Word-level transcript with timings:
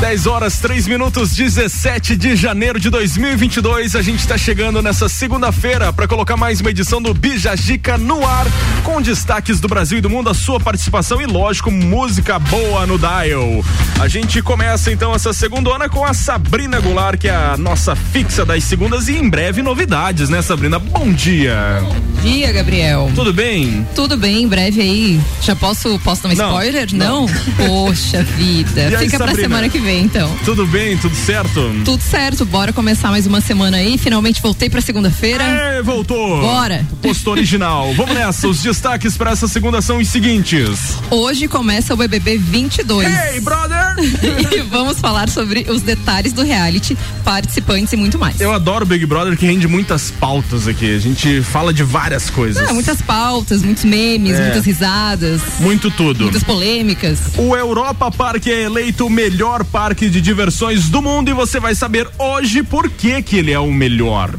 10 0.00 0.26
horas 0.26 0.58
3 0.60 0.86
minutos, 0.88 1.36
17 1.36 2.16
de 2.16 2.34
janeiro 2.34 2.80
de 2.80 2.88
2022. 2.88 3.94
A 3.94 4.00
gente 4.00 4.20
está 4.20 4.38
chegando 4.38 4.80
nessa 4.80 5.10
segunda-feira 5.10 5.92
para 5.92 6.08
colocar 6.08 6.38
mais 6.38 6.58
uma 6.62 6.70
edição 6.70 7.02
do 7.02 7.12
Bijagica 7.12 7.98
no 7.98 8.26
ar, 8.26 8.46
com 8.82 9.02
destaques 9.02 9.60
do 9.60 9.68
Brasil 9.68 9.98
e 9.98 10.00
do 10.00 10.08
mundo, 10.08 10.30
a 10.30 10.34
sua 10.34 10.58
participação 10.58 11.20
e, 11.20 11.26
lógico, 11.26 11.70
música 11.70 12.38
boa 12.38 12.86
no 12.86 12.98
Dial. 12.98 13.62
A 14.00 14.08
gente 14.08 14.40
começa 14.40 14.90
então 14.90 15.14
essa 15.14 15.34
segunda 15.34 15.70
com 15.90 16.02
a 16.02 16.14
Sabrina 16.14 16.80
Goulart, 16.80 17.20
que 17.20 17.28
é 17.28 17.34
a 17.34 17.56
nossa 17.58 17.94
fixa 17.94 18.44
das 18.46 18.64
segundas 18.64 19.06
e 19.06 19.18
em 19.18 19.28
breve 19.28 19.60
novidades, 19.60 20.30
né, 20.30 20.40
Sabrina? 20.40 20.78
Bom 20.78 21.12
dia. 21.12 21.78
Bom 21.82 22.22
dia, 22.22 22.50
Gabriel. 22.50 23.12
Tudo 23.14 23.34
bem? 23.34 23.86
Tudo 23.94 24.16
bem, 24.16 24.44
em 24.44 24.48
breve 24.48 24.80
aí. 24.80 25.20
Já 25.42 25.54
posso, 25.54 25.98
posso 25.98 26.22
dar 26.22 26.30
um 26.30 26.32
spoiler? 26.32 26.88
Não? 26.94 27.26
não? 27.26 27.66
Poxa 27.66 28.22
vida. 28.38 28.98
Aí, 28.98 29.10
Fica 29.10 29.18
pra 29.18 29.34
semana 29.34 29.68
que 29.68 29.78
vem 29.78 29.89
então. 29.98 30.32
Tudo 30.44 30.66
bem, 30.66 30.96
tudo 30.96 31.14
certo? 31.16 31.60
Tudo 31.84 32.00
certo, 32.00 32.44
bora 32.44 32.72
começar 32.72 33.10
mais 33.10 33.26
uma 33.26 33.40
semana 33.40 33.78
aí. 33.78 33.98
Finalmente 33.98 34.40
voltei 34.40 34.70
pra 34.70 34.80
segunda-feira. 34.80 35.42
É, 35.42 35.82
voltou. 35.82 36.40
Bora. 36.40 36.86
Posto 37.02 37.30
original. 37.30 37.92
Vamos 37.96 38.14
nessa. 38.14 38.46
Os 38.46 38.62
destaques 38.62 39.16
para 39.16 39.32
essa 39.32 39.48
segunda 39.48 39.82
são 39.82 39.98
os 39.98 40.08
seguintes. 40.08 40.96
Hoje 41.10 41.48
começa 41.48 41.92
o 41.92 41.96
BBB 41.96 42.38
22. 42.38 43.08
Hey, 43.08 43.40
brother! 43.40 43.96
e 44.54 44.62
vamos 44.62 45.00
falar 45.00 45.28
sobre 45.28 45.66
os 45.68 45.82
detalhes 45.82 46.32
do 46.32 46.42
reality, 46.42 46.96
participantes 47.24 47.92
e 47.92 47.96
muito 47.96 48.18
mais. 48.18 48.40
Eu 48.40 48.52
adoro 48.52 48.86
Big 48.86 49.04
Brother 49.04 49.36
que 49.36 49.44
rende 49.44 49.66
muitas 49.66 50.10
pautas 50.10 50.68
aqui. 50.68 50.94
A 50.94 50.98
gente 50.98 51.42
fala 51.42 51.72
de 51.72 51.82
várias 51.82 52.30
coisas. 52.30 52.68
É, 52.68 52.72
muitas 52.72 53.02
pautas, 53.02 53.62
muitos 53.62 53.84
memes, 53.84 54.38
é. 54.38 54.42
muitas 54.44 54.64
risadas. 54.64 55.40
Muito 55.58 55.90
tudo. 55.90 56.22
Muitas 56.22 56.44
polêmicas. 56.44 57.18
O 57.36 57.56
Europa 57.56 58.10
Park 58.10 58.46
é 58.46 58.62
eleito 58.62 59.06
o 59.06 59.10
melhor 59.10 59.64
parque 59.64 59.79
parque 59.80 60.10
de 60.10 60.20
diversões 60.20 60.90
do 60.90 61.00
mundo 61.00 61.30
e 61.30 61.32
você 61.32 61.58
vai 61.58 61.74
saber 61.74 62.06
hoje 62.18 62.62
por 62.62 62.90
que 62.90 63.22
que 63.22 63.38
ele 63.38 63.50
é 63.50 63.58
o 63.58 63.72
melhor. 63.72 64.30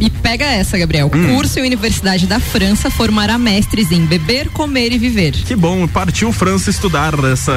E 0.00 0.08
pega 0.08 0.46
essa, 0.46 0.78
Gabriel. 0.78 1.10
Hum. 1.14 1.34
Curso 1.34 1.58
e 1.58 1.62
Universidade 1.62 2.26
da 2.26 2.40
França 2.40 2.90
formará 2.90 3.36
mestres 3.36 3.92
em 3.92 4.06
beber, 4.06 4.48
comer 4.48 4.90
e 4.90 4.96
viver. 4.96 5.32
Que 5.32 5.54
bom, 5.54 5.86
partiu 5.86 6.32
França 6.32 6.70
estudar 6.70 7.12
essa, 7.30 7.52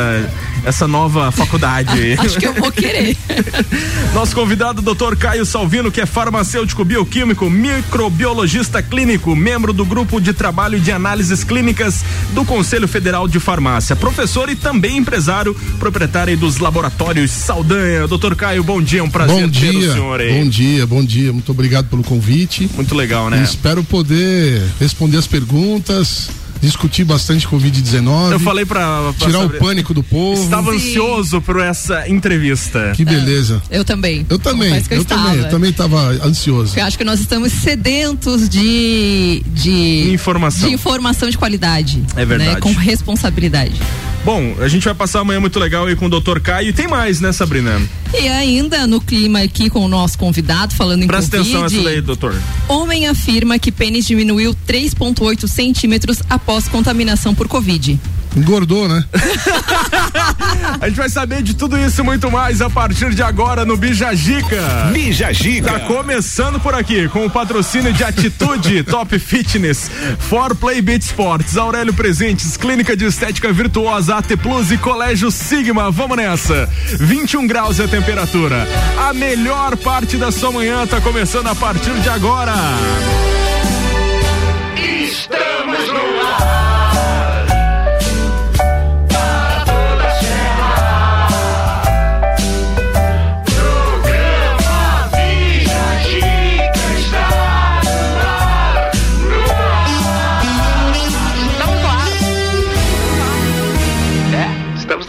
essa 0.66 0.88
nova 0.88 1.32
faculdade. 1.32 2.14
Acho 2.20 2.38
que 2.38 2.48
eu 2.48 2.54
vou 2.54 2.72
querer. 2.72 3.18
Nosso 4.14 4.36
convidado, 4.36 4.82
Dr. 4.82 5.16
Caio 5.18 5.46
Salvino, 5.46 5.92
que 5.92 6.02
é 6.02 6.06
farmacêutico 6.06 6.84
bioquímico, 6.84 7.50
microbiologista 7.50 8.82
clínico, 8.82 9.36
membro 9.36 9.74
do 9.74 9.86
grupo 9.86 10.20
de 10.20 10.34
trabalho 10.34 10.80
de 10.80 10.92
análises 10.92 11.44
clínicas 11.44 12.04
do 12.32 12.46
Conselho 12.46 12.88
Federal 12.88 13.28
de 13.28 13.40
Farmácia, 13.40 13.96
professor 13.96 14.50
e 14.50 14.56
também 14.56 14.98
empresário, 14.98 15.56
proprietário 15.80 16.38
dos 16.38 16.60
laboratórios 16.60 17.32
Saldanha. 17.32 18.08
Dr. 18.08 18.36
Caio, 18.36 18.64
bom 18.64 18.82
dia, 18.82 19.00
é 19.00 19.04
um 19.04 19.10
prazer 19.10 19.42
bom 19.42 19.48
dia, 19.48 19.72
ter 19.72 19.78
o 19.78 19.94
senhor 19.94 20.22
aí. 20.22 20.44
Bom 20.44 20.50
dia, 20.50 20.86
bom 20.86 21.04
dia, 21.04 21.34
muito 21.34 21.52
obrigado 21.52 21.88
pelo 21.88 22.04
convite 22.04 22.28
convite. 22.28 22.70
Muito 22.76 22.96
legal, 22.96 23.30
né? 23.30 23.40
E 23.40 23.44
espero 23.44 23.84
poder 23.84 24.62
responder 24.80 25.18
as 25.18 25.28
perguntas 25.28 26.30
discutir 26.62 27.04
bastante 27.04 27.48
Covid-19. 27.48 28.32
Eu 28.32 28.40
falei 28.40 28.66
para 28.66 29.14
tirar 29.18 29.40
saber. 29.40 29.58
o 29.58 29.60
pânico 29.60 29.94
do 29.94 30.04
povo. 30.04 30.42
Estava 30.42 30.72
Sim. 30.72 30.78
ansioso 30.78 31.42
por 31.42 31.60
essa 31.60 32.08
entrevista. 32.08 32.94
Que 32.96 33.06
beleza. 33.06 33.62
É, 33.70 33.78
eu 33.78 33.86
também. 33.86 34.26
Eu 34.30 34.40
também. 34.40 34.74
Eu, 34.90 34.98
eu 34.98 35.06
também. 35.06 35.36
Eu 35.38 35.50
também 35.50 35.70
estava 35.70 36.00
ansioso. 36.26 36.78
Eu 36.78 36.86
acho 36.86 36.98
que 36.98 37.04
nós 37.04 37.20
estamos 37.20 37.52
sedentos 37.52 38.50
de 38.50 39.44
de 39.48 40.12
informação, 40.14 40.68
de 40.68 40.74
informação 40.74 41.30
de 41.30 41.38
qualidade. 41.38 42.04
É 42.16 42.26
verdade. 42.26 42.56
Né? 42.56 42.60
Com 42.62 42.72
responsabilidade. 42.74 43.80
Bom, 44.26 44.56
a 44.60 44.68
gente 44.68 44.84
vai 44.84 44.94
passar 44.94 45.22
amanhã 45.22 45.40
muito 45.40 45.58
legal 45.58 45.86
aí 45.86 45.96
com 45.96 46.08
o 46.08 46.10
Dr. 46.10 46.40
Caio. 46.42 46.68
E 46.70 46.74
tem 46.74 46.86
mais, 46.86 47.22
né, 47.22 47.32
Sabrina? 47.32 47.82
E 48.14 48.28
ainda 48.28 48.86
no 48.86 49.00
clima 49.00 49.40
aqui 49.40 49.70
com 49.70 49.80
o 49.80 49.88
nosso 49.88 50.18
convidado, 50.18 50.74
falando 50.76 51.04
em 51.04 51.08
Presta 51.08 51.38
Covid. 51.38 51.50
Presta 51.50 51.66
atenção 51.66 51.80
essa 51.80 51.90
daí, 51.90 52.02
doutor. 52.02 52.36
Homem 52.68 53.08
afirma 53.08 53.58
que 53.58 53.72
pênis 53.72 54.06
diminuiu 54.06 54.54
3,8 54.68 55.48
centímetros 55.48 56.20
após 56.30 56.47
contaminação 56.72 57.36
por 57.36 57.48
Covid. 57.48 58.00
Engordou, 58.36 58.88
né? 58.88 59.04
a 60.80 60.88
gente 60.88 60.98
vai 60.98 61.10
saber 61.10 61.42
de 61.42 61.56
tudo 61.56 61.78
isso 61.78 62.02
e 62.02 62.04
muito 62.04 62.30
mais 62.30 62.62
a 62.62 62.70
partir 62.70 63.14
de 63.14 63.24
agora 63.24 63.66
no 63.66 63.76
Bijagica. 63.76 64.92
Bijagica. 64.94 65.72
Tá 65.72 65.80
começando 65.82 66.60
por 66.60 66.76
aqui 66.76 67.08
com 67.10 67.26
o 67.26 67.30
patrocínio 67.30 67.92
de 67.92 68.04
Atitude, 68.04 68.84
Top 68.86 69.18
Fitness, 69.18 69.90
For 70.20 70.56
Play 70.56 70.82
Beat 70.82 71.02
Sports, 71.02 71.58
Aurélio 71.58 71.94
Presentes, 71.94 72.56
Clínica 72.56 72.96
de 72.96 73.06
Estética 73.06 73.52
Virtuosa, 73.52 74.18
AT 74.18 74.38
Plus 74.38 74.72
e 74.72 74.78
Colégio 74.78 75.32
Sigma. 75.32 75.90
Vamos 75.90 76.18
nessa. 76.18 76.70
21 77.00 77.48
graus 77.48 77.80
é 77.80 77.86
a 77.86 77.88
temperatura. 77.88 78.68
A 79.10 79.14
melhor 79.14 79.76
parte 79.78 80.16
da 80.16 80.32
sua 80.32 80.52
manhã 80.52 80.86
tá 80.86 81.02
começando 81.02 81.48
a 81.48 81.56
partir 81.56 81.94
de 82.02 82.10
agora. 82.10 82.54
Estamos 85.08 85.88
no 85.88 86.17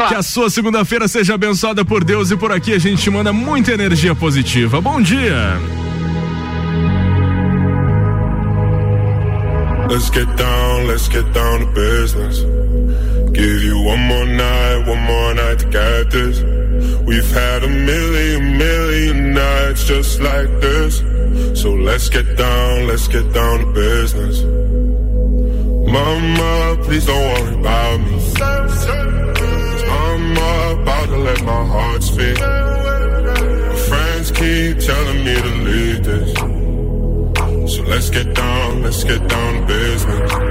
Que 0.09 0.15
a 0.15 0.23
sua 0.23 0.49
segunda-feira 0.49 1.07
seja 1.07 1.35
abençoada 1.35 1.85
por 1.85 2.03
Deus 2.03 2.31
e 2.31 2.37
por 2.37 2.51
aqui 2.51 2.73
a 2.73 2.79
gente 2.79 3.11
manda 3.11 3.31
muita 3.31 3.73
energia 3.73 4.15
positiva. 4.15 4.81
Bom 4.81 5.03
dia. 5.03 5.61
Let's 9.91 10.11
get 10.11 10.27
down, 10.37 10.87
let's 10.87 11.09
get 11.09 11.25
down 11.33 11.61
to 11.61 11.67
business. 11.73 12.41
Give 13.33 13.63
you 13.63 13.79
one 13.85 14.01
more 14.01 14.27
night, 14.27 14.87
one 14.87 15.01
more 15.03 15.35
night 15.35 15.59
to 15.61 15.67
get 15.67 16.11
this. 16.11 16.43
We've 17.05 17.31
had 17.31 17.65
a 17.65 17.69
million, 17.69 18.57
million 18.57 19.35
nights 19.35 19.85
just 19.85 20.21
like 20.21 20.49
this. 20.61 21.03
So 21.61 21.75
let's 21.75 22.09
get 22.09 22.37
down, 22.37 22.87
let's 22.87 23.09
get 23.09 23.33
down 23.33 23.61
to 23.61 23.67
business. 23.73 24.43
Mama, 25.91 26.79
please 26.85 27.07
don't 27.07 27.17
worry 27.17 27.55
about 27.61 28.01
me. 28.01 29.08
Let 31.11 31.43
my 31.45 31.65
heart 31.65 32.03
speak. 32.03 32.39
My 32.39 33.77
friends 33.89 34.31
keep 34.31 34.79
telling 34.79 35.25
me 35.25 35.35
to 35.35 35.53
leave 35.69 36.05
this. 36.05 36.35
So 37.75 37.83
let's 37.83 38.11
get 38.11 38.35
down, 38.35 38.83
let's 38.83 39.05
get 39.05 39.27
down 39.27 39.55
to 39.55 39.67
business. 39.67 40.48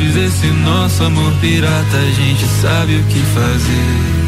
Fortes, 0.00 0.16
esse 0.16 0.46
nosso 0.46 1.04
amor 1.04 1.32
pirata, 1.40 1.96
a 1.96 2.10
gente 2.10 2.46
sabe 2.60 2.96
o 2.96 3.04
que 3.04 3.20
fazer. 3.20 4.20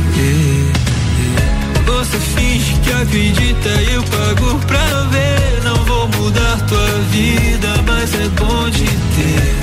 Você 1.87 2.19
finge 2.19 2.75
que 2.81 2.93
acredita 2.93 3.69
e 3.83 3.95
eu 3.95 4.03
pago 4.05 4.59
pra 4.67 5.05
ver. 5.05 5.63
Não 5.65 5.77
vou 5.85 6.09
mudar 6.09 6.61
tua 6.67 6.99
vida, 7.11 7.69
mas 7.87 8.15
é 8.15 8.29
bom 8.29 8.69
de 8.69 8.85
ter. 8.85 9.55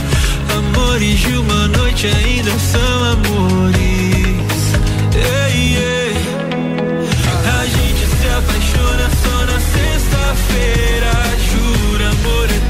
Amores 0.57 1.19
de 1.19 1.37
uma 1.37 1.67
noite 1.67 2.07
ainda 2.07 2.51
são 2.59 3.03
amores. 3.13 3.79
Ei, 5.15 5.77
ei. 5.77 6.15
A 7.45 7.65
gente 7.65 8.05
se 8.07 8.27
apaixona 8.27 9.09
só 9.23 9.45
na 9.45 9.59
sexta-feira. 9.59 11.11
Jura 11.51 12.09
amor 12.09 12.45
eterno, 12.45 12.68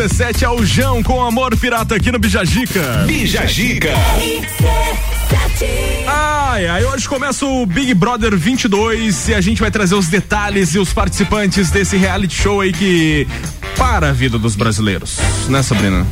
RC7 0.00 0.42
é 0.42 0.48
o 0.48 0.64
Jão 0.64 1.02
com 1.02 1.22
Amor 1.22 1.54
Pirata 1.58 1.94
aqui 1.94 2.10
no 2.10 2.18
Bijagica. 2.18 3.04
Bijagica. 3.06 3.92
Ai, 6.06 6.66
ai, 6.66 6.84
hoje 6.86 7.06
começa 7.06 7.44
o 7.44 7.66
Big 7.66 7.92
Brother 7.92 8.34
22 8.34 9.28
e 9.28 9.34
a 9.34 9.42
gente 9.42 9.60
vai 9.60 9.70
trazer 9.70 9.94
os 9.94 10.08
detalhes 10.08 10.74
e 10.74 10.78
os 10.78 10.90
participantes 10.94 11.70
desse 11.70 11.98
reality 11.98 12.34
show 12.34 12.62
aí 12.62 12.72
que 12.72 13.28
para 13.76 14.08
a 14.08 14.12
vida 14.12 14.38
dos 14.38 14.56
brasileiros, 14.56 15.18
né, 15.50 15.62
Sabrina? 15.62 16.06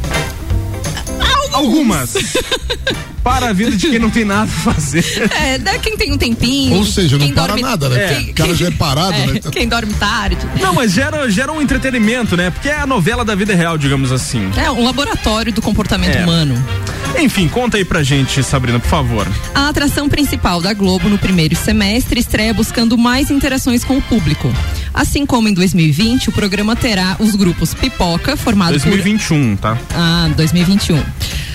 Algumas. 1.54 2.12
para 3.23 3.51
a 3.51 3.53
vida 3.53 3.77
de 3.77 3.89
quem 3.89 3.99
não 3.99 4.11
tem 4.11 4.25
nada 4.25 4.45
a 4.45 4.47
fazer. 4.73 5.05
É, 5.41 5.59
da 5.59 5.79
quem 5.79 5.97
tem 5.97 6.13
um 6.13 6.17
tempinho. 6.19 6.77
Ou 6.77 6.85
seja, 6.85 7.17
não 7.19 7.27
quem 7.27 7.35
para 7.35 7.49
dorme- 7.49 7.63
nada, 7.63 7.89
né? 7.89 8.09
Quem- 8.15 8.31
O 8.31 8.35
cara 8.35 8.55
já 8.55 8.67
é 8.67 8.71
parado, 8.71 9.13
é, 9.13 9.27
né? 9.27 9.41
Quem 9.53 9.69
dorme 9.69 9.93
tarde. 9.95 10.39
Não, 10.61 10.73
mas 10.75 10.93
gera, 10.93 11.29
gera 11.31 11.53
um 11.53 11.61
entretenimento, 11.61 12.37
né? 12.37 12.51
Porque 12.51 12.69
é 12.69 12.79
a 12.81 12.87
novela 12.87 13.25
da 13.25 13.35
vida 13.35 13.55
real, 13.55 13.77
digamos 13.77 14.13
assim. 14.13 14.51
É 14.57 14.71
um 14.71 14.85
laboratório 14.85 15.53
do 15.53 15.61
comportamento 15.61 16.17
É. 16.17 16.23
humano. 16.23 16.55
Enfim, 17.19 17.49
conta 17.49 17.77
aí 17.79 17.85
pra 17.85 18.03
gente, 18.03 18.43
Sabrina, 18.43 18.79
por 18.79 18.89
favor. 18.89 19.27
A 19.55 19.69
atração 19.69 20.09
principal 20.09 20.61
da 20.61 20.73
Globo 20.73 21.09
no 21.09 21.19
primeiro 21.19 21.57
semestre 21.57 22.21
estreia 22.21 22.53
buscando 22.55 22.97
mais 22.99 23.31
interações 23.31 23.83
com 23.83 23.97
o 23.97 24.03
público. 24.03 24.53
Assim 24.95 25.25
como 25.27 25.49
em 25.49 25.55
2020, 25.55 26.29
o 26.29 26.33
programa 26.33 26.77
terá 26.77 27.17
os 27.19 27.35
grupos 27.35 27.73
Pipoca, 27.75 28.37
formado 28.37 28.71
2021, 28.73 29.57
tá? 29.57 29.75
por. 29.77 29.97
Ah, 29.97 30.31
2021. 30.37 31.03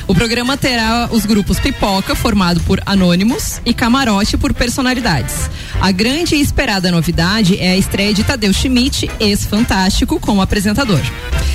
O 0.05 0.13
programa 0.13 0.57
terá 0.57 1.07
os 1.11 1.25
grupos 1.25 1.59
Pipoca, 1.59 2.13
formado 2.13 2.59
por 2.61 2.81
anônimos, 2.85 3.61
e 3.65 3.73
Camarote 3.73 4.37
por 4.37 4.53
personalidades. 4.53 5.49
A 5.79 5.91
grande 5.91 6.35
e 6.35 6.41
esperada 6.41 6.91
novidade 6.91 7.57
é 7.57 7.71
a 7.71 7.77
estreia 7.77 8.13
de 8.13 8.23
Tadeu 8.23 8.53
Schmidt, 8.53 9.09
ex-fantástico, 9.19 10.19
como 10.19 10.41
apresentador. 10.41 10.99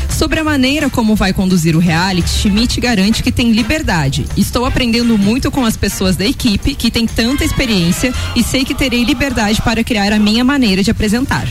Sobre 0.09 0.41
a 0.41 0.45
maneira 0.45 0.89
como 0.89 1.15
vai 1.15 1.33
conduzir 1.33 1.77
o 1.77 1.79
reality, 1.79 2.29
Schmidt 2.29 2.81
garante 2.81 3.23
que 3.23 3.31
tem 3.31 3.53
liberdade. 3.53 4.25
Estou 4.37 4.65
aprendendo 4.65 5.17
muito 5.19 5.51
com 5.51 5.65
as 5.65 5.77
pessoas 5.77 6.17
da 6.17 6.25
equipe 6.25 6.75
que 6.75 6.91
têm 6.91 7.07
tanta 7.07 7.45
experiência 7.45 8.13
e 8.35 8.43
sei 8.43 8.65
que 8.65 8.75
terei 8.75 9.05
liberdade 9.05 9.61
para 9.61 9.85
criar 9.85 10.13
a 10.13 10.19
minha 10.19 10.43
maneira 10.43 10.83
de 10.83 10.91
apresentar. 10.91 11.47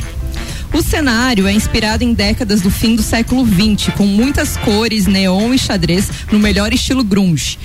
O 0.73 0.81
cenário 0.81 1.47
é 1.47 1.51
inspirado 1.51 2.03
em 2.03 2.13
décadas 2.13 2.61
do 2.61 2.69
fim 2.69 2.95
do 2.95 3.01
século 3.01 3.45
XX, 3.45 3.93
com 3.95 4.05
muitas 4.05 4.57
cores, 4.57 5.07
neon 5.07 5.53
e 5.53 5.57
xadrez 5.57 6.09
no 6.31 6.39
melhor 6.39 6.73
estilo 6.73 7.03
grunge. 7.03 7.57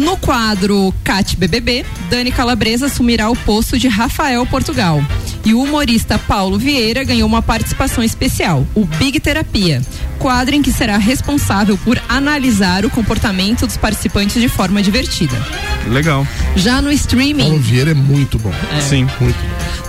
No 0.00 0.16
quadro 0.16 0.94
Cat 1.04 1.36
BBB, 1.36 1.84
Dani 2.08 2.32
Calabresa 2.32 2.86
assumirá 2.86 3.28
o 3.28 3.36
posto 3.36 3.78
de 3.78 3.86
Rafael 3.86 4.46
Portugal. 4.46 5.04
E 5.44 5.52
o 5.52 5.62
humorista 5.62 6.18
Paulo 6.18 6.58
Vieira 6.58 7.04
ganhou 7.04 7.28
uma 7.28 7.42
participação 7.42 8.02
especial, 8.02 8.66
o 8.74 8.84
Big 8.86 9.20
Terapia, 9.20 9.82
quadro 10.18 10.54
em 10.54 10.62
que 10.62 10.72
será 10.72 10.96
responsável 10.96 11.76
por 11.78 12.00
analisar 12.08 12.84
o 12.86 12.90
comportamento 12.90 13.66
dos 13.66 13.76
participantes 13.76 14.40
de 14.40 14.48
forma 14.48 14.82
divertida. 14.82 15.36
Legal. 15.88 16.26
Já 16.56 16.80
no 16.80 16.90
streaming. 16.92 17.42
Paulo 17.44 17.58
Vieira 17.58 17.90
é 17.90 17.94
muito 17.94 18.38
bom. 18.38 18.52
Sim. 18.88 19.06
Muito. 19.20 19.38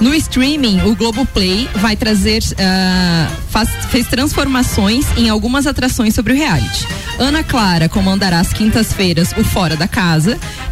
No 0.02 0.14
streaming, 0.16 0.82
o 0.82 0.96
Globoplay 0.96 1.70
vai 1.76 1.96
trazer, 1.96 2.42
ah, 2.60 3.30
faz- 3.50 3.70
fez 3.90 4.08
transformações 4.08 5.06
em 5.18 5.30
algumas 5.30 5.68
atrações 5.68 6.14
sobre 6.16 6.34
o 6.34 6.36
reality. 6.36 6.88
Ana 7.20 7.44
Clara 7.44 7.88
comandará 7.88 8.40
às 8.40 8.52
quintas-feiras 8.52 9.32
o 9.38 9.44
Fora 9.44 9.76
da 9.76 9.88
Casa 9.88 10.01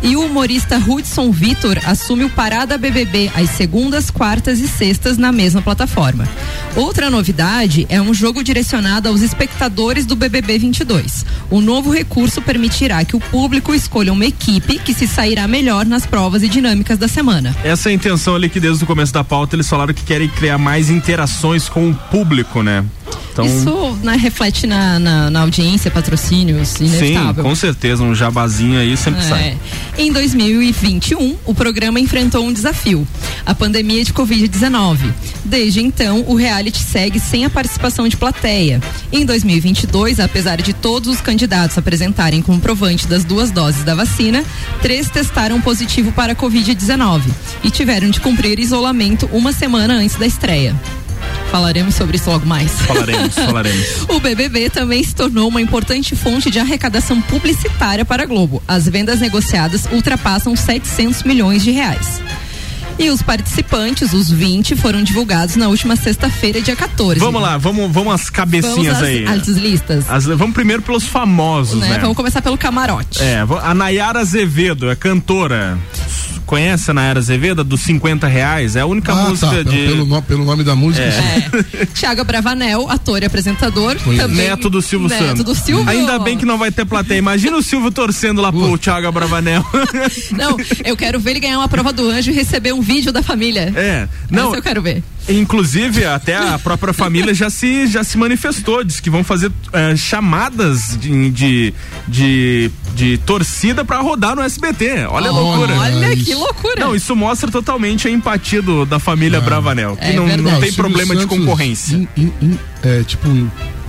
e 0.01 0.15
o 0.15 0.25
humorista 0.25 0.77
Hudson 0.77 1.31
Vitor 1.31 1.77
assume 1.85 2.23
o 2.23 2.29
Parada 2.29 2.77
BBB 2.77 3.31
às 3.35 3.51
segundas, 3.51 4.09
quartas 4.09 4.59
e 4.59 4.67
sextas 4.67 5.17
na 5.17 5.31
mesma 5.31 5.61
plataforma. 5.61 6.27
Outra 6.75 7.09
novidade 7.09 7.85
é 7.89 8.01
um 8.01 8.13
jogo 8.13 8.43
direcionado 8.43 9.07
aos 9.07 9.21
espectadores 9.21 10.05
do 10.05 10.15
BBB 10.15 10.57
22. 10.57 11.25
O 11.49 11.61
novo 11.61 11.91
recurso 11.91 12.41
permitirá 12.41 13.03
que 13.05 13.15
o 13.15 13.19
público 13.19 13.73
escolha 13.73 14.13
uma 14.13 14.25
equipe 14.25 14.79
que 14.79 14.93
se 14.93 15.07
sairá 15.07 15.47
melhor 15.47 15.85
nas 15.85 16.05
provas 16.05 16.41
e 16.41 16.49
dinâmicas 16.49 16.97
da 16.97 17.07
semana. 17.07 17.55
Essa 17.63 17.89
é 17.89 17.91
a 17.91 17.95
intenção 17.95 18.35
ali 18.35 18.49
que 18.49 18.59
desde 18.59 18.83
o 18.83 18.87
começo 18.87 19.13
da 19.13 19.23
pauta 19.23 19.55
eles 19.55 19.69
falaram 19.69 19.93
que 19.93 20.03
querem 20.03 20.27
criar 20.27 20.57
mais 20.57 20.89
interações 20.89 21.69
com 21.69 21.89
o 21.89 21.95
público, 21.95 22.63
né? 22.63 22.83
Então, 23.31 23.45
Isso 23.45 23.97
né, 24.03 24.17
reflete 24.17 24.67
na, 24.67 24.99
na, 24.99 25.29
na 25.29 25.41
audiência, 25.41 25.89
patrocínios, 25.89 26.69
sim, 26.69 26.85
inevitável. 26.85 27.43
com 27.43 27.55
certeza, 27.55 28.03
um 28.03 28.13
jabazinho 28.13 28.79
aí 28.79 28.97
sempre 28.97 29.23
sai. 29.23 29.57
É. 29.97 30.01
Em 30.01 30.11
2021, 30.11 31.37
o 31.45 31.53
programa 31.53 31.99
enfrentou 31.99 32.45
um 32.45 32.51
desafio: 32.51 33.07
a 33.45 33.55
pandemia 33.55 34.03
de 34.03 34.13
Covid-19. 34.13 35.13
Desde 35.45 35.81
então, 35.81 36.23
o 36.27 36.35
reality 36.35 36.79
segue 36.79 37.19
sem 37.19 37.45
a 37.45 37.49
participação 37.49 38.07
de 38.07 38.17
plateia. 38.17 38.81
Em 39.11 39.25
2022, 39.25 40.19
apesar 40.19 40.61
de 40.61 40.73
todos 40.73 41.09
os 41.09 41.21
candidatos 41.21 41.77
apresentarem 41.77 42.41
comprovante 42.41 43.07
das 43.07 43.23
duas 43.23 43.51
doses 43.51 43.83
da 43.83 43.95
vacina, 43.95 44.43
três 44.81 45.09
testaram 45.09 45.61
positivo 45.61 46.11
para 46.11 46.33
a 46.33 46.35
Covid-19 46.35 47.23
e 47.63 47.71
tiveram 47.71 48.09
de 48.09 48.19
cumprir 48.19 48.59
isolamento 48.59 49.29
uma 49.31 49.53
semana 49.53 49.93
antes 49.95 50.17
da 50.17 50.25
estreia. 50.25 50.75
Falaremos 51.51 51.95
sobre 51.95 52.17
isso 52.17 52.29
logo 52.29 52.45
mais. 52.45 52.71
Falaremos, 52.81 53.33
falaremos. 53.35 53.85
O 54.09 54.19
BBB 54.19 54.69
também 54.69 55.03
se 55.03 55.15
tornou 55.15 55.47
uma 55.47 55.61
importante 55.61 56.15
fonte 56.15 56.49
de 56.51 56.59
arrecadação 56.59 57.21
publicitária 57.21 58.05
para 58.05 58.23
a 58.23 58.25
Globo. 58.25 58.61
As 58.67 58.87
vendas 58.87 59.19
negociadas 59.19 59.87
ultrapassam 59.91 60.55
700 60.55 61.23
milhões 61.23 61.63
de 61.63 61.71
reais. 61.71 62.21
E 62.99 63.09
os 63.09 63.21
participantes, 63.21 64.11
os 64.11 64.29
20, 64.29 64.75
foram 64.75 65.01
divulgados 65.01 65.55
na 65.55 65.69
última 65.69 65.95
sexta-feira, 65.95 66.61
dia 66.61 66.75
14. 66.75 67.17
Vamos 67.21 67.41
lá, 67.41 67.57
vamos, 67.57 67.89
vamos 67.89 68.13
às 68.13 68.19
Vamos 68.23 68.29
cabecinhas 68.29 68.97
às, 68.97 69.03
aí. 69.03 69.25
às 69.25 69.47
listas. 69.47 70.03
As- 70.09 70.25
vamos 70.25 70.53
primeiro 70.53 70.81
pelos 70.81 71.05
famosos, 71.05 71.79
né? 71.79 71.91
né? 71.91 71.99
Vamos 71.99 72.17
começar 72.17 72.41
pelo 72.41 72.57
camarote. 72.57 73.23
É, 73.23 73.39
a 73.63 73.73
Nayara 73.73 74.19
Azevedo 74.19 74.89
é 74.91 74.95
cantora. 74.97 75.77
Conhece 76.49 76.89
a 76.89 76.95
Nayara 76.95 77.19
Azevedo, 77.19 77.63
dos 77.63 77.81
50 77.81 78.25
reais? 78.25 78.75
É 78.75 78.79
a 78.79 78.85
única 78.87 79.11
Ah, 79.13 79.29
música 79.29 79.63
tá. 79.63 79.69
de. 79.69 79.85
Pelo, 79.85 80.21
pelo 80.23 80.43
nome 80.43 80.63
da 80.63 80.75
música. 80.75 81.05
sim. 81.11 81.77
É. 81.79 81.85
Tiago 81.93 82.23
Bravanel, 82.23 82.89
ator 82.89 83.21
e 83.21 83.25
apresentador. 83.27 83.95
Conheço. 84.03 84.27
Também, 84.27 84.47
Neto 84.47 84.67
do 84.67 84.81
Silvio 84.81 85.07
Neto 85.09 85.23
Santos. 85.27 85.43
do 85.43 85.53
Silvio. 85.53 85.87
Ainda 85.87 86.17
bem 86.17 86.39
que 86.39 86.45
não 86.45 86.57
vai 86.57 86.71
ter 86.71 86.85
plateia. 86.85 87.19
Imagina 87.19 87.55
o 87.55 87.61
Silvio 87.61 87.91
torcendo 87.91 88.41
lá 88.41 88.51
pro 88.51 88.75
Thiago 88.79 89.05
Abravanel. 89.05 89.63
Não, 90.31 90.57
eu 90.83 90.97
quero 90.97 91.19
ver 91.19 91.31
ele 91.31 91.39
ganhar 91.39 91.59
uma 91.59 91.67
prova 91.67 91.93
do 91.93 92.09
anjo 92.09 92.31
e 92.31 92.33
receber 92.33 92.73
um 92.73 92.81
vídeo 92.81 93.11
da 93.11 93.21
família. 93.21 93.71
é. 93.75 94.07
Não, 94.31 94.47
Essa 94.47 94.57
eu 94.57 94.63
quero 94.63 94.81
ver. 94.81 95.03
Inclusive, 95.27 96.05
até 96.05 96.35
a 96.35 96.57
própria 96.57 96.91
família 96.93 97.33
já 97.33 97.49
se, 97.49 97.85
já 97.87 98.03
se 98.03 98.17
manifestou, 98.17 98.83
disse 98.83 99.01
que 99.01 99.09
vão 99.09 99.23
fazer 99.23 99.51
eh, 99.73 99.95
chamadas 99.95 100.97
de, 100.99 101.29
de, 101.29 101.73
de, 102.07 102.71
de 102.95 103.17
torcida 103.19 103.85
pra 103.85 103.99
rodar 103.99 104.35
no 104.35 104.41
SBT. 104.41 105.05
Olha 105.09 105.29
a 105.29 105.31
loucura. 105.31 105.75
Olha 105.75 106.13
isso. 106.13 106.25
que 106.25 106.33
loucura. 106.35 106.79
Não, 106.79 106.95
isso 106.95 107.15
mostra 107.15 107.51
totalmente 107.51 108.07
a 108.07 108.11
empatia 108.11 108.61
do- 108.61 108.85
da 108.85 108.97
família 108.97 109.39
Bravanel, 109.39 109.95
que 109.97 110.05
É 110.05 110.13
não, 110.13 110.25
verdade. 110.25 110.41
não 110.55 110.59
tem 110.61 110.73
problema 110.73 111.13
de 111.15 111.21
Santos, 111.21 111.37
concorrência. 111.37 111.95
in- 111.95 112.07
in- 112.17 112.33
in- 112.41 112.59
é, 112.83 113.03
tipo, 113.03 113.27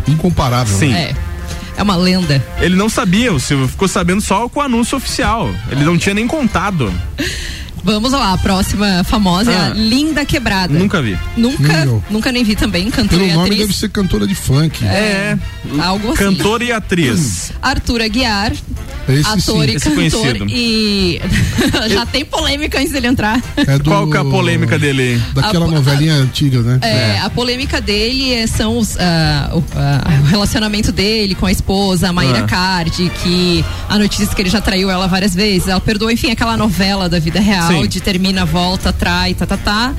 incomparável. 0.06 0.76
Sim. 0.78 0.88
né? 0.90 1.14
É. 1.26 1.30
É 1.76 1.82
uma 1.82 1.96
lenda. 1.96 2.44
Ele 2.60 2.76
não 2.76 2.90
sabia, 2.90 3.32
o 3.32 3.40
Silvio 3.40 3.66
ficou 3.66 3.88
sabendo 3.88 4.20
só 4.20 4.46
com 4.50 4.60
o 4.60 4.62
anúncio 4.62 4.98
oficial. 4.98 5.48
Ele 5.70 5.82
não 5.84 5.96
tinha 5.96 6.14
nem 6.14 6.26
contado. 6.26 6.92
Vamos 7.82 8.12
lá, 8.12 8.32
a 8.34 8.38
próxima 8.38 9.02
famosa 9.04 9.50
é 9.52 9.56
Ah. 9.56 9.66
a 9.66 9.68
Linda 9.70 10.24
Quebrada. 10.24 10.72
Nunca 10.78 11.00
vi. 11.00 11.16
Nunca, 11.36 11.86
nunca 12.10 12.30
nem 12.32 12.44
vi 12.44 12.54
também, 12.54 12.90
cantora 12.90 13.20
Pelo 13.22 13.30
e 13.30 13.34
nome 13.34 13.46
atriz. 13.46 13.60
deve 13.60 13.74
ser 13.74 13.88
cantora 13.90 14.26
de 14.26 14.34
funk. 14.34 14.84
É. 14.84 15.36
Algo 15.82 16.08
assim. 16.12 16.16
Cantor 16.24 16.62
e 16.62 16.72
atriz. 16.72 17.52
Arthur 17.62 18.02
Aguiar, 18.02 18.52
Esse 19.08 19.28
ator 19.28 19.64
sim. 19.64 19.72
e 19.72 19.74
esse 19.76 19.90
cantor 19.90 19.94
conhecido. 20.10 20.46
e 20.48 21.20
já 21.90 22.04
tem 22.06 22.24
polêmica 22.24 22.78
antes 22.78 22.92
dele 22.92 23.06
entrar. 23.08 23.40
É 23.56 23.78
do- 23.78 23.84
Qual 23.84 24.08
que 24.10 24.16
é 24.16 24.20
a 24.20 24.24
polêmica 24.24 24.78
dele? 24.78 25.20
Daquela 25.34 25.66
A- 25.66 25.70
novelinha 25.70 26.14
antiga, 26.14 26.60
né? 26.62 26.78
É, 26.82 27.18
A 27.20 27.30
polêmica 27.30 27.80
dele 27.80 28.32
é- 28.34 28.46
são 28.46 28.78
os, 28.78 28.96
ah, 28.98 29.50
o, 29.54 29.64
ah, 29.74 30.20
o 30.22 30.26
relacionamento 30.26 30.92
dele 30.92 31.34
com 31.34 31.46
a 31.46 31.52
esposa, 31.52 32.08
a 32.08 32.12
Mayra 32.12 32.40
Ah. 32.40 32.46
Cardi, 32.46 33.10
que 33.22 33.64
a 33.88 33.98
notícia 33.98 34.24
é 34.30 34.34
que 34.34 34.42
ele 34.42 34.50
já 34.50 34.60
traiu 34.60 34.90
ela 34.90 35.06
várias 35.08 35.34
vezes. 35.34 35.66
Ela 35.68 35.80
perdoou, 35.80 36.10
enfim, 36.10 36.30
aquela 36.30 36.56
novela 36.56 37.08
da 37.08 37.18
vida 37.18 37.40
real, 37.40 37.69
Sim. 37.74 37.88
de 37.88 38.00
termina, 38.00 38.44
volta, 38.44 38.92
trai, 38.92 39.34
tá, 39.34 39.46
tá, 39.46 39.56
tá. 39.56 39.94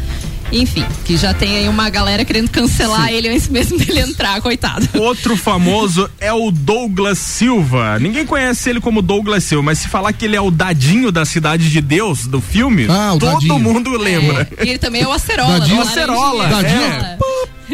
Enfim, 0.53 0.83
que 1.05 1.15
já 1.15 1.33
tem 1.33 1.55
aí 1.55 1.69
uma 1.69 1.89
galera 1.89 2.25
querendo 2.25 2.49
cancelar 2.49 3.09
ele 3.09 3.29
antes 3.29 3.47
mesmo 3.47 3.77
dele 3.77 4.01
entrar, 4.01 4.41
coitado. 4.41 4.85
Outro 4.95 5.37
famoso 5.37 6.09
é 6.19 6.33
o 6.33 6.51
Douglas 6.51 7.19
Silva. 7.19 7.97
Ninguém 7.99 8.25
conhece 8.25 8.69
ele 8.69 8.81
como 8.81 9.01
Douglas 9.01 9.45
Silva, 9.45 9.63
mas 9.63 9.77
se 9.77 9.87
falar 9.87 10.11
que 10.11 10.25
ele 10.25 10.35
é 10.35 10.41
o 10.41 10.51
dadinho 10.51 11.09
da 11.09 11.23
Cidade 11.23 11.69
de 11.69 11.79
Deus, 11.79 12.27
do 12.27 12.41
filme, 12.41 12.85
Ah, 12.89 13.15
todo 13.17 13.31
dadinho. 13.31 13.59
mundo 13.59 13.91
lembra. 13.97 14.45
É, 14.57 14.65
e 14.65 14.69
ele 14.71 14.77
também 14.77 15.01
é 15.03 15.07
o 15.07 15.11
Acerola. 15.13 15.57
Dadinho. 15.59 15.77
O 15.79 15.81
Acerola, 15.83 16.43
Laranjinha. 16.43 17.17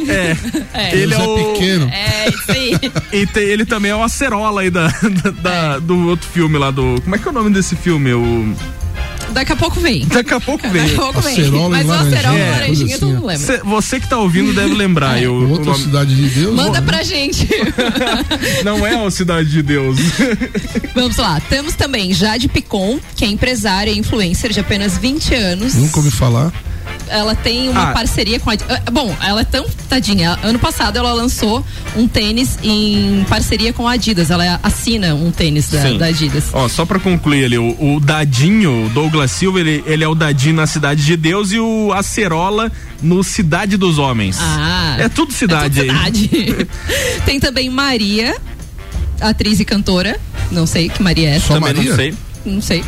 É. 0.07 0.37
É. 0.75 0.95
Ele 0.95 1.11
é 1.15 1.17
o. 1.17 1.53
Pequeno. 1.53 1.89
É, 1.91 2.29
isso 2.29 2.51
aí. 2.51 2.79
E 3.11 3.25
tem- 3.25 3.43
ele 3.45 3.65
também 3.65 3.89
é 3.89 3.95
o 3.95 4.03
Acerola 4.03 4.61
aí 4.61 4.69
da, 4.69 4.89
da- 4.89 5.31
da- 5.41 5.79
do 5.79 6.09
outro 6.09 6.29
filme 6.29 6.55
lá 6.55 6.69
do. 6.69 7.01
Como 7.01 7.15
é 7.15 7.17
que 7.17 7.27
é 7.27 7.31
o 7.31 7.33
nome 7.33 7.49
desse 7.49 7.75
filme? 7.75 8.13
O. 8.13 8.55
Daqui 9.31 9.51
a 9.53 9.55
pouco 9.55 9.79
vem. 9.79 10.05
Daqui 10.05 10.33
a 10.33 10.39
pouco 10.39 10.63
Daqui 10.63 10.79
a 10.79 10.83
vem. 10.83 10.95
pouco 10.95 11.21
vem. 11.21 11.33
Acerola 11.33 11.69
Mas 11.69 11.85
o 11.85 11.89
Laranjinha, 11.89 12.17
Acerola 12.19 12.37
e 12.37 12.41
é, 12.41 12.49
Laranjinha 12.51 12.75
coisa 12.77 12.99
todo 12.99 13.07
assim, 13.09 13.15
mundo 13.15 13.25
lembra. 13.27 13.45
Cê- 13.45 13.61
você 13.63 13.99
que 13.99 14.09
tá 14.09 14.17
ouvindo 14.17 14.53
deve 14.53 14.73
lembrar. 14.73 15.17
o, 15.23 15.31
o 15.31 15.49
Outra 15.51 15.65
nome- 15.65 15.83
cidade 15.83 16.15
de 16.15 16.29
Deus. 16.29 16.55
Manda 16.55 16.81
né? 16.81 16.85
pra 16.87 17.03
gente. 17.03 17.47
Não 18.65 18.85
é 18.85 18.97
o 18.97 19.09
Cidade 19.11 19.49
de 19.49 19.61
Deus. 19.61 19.97
Vamos 20.95 21.17
lá. 21.17 21.39
Temos 21.49 21.75
também 21.75 22.13
Jade 22.13 22.47
Picon, 22.47 22.99
que 23.15 23.23
é 23.25 23.27
empresária 23.27 23.91
e 23.91 23.97
influencer 23.97 24.51
de 24.51 24.59
apenas 24.59 24.97
20 24.97 25.33
anos. 25.35 25.75
Nunca 25.75 25.97
ouvi 25.97 26.11
falar. 26.11 26.51
Ela 27.09 27.35
tem 27.35 27.69
uma 27.69 27.89
Ah. 27.89 27.93
parceria 27.93 28.39
com 28.39 28.49
a. 28.49 28.53
ah, 28.53 28.91
Bom, 28.91 29.15
ela 29.21 29.41
é 29.41 29.45
tão 29.45 29.65
tadinha. 29.87 30.37
Ano 30.43 30.59
passado 30.59 30.97
ela 30.97 31.13
lançou 31.13 31.65
um 31.95 32.07
tênis 32.07 32.57
em 32.61 33.25
parceria 33.29 33.71
com 33.71 33.87
a 33.87 33.93
Adidas. 33.93 34.29
Ela 34.29 34.59
assina 34.61 35.15
um 35.15 35.31
tênis 35.31 35.69
da, 35.69 35.91
da 35.93 36.05
Adidas. 36.07 36.45
Ó, 36.51 36.67
só 36.67 36.85
pra 36.85 36.99
concluir 36.99 37.45
ali, 37.45 37.57
o, 37.57 37.95
o 37.95 37.99
Dadinho, 37.99 38.85
o 38.85 38.89
Douglas 38.89 39.31
Silva, 39.31 39.59
ele, 39.61 39.83
ele 39.87 40.03
é 40.03 40.07
o 40.07 40.13
Dadinho 40.15 40.55
na 40.55 40.67
Cidade 40.67 41.05
de 41.05 41.15
Deus 41.15 41.51
e 41.51 41.59
o 41.59 41.93
Acerola 41.93 42.71
no 43.01 43.23
Cidade 43.23 43.77
dos 43.77 43.97
Homens. 43.97 44.37
Ah. 44.41 44.95
É 44.99 45.07
tudo 45.09 45.31
cidade 45.31 45.79
é 45.79 45.83
tudo 45.85 45.91
aí. 46.01 46.13
cidade. 46.13 46.67
tem 47.25 47.39
também 47.39 47.69
Maria, 47.69 48.35
atriz 49.21 49.59
e 49.59 49.65
cantora. 49.65 50.19
Não 50.51 50.65
sei 50.65 50.89
que 50.89 51.01
Maria 51.01 51.29
é 51.29 51.35
essa. 51.35 51.47
Só 51.47 51.53
Também 51.55 51.73
Maria? 51.73 51.89
não 51.89 51.95
sei. 51.95 52.13
Não 52.47 52.61
sei. 52.61 52.83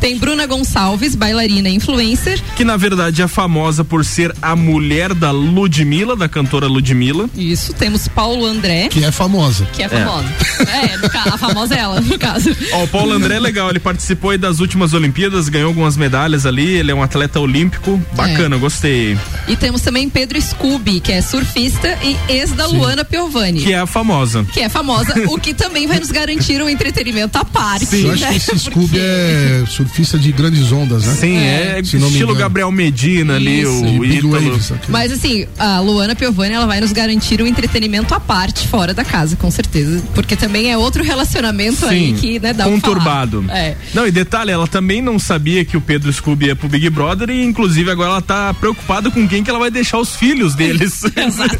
Tem 0.00 0.16
Bruna 0.18 0.46
Gonçalves, 0.46 1.14
bailarina 1.14 1.68
e 1.68 1.74
influencer. 1.74 2.40
Que 2.56 2.64
na 2.64 2.76
verdade 2.76 3.22
é 3.22 3.28
famosa 3.28 3.84
por 3.84 4.04
ser 4.04 4.34
a 4.42 4.56
mulher 4.56 5.14
da 5.14 5.30
Ludmilla, 5.30 6.16
da 6.16 6.28
cantora 6.28 6.66
Ludmilla. 6.66 7.28
Isso. 7.36 7.72
Temos 7.74 8.08
Paulo 8.08 8.44
André, 8.46 8.88
Que 8.88 9.04
é 9.04 9.12
famosa. 9.12 9.66
que 9.72 9.82
é 9.82 9.88
famosa. 9.88 10.28
É, 10.60 11.08
ca- 11.08 11.34
a 11.34 11.38
famosa 11.38 11.74
é 11.74 11.78
ela, 11.78 12.00
no 12.00 12.18
caso. 12.18 12.50
Ó, 12.72 12.84
o 12.84 12.88
Paulo 12.88 13.12
André 13.12 13.36
é 13.36 13.40
legal, 13.40 13.68
ele 13.70 13.78
participou 13.80 14.30
aí 14.30 14.38
das 14.38 14.60
últimas 14.60 14.92
Olimpíadas, 14.92 15.48
ganhou 15.48 15.68
algumas 15.68 15.96
medalhas 15.96 16.46
ali, 16.46 16.66
ele 16.66 16.90
é 16.90 16.94
um 16.94 17.02
atleta 17.02 17.38
olímpico. 17.40 18.00
Bacana, 18.14 18.56
gostei. 18.56 19.16
E 19.48 19.56
temos 19.56 19.82
também 19.82 20.08
Pedro 20.08 20.40
Scooby, 20.40 21.00
que 21.00 21.12
é 21.12 21.20
surfista 21.20 21.98
e 22.02 22.16
ex 22.32 22.52
da 22.52 22.66
Luana 22.66 23.04
Piovani. 23.04 23.60
Que 23.62 23.72
é 23.72 23.78
a 23.78 23.86
famosa. 23.86 24.44
que 24.52 24.60
é 24.60 24.68
famosa, 24.68 25.14
o 25.28 25.38
que 25.38 25.52
também 25.54 25.86
vai 25.86 25.98
nos 25.98 26.10
garantir 26.10 26.62
um 26.62 26.68
entretenimento 26.68 27.36
à 27.38 27.44
parte. 27.44 27.86
Sim. 27.86 28.06
Eu 28.06 28.12
acho 28.12 28.22
né? 28.24 28.30
que 28.30 28.36
esse 28.36 28.58
Scooby 28.58 28.98
é 29.02 29.64
surfista 29.66 30.18
de 30.18 30.32
grandes 30.32 30.70
ondas, 30.72 31.04
né? 31.04 31.14
Sim, 31.14 31.36
é, 31.36 31.82
Se 31.84 31.96
me 31.96 32.08
estilo. 32.08 32.34
Gabriel 32.34 32.70
Medina 32.70 33.36
ali, 33.36 33.60
Isso. 33.62 33.84
O 33.84 34.04
Ítalo. 34.04 34.60
Mas 34.88 35.12
assim, 35.12 35.46
a 35.58 35.80
Luana 35.80 36.14
Piovani, 36.14 36.54
ela 36.54 36.66
vai 36.66 36.80
nos 36.80 36.92
garantir 36.92 37.42
um 37.42 37.46
entretenimento 37.46 38.14
à 38.14 38.20
parte, 38.20 38.66
fora 38.68 38.94
da 38.94 39.04
casa, 39.04 39.36
com 39.36 39.50
certeza. 39.50 40.02
Porque 40.14 40.36
também 40.36 40.70
é 40.70 40.78
outro 40.78 41.02
relacionamento 41.02 41.84
aí 41.86 42.12
que, 42.14 42.38
né, 42.40 42.52
dá 42.52 42.64
conturbado. 42.64 43.44
É. 43.48 43.76
Não, 43.94 44.06
e 44.06 44.10
detalhe, 44.10 44.50
ela 44.50 44.66
também 44.66 45.02
não 45.02 45.18
sabia 45.18 45.64
que 45.64 45.76
o 45.76 45.80
Pedro 45.80 46.12
Scooby 46.12 46.46
ia 46.46 46.56
pro 46.56 46.68
Big 46.68 46.88
Brother 46.90 47.30
e 47.30 47.44
inclusive 47.44 47.90
agora 47.90 48.10
ela 48.10 48.22
tá 48.22 48.54
preocupada 48.54 49.10
com 49.10 49.28
quem 49.28 49.42
que 49.44 49.50
ela 49.50 49.58
vai 49.58 49.70
deixar 49.70 49.98
os 49.98 50.14
filhos 50.16 50.54
deles. 50.54 51.02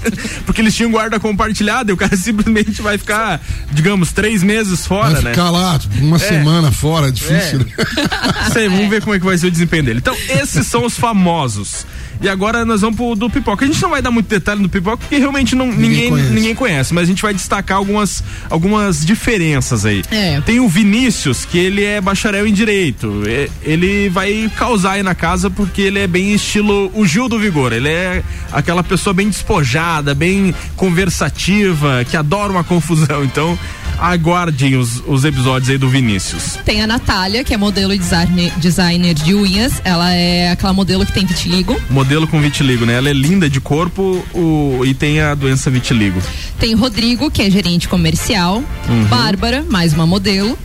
Porque 0.45 0.61
eles 0.61 0.75
tinham 0.75 0.91
guarda 0.91 1.19
compartilhada 1.19 1.91
e 1.91 1.95
o 1.95 1.97
cara 1.97 2.17
simplesmente 2.17 2.81
vai 2.83 2.99
ficar, 2.99 3.41
digamos, 3.73 4.13
três 4.13 4.43
meses 4.43 4.87
fora, 4.87 5.15
Vai 5.15 5.23
né? 5.23 5.31
ficar 5.31 5.51
lá 5.51 5.79
uma 6.01 6.19
semana 6.19 6.71
fora, 6.71 7.11
é 7.33 7.39
difícil. 7.39 7.59
né? 7.59 8.51
Sei, 8.53 8.69
vamos 8.69 8.89
ver 8.89 9.03
como 9.03 9.15
é 9.15 9.19
que 9.19 9.25
vai 9.25 9.37
ser 9.39 9.47
o 9.47 9.51
desempenho 9.51 9.85
dele. 9.85 9.99
Então, 9.99 10.17
esses 10.29 10.67
são 10.67 10.85
os 10.85 10.97
famosos. 10.97 11.87
E 12.23 12.29
agora 12.29 12.65
nós 12.65 12.81
vamos 12.81 12.97
pro 12.97 13.17
do 13.17 13.29
pipoca. 13.29 13.65
A 13.65 13.69
gente 13.69 13.83
não 13.83 13.91
vai 13.91 14.01
dar 14.01 14.13
muito 14.13 14.29
detalhe 14.29 14.63
do 14.63 14.69
pipoca 14.69 14.99
porque 14.99 15.19
realmente 15.19 15.57
não, 15.57 15.67
ninguém, 15.67 16.09
ninguém, 16.13 16.55
conhece. 16.55 16.55
conhece. 16.55 16.95
mas 16.95 17.05
a 17.05 17.07
gente 17.07 17.21
vai 17.21 17.35
destacar 17.35 17.79
algumas, 17.79 18.23
algumas 18.49 19.05
diferenças 19.05 19.85
aí. 19.85 20.05
É. 20.09 20.41
Tem 20.43 20.61
o 20.61 20.69
Vinícius, 20.69 21.45
que 21.45 21.59
ele 21.59 21.83
é 21.83 22.01
bacharel 22.01 22.47
em 22.47 22.53
direito. 22.53 23.25
Ele 23.63 24.09
vai 24.09 24.49
causar 24.57 24.93
aí 24.93 25.03
na 25.03 25.17
casa 25.17 25.51
porque 25.51 25.83
ele 25.83 25.99
é 25.99 26.07
bem 26.07 26.33
estilo 26.33 26.93
o 26.95 27.05
Gil 27.05 27.29
do 27.29 27.41
Vigor. 27.41 27.73
Ele 27.73 27.89
é 27.89 28.23
aquela 28.53 28.85
pessoa 28.85 29.13
bem 29.13 29.29
despojada, 29.29 30.15
bem 30.15 30.55
conversativa, 30.77 32.05
que 32.09 32.17
adora 32.17 32.53
uma 32.53 32.63
confusão. 32.63 33.25
Então, 33.25 33.59
aguardem 33.99 34.77
os, 34.77 35.03
os 35.07 35.25
episódios 35.25 35.71
aí 35.71 35.79
do 35.79 35.89
Vinícius. 35.89 36.59
Tem 36.65 36.83
a 36.83 36.87
Natália, 36.87 37.45
que 37.45 37.55
é 37.55 37.57
modelo 37.57 37.93
e 37.93 37.99
designer, 37.99 38.53
designer 38.59 39.15
de 39.15 39.35
unhas. 39.35 39.81
Ela 39.85 40.13
é 40.13 40.51
aquela 40.51 40.73
modelo 40.73 41.05
que 41.07 41.13
tem 41.13 41.25
vitiligo. 41.25 41.77
Modelo 41.91 42.27
com 42.27 42.41
vitiligo, 42.41 42.85
né? 42.85 42.95
Ela 42.95 43.11
é 43.11 43.13
linda 43.13 43.49
de 43.49 43.61
corpo 43.61 44.25
o, 44.35 44.83
e 44.85 44.95
tem 44.95 45.21
a 45.21 45.35
doença 45.35 45.71
vitiligo. 45.71 46.21
Tem 46.59 46.75
Rodrigo, 46.75 47.31
que 47.31 47.43
é 47.43 47.51
gerente 47.51 47.89
comercial. 47.89 48.63
Uhum. 48.89 49.05
Bárbara, 49.05 49.65
mais 49.69 49.93
uma 49.93 50.07
modelo. 50.07 50.57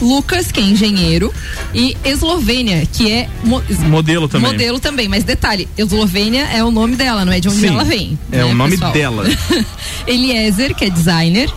Lucas, 0.00 0.50
que 0.52 0.60
é 0.60 0.62
engenheiro. 0.62 1.32
E 1.74 1.96
Eslovênia, 2.04 2.86
que 2.92 3.10
é 3.10 3.28
mo- 3.44 3.62
Modelo 3.88 4.28
também. 4.28 4.50
modelo 4.52 4.78
também. 4.80 5.08
Mas 5.08 5.24
detalhe, 5.24 5.68
Eslovênia 5.76 6.44
é 6.52 6.62
o 6.64 6.70
nome 6.70 6.96
dela, 6.96 7.24
não 7.24 7.32
é 7.32 7.40
de 7.40 7.48
onde 7.48 7.58
Sim, 7.60 7.68
ela 7.68 7.84
vem. 7.84 8.18
é 8.32 8.38
né, 8.38 8.44
o 8.44 8.54
nome 8.54 8.72
pessoal? 8.72 8.92
dela. 8.92 9.24
Eliezer, 10.06 10.74
que 10.74 10.84
é 10.84 10.90
designer. 10.90 11.50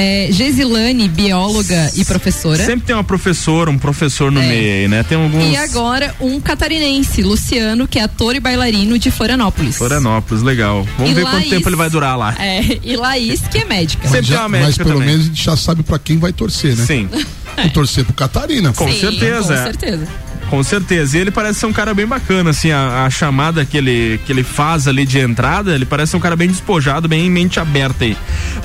É, 0.00 0.28
Gesilane, 0.30 1.08
bióloga 1.08 1.90
e 1.96 2.04
professora. 2.04 2.64
Sempre 2.64 2.86
tem 2.86 2.94
uma 2.94 3.02
professora, 3.02 3.68
um 3.68 3.76
professor 3.76 4.30
no 4.30 4.40
É. 4.40 4.46
meio 4.46 4.72
aí, 4.82 4.86
né? 4.88 5.02
Tem 5.02 5.18
alguns. 5.20 5.52
E 5.52 5.56
agora 5.56 6.14
um 6.20 6.40
catarinense, 6.40 7.20
Luciano, 7.20 7.88
que 7.88 7.98
é 7.98 8.02
ator 8.04 8.36
e 8.36 8.38
bailarino 8.40 8.96
de 8.96 9.10
Florianópolis. 9.10 9.76
Florianópolis, 9.76 10.44
legal. 10.44 10.86
Vamos 10.96 11.10
E 11.10 11.14
ver 11.14 11.22
quanto 11.22 11.34
Laís- 11.38 11.50
tempo 11.50 11.68
ele 11.68 11.74
vai 11.74 11.90
durar 11.90 12.16
lá. 12.16 12.32
É, 12.38 12.78
e 12.84 12.94
Laís, 12.96 13.40
que 13.50 13.58
é 13.58 13.64
médica. 13.64 14.06
Sempre 14.06 14.26
tem 14.28 14.36
Já- 14.36 14.42
uma 14.42 14.48
mas 14.50 14.60
médica 14.66 14.84
pelo 14.84 15.00
também. 15.00 15.08
menos 15.14 15.24
a 15.26 15.28
gente 15.30 15.44
já 15.44 15.56
sabe 15.56 15.82
pra 15.82 15.98
quem 15.98 16.16
vai 16.16 16.32
torcer, 16.32 16.76
né? 16.76 16.86
Sim, 16.86 17.08
Vou 17.56 17.70
torcer 17.70 18.04
pro 18.04 18.14
Catarina. 18.14 18.72
com 18.72 18.86
Sim, 18.92 19.00
certeza. 19.00 19.48
Com 19.48 19.52
é. 19.52 19.64
certeza. 19.64 20.06
Com 20.48 20.62
certeza. 20.62 21.16
E 21.16 21.20
ele 21.20 21.30
parece 21.30 21.60
ser 21.60 21.66
um 21.66 21.72
cara 21.72 21.92
bem 21.92 22.06
bacana, 22.06 22.50
assim, 22.50 22.70
a, 22.70 23.04
a 23.04 23.10
chamada 23.10 23.64
que 23.64 23.76
ele, 23.76 24.18
que 24.24 24.32
ele 24.32 24.42
faz 24.42 24.88
ali 24.88 25.04
de 25.04 25.18
entrada, 25.18 25.74
ele 25.74 25.84
parece 25.84 26.12
ser 26.12 26.16
um 26.16 26.20
cara 26.20 26.34
bem 26.36 26.48
despojado, 26.48 27.06
bem 27.08 27.30
mente 27.30 27.60
aberta 27.60 28.04
aí. 28.04 28.16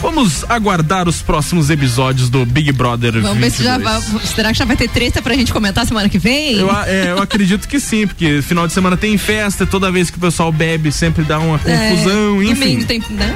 Vamos 0.02 0.46
aguardar 0.50 1.08
os 1.10 1.22
próximos 1.22 1.70
episódios 1.70 2.30
do 2.30 2.46
Big 2.46 2.72
Brother 2.72 3.14
Vamos 3.22 3.38
ver 3.38 3.52
se 3.52 3.64
já 3.64 3.78
22. 3.78 4.10
vai. 4.10 4.26
Será 4.26 4.52
que 4.52 4.58
já 4.60 4.66
vai 4.66 4.76
ter 4.78 4.90
treta 4.90 5.22
pra 5.22 5.34
gente 5.36 5.52
comentar 5.52 5.86
semana 5.86 6.08
que 6.10 6.18
vem? 6.18 6.58
Eu, 6.58 6.70
é, 6.86 7.12
eu 7.12 7.22
acredito 7.22 7.68
que 7.68 7.80
sim, 7.80 8.08
porque 8.08 8.42
final 8.42 8.66
de 8.68 8.74
semana 8.74 8.96
tem 8.98 9.18
festa, 9.18 9.66
toda 9.66 9.92
vez 9.92 10.10
que 10.10 10.18
o 10.18 10.22
pessoal 10.22 10.52
bebe 10.52 10.92
sempre 10.92 11.24
dá 11.24 11.40
uma 11.40 11.60
É, 11.66 11.90
confusão, 11.90 12.42
enfim. 12.44 12.54
Domingo 12.62 12.86
tem, 12.86 13.04
né? 13.10 13.36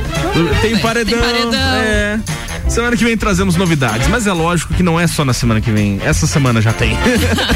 Tem 0.61 0.77
paredão. 0.77 1.19
Tem 1.19 1.29
paredão. 1.29 1.75
É. 1.75 2.19
Semana 2.69 2.97
que 2.97 3.03
vem 3.03 3.17
trazemos 3.17 3.55
novidades, 3.55 4.07
mas 4.07 4.27
é 4.27 4.33
lógico 4.33 4.73
que 4.73 4.83
não 4.83 4.99
é 4.99 5.07
só 5.07 5.25
na 5.25 5.33
semana 5.33 5.61
que 5.61 5.71
vem. 5.71 5.99
Essa 6.03 6.27
semana 6.27 6.61
já 6.61 6.73
tem. 6.73 6.91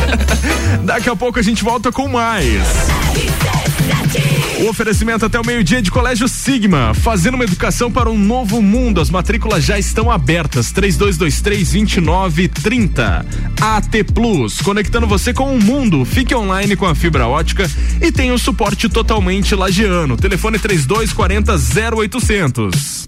Daqui 0.84 1.10
a 1.10 1.16
pouco 1.16 1.38
a 1.38 1.42
gente 1.42 1.64
volta 1.64 1.92
com 1.92 2.08
mais. 2.08 2.62
O 4.62 4.70
oferecimento 4.70 5.26
até 5.26 5.40
o 5.40 5.46
meio-dia 5.46 5.82
de 5.82 5.90
Colégio 5.90 6.28
Sigma, 6.28 6.94
fazendo 6.94 7.34
uma 7.34 7.44
educação 7.44 7.92
para 7.92 8.12
um 8.12 8.18
novo 8.18 8.62
mundo. 8.62 9.02
As 9.02 9.10
matrículas 9.10 9.64
já 9.64 9.80
estão 9.80 10.12
abertas. 10.12 10.72
3223-2930. 10.72 13.26
AT 13.60 14.04
Plus, 14.14 14.62
conectando 14.62 15.08
você 15.08 15.34
com 15.34 15.56
o 15.56 15.60
mundo. 15.60 16.06
Fique 16.06 16.36
online 16.36 16.76
com 16.76 16.86
a 16.86 16.94
fibra 16.94 17.28
ótica 17.28 17.68
e 18.00 18.12
tem 18.12 18.32
o 18.32 18.38
suporte 18.38 18.88
totalmente 18.88 19.56
lagiano. 19.56 20.16
Telefone 20.16 20.60
3240 20.60 21.56
0800. 21.98 23.08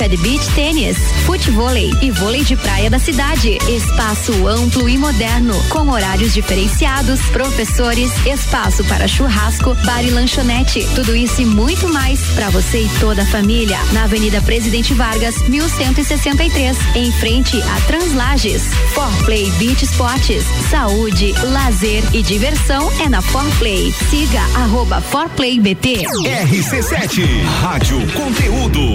prática 0.01 0.09
de 0.09 0.17
beach 0.17 0.49
tênis, 0.55 0.97
futevôlei 1.25 1.91
e 2.01 2.11
vôlei 2.11 2.43
de 2.43 2.55
praia 2.55 2.89
da 2.89 2.97
cidade. 2.97 3.57
Espaço 3.69 4.47
amplo 4.47 4.89
e 4.89 4.97
moderno, 4.97 5.53
com 5.69 5.89
horários 5.89 6.33
diferenciados, 6.33 7.21
professores, 7.27 8.11
espaço 8.25 8.83
para 8.85 9.07
churrasco, 9.07 9.75
bar 9.85 10.03
e 10.03 10.09
lanchonete. 10.09 10.87
Tudo 10.95 11.15
isso 11.15 11.41
e 11.41 11.45
muito 11.45 11.87
mais 11.89 12.19
para 12.35 12.49
você 12.49 12.83
e 12.83 12.89
toda 12.99 13.21
a 13.21 13.25
família. 13.25 13.77
Na 13.93 14.03
Avenida 14.03 14.41
Presidente 14.41 14.93
Vargas, 14.93 15.37
1163, 15.47 16.77
em 16.95 17.11
frente 17.13 17.61
a 17.61 17.81
Translages. 17.81 18.63
Forplay 18.93 19.49
Beach 19.51 19.83
Sports, 19.85 20.43
saúde, 20.69 21.33
lazer 21.43 22.03
e 22.13 22.21
diversão 22.21 22.91
é 23.01 23.09
na 23.09 23.21
Forplay. 23.21 23.93
Siga 24.09 24.41
arroba 24.55 25.01
ForplayBT. 25.01 26.05
RC7, 26.25 27.43
Rádio 27.61 27.99
Conteúdo. 28.13 28.93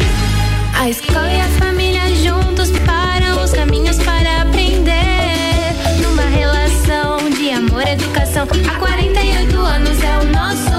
A 0.78 0.90
escola 0.90 1.32
e 1.32 1.40
a 1.40 1.48
família 1.58 2.14
juntos 2.16 2.70
preparam 2.70 3.42
os 3.42 3.50
caminhos 3.50 3.96
para 4.02 4.42
aprender. 4.42 5.72
Numa 6.02 6.22
relação 6.22 7.30
de 7.30 7.50
amor 7.50 7.82
e 7.86 7.92
educação. 7.92 8.46
Há 8.68 8.78
48 8.78 9.58
anos 9.58 10.04
é 10.04 10.18
o 10.18 10.24
nosso 10.26 10.75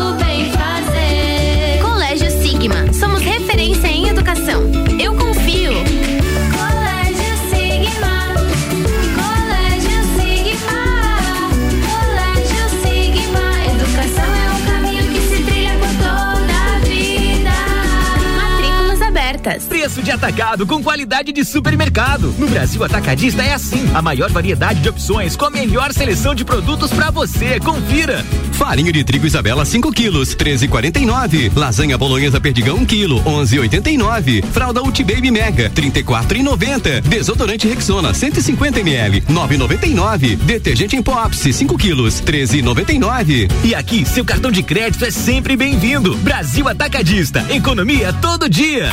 Preço 19.88 20.04
de 20.04 20.12
atacado 20.12 20.67
com 20.67 20.84
qualidade 20.84 21.32
de 21.32 21.45
supermercado. 21.45 22.36
No 22.38 22.45
Brasil 22.50 22.84
Atacadista 22.84 23.41
é 23.41 23.54
assim. 23.54 23.89
A 23.93 24.02
maior 24.02 24.30
variedade 24.30 24.82
de 24.82 24.89
opções 24.89 25.38
com 25.38 25.45
a 25.45 25.50
melhor 25.50 25.93
seleção 25.93 26.36
de 26.36 26.43
produtos 26.43 26.91
para 26.91 27.10
você. 27.10 27.58
Confira. 27.62 28.21
Farinha 28.52 28.91
de 28.91 29.02
trigo 29.06 29.26
Isabela 29.26 29.63
5 29.63 29.89
quilos, 29.93 30.36
13,49. 30.36 31.54
Lasanha 31.56 31.97
bolonhesa 31.97 32.41
perdigão 32.41 32.76
1 32.80 32.86
quilo, 32.86 33.23
11,89. 33.23 34.43
Fralda 34.52 34.84
Ulti 34.84 35.06
Baby 35.06 35.32
Mega, 35.32 35.69
34,90. 35.69 37.00
Desodorante 37.04 37.65
Rexona 37.65 38.13
150 38.13 38.82
ml, 38.82 39.21
9,99. 39.21 40.36
Detergente 40.36 40.97
em 40.97 41.02
Pops 41.02 41.56
5 41.56 41.78
quilos, 41.78 42.21
13,99. 42.21 43.50
E 43.63 43.73
aqui, 43.73 44.06
seu 44.06 44.26
cartão 44.26 44.52
de 44.52 44.63
crédito 44.63 45.06
é 45.06 45.12
sempre 45.12 45.56
bem-vindo. 45.56 46.17
Brasil 46.17 46.67
Atacadista. 46.67 47.45
Economia 47.50 48.12
todo 48.12 48.50
dia. 48.50 48.91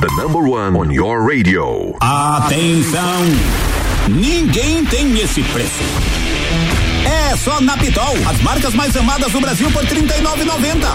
The 0.00 0.08
number 0.22 0.42
one 0.42 0.76
on 0.76 0.92
your 0.92 1.26
radio. 1.26 1.94
Atenção! 2.00 3.85
Ninguém 4.08 4.84
tem 4.84 5.18
esse 5.18 5.42
preço. 5.42 5.82
É 7.04 7.36
só 7.36 7.60
na 7.60 7.76
Pitol, 7.76 8.16
as 8.28 8.40
marcas 8.40 8.72
mais 8.72 8.96
amadas 8.96 9.32
do 9.32 9.40
Brasil 9.40 9.70
por 9.72 9.84
R$ 9.84 10.00
39,90. 10.00 10.86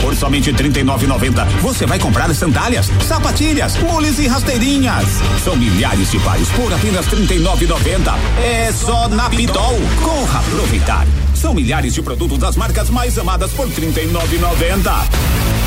Por 0.00 0.14
somente 0.14 0.52
R$ 0.52 0.56
39,90, 0.56 1.44
você 1.60 1.86
vai 1.86 1.98
comprar 1.98 2.32
sandálias, 2.34 2.86
sapatilhas, 3.06 3.76
mules 3.78 4.18
e 4.20 4.28
rasteirinhas. 4.28 5.04
São 5.42 5.56
milhares 5.56 6.10
de 6.12 6.20
pares 6.20 6.48
por 6.50 6.72
apenas 6.72 7.06
R$ 7.06 7.26
39,90. 7.26 8.14
É 8.44 8.72
só 8.72 9.08
na 9.08 9.28
Pitol. 9.28 9.74
Corra 10.02 10.38
aproveitar. 10.38 11.06
São 11.34 11.52
milhares 11.52 11.94
de 11.94 12.02
produtos 12.02 12.38
das 12.38 12.56
marcas 12.56 12.90
mais 12.90 13.18
amadas 13.18 13.50
por 13.50 13.66
R$ 13.66 13.74
39,90. 13.74 14.92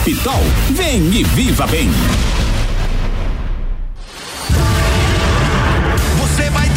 Pitol, 0.06 0.44
vem 0.72 1.14
e 1.14 1.24
viva 1.24 1.68
bem. 1.68 1.90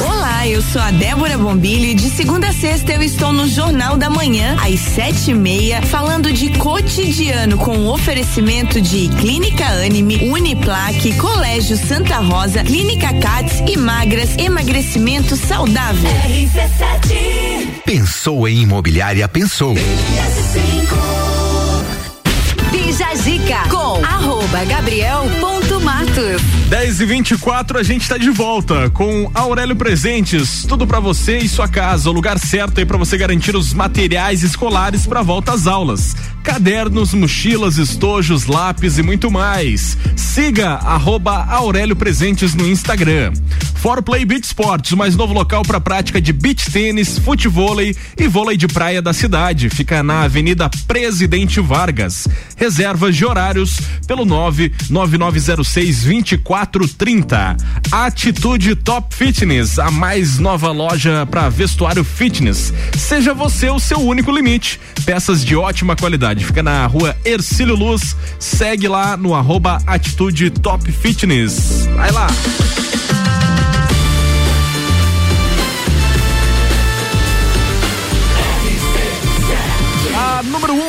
Olá, 0.00 0.46
eu 0.46 0.62
sou 0.62 0.80
a 0.80 0.90
Débora 0.90 1.36
Bombilho 1.36 1.86
e 1.86 1.94
de 1.94 2.08
segunda 2.10 2.48
a 2.48 2.52
sexta 2.52 2.92
eu 2.92 3.02
estou 3.02 3.32
no 3.32 3.48
Jornal 3.48 3.96
da 3.96 4.08
Manhã, 4.08 4.56
às 4.62 4.78
sete 4.78 5.30
e 5.32 5.34
meia, 5.34 5.82
falando 5.82 6.32
de 6.32 6.50
cotidiano 6.58 7.56
com 7.58 7.86
oferecimento 7.88 8.80
de 8.80 9.08
Clínica 9.08 9.64
Anime, 9.64 10.30
Uniplaque, 10.30 11.14
Colégio 11.14 11.76
Santa 11.76 12.18
Rosa, 12.18 12.62
Clínica 12.62 13.12
Cats 13.14 13.62
e 13.66 13.76
Magras, 13.76 14.36
emagrecimento 14.36 15.34
saudável. 15.36 16.10
Pensou 17.84 18.46
em 18.46 18.62
imobiliária, 18.62 19.26
pensou. 19.28 19.74
Bija 22.70 23.14
Zica 23.16 23.68
com 23.68 24.04
arroba 24.04 24.64
gabriel.matos. 26.18 26.58
10 26.68 27.00
e 27.00 27.06
24 27.06 27.78
a 27.78 27.82
gente 27.82 28.02
está 28.02 28.18
de 28.18 28.30
volta 28.30 28.90
com 28.90 29.30
Aurélio 29.32 29.74
Presentes. 29.74 30.64
Tudo 30.68 30.86
para 30.86 31.00
você 31.00 31.38
e 31.38 31.48
sua 31.48 31.66
casa. 31.66 32.10
O 32.10 32.12
lugar 32.12 32.38
certo 32.38 32.78
aí 32.78 32.84
para 32.84 32.98
você 32.98 33.16
garantir 33.16 33.56
os 33.56 33.72
materiais 33.72 34.42
escolares 34.42 35.06
para 35.06 35.22
volta 35.22 35.52
às 35.52 35.66
aulas. 35.66 36.14
Cadernos, 36.42 37.14
mochilas, 37.14 37.78
estojos, 37.78 38.46
lápis 38.46 38.98
e 38.98 39.02
muito 39.02 39.30
mais. 39.30 39.96
Siga 40.14 40.74
arroba 40.74 41.44
Aurélio 41.44 41.96
Presentes 41.96 42.54
no 42.54 42.68
Instagram. 42.68 43.32
For 43.78 44.02
Play 44.02 44.24
Beach 44.24 44.44
Sports, 44.44 44.92
mais 44.92 45.14
novo 45.14 45.32
local 45.32 45.62
para 45.62 45.80
prática 45.80 46.20
de 46.20 46.32
beach 46.32 46.70
tênis, 46.70 47.16
futevôlei 47.18 47.94
e 48.18 48.26
vôlei 48.26 48.56
de 48.56 48.66
praia 48.66 49.00
da 49.00 49.12
cidade. 49.12 49.70
Fica 49.70 50.02
na 50.02 50.22
Avenida 50.22 50.68
Presidente 50.86 51.60
Vargas. 51.60 52.26
Reservas 52.56 53.14
de 53.14 53.24
horários 53.24 53.78
pelo 54.06 54.24
99906 54.24 56.02
2430. 56.02 57.56
Atitude 57.92 58.74
Top 58.74 59.14
Fitness, 59.14 59.78
a 59.78 59.92
mais 59.92 60.40
nova 60.40 60.72
loja 60.72 61.24
para 61.24 61.48
vestuário 61.48 62.02
fitness. 62.02 62.72
Seja 62.96 63.32
você 63.32 63.70
o 63.70 63.78
seu 63.78 64.00
único 64.00 64.32
limite. 64.32 64.80
Peças 65.04 65.44
de 65.44 65.54
ótima 65.54 65.94
qualidade. 65.94 66.44
Fica 66.44 66.64
na 66.64 66.84
rua 66.86 67.16
Ercílio 67.24 67.76
Luz. 67.76 68.16
Segue 68.40 68.88
lá 68.88 69.16
no 69.16 69.36
arroba 69.36 69.78
Atitude 69.86 70.50
Top 70.50 70.90
Fitness. 70.90 71.86
Vai 71.94 72.10
lá. 72.10 72.26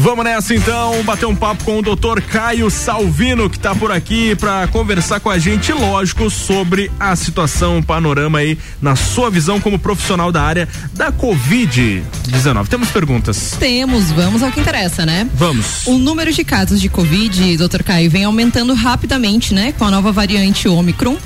Vamos 0.00 0.24
nessa 0.24 0.54
então, 0.54 1.02
bater 1.04 1.26
um 1.26 1.36
papo 1.36 1.62
com 1.62 1.78
o 1.78 1.82
Dr. 1.82 2.22
Caio 2.22 2.70
Salvino, 2.70 3.50
que 3.50 3.58
está 3.58 3.74
por 3.74 3.92
aqui 3.92 4.34
para 4.34 4.66
conversar 4.68 5.20
com 5.20 5.28
a 5.28 5.38
gente, 5.38 5.74
lógico, 5.74 6.30
sobre 6.30 6.90
a 6.98 7.14
situação, 7.14 7.80
o 7.80 7.82
panorama 7.82 8.38
aí, 8.38 8.56
na 8.80 8.96
sua 8.96 9.30
visão 9.30 9.60
como 9.60 9.78
profissional 9.78 10.32
da 10.32 10.40
área 10.40 10.66
da 10.94 11.12
Covid-19. 11.12 12.66
Temos 12.68 12.88
perguntas? 12.88 13.56
Temos, 13.60 14.10
vamos 14.10 14.42
ao 14.42 14.50
que 14.50 14.60
interessa, 14.60 15.04
né? 15.04 15.28
Vamos. 15.34 15.86
O 15.86 15.98
número 15.98 16.32
de 16.32 16.44
casos 16.44 16.80
de 16.80 16.88
Covid, 16.88 17.58
doutor 17.58 17.82
Caio, 17.82 18.10
vem 18.10 18.24
aumentando 18.24 18.72
rapidamente, 18.72 19.52
né? 19.52 19.72
Com 19.72 19.84
a 19.84 19.90
nova 19.90 20.10
variante 20.10 20.66
Omicron. 20.66 21.18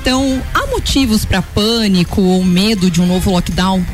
Então, 0.00 0.42
há 0.54 0.66
motivos 0.68 1.26
para 1.26 1.42
pânico 1.42 2.22
ou 2.22 2.42
medo 2.42 2.90
de 2.90 2.98
um 3.02 3.06
novo 3.06 3.30
lockdown? 3.30 3.84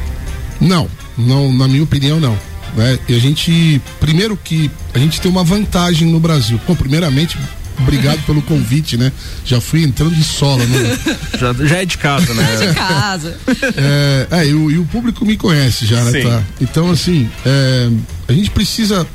Não, 0.60 0.88
não, 1.18 1.52
na 1.52 1.66
minha 1.66 1.82
opinião, 1.82 2.20
não. 2.20 2.38
Né? 2.76 2.98
E 3.08 3.14
a 3.14 3.18
gente, 3.18 3.80
primeiro 3.98 4.36
que 4.36 4.70
a 4.92 4.98
gente 4.98 5.20
tem 5.20 5.30
uma 5.30 5.42
vantagem 5.42 6.06
no 6.08 6.20
Brasil. 6.20 6.60
Bom, 6.68 6.74
primeiramente, 6.76 7.38
obrigado 7.78 8.24
pelo 8.26 8.42
convite, 8.42 8.96
né? 8.98 9.10
Já 9.44 9.60
fui 9.60 9.82
entrando 9.82 10.14
de 10.14 10.22
sola, 10.22 10.64
né? 10.64 10.98
Já, 11.40 11.52
já 11.52 11.76
é 11.82 11.84
de 11.84 11.98
casa, 11.98 12.32
né? 12.34 12.56
de 12.66 12.74
casa. 12.74 13.36
É, 13.76 14.26
é 14.30 14.46
e, 14.46 14.54
o, 14.54 14.70
e 14.70 14.78
o 14.78 14.84
público 14.84 15.24
me 15.24 15.36
conhece 15.36 15.84
já, 15.84 16.02
né? 16.04 16.12
Sim. 16.12 16.28
Tá? 16.28 16.42
Então, 16.60 16.90
assim, 16.90 17.30
é, 17.44 17.90
a 18.28 18.32
gente 18.32 18.50
precisa. 18.50 19.06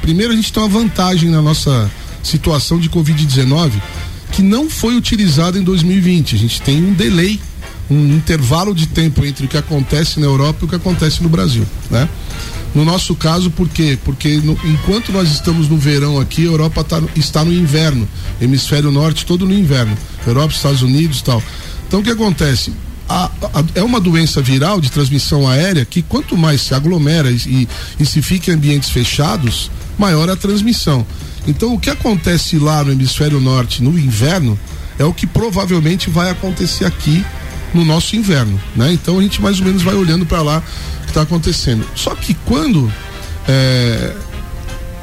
Primeiro, 0.00 0.32
a 0.32 0.36
gente 0.36 0.52
tem 0.52 0.62
uma 0.62 0.68
vantagem 0.68 1.30
na 1.30 1.40
nossa 1.40 1.90
situação 2.22 2.78
de 2.80 2.88
Covid-19 2.88 3.72
que 4.32 4.42
não 4.42 4.68
foi 4.68 4.96
utilizada 4.96 5.58
em 5.58 5.62
2020. 5.62 6.34
A 6.34 6.38
gente 6.38 6.60
tem 6.62 6.82
um 6.82 6.92
delay, 6.92 7.38
um 7.90 8.16
intervalo 8.16 8.74
de 8.74 8.86
tempo 8.86 9.24
entre 9.24 9.44
o 9.44 9.48
que 9.48 9.58
acontece 9.58 10.18
na 10.18 10.26
Europa 10.26 10.60
e 10.62 10.64
o 10.64 10.68
que 10.68 10.74
acontece 10.74 11.22
no 11.22 11.28
Brasil, 11.28 11.66
né? 11.90 12.08
No 12.74 12.84
nosso 12.84 13.14
caso, 13.14 13.50
por 13.50 13.68
quê? 13.68 13.98
Porque 14.02 14.36
no- 14.42 14.58
enquanto 14.64 15.12
nós 15.12 15.30
estamos 15.30 15.68
no 15.68 15.76
verão 15.76 16.18
aqui, 16.18 16.42
a 16.42 16.46
Europa 16.46 16.82
tá 16.82 17.02
está 17.14 17.44
no 17.44 17.52
inverno. 17.52 18.08
Hemisfério 18.40 18.90
norte 18.90 19.26
todo 19.26 19.46
no 19.46 19.52
inverno. 19.54 19.96
Europa, 20.26 20.54
Estados 20.54 20.80
Unidos 20.82 21.20
e 21.20 21.24
tal. 21.24 21.42
Então 21.86 22.00
o 22.00 22.02
que 22.02 22.10
acontece? 22.10 22.72
A- 23.08 23.30
a- 23.52 23.64
é 23.74 23.82
uma 23.82 24.00
doença 24.00 24.40
viral 24.40 24.80
de 24.80 24.90
transmissão 24.90 25.46
aérea 25.46 25.84
que 25.84 26.00
quanto 26.00 26.34
mais 26.36 26.62
se 26.62 26.74
aglomera 26.74 27.30
e- 27.30 27.68
e 28.00 28.06
se 28.06 28.22
fica 28.22 28.50
em 28.50 28.54
ambientes 28.54 28.88
fechados, 28.88 29.70
maior 29.98 30.30
a 30.30 30.36
transmissão. 30.36 31.04
Então 31.46 31.74
o 31.74 31.78
que 31.78 31.90
acontece 31.90 32.56
lá 32.58 32.82
no 32.82 32.92
hemisfério 32.92 33.38
norte 33.38 33.82
no 33.82 33.98
inverno 33.98 34.58
é 34.98 35.04
o 35.04 35.12
que 35.12 35.26
provavelmente 35.26 36.08
vai 36.08 36.30
acontecer 36.30 36.86
aqui 36.86 37.22
no 37.74 37.84
nosso 37.84 38.16
inverno, 38.16 38.60
né? 38.76 38.92
Então 38.92 39.18
a 39.18 39.22
gente 39.22 39.40
mais 39.40 39.58
ou 39.58 39.66
menos 39.66 39.82
vai 39.82 39.94
olhando 39.94 40.26
para 40.26 40.42
lá 40.42 40.58
o 40.58 41.00
que 41.02 41.08
está 41.08 41.22
acontecendo. 41.22 41.86
Só 41.94 42.14
que 42.14 42.34
quando 42.34 42.92
é, 43.48 44.14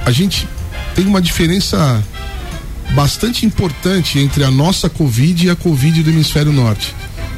a 0.06 0.12
gente 0.12 0.48
tem 0.96 1.06
uma 1.06 1.22
diferença 1.22 2.04
bastante 2.92 3.46
importante 3.46 4.20
entre 4.20 4.44
a 4.44 4.52
nossa 4.52 4.90
Covid 4.90 5.46
e 5.46 5.50
a 5.50 5.56
Covid 5.56 6.04
do 6.04 6.10
hemisfério 6.10 6.52
norte. 6.52 6.96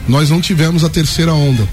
Nós 0.08 0.30
não 0.30 0.42
tivemos 0.42 0.84
a 0.84 0.90
terceira 0.90 1.34
onda. 1.34 1.68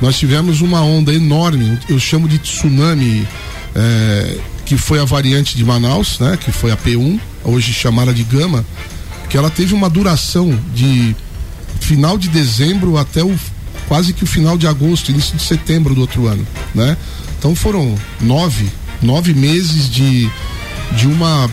Nós 0.00 0.18
tivemos 0.18 0.60
uma 0.60 0.80
onda 0.80 1.14
enorme, 1.14 1.78
eu 1.88 1.98
chamo 1.98 2.28
de 2.28 2.38
tsunami, 2.38 3.26
é, 3.74 4.38
que 4.64 4.76
foi 4.76 4.98
a 4.98 5.04
variante 5.04 5.56
de 5.56 5.64
Manaus, 5.64 6.18
né? 6.18 6.36
Que 6.36 6.50
foi 6.50 6.72
a 6.72 6.76
P1, 6.76 7.20
hoje 7.44 7.72
chamada 7.72 8.12
de 8.12 8.24
Gama, 8.24 8.64
que 9.28 9.36
ela 9.36 9.50
teve 9.50 9.74
uma 9.74 9.88
duração 9.88 10.58
de 10.74 11.14
final 11.82 12.16
de 12.16 12.28
dezembro 12.28 12.96
até 12.96 13.22
o 13.22 13.38
quase 13.88 14.12
que 14.12 14.24
o 14.24 14.26
final 14.26 14.56
de 14.56 14.66
agosto, 14.66 15.10
início 15.10 15.36
de 15.36 15.42
setembro 15.42 15.94
do 15.94 16.00
outro 16.00 16.26
ano, 16.26 16.46
né? 16.74 16.96
Então 17.38 17.54
foram 17.54 17.94
nove, 18.20 18.70
nove 19.02 19.34
meses 19.34 19.90
de, 19.90 20.30
de 20.92 21.06
uma 21.06 21.50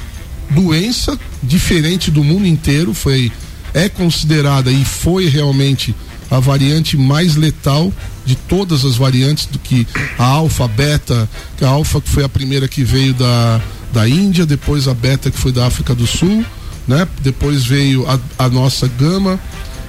doença 0.51 1.19
diferente 1.43 2.11
do 2.11 2.23
mundo 2.23 2.45
inteiro, 2.45 2.93
foi 2.93 3.31
é 3.73 3.87
considerada 3.89 4.71
e 4.71 4.83
foi 4.83 5.27
realmente 5.27 5.93
a 6.31 6.39
variante 6.39 6.95
mais 6.95 7.35
letal 7.35 7.91
de 8.25 8.35
todas 8.35 8.85
as 8.85 8.95
variantes 8.95 9.45
do 9.45 9.57
que 9.57 9.87
a 10.17 10.23
alfa, 10.23 10.67
beta, 10.67 11.27
que 11.57 11.65
a 11.65 11.69
alfa 11.69 11.99
que 11.99 12.09
foi 12.09 12.23
a 12.23 12.29
primeira 12.29 12.67
que 12.67 12.83
veio 12.83 13.13
da, 13.13 13.61
da 13.91 14.07
Índia, 14.07 14.45
depois 14.45 14.87
a 14.87 14.93
beta 14.93 15.31
que 15.31 15.37
foi 15.37 15.51
da 15.51 15.65
África 15.65 15.95
do 15.95 16.05
Sul, 16.05 16.45
né? 16.87 17.07
Depois 17.21 17.65
veio 17.65 18.07
a, 18.07 18.19
a 18.45 18.49
nossa 18.49 18.87
gama 18.87 19.39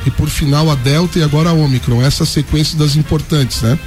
e 0.06 0.10
por 0.10 0.28
final 0.28 0.70
a 0.70 0.74
delta 0.74 1.18
e 1.18 1.22
agora 1.22 1.50
a 1.50 1.52
Omicron, 1.52 2.02
essa 2.02 2.24
sequência 2.24 2.78
das 2.78 2.96
importantes, 2.96 3.62
né? 3.62 3.78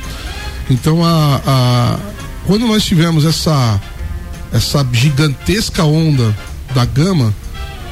Então 0.70 1.04
a, 1.04 1.42
a 1.46 2.00
quando 2.46 2.68
nós 2.68 2.84
tivemos 2.84 3.26
essa 3.26 3.80
essa 4.52 4.88
gigantesca 4.92 5.84
onda 5.84 6.36
da 6.76 6.86
gama, 6.86 7.34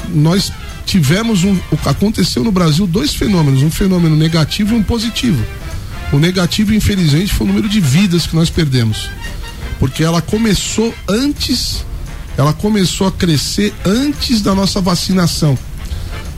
nós 0.09 0.51
tivemos 0.85 1.43
um. 1.43 1.57
Aconteceu 1.85 2.43
no 2.43 2.51
Brasil 2.51 2.85
dois 2.85 3.13
fenômenos, 3.15 3.63
um 3.63 3.71
fenômeno 3.71 4.15
negativo 4.15 4.75
e 4.75 4.77
um 4.77 4.83
positivo. 4.83 5.43
O 6.11 6.19
negativo, 6.19 6.73
infelizmente, 6.73 7.33
foi 7.33 7.45
o 7.45 7.49
número 7.49 7.69
de 7.69 7.79
vidas 7.79 8.27
que 8.27 8.35
nós 8.35 8.49
perdemos. 8.49 9.09
Porque 9.79 10.03
ela 10.03 10.21
começou 10.21 10.93
antes, 11.07 11.85
ela 12.37 12.53
começou 12.53 13.07
a 13.07 13.11
crescer 13.11 13.73
antes 13.85 14.41
da 14.41 14.53
nossa 14.53 14.81
vacinação. 14.81 15.57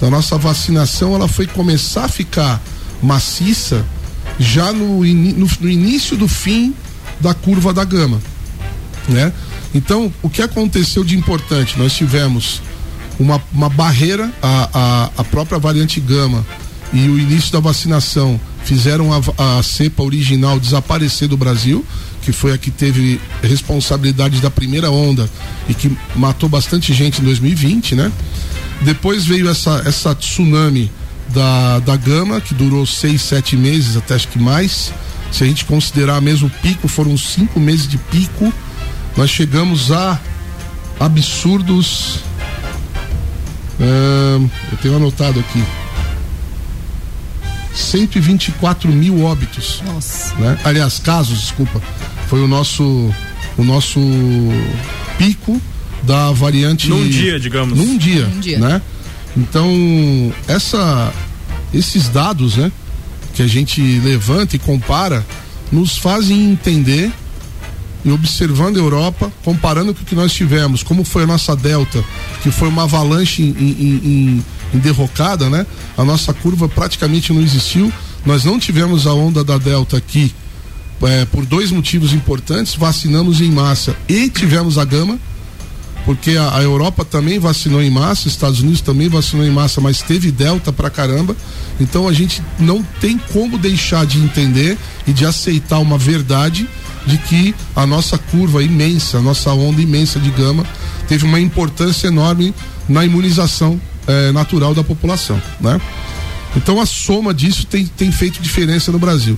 Da 0.03 0.09
nossa 0.09 0.37
vacinação, 0.37 1.15
ela 1.15 1.29
foi 1.29 1.47
começar 1.47 2.03
a 2.03 2.09
ficar 2.09 2.61
maciça 3.01 3.85
já 4.37 4.73
no, 4.73 5.05
in, 5.05 5.31
no, 5.31 5.47
no 5.61 5.69
início 5.69 6.17
do 6.17 6.27
fim 6.27 6.75
da 7.21 7.33
curva 7.33 7.71
da 7.71 7.85
gama, 7.85 8.21
né? 9.07 9.31
Então, 9.73 10.13
o 10.21 10.29
que 10.29 10.41
aconteceu 10.41 11.05
de 11.05 11.15
importante? 11.17 11.79
Nós 11.79 11.93
tivemos 11.93 12.61
uma, 13.17 13.41
uma 13.53 13.69
barreira, 13.69 14.29
a, 14.41 14.69
a, 14.73 15.21
a 15.21 15.23
própria 15.23 15.57
variante 15.57 16.01
gama 16.01 16.45
e 16.91 17.07
o 17.07 17.17
início 17.17 17.53
da 17.53 17.61
vacinação 17.61 18.37
fizeram 18.65 19.09
a, 19.13 19.57
a 19.59 19.63
cepa 19.63 20.03
original 20.03 20.59
desaparecer 20.59 21.29
do 21.29 21.37
Brasil, 21.37 21.85
que 22.23 22.33
foi 22.33 22.51
a 22.51 22.57
que 22.57 22.71
teve 22.71 23.21
responsabilidade 23.41 24.41
da 24.41 24.51
primeira 24.51 24.91
onda 24.91 25.29
e 25.69 25.73
que 25.73 25.97
matou 26.13 26.49
bastante 26.49 26.93
gente 26.93 27.21
em 27.21 27.23
2020, 27.23 27.95
né? 27.95 28.11
Depois 28.81 29.25
veio 29.25 29.49
essa, 29.49 29.83
essa 29.85 30.13
tsunami 30.13 30.91
da, 31.29 31.79
da 31.79 31.95
gama, 31.95 32.41
que 32.41 32.53
durou 32.53 32.85
seis, 32.85 33.21
sete 33.21 33.55
meses, 33.55 33.95
até 33.95 34.15
acho 34.15 34.27
que 34.27 34.39
mais. 34.39 34.93
Se 35.31 35.43
a 35.43 35.47
gente 35.47 35.65
considerar 35.65 36.21
mesmo 36.21 36.47
o 36.47 36.61
pico, 36.61 36.87
foram 36.87 37.17
cinco 37.17 37.59
meses 37.59 37.87
de 37.87 37.97
pico. 37.97 38.53
Nós 39.17 39.29
chegamos 39.29 39.91
a 39.91 40.19
absurdos. 40.99 42.19
Hum, 43.79 44.49
eu 44.71 44.77
tenho 44.77 44.95
anotado 44.95 45.39
aqui. 45.39 45.63
124 47.73 48.91
mil 48.91 49.23
óbitos. 49.23 49.81
Nossa. 49.85 50.35
Né? 50.35 50.57
Aliás, 50.63 50.99
casos, 50.99 51.39
desculpa. 51.39 51.81
Foi 52.27 52.41
o 52.41 52.47
nosso 52.47 53.13
o 53.57 53.63
nosso 53.63 53.99
pico 55.17 55.59
da 56.03 56.31
variante 56.31 56.89
Num 56.89 57.07
dia, 57.07 57.39
digamos. 57.39 57.77
Num 57.77 57.97
dia, 57.97 58.27
Num 58.27 58.39
dia. 58.39 58.59
né? 58.59 58.81
Então, 59.35 59.71
essa 60.47 61.11
esses 61.73 62.07
dados, 62.07 62.55
né, 62.55 62.71
que 63.33 63.41
a 63.41 63.47
gente 63.47 63.81
levanta 63.81 64.55
e 64.55 64.59
compara, 64.59 65.25
nos 65.71 65.97
fazem 65.97 66.51
entender 66.51 67.11
e 68.05 68.11
observando 68.11 68.77
a 68.77 68.79
Europa, 68.79 69.31
comparando 69.43 69.93
com 69.93 70.01
o 70.03 70.05
que 70.05 70.13
nós 70.13 70.31
tivemos, 70.33 70.83
como 70.83 71.03
foi 71.03 71.23
a 71.23 71.27
nossa 71.27 71.55
delta, 71.55 72.03
que 72.43 72.51
foi 72.51 72.67
uma 72.67 72.83
avalanche 72.83 73.41
em, 73.41 73.47
em, 73.47 74.01
em, 74.03 74.45
em 74.73 74.77
derrocada, 74.77 75.49
né? 75.49 75.65
A 75.97 76.03
nossa 76.03 76.33
curva 76.33 76.67
praticamente 76.67 77.31
não 77.33 77.41
existiu. 77.41 77.91
Nós 78.25 78.43
não 78.43 78.59
tivemos 78.59 79.07
a 79.07 79.13
onda 79.13 79.43
da 79.43 79.57
delta 79.57 79.97
aqui 79.97 80.33
é, 81.01 81.25
por 81.25 81.45
dois 81.45 81.71
motivos 81.71 82.13
importantes: 82.13 82.75
vacinamos 82.75 83.41
em 83.41 83.49
massa 83.49 83.95
e 84.07 84.29
tivemos 84.29 84.77
a 84.77 84.85
gama, 84.85 85.17
porque 86.05 86.31
a, 86.31 86.57
a 86.57 86.61
Europa 86.61 87.05
também 87.05 87.39
vacinou 87.39 87.81
em 87.81 87.89
massa, 87.89 88.27
Estados 88.27 88.61
Unidos 88.61 88.81
também 88.81 89.07
vacinou 89.07 89.45
em 89.45 89.51
massa, 89.51 89.79
mas 89.79 90.01
teve 90.01 90.31
delta 90.31 90.71
pra 90.73 90.89
caramba. 90.89 91.35
Então 91.79 92.07
a 92.07 92.13
gente 92.13 92.41
não 92.59 92.83
tem 92.99 93.17
como 93.17 93.57
deixar 93.57 94.05
de 94.05 94.19
entender 94.19 94.77
e 95.07 95.13
de 95.13 95.25
aceitar 95.25 95.79
uma 95.79 95.97
verdade 95.97 96.67
de 97.05 97.17
que 97.17 97.53
a 97.75 97.85
nossa 97.85 98.17
curva 98.17 98.63
imensa, 98.63 99.17
a 99.17 99.21
nossa 99.21 99.51
onda 99.51 99.81
imensa 99.81 100.19
de 100.19 100.29
gama 100.29 100.65
teve 101.07 101.25
uma 101.25 101.39
importância 101.39 102.07
enorme 102.07 102.53
na 102.87 103.05
imunização 103.05 103.79
eh, 104.07 104.31
natural 104.31 104.73
da 104.73 104.83
população, 104.83 105.41
né? 105.59 105.79
Então 106.55 106.79
a 106.79 106.85
soma 106.85 107.33
disso 107.33 107.65
tem, 107.65 107.85
tem 107.85 108.11
feito 108.11 108.41
diferença 108.41 108.91
no 108.91 108.99
Brasil. 108.99 109.37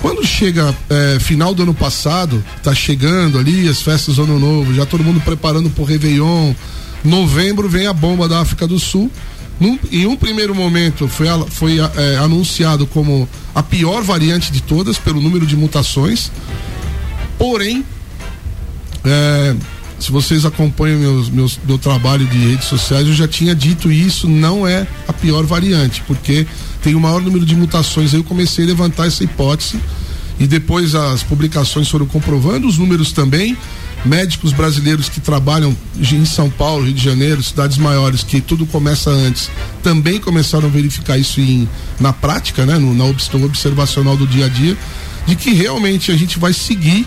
Quando 0.00 0.24
chega 0.24 0.74
eh, 0.88 1.18
final 1.20 1.54
do 1.54 1.62
ano 1.62 1.74
passado, 1.74 2.44
tá 2.62 2.74
chegando 2.74 3.38
ali 3.38 3.68
as 3.68 3.82
festas 3.82 4.16
do 4.16 4.22
ano 4.22 4.38
novo, 4.38 4.72
já 4.72 4.86
todo 4.86 5.02
mundo 5.02 5.20
preparando 5.20 5.68
pro 5.70 5.84
Réveillon, 5.84 6.54
novembro 7.04 7.68
vem 7.68 7.86
a 7.86 7.92
bomba 7.92 8.28
da 8.28 8.40
África 8.40 8.66
do 8.66 8.78
Sul, 8.78 9.10
num, 9.58 9.76
em 9.90 10.06
um 10.06 10.16
primeiro 10.16 10.54
momento 10.54 11.08
foi, 11.08 11.26
foi 11.50 11.78
eh, 11.78 12.16
anunciado 12.20 12.86
como 12.86 13.28
a 13.54 13.62
pior 13.62 14.02
variante 14.02 14.52
de 14.52 14.62
todas 14.62 14.98
pelo 14.98 15.20
número 15.20 15.44
de 15.44 15.56
mutações. 15.56 16.30
Porém, 17.36 17.84
eh, 19.04 19.56
se 19.98 20.12
vocês 20.12 20.44
acompanham 20.44 21.00
meus, 21.00 21.28
meus, 21.28 21.58
meu 21.66 21.76
trabalho 21.76 22.24
de 22.26 22.38
redes 22.38 22.68
sociais, 22.68 23.06
eu 23.08 23.14
já 23.14 23.26
tinha 23.26 23.54
dito 23.54 23.90
isso, 23.90 24.28
não 24.28 24.66
é 24.66 24.86
a 25.08 25.12
pior 25.12 25.44
variante, 25.44 26.02
porque 26.06 26.46
tem 26.88 26.94
o 26.94 27.00
maior 27.00 27.20
número 27.20 27.44
de 27.44 27.54
mutações. 27.54 28.14
Eu 28.14 28.24
comecei 28.24 28.64
a 28.64 28.68
levantar 28.68 29.06
essa 29.06 29.22
hipótese 29.22 29.78
e 30.40 30.46
depois 30.46 30.94
as 30.94 31.22
publicações 31.22 31.86
foram 31.86 32.06
comprovando, 32.06 32.66
os 32.66 32.78
números 32.78 33.12
também. 33.12 33.58
Médicos 34.06 34.54
brasileiros 34.54 35.06
que 35.06 35.20
trabalham 35.20 35.76
em 35.98 36.24
São 36.24 36.48
Paulo, 36.48 36.84
Rio 36.84 36.94
de 36.94 37.04
Janeiro, 37.04 37.42
cidades 37.42 37.76
maiores, 37.76 38.22
que 38.22 38.40
tudo 38.40 38.64
começa 38.64 39.10
antes, 39.10 39.50
também 39.82 40.18
começaram 40.18 40.66
a 40.66 40.70
verificar 40.70 41.18
isso 41.18 41.42
em, 41.42 41.68
na 42.00 42.10
prática, 42.10 42.64
né? 42.64 42.78
No, 42.78 42.94
na 42.94 43.04
observacional 43.04 44.16
do 44.16 44.26
dia 44.26 44.46
a 44.46 44.48
dia, 44.48 44.74
de 45.26 45.36
que 45.36 45.52
realmente 45.52 46.10
a 46.10 46.16
gente 46.16 46.38
vai 46.38 46.54
seguir 46.54 47.06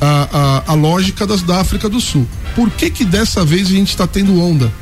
a, 0.00 0.64
a, 0.66 0.72
a 0.72 0.74
lógica 0.74 1.24
das, 1.24 1.42
da 1.42 1.60
África 1.60 1.88
do 1.88 2.00
Sul. 2.00 2.26
Por 2.56 2.68
que 2.70 2.90
que 2.90 3.04
dessa 3.04 3.44
vez 3.44 3.68
a 3.68 3.70
gente 3.70 3.90
está 3.90 4.08
tendo 4.08 4.40
onda? 4.40 4.72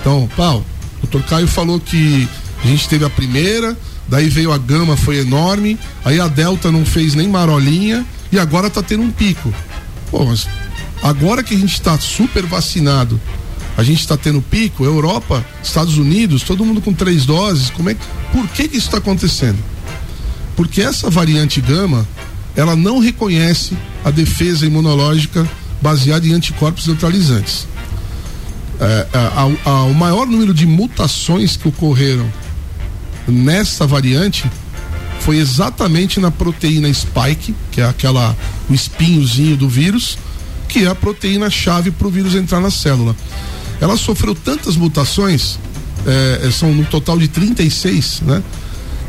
Então, 0.00 0.28
Paulo, 0.36 0.66
o 0.98 1.06
doutor 1.06 1.26
Caio 1.26 1.48
falou 1.48 1.80
que 1.80 2.28
a 2.62 2.66
gente 2.66 2.88
teve 2.88 3.04
a 3.04 3.10
primeira, 3.10 3.76
daí 4.08 4.28
veio 4.28 4.52
a 4.52 4.58
gama, 4.58 4.96
foi 4.96 5.18
enorme, 5.18 5.78
aí 6.04 6.20
a 6.20 6.28
delta 6.28 6.70
não 6.72 6.84
fez 6.84 7.14
nem 7.14 7.28
marolinha 7.28 8.04
e 8.32 8.38
agora 8.38 8.68
tá 8.70 8.82
tendo 8.82 9.02
um 9.02 9.10
pico. 9.10 9.52
Pô, 10.10 10.24
mas 10.24 10.46
agora 11.02 11.42
que 11.42 11.54
a 11.54 11.58
gente 11.58 11.74
está 11.74 11.98
super 11.98 12.44
vacinado, 12.46 13.20
a 13.76 13.82
gente 13.82 14.00
está 14.00 14.16
tendo 14.16 14.40
pico, 14.40 14.84
Europa, 14.84 15.44
Estados 15.62 15.98
Unidos, 15.98 16.42
todo 16.42 16.64
mundo 16.64 16.80
com 16.80 16.92
três 16.94 17.26
doses, 17.26 17.68
como 17.70 17.90
é 17.90 17.94
que, 17.94 18.00
por 18.32 18.48
que 18.48 18.68
que 18.68 18.76
isso 18.78 18.86
está 18.86 18.98
acontecendo? 18.98 19.58
Porque 20.56 20.80
essa 20.80 21.10
variante 21.10 21.60
gama, 21.60 22.06
ela 22.56 22.74
não 22.74 22.98
reconhece 22.98 23.76
a 24.02 24.10
defesa 24.10 24.64
imunológica 24.64 25.46
baseada 25.82 26.26
em 26.26 26.32
anticorpos 26.32 26.86
neutralizantes. 26.86 27.68
É, 28.80 29.06
a- 29.12 29.70
a- 29.70 29.82
o 29.84 29.94
maior 29.94 30.26
número 30.26 30.54
de 30.54 30.64
mutações 30.66 31.56
que 31.56 31.68
ocorreram 31.68 32.30
nessa 33.26 33.86
variante 33.86 34.50
foi 35.20 35.38
exatamente 35.38 36.20
na 36.20 36.30
proteína 36.30 36.92
spike, 36.92 37.54
que 37.70 37.80
é 37.80 37.84
aquela 37.84 38.36
o 38.68 38.74
espinhozinho 38.74 39.56
do 39.56 39.68
vírus, 39.68 40.18
que 40.68 40.84
é 40.84 40.88
a 40.88 40.94
proteína 40.94 41.50
chave 41.50 41.90
para 41.90 42.06
o 42.06 42.10
vírus 42.10 42.34
entrar 42.34 42.60
na 42.60 42.70
célula. 42.70 43.16
Ela 43.80 43.96
sofreu 43.96 44.34
tantas 44.34 44.76
mutações, 44.76 45.58
é, 46.06 46.50
são 46.50 46.72
no 46.72 46.84
total 46.84 47.18
de 47.18 47.28
36, 47.28 48.22
né? 48.22 48.42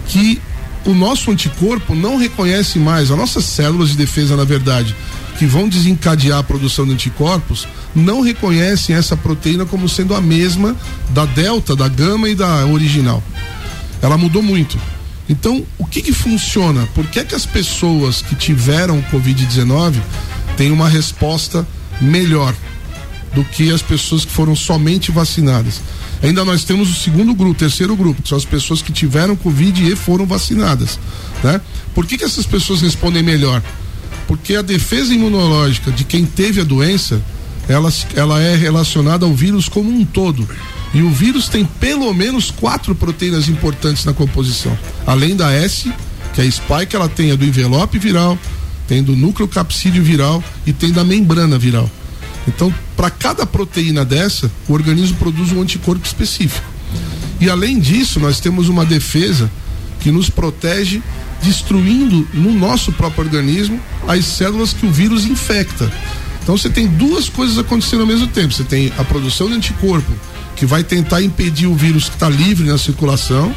Que 0.07 0.41
o 0.85 0.93
nosso 0.93 1.31
anticorpo 1.31 1.93
não 1.93 2.17
reconhece 2.17 2.79
mais, 2.79 3.11
as 3.11 3.17
nossas 3.17 3.43
células 3.45 3.89
de 3.89 3.97
defesa, 3.97 4.35
na 4.35 4.43
verdade, 4.43 4.95
que 5.37 5.45
vão 5.45 5.69
desencadear 5.69 6.39
a 6.39 6.43
produção 6.43 6.85
de 6.85 6.93
anticorpos 6.93 7.67
não 7.93 8.21
reconhecem 8.21 8.95
essa 8.95 9.15
proteína 9.15 9.65
como 9.65 9.87
sendo 9.87 10.15
a 10.15 10.21
mesma 10.21 10.75
da 11.09 11.25
delta, 11.25 11.75
da 11.75 11.87
gama 11.87 12.29
e 12.29 12.35
da 12.35 12.65
original. 12.65 13.23
Ela 14.01 14.17
mudou 14.17 14.41
muito. 14.41 14.77
Então, 15.29 15.65
o 15.77 15.85
que 15.85 16.01
que 16.01 16.13
funciona? 16.13 16.87
Por 16.95 17.05
que 17.07 17.23
que 17.23 17.35
as 17.35 17.45
pessoas 17.45 18.21
que 18.21 18.35
tiveram 18.35 19.01
Covid-19 19.11 19.95
têm 20.55 20.71
uma 20.71 20.87
resposta 20.87 21.67
melhor 21.99 22.55
do 23.33 23.43
que 23.43 23.71
as 23.71 23.81
pessoas 23.81 24.23
que 24.23 24.31
foram 24.31 24.55
somente 24.55 25.11
vacinadas? 25.11 25.81
Ainda 26.23 26.43
nós 26.45 26.63
temos 26.63 26.89
o 26.89 26.93
segundo 26.93 27.33
grupo, 27.35 27.51
o 27.51 27.55
terceiro 27.55 27.95
grupo, 27.95 28.21
que 28.21 28.29
são 28.29 28.37
as 28.37 28.45
pessoas 28.45 28.81
que 28.81 28.91
tiveram 28.91 29.35
Covid 29.35 29.91
e 29.91 29.95
foram 29.95 30.25
vacinadas, 30.25 30.99
né? 31.43 31.61
Por 31.93 32.05
que 32.05 32.17
que 32.17 32.23
essas 32.23 32.45
pessoas 32.45 32.81
respondem 32.81 33.21
melhor? 33.21 33.61
Porque 34.27 34.55
a 34.55 34.61
defesa 34.61 35.13
imunológica 35.13 35.91
de 35.91 36.03
quem 36.03 36.25
teve 36.25 36.61
a 36.61 36.63
doença, 36.63 37.21
ela, 37.67 37.91
ela 38.15 38.41
é 38.41 38.55
relacionada 38.55 39.25
ao 39.25 39.33
vírus 39.33 39.67
como 39.67 39.89
um 39.89 40.05
todo. 40.05 40.47
E 40.93 41.01
o 41.01 41.09
vírus 41.09 41.49
tem 41.49 41.65
pelo 41.65 42.13
menos 42.13 42.49
quatro 42.49 42.95
proteínas 42.95 43.49
importantes 43.49 44.05
na 44.05 44.13
composição. 44.13 44.77
Além 45.05 45.35
da 45.35 45.51
S, 45.51 45.91
que 46.33 46.41
é 46.41 46.45
a 46.45 46.51
spike, 46.51 46.95
ela 46.95 47.09
tem 47.09 47.31
a 47.31 47.35
do 47.35 47.45
envelope 47.45 47.99
viral, 47.99 48.37
tem 48.87 49.03
do 49.03 49.15
núcleo 49.15 49.47
capsídeo 49.47 50.03
viral 50.03 50.43
e 50.65 50.71
tem 50.71 50.91
da 50.91 51.03
membrana 51.03 51.57
viral. 51.57 51.89
Então, 52.47 52.73
para 52.95 53.09
cada 53.09 53.45
proteína 53.45 54.05
dessa, 54.05 54.49
o 54.67 54.73
organismo 54.73 55.17
produz 55.17 55.51
um 55.51 55.61
anticorpo 55.61 56.05
específico. 56.05 56.65
E 57.39 57.49
além 57.49 57.79
disso, 57.79 58.19
nós 58.19 58.39
temos 58.39 58.69
uma 58.69 58.85
defesa 58.85 59.51
que 59.99 60.11
nos 60.11 60.29
protege 60.29 61.01
destruindo 61.43 62.27
no 62.33 62.53
nosso 62.53 62.91
próprio 62.91 63.25
organismo 63.25 63.79
as 64.07 64.25
células 64.25 64.73
que 64.73 64.85
o 64.85 64.91
vírus 64.91 65.25
infecta. 65.25 65.91
Então 66.47 66.55
você 66.57 66.69
tem 66.69 66.87
duas 66.87 67.27
coisas 67.27 67.57
acontecendo 67.57 67.99
ao 67.99 68.07
mesmo 68.07 68.25
tempo. 68.27 68.53
Você 68.53 68.63
tem 68.63 68.89
a 68.97 69.03
produção 69.03 69.49
de 69.49 69.55
anticorpo, 69.55 70.09
que 70.55 70.65
vai 70.65 70.81
tentar 70.81 71.21
impedir 71.21 71.67
o 71.67 71.75
vírus 71.75 72.07
que 72.07 72.15
está 72.15 72.29
livre 72.29 72.65
na 72.65 72.77
circulação, 72.77 73.53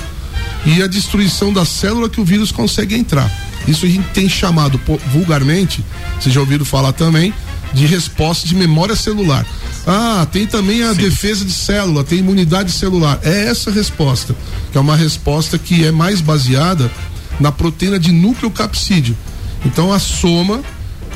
e 0.67 0.83
a 0.83 0.89
destruição 0.89 1.53
da 1.53 1.65
célula 1.65 2.11
que 2.11 2.21
o 2.21 2.25
vírus 2.25 2.51
consegue 2.51 2.97
entrar. 2.97 3.31
Isso 3.69 3.87
a 3.87 3.89
gente 3.89 4.09
tem 4.09 4.29
chamado 4.29 4.81
vulgarmente, 5.13 5.85
vocês 6.19 6.35
já 6.35 6.41
ouviram 6.41 6.65
falar 6.65 6.93
também, 6.93 7.33
de 7.73 7.87
resposta 7.87 8.49
de 8.49 8.57
memória 8.57 8.97
celular. 8.97 9.47
Ah, 9.87 10.27
tem 10.33 10.45
também 10.45 10.83
a 10.83 10.93
Sim. 10.93 11.03
defesa 11.03 11.45
de 11.45 11.53
célula, 11.53 12.03
tem 12.03 12.19
imunidade 12.19 12.73
celular. 12.73 13.21
É 13.23 13.45
essa 13.45 13.71
resposta, 13.71 14.35
que 14.73 14.77
é 14.77 14.81
uma 14.81 14.97
resposta 14.97 15.57
que 15.57 15.85
é 15.85 15.93
mais 15.93 16.21
baseada 16.21 16.91
na 17.39 17.53
proteína 17.53 18.01
de 18.01 18.11
núcleo 18.11 18.51
capsídeo. 18.51 19.17
Então 19.65 19.93
a 19.93 20.01
soma 20.01 20.61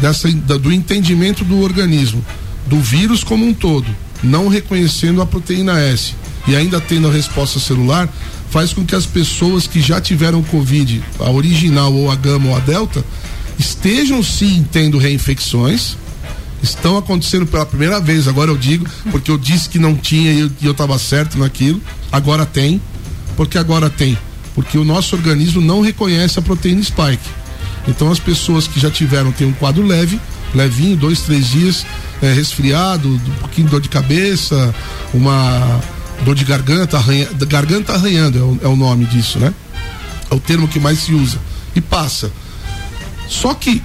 dessa, 0.00 0.30
do 0.30 0.72
entendimento 0.72 1.44
do 1.44 1.60
organismo, 1.60 2.24
do 2.66 2.80
vírus 2.80 3.22
como 3.22 3.46
um 3.46 3.54
todo, 3.54 3.86
não 4.22 4.48
reconhecendo 4.48 5.20
a 5.20 5.26
proteína 5.26 5.78
S 5.78 6.14
e 6.46 6.54
ainda 6.54 6.80
tendo 6.80 7.08
a 7.08 7.12
resposta 7.12 7.58
celular, 7.58 8.08
faz 8.50 8.72
com 8.72 8.84
que 8.84 8.94
as 8.94 9.06
pessoas 9.06 9.66
que 9.66 9.80
já 9.80 10.00
tiveram 10.00 10.42
Covid, 10.42 11.02
a 11.18 11.30
original 11.30 11.92
ou 11.92 12.10
a 12.10 12.14
gama 12.14 12.50
ou 12.50 12.56
a 12.56 12.60
delta, 12.60 13.04
estejam 13.58 14.22
sim 14.22 14.66
tendo 14.70 14.98
reinfecções, 14.98 15.96
estão 16.62 16.96
acontecendo 16.96 17.46
pela 17.46 17.66
primeira 17.66 18.00
vez, 18.00 18.26
agora 18.26 18.50
eu 18.50 18.56
digo, 18.56 18.86
porque 19.10 19.30
eu 19.30 19.38
disse 19.38 19.68
que 19.68 19.78
não 19.78 19.94
tinha 19.94 20.32
e 20.32 20.50
eu 20.62 20.72
estava 20.72 20.98
certo 20.98 21.38
naquilo, 21.38 21.80
agora 22.10 22.46
tem, 22.46 22.80
porque 23.36 23.58
agora 23.58 23.90
tem, 23.90 24.16
porque 24.54 24.78
o 24.78 24.84
nosso 24.84 25.16
organismo 25.16 25.60
não 25.60 25.80
reconhece 25.80 26.38
a 26.38 26.42
proteína 26.42 26.82
spike. 26.82 27.43
Então 27.86 28.10
as 28.10 28.18
pessoas 28.18 28.66
que 28.66 28.80
já 28.80 28.90
tiveram 28.90 29.32
têm 29.32 29.46
um 29.46 29.52
quadro 29.52 29.84
leve, 29.84 30.20
levinho, 30.54 30.96
dois, 30.96 31.20
três 31.20 31.48
dias, 31.48 31.84
é, 32.22 32.32
resfriado, 32.32 33.08
um 33.08 33.18
pouquinho 33.40 33.66
de 33.66 33.70
dor 33.70 33.80
de 33.80 33.88
cabeça, 33.88 34.74
uma 35.12 35.80
dor 36.24 36.34
de 36.34 36.44
garganta, 36.44 36.96
arranha, 36.96 37.28
garganta 37.46 37.92
arranhando 37.92 38.38
é 38.38 38.42
o, 38.42 38.58
é 38.62 38.68
o 38.68 38.76
nome 38.76 39.04
disso, 39.04 39.38
né? 39.38 39.52
É 40.30 40.34
o 40.34 40.40
termo 40.40 40.66
que 40.66 40.80
mais 40.80 41.00
se 41.00 41.12
usa. 41.12 41.38
E 41.74 41.80
passa. 41.80 42.32
Só 43.28 43.52
que 43.54 43.82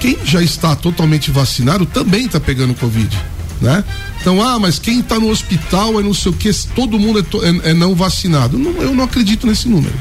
quem 0.00 0.18
já 0.24 0.42
está 0.42 0.74
totalmente 0.74 1.30
vacinado 1.30 1.86
também 1.86 2.26
está 2.26 2.40
pegando 2.40 2.74
Covid, 2.74 3.16
né? 3.60 3.84
Então, 4.20 4.42
ah, 4.42 4.58
mas 4.58 4.78
quem 4.78 5.00
está 5.00 5.18
no 5.18 5.30
hospital 5.30 5.98
é 5.98 6.02
não 6.02 6.12
sei 6.12 6.30
o 6.30 6.34
que, 6.34 6.50
todo 6.74 6.98
mundo 6.98 7.18
é, 7.18 7.68
é, 7.68 7.70
é 7.70 7.74
não 7.74 7.94
vacinado. 7.94 8.58
Não, 8.58 8.72
eu 8.82 8.94
não 8.94 9.04
acredito 9.04 9.46
nesse 9.46 9.68
número. 9.68 9.94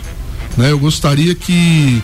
Né? 0.57 0.71
Eu 0.71 0.79
gostaria 0.79 1.33
que, 1.33 2.01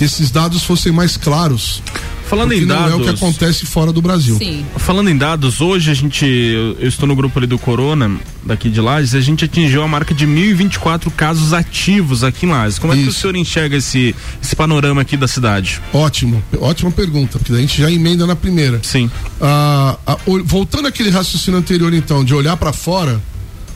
que 0.00 0.04
esses 0.04 0.30
dados 0.30 0.62
fossem 0.62 0.90
mais 0.90 1.18
claros. 1.18 1.82
Falando 2.26 2.54
em 2.54 2.64
dados. 2.64 2.90
Não 2.90 2.92
é 2.92 3.02
o 3.02 3.04
que 3.04 3.10
acontece 3.10 3.66
fora 3.66 3.92
do 3.92 4.00
Brasil. 4.00 4.38
Sim. 4.38 4.64
Falando 4.78 5.10
em 5.10 5.16
dados, 5.16 5.60
hoje 5.60 5.90
a 5.90 5.94
gente. 5.94 6.24
Eu, 6.24 6.88
estou 6.88 7.06
no 7.06 7.14
grupo 7.14 7.38
ali 7.38 7.46
do 7.46 7.58
Corona, 7.58 8.10
daqui 8.42 8.70
de 8.70 8.80
Lages, 8.80 9.14
a 9.14 9.20
gente 9.20 9.44
atingiu 9.44 9.82
a 9.82 9.88
marca 9.88 10.14
de 10.14 10.26
1.024 10.26 11.10
casos 11.10 11.52
ativos 11.52 12.24
aqui 12.24 12.46
em 12.46 12.48
Lages. 12.48 12.78
Como 12.78 12.94
Isso. 12.94 13.02
é 13.02 13.04
que 13.04 13.10
o 13.10 13.12
senhor 13.12 13.36
enxerga 13.36 13.76
esse, 13.76 14.14
esse 14.42 14.56
panorama 14.56 15.02
aqui 15.02 15.18
da 15.18 15.28
cidade? 15.28 15.82
Ótimo, 15.92 16.42
ótima 16.58 16.90
pergunta, 16.90 17.38
porque 17.38 17.52
a 17.52 17.58
gente 17.58 17.82
já 17.82 17.90
emenda 17.90 18.26
na 18.26 18.34
primeira. 18.34 18.80
Sim. 18.82 19.10
Ah, 19.38 19.98
ah, 20.06 20.16
voltando 20.46 20.88
àquele 20.88 21.10
raciocínio 21.10 21.60
anterior, 21.60 21.92
então, 21.92 22.24
de 22.24 22.34
olhar 22.34 22.56
para 22.56 22.72
fora, 22.72 23.20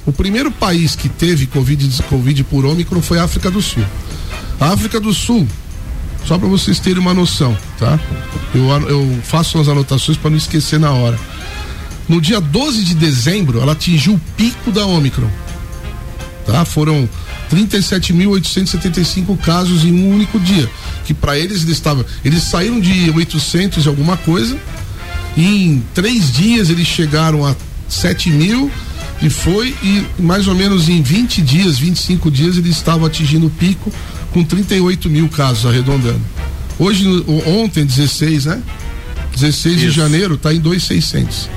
o 0.06 0.12
primeiro 0.12 0.50
país 0.50 0.96
que 0.96 1.10
teve 1.10 1.44
Covid, 1.46 2.02
COVID 2.04 2.44
por 2.44 2.64
Ômicron 2.64 3.02
foi 3.02 3.18
a 3.18 3.24
África 3.24 3.50
do 3.50 3.60
Sul. 3.60 3.84
A 4.58 4.68
África 4.68 4.98
do 4.98 5.12
Sul 5.12 5.46
só 6.26 6.38
para 6.38 6.48
vocês 6.48 6.78
terem 6.78 7.00
uma 7.00 7.12
noção, 7.12 7.56
tá? 7.78 7.98
Eu, 8.54 8.64
eu 8.88 9.18
faço 9.22 9.58
as 9.58 9.68
anotações 9.68 10.16
para 10.16 10.30
não 10.30 10.36
esquecer 10.36 10.80
na 10.80 10.90
hora. 10.90 11.18
No 12.08 12.20
dia 12.20 12.40
12 12.40 12.84
de 12.84 12.94
dezembro, 12.94 13.60
ela 13.60 13.72
atingiu 13.72 14.14
o 14.14 14.20
pico 14.36 14.70
da 14.70 14.86
Omicron. 14.86 15.30
Tá? 16.46 16.64
Foram 16.64 17.08
37.875 17.50 19.36
casos 19.38 19.84
em 19.84 19.92
um 19.92 20.10
único 20.10 20.38
dia. 20.38 20.70
Que 21.04 21.14
para 21.14 21.38
eles 21.38 21.62
eles 21.62 21.76
estavam. 21.76 22.04
Eles 22.24 22.42
saíram 22.42 22.78
de 22.80 23.10
800 23.10 23.84
e 23.84 23.88
alguma 23.88 24.16
coisa. 24.18 24.56
E 25.36 25.44
em 25.44 25.84
três 25.94 26.30
dias 26.30 26.68
eles 26.68 26.86
chegaram 26.86 27.46
a 27.46 27.54
7 27.88 28.30
mil 28.30 28.70
e 29.22 29.30
foi, 29.30 29.74
e 29.82 30.04
mais 30.18 30.46
ou 30.48 30.54
menos 30.54 30.88
em 30.88 31.00
20 31.00 31.40
dias, 31.40 31.78
25 31.78 32.30
dias, 32.30 32.56
eles 32.56 32.76
estavam 32.76 33.06
atingindo 33.06 33.46
o 33.46 33.50
pico 33.50 33.90
com 34.34 34.42
38 34.42 35.08
mil 35.08 35.28
casos 35.28 35.64
arredondando. 35.64 36.20
Hoje, 36.76 37.06
ontem, 37.46 37.86
16, 37.86 38.46
né? 38.46 38.60
16 39.32 39.76
Isso. 39.76 39.84
de 39.86 39.90
janeiro, 39.92 40.34
está 40.34 40.52
em 40.52 40.58
2,600. 40.58 41.48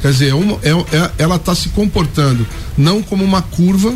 Quer 0.00 0.10
dizer, 0.10 0.28
é 0.30 0.34
uma, 0.34 0.58
é, 0.62 0.70
é, 0.70 1.10
ela 1.18 1.36
está 1.36 1.54
se 1.54 1.68
comportando 1.68 2.46
não 2.76 3.02
como 3.02 3.22
uma 3.22 3.42
curva, 3.42 3.94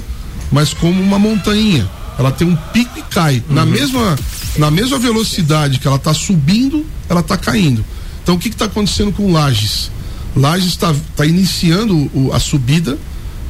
mas 0.52 0.74
como 0.74 1.02
uma 1.02 1.18
montanha. 1.18 1.88
Ela 2.18 2.30
tem 2.30 2.46
um 2.46 2.56
pico 2.56 2.98
e 2.98 3.02
cai. 3.02 3.42
Uhum. 3.48 3.54
Na, 3.54 3.64
mesma, 3.64 4.18
na 4.58 4.70
mesma 4.70 4.98
velocidade 4.98 5.78
que 5.78 5.86
ela 5.86 5.96
está 5.96 6.12
subindo, 6.12 6.84
ela 7.08 7.20
está 7.20 7.36
caindo. 7.36 7.82
Então, 8.22 8.34
o 8.34 8.38
que 8.38 8.48
está 8.48 8.66
acontecendo 8.66 9.10
com 9.10 9.32
Lages? 9.32 9.90
Lages 10.36 10.68
está 10.68 10.94
tá 11.16 11.24
iniciando 11.24 12.10
o, 12.12 12.30
a 12.34 12.38
subida, 12.38 12.98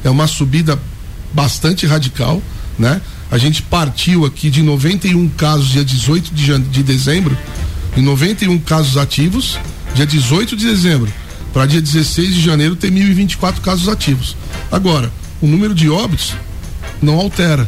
é 0.05 0.09
uma 0.09 0.27
subida 0.27 0.79
bastante 1.33 1.85
radical, 1.85 2.41
né? 2.77 3.01
A 3.31 3.37
gente 3.37 3.61
partiu 3.61 4.25
aqui 4.25 4.49
de 4.49 4.63
91 4.63 5.29
casos 5.29 5.69
dia 5.69 5.85
18 5.85 6.33
de, 6.33 6.57
de 6.59 6.83
dezembro, 6.83 7.37
e 7.95 8.01
91 8.01 8.57
casos 8.59 8.97
ativos, 8.97 9.57
dia 9.93 10.05
18 10.05 10.55
de 10.55 10.65
dezembro, 10.65 11.11
para 11.53 11.65
dia 11.65 11.81
16 11.81 12.33
de 12.35 12.41
janeiro 12.41 12.75
ter 12.75 12.91
1.024 12.91 13.59
casos 13.61 13.87
ativos. 13.87 14.35
Agora, 14.71 15.11
o 15.41 15.47
número 15.47 15.75
de 15.75 15.89
óbitos 15.89 16.33
não 17.01 17.15
altera. 17.15 17.67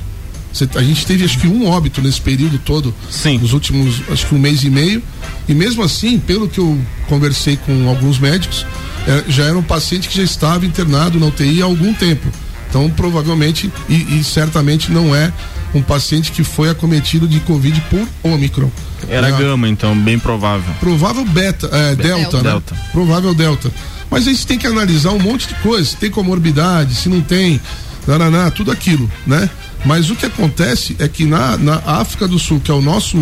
Cê, 0.51 0.67
a 0.75 0.83
gente 0.83 1.05
teve 1.05 1.23
acho 1.23 1.39
que 1.39 1.47
um 1.47 1.67
óbito 1.67 2.01
nesse 2.01 2.19
período 2.19 2.59
todo, 2.59 2.93
Sim. 3.09 3.37
nos 3.37 3.53
últimos 3.53 4.01
acho 4.11 4.25
que 4.27 4.35
um 4.35 4.39
mês 4.39 4.63
e 4.63 4.69
meio, 4.69 5.01
e 5.47 5.53
mesmo 5.53 5.81
assim, 5.83 6.19
pelo 6.19 6.49
que 6.49 6.59
eu 6.59 6.79
conversei 7.07 7.55
com 7.55 7.87
alguns 7.87 8.19
médicos, 8.19 8.65
é, 9.07 9.31
já 9.31 9.45
era 9.45 9.57
um 9.57 9.63
paciente 9.63 10.09
que 10.09 10.17
já 10.17 10.23
estava 10.23 10.65
internado 10.65 11.19
na 11.19 11.27
UTI 11.27 11.61
há 11.61 11.65
algum 11.65 11.93
tempo. 11.93 12.27
Então, 12.69 12.89
provavelmente 12.89 13.71
e, 13.89 14.19
e 14.19 14.23
certamente 14.23 14.91
não 14.91 15.15
é 15.15 15.31
um 15.73 15.81
paciente 15.81 16.31
que 16.31 16.43
foi 16.43 16.69
acometido 16.69 17.27
de 17.27 17.39
Covid 17.41 17.79
por 17.89 18.07
Ômicron. 18.23 18.69
Era 19.07 19.29
é, 19.29 19.31
gama, 19.31 19.67
então, 19.67 19.97
bem 19.97 20.19
provável. 20.19 20.73
Provável 20.79 21.25
beta, 21.25 21.67
é, 21.71 21.95
delta, 21.95 21.97
delta, 21.97 22.37
né? 22.37 22.43
Delta. 22.43 22.75
Provável 22.91 23.33
delta. 23.33 23.71
Mas 24.09 24.27
a 24.27 24.31
gente 24.31 24.45
tem 24.45 24.57
que 24.57 24.67
analisar 24.67 25.11
um 25.11 25.19
monte 25.19 25.47
de 25.47 25.55
coisa, 25.55 25.89
se 25.89 25.95
tem 25.95 26.11
comorbidade, 26.11 26.95
se 26.95 27.07
não 27.07 27.21
tem, 27.21 27.61
nananá, 28.05 28.51
tudo 28.51 28.71
aquilo, 28.71 29.09
né? 29.25 29.49
Mas 29.85 30.09
o 30.09 30.15
que 30.15 30.25
acontece 30.25 30.95
é 30.99 31.07
que 31.07 31.25
na, 31.25 31.57
na 31.57 31.81
África 31.85 32.27
do 32.27 32.37
Sul, 32.37 32.59
que 32.59 32.69
é 32.69 32.73
o 32.73 32.81
nosso, 32.81 33.17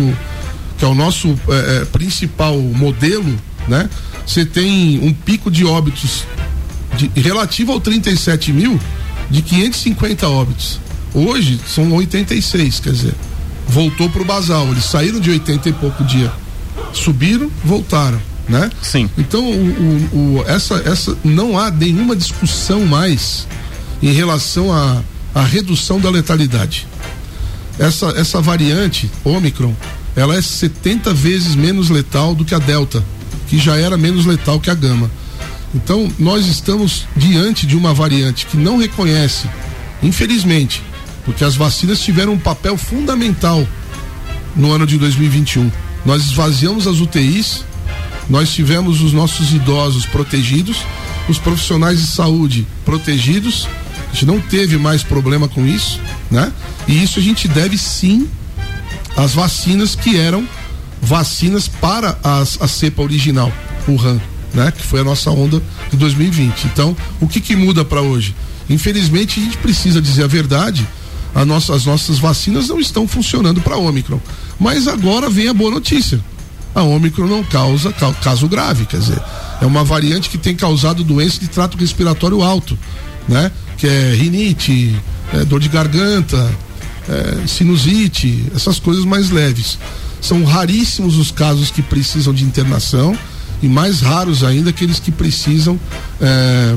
que 0.76 0.84
é 0.84 0.88
o 0.88 0.94
nosso 0.94 1.38
é, 1.48 1.82
é 1.82 1.84
principal 1.86 2.58
modelo, 2.58 3.38
né? 3.68 3.88
Você 4.26 4.44
tem 4.44 4.98
um 5.02 5.12
pico 5.12 5.50
de 5.50 5.64
óbitos 5.64 6.24
de, 6.96 7.10
relativo 7.20 7.72
ao 7.72 7.80
37 7.80 8.52
mil, 8.52 8.78
de 9.30 9.42
550 9.42 10.28
óbitos. 10.28 10.80
Hoje 11.14 11.60
são 11.66 11.90
86, 11.92 12.80
quer 12.80 12.92
dizer, 12.92 13.14
voltou 13.68 14.08
para 14.08 14.22
o 14.22 14.24
basal. 14.24 14.68
Eles 14.68 14.84
saíram 14.84 15.18
de 15.20 15.30
80 15.30 15.68
e 15.68 15.72
pouco 15.72 16.04
dia, 16.04 16.30
subiram, 16.92 17.50
voltaram. 17.64 18.20
né? 18.48 18.70
Sim. 18.82 19.08
Então, 19.18 19.44
o, 19.44 20.08
o- 20.12 20.38
o- 20.38 20.44
essa, 20.46 20.82
essa, 20.84 21.16
não 21.24 21.58
há 21.58 21.70
nenhuma 21.70 22.14
discussão 22.16 22.84
mais 22.86 23.46
em 24.02 24.12
relação 24.12 24.72
à 24.72 25.02
à 25.32 25.44
redução 25.44 26.00
da 26.00 26.10
letalidade. 26.10 26.88
Essa, 27.78 28.06
essa 28.16 28.40
variante, 28.40 29.08
Omicron, 29.24 29.72
ela 30.16 30.34
é 30.36 30.42
70 30.42 31.14
vezes 31.14 31.54
menos 31.54 31.88
letal 31.88 32.34
do 32.34 32.44
que 32.44 32.52
a 32.52 32.58
Delta, 32.58 33.04
que 33.46 33.56
já 33.56 33.76
era 33.76 33.96
menos 33.96 34.26
letal 34.26 34.58
que 34.58 34.68
a 34.70 34.74
Gama. 34.74 35.08
Então, 35.72 36.10
nós 36.18 36.46
estamos 36.48 37.06
diante 37.16 37.64
de 37.64 37.76
uma 37.76 37.94
variante 37.94 38.44
que 38.46 38.56
não 38.56 38.76
reconhece, 38.76 39.48
infelizmente, 40.02 40.82
porque 41.24 41.44
as 41.44 41.56
vacinas 41.56 42.00
tiveram 42.00 42.32
um 42.32 42.38
papel 42.38 42.76
fundamental 42.76 43.66
no 44.56 44.72
ano 44.72 44.86
de 44.86 44.98
2021. 44.98 45.70
Nós 46.04 46.24
esvaziamos 46.24 46.86
as 46.86 47.00
UTIs, 47.00 47.64
nós 48.28 48.50
tivemos 48.50 49.00
os 49.00 49.12
nossos 49.12 49.52
idosos 49.52 50.06
protegidos, 50.06 50.78
os 51.28 51.38
profissionais 51.38 52.00
de 52.00 52.06
saúde 52.06 52.66
protegidos, 52.84 53.68
a 54.10 54.12
gente 54.12 54.26
não 54.26 54.40
teve 54.40 54.76
mais 54.76 55.02
problema 55.02 55.48
com 55.48 55.66
isso, 55.66 56.00
né? 56.30 56.52
E 56.88 57.02
isso 57.02 57.18
a 57.18 57.22
gente 57.22 57.46
deve 57.46 57.78
sim 57.78 58.28
às 59.16 59.32
vacinas 59.32 59.94
que 59.94 60.16
eram 60.16 60.46
vacinas 61.00 61.68
para 61.68 62.18
as, 62.22 62.58
a 62.60 62.66
cepa 62.66 63.02
original, 63.02 63.52
Wuhan, 63.88 64.20
né? 64.52 64.72
Que 64.72 64.82
foi 64.82 65.00
a 65.00 65.04
nossa 65.04 65.30
onda 65.30 65.62
de 65.90 65.96
2020. 65.96 66.64
Então, 66.64 66.96
o 67.20 67.28
que 67.28 67.40
que 67.40 67.54
muda 67.54 67.84
para 67.84 68.00
hoje? 68.00 68.34
Infelizmente, 68.68 69.40
a 69.40 69.42
gente 69.42 69.58
precisa 69.58 70.00
dizer 70.00 70.24
a 70.24 70.28
verdade, 70.28 70.86
nossa- 71.44 71.74
as 71.74 71.84
nossas 71.84 72.18
vacinas 72.18 72.68
não 72.68 72.80
estão 72.80 73.06
funcionando 73.06 73.60
para 73.60 73.76
Ômicron. 73.76 74.20
Mas 74.58 74.86
agora 74.88 75.30
vem 75.30 75.48
a 75.48 75.54
boa 75.54 75.70
notícia. 75.70 76.20
A 76.74 76.82
Ômicron 76.82 77.26
não 77.26 77.42
causa 77.42 77.92
ca- 77.92 78.12
caso 78.14 78.46
grave, 78.48 78.84
quer 78.86 78.98
dizer, 79.00 79.20
é 79.60 79.66
uma 79.66 79.82
variante 79.84 80.28
que 80.30 80.38
tem 80.38 80.54
causado 80.54 81.02
doença 81.02 81.40
de 81.40 81.48
trato 81.48 81.76
respiratório 81.76 82.42
alto, 82.42 82.78
né? 83.28 83.50
Que 83.76 83.86
é 83.88 84.14
rinite, 84.14 84.94
é, 85.32 85.44
dor 85.44 85.58
de 85.60 85.68
garganta, 85.68 86.50
é, 87.08 87.46
sinusite, 87.46 88.44
essas 88.54 88.78
coisas 88.78 89.04
mais 89.04 89.30
leves. 89.30 89.78
São 90.20 90.44
raríssimos 90.44 91.16
os 91.16 91.30
casos 91.30 91.70
que 91.70 91.82
precisam 91.82 92.32
de 92.34 92.44
internação 92.44 93.16
e 93.62 93.68
mais 93.68 94.00
raros 94.00 94.44
ainda 94.44 94.70
aqueles 94.70 95.00
que 95.00 95.10
precisam 95.10 95.78
é, 96.20 96.76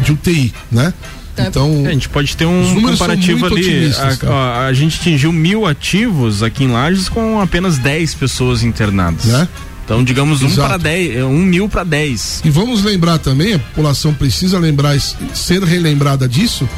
de 0.00 0.12
UTI, 0.12 0.52
né? 0.70 0.92
Então, 1.38 1.84
É, 1.86 1.90
a 1.90 1.92
gente 1.92 2.08
pode 2.08 2.36
ter 2.36 2.44
um 2.46 2.80
comparativo 2.82 3.46
ali. 3.46 3.90
A, 4.26 4.28
a- 4.32 4.66
a 4.66 4.72
gente 4.72 4.98
atingiu 5.00 5.32
mil 5.32 5.66
ativos 5.66 6.42
aqui 6.42 6.64
em 6.64 6.68
Lages 6.68 7.08
com 7.08 7.40
apenas 7.40 7.78
10 7.78 8.14
pessoas 8.14 8.62
internadas. 8.62 9.24
Né? 9.24 9.48
Então, 9.84 10.04
digamos, 10.04 10.42
um 10.42 10.54
para 10.54 10.76
10, 10.76 11.16
é, 11.16 11.24
um 11.24 11.38
mil 11.38 11.68
para 11.68 11.84
10. 11.84 12.42
E 12.44 12.50
vamos 12.50 12.82
lembrar 12.84 13.18
também, 13.18 13.54
a 13.54 13.58
população 13.58 14.12
precisa 14.14 14.58
lembrar, 14.58 14.98
ser 15.34 15.62
relembrada 15.64 16.28
disso, 16.28 16.68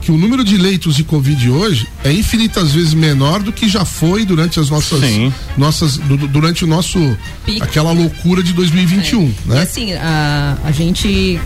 que 0.00 0.12
o 0.12 0.18
número 0.18 0.44
de 0.44 0.58
leitos 0.58 0.96
de 0.96 1.02
Covid 1.02 1.48
hoje 1.50 1.88
é 2.04 2.12
infinitas 2.12 2.72
vezes 2.72 2.92
menor 2.92 3.42
do 3.42 3.50
que 3.52 3.66
já 3.68 3.86
foi 3.86 4.24
durante 4.26 4.60
as 4.60 4.68
nossas. 4.68 5.00
nossas 5.56 5.96
du- 5.96 6.16
du- 6.18 6.28
durante 6.28 6.62
o 6.62 6.66
nosso. 6.66 6.98
Pico. 7.46 7.64
aquela 7.64 7.90
loucura 7.90 8.42
de 8.42 8.52
2021, 8.52 9.22
E 9.46 9.48
né? 9.48 9.62
assim, 9.62 9.92
a, 9.94 10.58
a 10.62 10.70
gente 10.70 11.40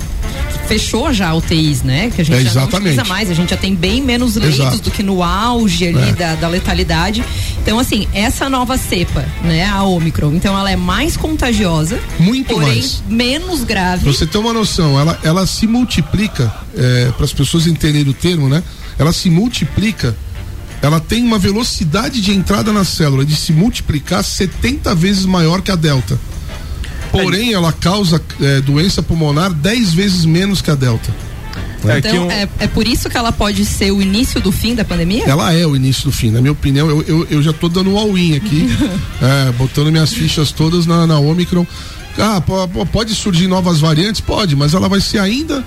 fechou 0.69 1.12
já 1.12 1.33
UTIs, 1.35 1.83
né? 1.83 2.11
Que 2.14 2.21
a 2.21 2.25
gente 2.25 2.47
É, 2.47 2.51
já 2.51 2.61
não 2.61 2.69
utiliza 2.69 3.05
mais, 3.05 3.31
a 3.31 3.35
gente 3.35 3.51
já 3.51 3.57
tem 3.57 3.75
bem 3.75 4.03
menos 4.03 4.37
leitos 4.37 4.59
Exato. 4.61 4.79
do 4.83 4.91
que 4.91 5.03
no 5.03 5.23
auge 5.23 5.89
ali 5.89 6.11
É. 6.11 6.12
da, 6.12 6.35
da 6.35 6.49
letalidade. 6.49 7.25
Então, 7.62 7.79
assim, 7.79 8.07
essa 8.12 8.49
nova 8.49 8.77
cepa, 8.79 9.25
né, 9.43 9.64
a 9.66 9.83
Omicron, 9.83 10.35
então 10.35 10.57
ela 10.59 10.71
é 10.71 10.77
mais 10.77 11.16
contagiosa, 11.16 11.99
Muito 12.19 12.53
porém 12.55 12.69
mais. 12.69 13.03
menos 13.09 13.64
grave. 13.64 14.03
Pra 14.05 14.12
você 14.12 14.27
ter 14.27 14.39
uma 14.39 14.53
noção, 14.53 14.99
ela, 15.01 15.19
ela 15.23 15.47
se 15.47 15.66
multiplica, 15.66 16.53
para 17.16 17.25
as 17.25 17.33
pessoas 17.33 17.66
entenderem 17.66 18.09
o 18.11 18.14
termo, 18.14 18.49
né? 18.49 18.62
Ela 18.99 19.12
se 19.12 19.29
multiplica, 19.31 20.14
ela 20.83 21.01
tem 21.01 21.23
uma 21.25 21.39
velocidade 21.39 22.21
de 22.21 22.33
entrada 22.33 22.73
na 22.73 22.85
célula 22.85 23.25
de 23.25 23.35
se 23.35 23.53
multiplicar 23.53 24.23
70 24.23 24.95
vezes 24.95 25.25
maior 25.25 25.61
que 25.62 25.71
a 25.71 25.77
Delta. 25.77 26.19
Porém, 27.11 27.53
ela 27.53 27.73
causa 27.73 28.21
eh, 28.41 28.61
doença 28.61 29.03
pulmonar 29.03 29.53
10 29.53 29.93
vezes 29.95 30.25
menos 30.25 30.61
que 30.63 30.71
a 30.71 30.75
Delta. 30.75 31.11
né? 31.85 31.99
Então, 31.99 32.31
é, 32.31 32.49
é 32.61 32.67
por 32.67 32.87
isso 32.87 33.09
que 33.09 33.17
ela 33.17 33.33
pode 33.33 33.65
ser 33.65 33.91
o 33.93 34.01
início 34.03 34.41
do 34.41 34.51
fim 34.53 34.75
da 34.75 34.85
pandemia? 34.85 35.25
Ela 35.27 35.53
é 35.53 35.67
o 35.67 35.75
início 35.77 36.05
do 36.05 36.13
fim, 36.13 36.31
na 36.31 36.41
minha 36.41 36.53
opinião. 36.53 36.89
Eu, 36.89 37.03
eu, 37.07 37.27
eu 37.31 37.43
já 37.43 37.53
tô 37.53 37.69
dando 37.69 37.91
um 37.91 37.99
all-in 37.99 38.37
aqui, 38.37 38.69
é, 39.23 39.53
botando 39.53 39.91
minhas 39.91 40.13
fichas 40.13 40.53
todas 40.53 40.87
na, 40.87 41.07
na 41.07 41.19
Omicron. 41.19 41.67
Ah, 42.19 42.41
po- 42.41 42.67
po- 42.69 42.87
pode 42.87 43.15
surgir 43.15 43.47
novas 43.47 43.79
variantes? 43.81 44.21
Pode, 44.21 44.57
mas 44.57 44.75
ela 44.75 44.89
vai 44.89 45.01
ser 45.01 45.19
ainda. 45.21 45.65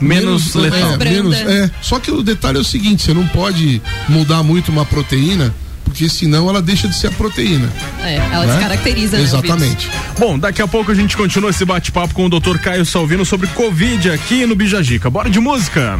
Menos 0.00 0.54
letal. 0.54 0.78
é, 0.78 0.96
Mais 0.98 1.10
menos, 1.10 1.36
branda. 1.38 1.52
é. 1.52 1.70
Só 1.80 1.98
que 1.98 2.10
o 2.10 2.22
detalhe 2.22 2.58
é 2.58 2.60
o 2.60 2.64
seguinte: 2.64 3.02
você 3.04 3.14
não 3.14 3.26
pode 3.28 3.80
mudar 4.08 4.42
muito 4.42 4.70
uma 4.70 4.84
proteína, 4.84 5.54
porque 5.94 6.08
senão 6.08 6.48
ela 6.48 6.60
deixa 6.60 6.88
de 6.88 6.96
ser 6.96 7.06
a 7.06 7.10
proteína. 7.12 7.72
É, 8.02 8.16
ela 8.16 8.44
Né? 8.44 8.52
descaracteriza, 8.52 9.16
né, 9.16 9.22
Exatamente. 9.22 9.88
Bom, 10.18 10.36
daqui 10.36 10.60
a 10.60 10.66
pouco 10.66 10.90
a 10.90 10.94
gente 10.94 11.16
continua 11.16 11.50
esse 11.50 11.64
bate-papo 11.64 12.12
com 12.12 12.26
o 12.26 12.28
Dr. 12.28 12.58
Caio 12.58 12.84
Salvino 12.84 13.24
sobre 13.24 13.46
Covid 13.48 14.10
aqui 14.10 14.44
no 14.44 14.56
Bijagica. 14.56 15.08
Bora 15.08 15.30
de 15.30 15.38
música. 15.38 15.96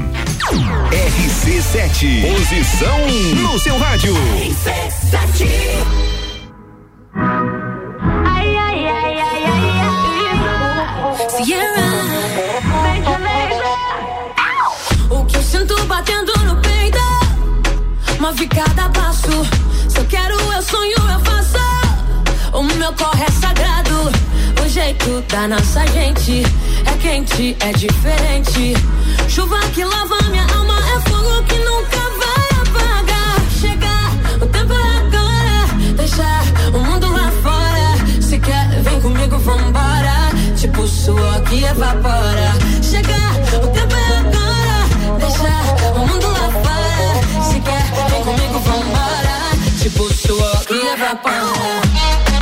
RC7, 0.91 2.23
posição 2.23 3.07
no 3.41 3.57
seu 3.61 3.79
rádio. 3.79 4.13
Ai, 7.15 8.57
ai, 8.57 8.87
ai, 8.87 9.21
ai, 9.21 9.45
ai, 9.47 11.45
Sierra. 11.45 12.05
O 15.11 15.25
que 15.25 15.37
eu 15.37 15.43
sinto 15.43 15.85
batendo 15.85 16.33
no 16.47 16.57
peito 16.57 16.99
Uma 18.19 18.35
ficada 18.35 18.89
passo 18.91 19.47
eu 20.05 20.09
quero, 20.09 20.35
eu 20.53 20.63
sonho, 20.63 20.97
eu 20.97 21.21
faço. 21.21 21.59
O 22.53 22.63
meu 22.63 22.93
corre 22.93 23.25
é 23.25 23.31
sagrado. 23.31 24.13
O 24.63 24.69
jeito 24.69 25.23
da 25.29 25.49
nossa 25.49 25.87
gente 25.89 26.43
É 26.87 26.97
quente, 26.99 27.57
é 27.61 27.73
diferente. 27.73 28.75
Chuva 29.29 29.59
que 29.75 29.85
lava 29.85 30.17
minha 30.31 30.45
alma 30.55 30.75
É 30.79 31.09
fogo 31.09 31.43
que 31.45 31.59
nunca 31.59 32.03
vai 32.21 32.49
apagar. 32.63 33.37
Chegar, 33.61 34.11
o 34.43 34.47
tempo 34.47 34.73
é 34.73 34.97
agora. 34.99 35.95
Deixar 35.97 36.43
o 36.75 36.79
mundo 36.79 37.11
lá 37.11 37.31
fora. 37.43 38.23
Se 38.23 38.39
quer, 38.39 38.69
vem 38.83 39.01
comigo, 39.01 39.39
vambora. 39.39 40.31
Tipo 40.57 40.87
suor 40.87 41.41
que 41.43 41.65
evapora. 41.65 42.53
Chegar, 42.83 43.33
o 43.63 43.69
tempo 43.69 43.95
é 43.95 44.19
agora. 44.19 45.19
Deixar 45.19 45.95
o 45.97 46.07
mundo 46.07 46.27
lá 46.27 46.51
fora 46.51 46.64
Tipo 49.85 50.11
suor 50.14 50.64
que 50.64 50.72
evapora 50.72 52.34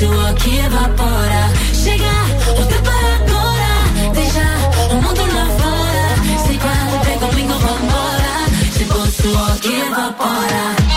Suor 0.00 0.32
que 0.36 0.56
evapora. 0.56 1.50
Chega, 1.74 2.10
o 2.58 2.64
tempo 2.64 2.90
é 2.90 3.14
agora. 3.16 4.12
Deixa 4.14 4.46
o 4.90 4.94
mundo 4.94 5.20
lá 5.34 5.46
fora. 5.60 6.46
Sei 6.46 6.56
qua, 6.56 6.72
vem 7.04 7.18
comigo, 7.18 7.52
vambora. 7.52 8.46
Evapora. 8.48 8.78
Tipo 8.78 9.06
suor 9.10 9.60
que 9.60 9.68
evapora. 9.68 10.89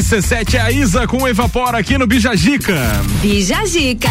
RC7 0.00 0.54
é 0.54 0.60
a 0.60 0.72
Isa 0.72 1.06
com 1.06 1.18
o 1.18 1.28
Evapora 1.28 1.76
aqui 1.76 1.98
no 1.98 2.06
Bijagica. 2.06 2.74
Bijagica. 3.20 4.08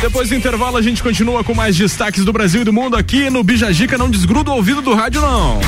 Depois 0.00 0.30
do 0.30 0.34
intervalo 0.34 0.78
a 0.78 0.82
gente 0.82 1.02
continua 1.02 1.44
com 1.44 1.52
mais 1.54 1.76
destaques 1.76 2.24
do 2.24 2.32
Brasil 2.32 2.62
e 2.62 2.64
do 2.64 2.72
mundo 2.72 2.96
aqui 2.96 3.28
no 3.28 3.44
Bijagica. 3.44 3.98
Não 3.98 4.08
desgruda 4.08 4.50
o 4.50 4.54
ouvido 4.54 4.80
do 4.80 4.94
rádio 4.94 5.20
não. 5.20 5.60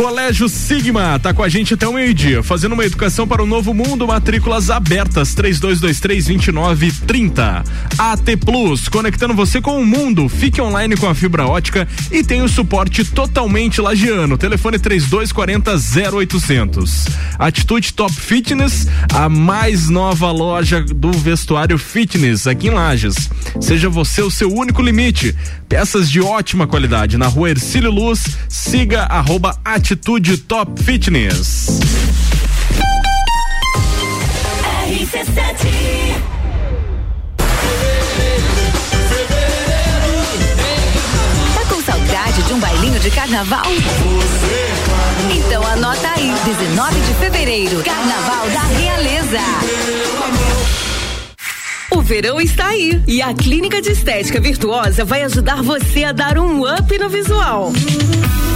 Colégio 0.00 0.48
Sigma 0.48 1.18
tá 1.18 1.34
com 1.34 1.42
a 1.42 1.48
gente 1.50 1.74
até 1.74 1.86
o 1.86 1.92
meio-dia, 1.92 2.42
fazendo 2.42 2.72
uma 2.72 2.86
educação 2.86 3.28
para 3.28 3.42
o 3.42 3.46
novo 3.46 3.74
mundo, 3.74 4.06
matrículas 4.06 4.70
abertas 4.70 5.34
3223-2930. 5.34 7.62
AT 7.98 8.36
Plus, 8.42 8.88
conectando 8.88 9.34
você 9.34 9.60
com 9.60 9.78
o 9.78 9.84
mundo. 9.84 10.26
Fique 10.26 10.58
online 10.58 10.96
com 10.96 11.06
a 11.06 11.14
fibra 11.14 11.46
ótica 11.46 11.86
e 12.10 12.24
tem 12.24 12.40
o 12.40 12.48
suporte 12.48 13.04
totalmente 13.04 13.82
lagiano. 13.82 14.38
Telefone 14.38 14.78
3240 14.78 15.76
0800. 16.16 17.04
Atitude 17.38 17.92
Top 17.92 18.14
Fitness, 18.14 18.86
a 19.12 19.28
mais 19.28 19.90
nova 19.90 20.32
loja 20.32 20.82
do 20.82 21.12
vestuário 21.12 21.76
fitness 21.76 22.46
aqui 22.46 22.68
em 22.68 22.70
Lages. 22.70 23.28
Seja 23.60 23.90
você 23.90 24.22
o 24.22 24.30
seu 24.30 24.50
único 24.50 24.80
limite. 24.80 25.36
Peças 25.68 26.10
de 26.10 26.22
ótima 26.22 26.66
qualidade 26.66 27.18
na 27.18 27.26
rua 27.26 27.50
Ercílio 27.50 27.90
Luz. 27.90 28.38
Siga 28.48 29.02
arroba 29.02 29.58
Atitude 29.62 29.89
Top 30.46 30.80
Fitness. 30.84 31.66
Tá 41.54 41.64
com 41.68 41.82
saudade 41.82 42.42
de 42.44 42.52
um 42.52 42.60
bailinho 42.60 43.00
de 43.00 43.10
carnaval? 43.10 43.64
Então 45.36 45.66
anota 45.66 46.08
aí, 46.16 46.32
19 46.44 47.00
de 47.00 47.14
fevereiro, 47.14 47.82
Carnaval 47.82 48.48
da 48.50 48.62
Realeza. 48.78 49.40
O 51.90 52.00
verão 52.00 52.40
está 52.40 52.68
aí 52.68 53.02
e 53.08 53.20
a 53.20 53.34
Clínica 53.34 53.82
de 53.82 53.90
Estética 53.90 54.40
Virtuosa 54.40 55.04
vai 55.04 55.24
ajudar 55.24 55.62
você 55.64 56.04
a 56.04 56.12
dar 56.12 56.38
um 56.38 56.62
up 56.62 56.96
no 56.96 57.08
visual. 57.08 57.72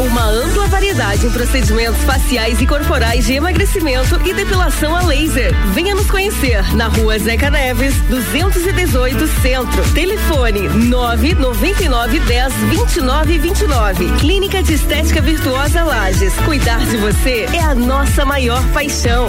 Uma 0.01 0.25
ampla 0.25 0.67
variedade 0.67 1.27
em 1.27 1.31
procedimentos 1.31 2.03
faciais 2.03 2.61
e 2.61 2.67
corporais 2.67 3.25
de 3.25 3.35
emagrecimento 3.35 4.21
e 4.27 4.35
depilação 4.35 4.95
a 4.95 5.03
laser. 5.03 5.55
Venha 5.73 5.95
nos 5.95 6.11
conhecer 6.11 6.75
na 6.75 6.89
rua 6.89 7.17
Zeca 7.19 7.49
Neves, 7.49 7.95
218 8.09 9.27
Centro. 9.41 9.85
Telefone 9.95 10.69
999 10.69 12.19
10 12.19 12.53
29 12.55 13.39
29. 13.39 14.13
Clínica 14.19 14.63
de 14.63 14.75
Estética 14.75 15.21
Virtuosa 15.21 15.85
Lages. 15.85 16.35
Cuidar 16.45 16.85
de 16.87 16.97
você 16.97 17.47
é 17.53 17.61
a 17.61 17.75
nossa 17.75 18.25
maior 18.25 18.63
paixão. 18.73 19.29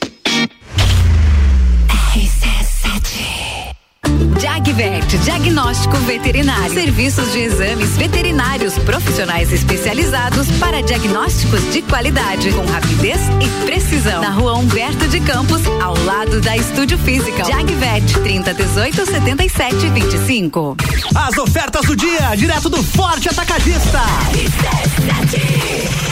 Jagvet, 4.71 5.17
diagnóstico 5.17 5.97
veterinário. 5.97 6.73
Serviços 6.73 7.29
de 7.33 7.39
exames 7.39 7.97
veterinários 7.97 8.77
profissionais 8.79 9.51
especializados 9.51 10.49
para 10.59 10.81
diagnósticos 10.81 11.59
de 11.73 11.81
qualidade, 11.81 12.51
com 12.53 12.65
rapidez 12.65 13.19
e 13.41 13.65
precisão. 13.65 14.21
Na 14.21 14.29
rua 14.29 14.53
Humberto 14.53 15.09
de 15.09 15.19
Campos, 15.19 15.61
ao 15.81 15.97
lado 16.05 16.39
da 16.39 16.55
Estúdio 16.55 16.97
Física. 16.99 17.43
Jagvet, 17.43 18.13
30 18.23 18.53
18 18.53 19.05
77 19.07 19.89
25. 19.89 20.77
As 21.15 21.37
ofertas 21.37 21.85
do 21.85 21.95
dia, 21.95 22.33
direto 22.37 22.69
do 22.69 22.81
Forte 22.81 23.27
Atacadista. 23.27 23.99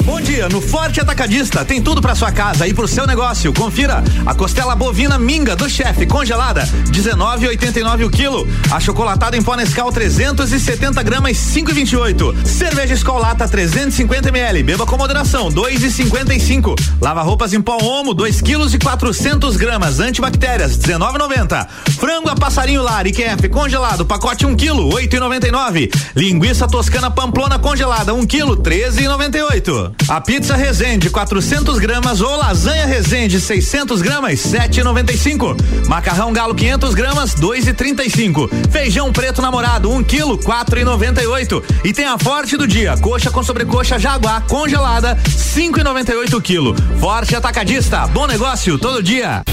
Bom 0.04 0.20
dia, 0.20 0.50
no 0.50 0.60
Forte 0.60 1.00
Atacadista 1.00 1.64
tem 1.64 1.82
tudo 1.82 2.02
para 2.02 2.16
sua 2.16 2.32
casa 2.32 2.68
e 2.68 2.74
pro 2.74 2.88
seu 2.88 3.06
negócio. 3.06 3.54
Confira 3.54 4.04
a 4.26 4.34
costela 4.34 4.76
bovina 4.76 5.20
minga 5.20 5.56
do 5.56 5.70
chefe 5.70 6.08
congelada, 6.08 6.64
19,89 6.92 8.08
o 8.08 8.10
quilo. 8.10 8.49
A 8.72 8.80
chocolatada 8.80 9.36
em 9.36 9.42
pó 9.42 9.56
Nescau 9.56 9.92
370 9.92 11.02
gramas, 11.04 11.38
5,28. 11.38 12.46
Cerveja 12.46 12.94
Escolata 12.94 13.48
350 13.48 14.30
ml, 14.30 14.64
beba 14.64 14.86
com 14.86 14.98
moderação, 14.98 15.50
2,55. 15.50 16.80
Lava 17.02 17.22
roupas 17.22 17.54
em 17.54 17.62
pó 17.62 17.78
Omo, 17.82 18.14
2 18.14 18.42
quilos 18.42 18.74
e 18.74 18.80
400 18.80 19.58
gramas, 19.58 20.00
antibactérias, 20.00 20.78
19,90. 20.78 21.68
Frango 22.00 22.30
a 22.30 22.36
passarinho 22.36 22.84
lar 22.84 23.08
IQF 23.08 23.50
congelado, 23.50 24.06
pacote 24.06 24.46
1 24.46 24.56
quilo, 24.56 24.90
8,99. 24.90 25.92
Linguiça 26.16 26.68
toscana 26.68 27.10
pamplona 27.10 27.58
congelada, 27.58 28.14
1 28.14 28.26
quilo, 28.26 28.58
13,98. 28.58 29.94
A 30.08 30.22
pizza 30.22 30.56
Resende 30.56 31.10
400 31.10 31.80
gramas 31.80 32.22
ou 32.22 32.36
lasanha 32.38 32.86
Resende 32.86 33.40
600 33.40 34.02
gramas 34.02 34.40
7,95. 34.40 35.56
Macarrão 35.88 36.32
Galo 36.32 36.54
500 36.54 36.94
gramas 36.94 37.36
2,35. 37.36 38.39
Feijão 38.48 39.12
preto 39.12 39.42
namorado 39.42 39.92
1 39.92 40.04
quilo 40.04 40.38
4,98. 40.38 41.64
E 41.84 41.92
tem 41.92 42.06
a 42.06 42.18
forte 42.18 42.56
do 42.56 42.68
dia 42.68 42.96
coxa 42.98 43.32
com 43.32 43.44
sobrecoxa 43.44 44.00
Jaguar 44.00 44.44
congelada 44.48 45.18
5,98 45.26 46.42
quilo. 46.42 46.76
Forte 47.00 47.36
atacadista, 47.36 48.08
bom 48.08 48.28
negócio 48.28 48.78
todo 48.78 49.04
dia. 49.04 49.44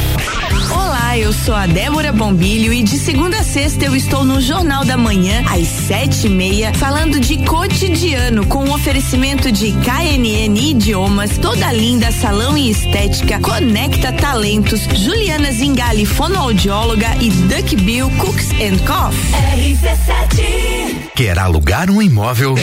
Olá, 0.71 1.17
eu 1.17 1.33
sou 1.33 1.55
a 1.55 1.67
Débora 1.67 2.13
Bombilho 2.13 2.73
e 2.73 2.83
de 2.83 2.99
segunda 2.99 3.39
a 3.39 3.43
sexta 3.43 3.85
eu 3.85 3.95
estou 3.95 4.25
no 4.25 4.41
Jornal 4.41 4.85
da 4.85 4.97
Manhã, 4.97 5.45
às 5.49 5.67
sete 5.67 6.27
e 6.27 6.31
meia, 6.31 6.73
falando 6.75 7.21
de 7.21 7.39
cotidiano, 7.45 8.47
com 8.47 8.65
o 8.65 8.75
oferecimento 8.75 9.51
de 9.53 9.73
KNN 9.73 10.59
Idiomas, 10.59 11.39
Toda 11.39 11.73
Linda 11.73 12.11
Salão 12.11 12.57
e 12.59 12.71
Estética, 12.71 13.39
Conecta 13.41 14.13
Talentos, 14.13 14.83
Juliana 14.95 15.53
Zingali, 15.53 16.05
fonoaudióloga 16.05 17.17
e 17.21 17.31
Duck 17.31 17.77
Bill 17.77 18.11
Cooks 18.19 18.51
and 18.53 18.76
Coffee. 18.81 19.33
RC7 19.57 21.11
Quer 21.15 21.39
alugar 21.39 21.91
um 21.91 22.03
imóvel? 22.03 22.55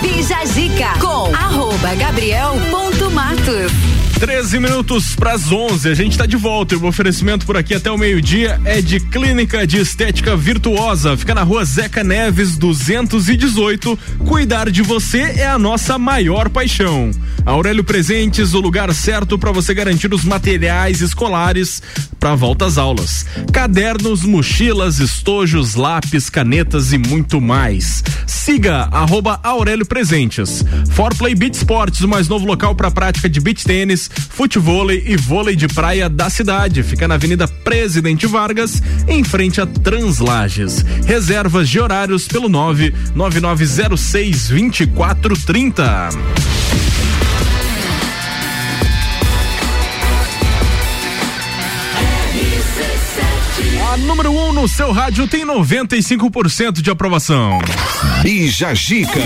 Bija 0.00 0.44
Zica 0.46 0.98
com 1.00 1.34
arroba 1.34 1.94
gabriel 1.94 2.52
ponto 2.70 3.10
Matos. 3.10 3.91
13 4.22 4.60
minutos 4.60 5.16
para 5.16 5.32
as 5.32 5.50
11, 5.50 5.88
a 5.88 5.94
gente 5.94 6.12
está 6.12 6.26
de 6.26 6.36
volta. 6.36 6.76
E 6.76 6.78
o 6.78 6.86
oferecimento 6.86 7.44
por 7.44 7.56
aqui 7.56 7.74
até 7.74 7.90
o 7.90 7.98
meio-dia 7.98 8.60
é 8.64 8.80
de 8.80 9.00
Clínica 9.00 9.66
de 9.66 9.78
Estética 9.78 10.36
Virtuosa. 10.36 11.16
Fica 11.16 11.34
na 11.34 11.42
rua 11.42 11.64
Zeca 11.64 12.04
Neves, 12.04 12.56
218. 12.56 13.98
Cuidar 14.24 14.70
de 14.70 14.80
você 14.80 15.22
é 15.38 15.46
a 15.48 15.58
nossa 15.58 15.98
maior 15.98 16.48
paixão. 16.48 17.10
Aurélio 17.44 17.82
Presentes, 17.82 18.54
o 18.54 18.60
lugar 18.60 18.94
certo 18.94 19.36
para 19.36 19.50
você 19.50 19.74
garantir 19.74 20.14
os 20.14 20.24
materiais 20.24 21.00
escolares 21.00 21.82
para 22.20 22.36
volta 22.36 22.66
às 22.66 22.78
aulas. 22.78 23.26
Cadernos, 23.52 24.22
mochilas, 24.22 25.00
estojos, 25.00 25.74
lápis, 25.74 26.30
canetas 26.30 26.92
e 26.92 26.98
muito 26.98 27.40
mais. 27.40 28.04
Siga 28.28 28.88
arroba 28.92 29.40
Aurélio 29.42 29.84
Presentes. 29.84 30.64
Forplay 30.92 31.34
Beach 31.34 31.56
Sports, 31.56 32.00
o 32.02 32.06
mais 32.08 32.28
novo 32.28 32.46
local 32.46 32.76
para 32.76 32.92
prática 32.92 33.28
de 33.28 33.40
beach 33.40 33.64
tênis, 33.64 34.08
futevôlei 34.30 35.02
e 35.06 35.16
vôlei 35.16 35.56
de 35.56 35.68
praia 35.68 36.08
da 36.08 36.30
cidade. 36.30 36.82
Fica 36.82 37.06
na 37.06 37.14
Avenida 37.14 37.46
Presidente 37.46 38.26
Vargas, 38.26 38.82
em 39.08 39.22
frente 39.24 39.60
a 39.60 39.66
Translages. 39.66 40.84
Reservas 41.06 41.68
de 41.68 41.78
horários 41.78 42.26
pelo 42.26 42.48
99906 42.48 44.48
2430. 44.48 46.62
A 53.92 53.96
número 53.98 54.30
1 54.30 54.48
um 54.48 54.52
no 54.54 54.66
seu 54.66 54.90
rádio 54.90 55.28
tem 55.28 55.44
95% 55.44 56.80
de 56.80 56.90
aprovação. 56.90 57.58
Bija 58.22 58.74
Gica. 58.74 59.20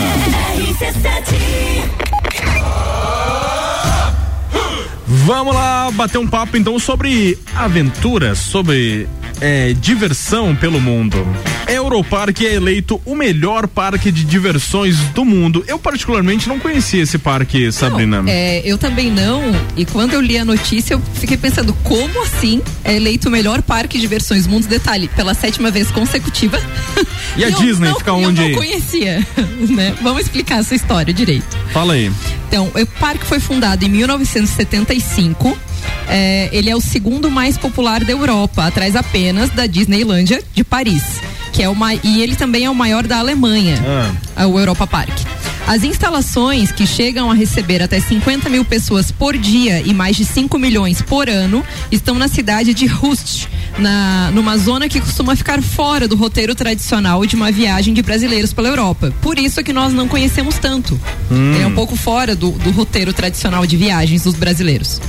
Vamos 5.27 5.57
lá 5.57 5.91
bater 5.91 6.19
um 6.19 6.27
papo 6.29 6.57
então 6.57 6.79
sobre 6.79 7.37
aventuras, 7.57 8.39
sobre 8.39 9.09
é, 9.41 9.73
diversão 9.73 10.55
pelo 10.55 10.81
mundo. 10.81 11.17
Europark 11.69 12.41
é 12.43 12.55
eleito 12.55 13.01
o 13.05 13.15
melhor 13.15 13.67
parque 13.67 14.13
de 14.13 14.25
diversões 14.25 14.97
do 15.15 15.25
mundo. 15.25 15.65
Eu 15.67 15.79
particularmente 15.79 16.49
não 16.49 16.59
conhecia 16.59 17.03
esse 17.03 17.19
parque, 17.19 17.71
Sabrina. 17.73 18.23
Não, 18.23 18.29
é, 18.31 18.63
eu 18.65 18.79
também 18.79 19.11
não. 19.11 19.43
E 19.77 19.85
quando 19.85 20.15
eu 20.15 20.21
li 20.21 20.39
a 20.39 20.45
notícia, 20.45 20.95
eu 20.95 21.03
fiquei 21.15 21.37
pensando 21.37 21.73
como 21.83 22.23
assim 22.23 22.63
é 22.85 22.95
eleito 22.97 23.29
o 23.29 23.31
melhor 23.31 23.63
parque 23.63 23.97
de 23.97 24.03
diversões 24.03 24.45
do 24.45 24.51
mundo. 24.51 24.67
Detalhe, 24.67 25.09
pela 25.09 25.35
sétima 25.35 25.71
vez 25.71 25.91
consecutiva. 25.91 26.61
E 27.37 27.45
a 27.45 27.51
eu 27.51 27.59
Disney 27.59 27.89
não, 27.89 27.99
fica 27.99 28.11
eu 28.11 28.17
onde? 28.17 28.49
não 28.49 28.59
conhecia. 28.59 29.27
Né? 29.57 29.95
Vamos 30.03 30.23
explicar 30.23 30.61
essa 30.61 30.75
história 30.75 31.13
direito. 31.13 31.57
Fala 31.73 31.95
aí. 31.95 32.11
Então, 32.49 32.71
o 32.75 32.87
parque 33.01 33.27
foi 33.27 33.41
fundado 33.41 33.85
em 33.85 33.89
1975. 33.89 35.57
É, 36.09 36.49
ele 36.53 36.71
é 36.71 36.77
o 36.77 36.81
segundo 36.81 37.31
mais 37.31 37.57
popular 37.59 38.05
da 38.05 38.13
Europa, 38.13 38.65
atrás 38.65 38.95
apenas 38.95 39.51
da 39.51 39.67
Disneylândia 39.67 40.43
de 40.55 40.63
Paris, 40.63 41.03
que 41.57 41.63
é 41.63 41.69
uma 41.71 41.95
e 41.95 42.21
ele 42.23 42.37
também 42.37 42.67
é 42.67 42.71
o 42.71 42.75
maior 42.75 43.07
da 43.07 43.17
Alemanha, 43.19 43.83
Ah. 44.37 44.47
o 44.47 44.59
Europa 44.59 44.87
Park. 44.87 45.19
As 45.67 45.83
instalações 45.83 46.71
que 46.71 46.87
chegam 46.87 47.29
a 47.29 47.35
receber 47.35 47.83
até 47.83 47.99
50 47.99 48.49
mil 48.49 48.65
pessoas 48.65 49.11
por 49.11 49.37
dia 49.37 49.83
e 49.85 49.93
mais 49.93 50.15
de 50.15 50.25
5 50.25 50.57
milhões 50.61 51.03
por 51.03 51.29
ano 51.29 51.65
estão 51.91 52.15
na 52.15 52.29
cidade 52.29 52.73
de 52.73 52.87
Rust, 52.87 53.49
na, 53.77 54.31
numa 54.31 54.57
zona 54.59 54.89
que 54.89 55.01
costuma 55.01 55.35
ficar 55.35 55.61
fora 55.61 56.07
do 56.07 56.15
roteiro 56.15 56.55
tradicional 56.55 57.27
de 57.27 57.35
uma 57.35 57.51
viagem 57.51 57.93
de 57.93 58.01
brasileiros 58.01 58.53
pela 58.53 58.69
Europa. 58.69 59.13
Por 59.21 59.41
isso 59.41 59.59
é 59.59 59.65
que 59.65 59.73
nós 59.73 59.93
não 59.93 60.07
conhecemos 60.07 60.57
tanto. 60.57 60.99
Hum. 61.33 61.61
É 61.61 61.67
um 61.67 61.75
pouco 61.75 61.97
fora 61.97 62.37
do, 62.37 62.53
do 62.53 62.71
roteiro 62.71 63.13
tradicional 63.13 63.67
de 63.67 63.77
viagens 63.77 64.23
dos 64.23 64.37
brasileiros. 64.37 65.01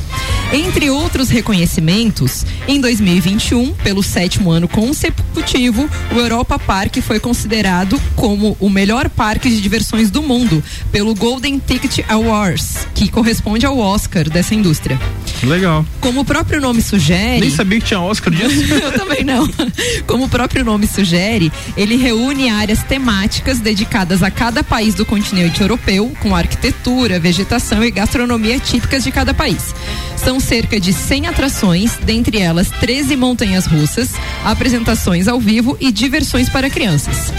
Entre 0.52 0.90
outros 0.90 1.30
reconhecimentos, 1.30 2.46
em 2.68 2.82
2021, 2.82 3.74
pelo 3.76 4.02
sétimo 4.02 4.50
ano 4.50 4.68
consecutivo, 4.68 5.88
o 6.16 6.16
Europa 6.16 6.58
Park 6.58 6.98
foi 7.02 7.20
considerado 7.20 8.02
como 8.16 8.58
o 8.60 8.70
melhor 8.70 9.08
parque 9.10 9.50
de 9.50 9.62
diversões 9.62 10.10
do 10.10 10.24
mundo 10.24 10.47
pelo 10.92 11.14
Golden 11.14 11.60
Ticket 11.60 12.06
Awards, 12.10 12.88
que 12.94 13.10
corresponde 13.10 13.66
ao 13.66 13.78
Oscar 13.78 14.30
dessa 14.30 14.56
indústria. 14.56 15.00
Legal. 15.44 15.86
Como 16.00 16.22
o 16.22 16.26
próprio 16.26 16.60
nome 16.60 16.82
sugere. 16.82 17.42
Nem 17.42 17.50
sabia 17.50 17.80
que 17.80 17.86
tinha 17.86 18.00
Oscar 18.00 18.34
disso. 18.34 18.74
Eu 18.74 18.92
também 18.94 19.24
não. 19.24 19.48
Como 20.06 20.26
o 20.26 20.30
próprio 20.30 20.64
nome 20.64 20.88
sugere, 20.88 21.52
ele 21.76 21.96
reúne 21.96 22.50
áreas 22.50 22.84
temáticas 22.84 23.60
dedicadas 23.60 24.24
a 24.24 24.32
cada 24.32 24.64
país 24.64 24.96
do 24.96 25.06
continente 25.06 25.62
europeu, 25.62 26.12
com 26.22 26.36
arquitetura, 26.36 27.20
vegetação 27.20 27.84
e 27.84 27.92
gastronomia 27.92 28.60
típicas 28.60 29.04
de 29.04 29.12
cada 29.12 29.34
país. 29.34 29.74
São 30.16 30.40
cerca 30.40 30.80
de 30.80 30.92
100 30.94 31.28
atrações, 31.28 31.98
dentre 32.04 32.40
elas 32.40 32.70
13 32.80 33.16
montanhas 33.16 33.66
russas, 33.66 34.10
apresentações 34.44 35.28
ao 35.28 35.40
vivo 35.40 35.78
e 35.80 35.92
diversões 35.92 36.50
para 36.50 36.70
crianças. 36.70 37.32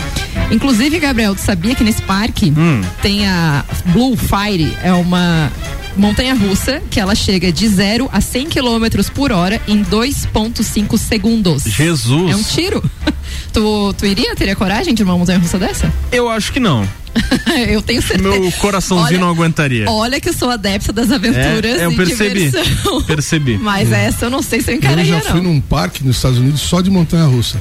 Inclusive, 0.51 0.99
Gabriel, 0.99 1.35
tu 1.35 1.41
sabia 1.41 1.75
que 1.75 1.85
nesse 1.85 2.01
parque 2.03 2.53
Hum. 2.57 2.81
Tem 3.03 3.27
a 3.27 3.65
Blue 3.87 4.17
Fire, 4.17 4.77
é 4.83 4.93
uma 4.93 5.51
montanha 5.97 6.35
russa 6.35 6.81
que 6.91 7.01
ela 7.01 7.15
chega 7.15 7.51
de 7.53 7.67
0 7.69 8.09
a 8.13 8.21
100 8.21 8.47
km 8.49 8.87
por 9.15 9.33
hora 9.33 9.61
em 9.67 9.83
2,5 9.85 10.97
segundos. 10.99 11.63
Jesus. 11.65 12.31
É 12.33 12.37
um 12.37 12.43
tiro. 12.43 12.83
Tu, 13.53 13.95
tu 13.95 14.07
iria, 14.07 14.35
teria 14.37 14.55
coragem 14.55 14.95
de 14.95 15.03
uma 15.03 15.17
montanha 15.17 15.39
russa 15.39 15.59
dessa? 15.59 15.93
Eu 16.13 16.29
acho 16.29 16.53
que 16.53 16.61
não. 16.61 16.87
eu 17.69 17.81
tenho 17.83 18.01
certeza. 18.03 18.29
Meu 18.39 18.53
coraçãozinho 18.53 19.07
Olha- 19.09 19.19
não 19.21 19.29
aguentaria. 19.31 19.91
Olha 19.91 20.21
que 20.21 20.29
eu 20.29 20.33
sou 20.35 20.51
adepta 20.51 20.93
das 20.93 21.11
aventuras 21.11 21.81
É, 21.81 21.87
eu 21.87 21.93
e 21.93 21.97
percebi. 21.97 22.45
diversão. 22.51 23.03
Percebi. 23.03 23.57
Mas 23.61 23.91
essa 23.91 24.27
eu 24.27 24.31
não 24.31 24.43
sei 24.43 24.61
se 24.61 24.71
eu 24.71 24.75
Eu 24.75 24.79
encararia, 24.79 25.15
já 25.15 25.21
fui 25.33 25.41
não. 25.41 25.53
num 25.55 25.61
parque 25.61 26.05
nos 26.05 26.17
Estados 26.17 26.39
Unidos 26.39 26.61
só 26.61 26.81
de 26.83 26.91
montanha 26.91 27.25
russa. 27.25 27.61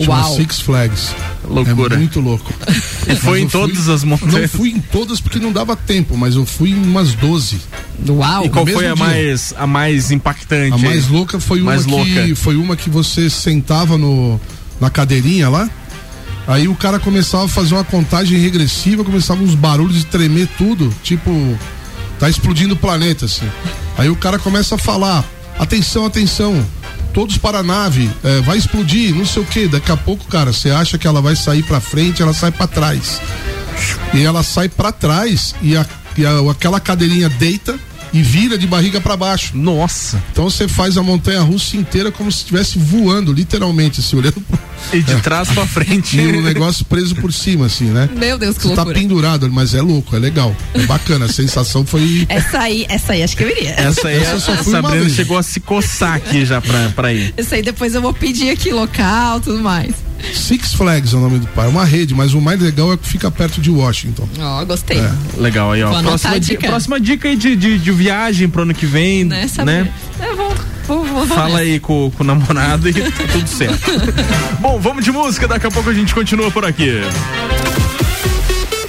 Chama 0.00 0.20
Uau. 0.22 0.36
Six 0.36 0.60
Flags. 0.60 1.14
Loucura. 1.44 1.94
É 1.94 1.98
muito 1.98 2.20
louco. 2.20 2.52
E 3.08 3.16
foi 3.16 3.42
Mas 3.42 3.46
em 3.46 3.48
fui- 3.48 3.60
todas 3.62 3.88
as 3.88 4.04
montanhas? 4.04 4.52
Não 4.52 4.58
fui 4.60 4.68
em 4.68 4.80
todas 4.80 5.18
porque 5.18 5.38
não 5.38 5.50
dava 5.50 5.74
tempo, 5.74 6.14
mas 6.14 6.34
eu 6.34 6.44
fui 6.44 6.72
em 6.72 6.74
umas 6.74 7.14
12. 7.14 7.58
Uau. 8.06 8.44
E 8.44 8.50
qual 8.50 8.66
foi 8.66 8.86
a 8.86 8.92
dia. 8.92 8.96
mais, 8.96 9.54
a 9.56 9.66
mais 9.66 10.10
impactante? 10.10 10.74
A 10.74 10.76
mais 10.76 11.08
louca 11.08 11.40
foi 11.40 11.62
uma 11.62 11.70
mais 11.72 11.86
que 11.86 11.90
louca. 11.90 12.36
foi 12.36 12.56
uma 12.56 12.76
que 12.76 12.90
você 12.90 13.30
sentava 13.30 13.96
no 13.96 14.38
na 14.78 14.90
cadeirinha 14.90 15.48
lá. 15.48 15.70
Aí 16.46 16.68
o 16.68 16.74
cara 16.74 16.98
começava 16.98 17.46
a 17.46 17.48
fazer 17.48 17.74
uma 17.74 17.84
contagem 17.84 18.38
regressiva, 18.38 19.02
começava 19.02 19.42
uns 19.42 19.54
barulhos 19.54 19.96
de 19.96 20.04
tremer 20.04 20.46
tudo, 20.58 20.92
tipo 21.02 21.30
tá 22.18 22.28
explodindo 22.28 22.74
o 22.74 22.76
planeta 22.76 23.24
assim. 23.24 23.48
Aí 23.96 24.10
o 24.10 24.16
cara 24.16 24.38
começa 24.38 24.74
a 24.74 24.78
falar: 24.78 25.24
"Atenção, 25.58 26.06
atenção. 26.06 26.64
Todos 27.12 27.36
para 27.38 27.58
a 27.58 27.62
nave, 27.62 28.08
é, 28.22 28.40
vai 28.42 28.58
explodir, 28.58 29.14
não 29.14 29.24
sei 29.26 29.42
o 29.42 29.46
que. 29.46 29.66
Daqui 29.66 29.90
a 29.90 29.96
pouco, 29.96 30.24
cara, 30.26 30.52
você 30.52 30.70
acha 30.70 30.98
que 30.98 31.06
ela 31.06 31.20
vai 31.22 31.34
sair 31.34 31.62
pra 31.62 31.80
frente, 31.80 32.22
ela 32.22 32.32
sai 32.34 32.50
pra 32.52 32.66
trás. 32.66 33.20
E 34.14 34.22
ela 34.22 34.42
sai 34.42 34.68
pra 34.68 34.92
trás 34.92 35.54
e, 35.62 35.76
a- 35.76 35.86
e 36.16 36.24
a- 36.26 36.50
aquela 36.50 36.78
cadeirinha 36.80 37.28
deita 37.28 37.78
e 38.12 38.22
vira 38.22 38.56
de 38.58 38.66
barriga 38.66 39.00
pra 39.00 39.16
baixo. 39.16 39.56
Nossa. 39.56 40.22
Então 40.32 40.44
você 40.44 40.66
faz 40.68 40.96
a 40.96 41.02
montanha 41.02 41.40
russa 41.40 41.76
inteira 41.76 42.10
como 42.10 42.30
se 42.32 42.38
estivesse 42.38 42.78
voando, 42.78 43.32
literalmente, 43.32 44.00
assim, 44.00 44.16
olhando. 44.16 44.42
E 44.92 45.02
de 45.02 45.14
trás 45.20 45.48
pra 45.50 45.66
frente. 45.68 46.18
E 46.18 46.26
o 46.26 46.42
negócio 46.42 46.84
preso 46.84 47.14
por 47.16 47.32
cima, 47.32 47.66
assim, 47.66 47.86
né? 47.86 48.08
Meu 48.16 48.38
Deus, 48.38 48.56
que 48.56 48.62
Você 48.62 48.68
tá 48.74 48.82
loucura. 48.82 48.98
pendurado, 48.98 49.50
mas 49.52 49.74
é 49.74 49.82
louco, 49.82 50.14
é 50.16 50.18
legal. 50.18 50.54
É 50.74 50.86
bacana, 50.86 51.26
a 51.26 51.28
sensação 51.32 51.84
foi. 51.84 52.26
Essa 52.28 52.60
aí, 52.60 52.86
essa 52.88 53.12
aí 53.12 53.22
acho 53.22 53.36
que 53.36 53.44
eu 53.44 53.50
iria. 53.50 53.70
Essa 53.70 54.08
aí, 54.08 54.16
Essa 54.16 54.30
eu 54.32 54.40
só 54.40 54.52
a 54.52 54.62
Sabrina 54.64 55.08
chegou 55.10 55.36
a 55.36 55.42
se 55.42 55.60
coçar 55.60 56.14
aqui 56.14 56.44
já 56.46 56.60
pra, 56.60 56.88
pra 56.90 57.12
ir. 57.12 57.34
Essa 57.36 57.56
aí 57.56 57.62
depois 57.62 57.94
eu 57.94 58.00
vou 58.02 58.14
pedir 58.14 58.50
aqui 58.50 58.70
local, 58.72 59.40
tudo 59.40 59.58
mais. 59.60 59.94
Six 60.34 60.74
Flags 60.74 61.12
é 61.12 61.16
o 61.16 61.20
nome 61.20 61.38
do 61.38 61.46
pai. 61.48 61.66
É 61.66 61.68
uma 61.68 61.84
rede, 61.84 62.14
mas 62.14 62.34
o 62.34 62.40
mais 62.40 62.60
legal 62.60 62.92
é 62.92 62.96
que 62.96 63.06
fica 63.06 63.30
perto 63.30 63.60
de 63.60 63.70
Washington. 63.70 64.28
Ó, 64.38 64.64
gostei. 64.64 64.98
É. 64.98 65.12
Legal 65.36 65.72
aí, 65.72 65.82
ó. 65.82 66.02
Próxima 66.02 66.40
dica, 66.40 66.54
dica. 66.54 66.68
próxima 66.68 67.00
dica 67.00 67.28
aí 67.28 67.36
de, 67.36 67.56
de, 67.56 67.78
de 67.78 67.92
viagem 67.92 68.48
pro 68.48 68.62
ano 68.62 68.74
que 68.74 68.86
vem, 68.86 69.24
Né, 69.24 69.42
né? 69.42 69.48
Sabrina? 69.48 69.90
Eu 70.20 70.36
vou, 70.36 70.54
vou, 70.86 71.04
vou 71.04 71.26
Fala 71.26 71.60
aí 71.60 71.78
com, 71.78 72.10
com 72.16 72.22
o 72.22 72.26
namorado 72.26 72.88
e 72.88 72.92
tá 72.92 73.24
tudo 73.32 73.48
certo. 73.48 73.90
Bom, 74.60 74.78
vamos 74.80 75.04
de 75.04 75.12
música, 75.12 75.46
daqui 75.46 75.66
a 75.66 75.70
pouco 75.70 75.90
a 75.90 75.94
gente 75.94 76.14
continua 76.14 76.50
por 76.50 76.64
aqui. 76.64 77.00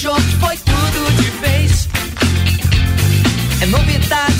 achou 0.00 0.18
foi 0.40 0.56
tudo 0.56 1.12
de 1.16 1.30
vez. 1.42 1.88
É 3.60 3.66
novidade 3.66 4.39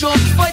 J'envoie 0.00 0.49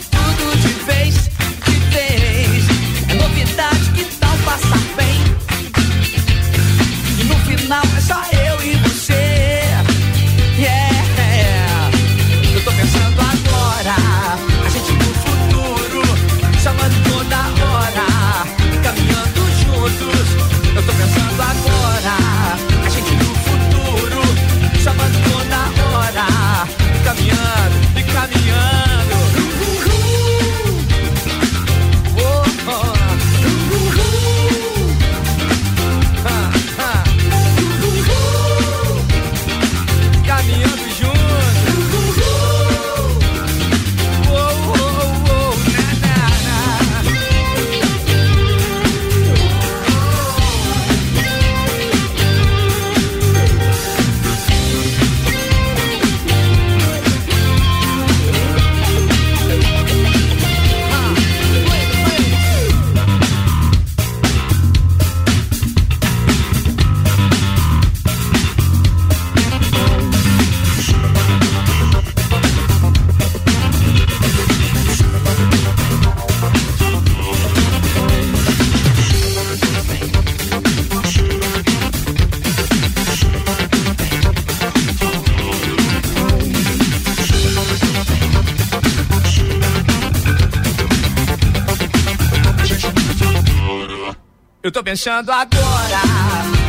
pensando 94.87 95.29
agora. 95.33 96.01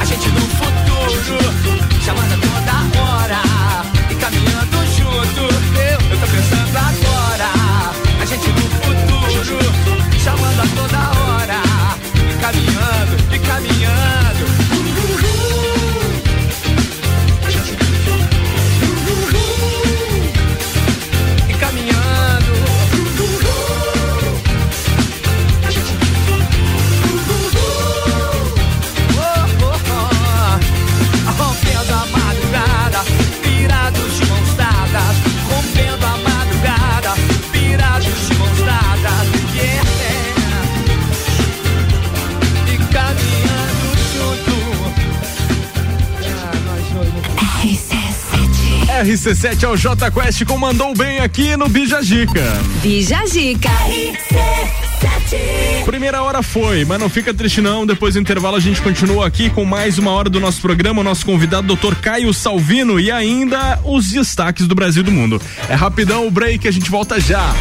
A 0.00 0.04
gente 0.04 0.28
no 0.30 0.40
futuro, 0.40 1.38
chamando 2.04 2.34
a 2.34 2.38
toda 2.48 2.72
hora. 3.00 3.40
E 4.10 4.14
caminhando 4.16 4.76
junto, 4.96 5.42
eu, 5.78 6.00
eu 6.10 6.18
tô 6.18 6.26
pensando 6.26 6.76
agora. 6.76 7.48
A 8.20 8.24
gente 8.24 8.48
no 8.48 8.66
futuro, 8.82 9.72
chamando 10.18 10.60
a 10.60 10.66
toda 10.74 10.98
hora. 11.20 11.62
E 12.16 12.40
caminhando, 12.40 13.34
e 13.34 13.38
caminhando. 13.38 14.27
RC7 49.08 49.62
é 49.62 49.68
o 49.68 49.74
J 49.74 50.10
Quest 50.10 50.44
comandou 50.44 50.92
bem 50.94 51.20
aqui 51.20 51.56
no 51.56 51.66
Bijagica. 51.66 52.42
Bijagica. 52.82 53.70
Primeira 55.86 56.22
hora 56.22 56.42
foi, 56.42 56.84
mas 56.84 57.00
não 57.00 57.08
fica 57.08 57.32
triste 57.32 57.62
não. 57.62 57.86
Depois 57.86 58.12
do 58.12 58.20
intervalo 58.20 58.56
a 58.56 58.60
gente 58.60 58.82
continua 58.82 59.26
aqui 59.26 59.48
com 59.48 59.64
mais 59.64 59.96
uma 59.96 60.10
hora 60.10 60.28
do 60.28 60.38
nosso 60.38 60.60
programa. 60.60 61.00
O 61.00 61.04
nosso 61.04 61.24
convidado, 61.24 61.74
Dr. 61.74 61.94
Caio 61.94 62.34
Salvino, 62.34 63.00
e 63.00 63.10
ainda 63.10 63.80
os 63.82 64.10
destaques 64.10 64.66
do 64.66 64.74
Brasil 64.74 65.00
e 65.00 65.06
do 65.06 65.10
mundo. 65.10 65.40
É 65.70 65.74
rapidão 65.74 66.26
o 66.26 66.30
break, 66.30 66.68
a 66.68 66.70
gente 66.70 66.90
volta 66.90 67.18
já. 67.18 67.54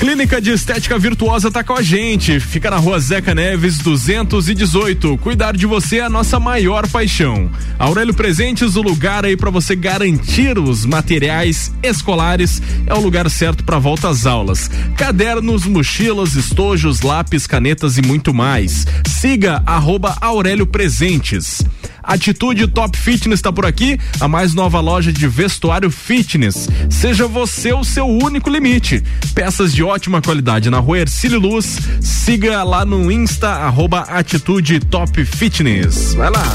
Clínica 0.00 0.40
de 0.40 0.50
Estética 0.50 0.98
Virtuosa 0.98 1.50
tá 1.50 1.62
com 1.62 1.74
a 1.74 1.82
gente. 1.82 2.40
Fica 2.40 2.70
na 2.70 2.78
rua 2.78 2.98
Zeca 2.98 3.34
Neves, 3.34 3.76
218. 3.80 5.18
Cuidar 5.18 5.54
de 5.54 5.66
você 5.66 5.98
é 5.98 6.04
a 6.04 6.08
nossa 6.08 6.40
maior 6.40 6.88
paixão. 6.88 7.50
Aurélio 7.78 8.14
Presentes, 8.14 8.76
o 8.76 8.80
lugar 8.80 9.26
aí 9.26 9.36
para 9.36 9.50
você 9.50 9.76
garantir 9.76 10.58
os 10.58 10.86
materiais 10.86 11.70
escolares. 11.82 12.62
É 12.86 12.94
o 12.94 13.00
lugar 13.00 13.28
certo 13.28 13.62
para 13.62 13.78
volta 13.78 14.08
às 14.08 14.24
aulas. 14.24 14.70
Cadernos, 14.96 15.66
mochilas, 15.66 16.34
estojos, 16.34 17.02
lápis, 17.02 17.46
canetas 17.46 17.98
e 17.98 18.02
muito 18.02 18.32
mais. 18.32 18.86
Siga 19.06 19.62
arroba 19.66 20.16
Aurélio 20.22 20.66
Presentes. 20.66 21.62
Atitude 22.02 22.66
Top 22.68 22.96
Fitness 22.96 23.38
está 23.38 23.52
por 23.52 23.66
aqui, 23.66 23.98
a 24.18 24.28
mais 24.28 24.54
nova 24.54 24.80
loja 24.80 25.12
de 25.12 25.26
vestuário 25.28 25.90
fitness. 25.90 26.68
Seja 26.88 27.26
você 27.26 27.72
o 27.72 27.84
seu 27.84 28.06
único 28.06 28.50
limite. 28.50 29.02
Peças 29.34 29.72
de 29.72 29.82
ótima 29.82 30.20
qualidade 30.20 30.70
na 30.70 30.78
rua 30.78 30.98
Ercílio 30.98 31.38
Luz. 31.38 31.78
Siga 32.00 32.62
lá 32.62 32.84
no 32.84 33.10
Insta, 33.10 33.48
arroba 33.48 34.00
Atitude 34.00 34.80
Top 34.80 35.24
Fitness. 35.24 36.14
Vai 36.14 36.30
lá. 36.30 36.52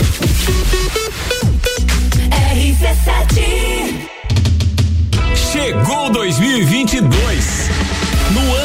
Chegou 5.52 6.10
2022. 6.12 7.70
No 8.32 8.56
ano 8.56 8.65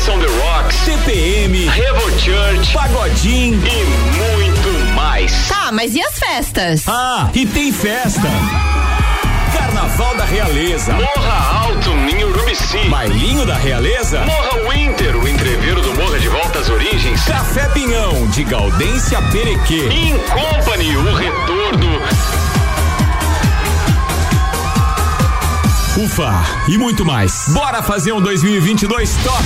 on 0.09 0.19
the 0.19 0.27
Rocks, 0.27 0.75
CPM, 0.77 1.67
Revo 1.67 2.19
Church, 2.19 2.73
Pagodinho 2.73 3.61
e 3.65 3.85
muito 4.17 4.93
mais. 4.95 5.47
Tá, 5.47 5.71
mas 5.71 5.95
e 5.95 6.01
as 6.01 6.17
festas? 6.17 6.83
Ah, 6.87 7.29
e 7.33 7.45
tem 7.45 7.71
festa. 7.71 8.27
Carnaval 9.53 10.15
da 10.15 10.25
Realeza. 10.25 10.93
Morra 10.93 11.65
Alto, 11.65 11.91
em 11.91 12.23
Urubici. 12.23 12.89
Bailinho 12.89 13.45
da 13.45 13.55
Realeza. 13.55 14.21
Morra 14.21 14.69
Winter, 14.69 15.15
o 15.17 15.27
entreveiro 15.27 15.81
do 15.81 15.93
Morra 15.93 16.17
de 16.19 16.29
Volta 16.29 16.59
às 16.59 16.69
Origens. 16.69 17.23
Café 17.23 17.67
Pinhão, 17.69 18.27
de 18.29 18.43
Gaudência 18.43 19.21
Perequê. 19.31 19.87
In 19.91 20.17
Company, 20.19 20.95
o 20.97 21.13
retorno. 21.13 22.50
Ufa, 25.97 26.31
e 26.69 26.77
muito 26.77 27.05
mais. 27.05 27.49
Bora 27.49 27.83
fazer 27.83 28.13
um 28.13 28.21
2022 28.21 29.17
top. 29.17 29.45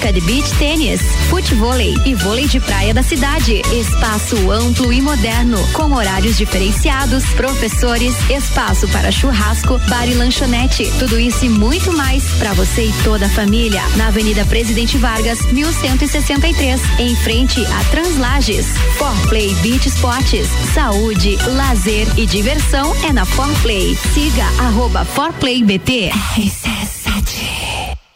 prática 0.01 0.11
de 0.11 0.21
beach 0.21 0.51
tênis, 0.57 1.01
futevôlei 1.29 1.95
e 2.05 2.15
vôlei 2.15 2.47
de 2.47 2.59
praia 2.59 2.93
da 2.93 3.03
cidade. 3.03 3.61
Espaço 3.71 4.51
amplo 4.51 4.91
e 4.91 4.99
moderno, 5.01 5.57
com 5.73 5.93
horários 5.93 6.37
diferenciados, 6.37 7.23
professores, 7.33 8.15
espaço 8.29 8.87
para 8.87 9.11
churrasco, 9.11 9.79
bar 9.87 10.07
e 10.07 10.13
lanchonete. 10.15 10.91
Tudo 10.97 11.19
isso 11.19 11.45
e 11.45 11.49
muito 11.49 11.95
mais 11.95 12.23
para 12.39 12.53
você 12.53 12.85
e 12.85 12.93
toda 13.03 13.27
a 13.27 13.29
família. 13.29 13.81
Na 13.95 14.07
Avenida 14.07 14.43
Presidente 14.45 14.97
Vargas, 14.97 15.39
1163, 15.51 16.81
em 16.99 17.15
frente 17.15 17.63
a 17.65 17.83
Translages. 17.91 18.65
Forplay 18.97 19.53
Beach 19.55 19.87
Sports, 19.87 20.47
saúde, 20.73 21.37
lazer 21.55 22.07
e 22.17 22.25
diversão 22.25 22.95
é 23.07 23.13
na 23.13 23.25
Forplay. 23.25 23.95
Siga 24.13 24.45
arroba 24.59 25.05
ForplayBT. 25.05 26.11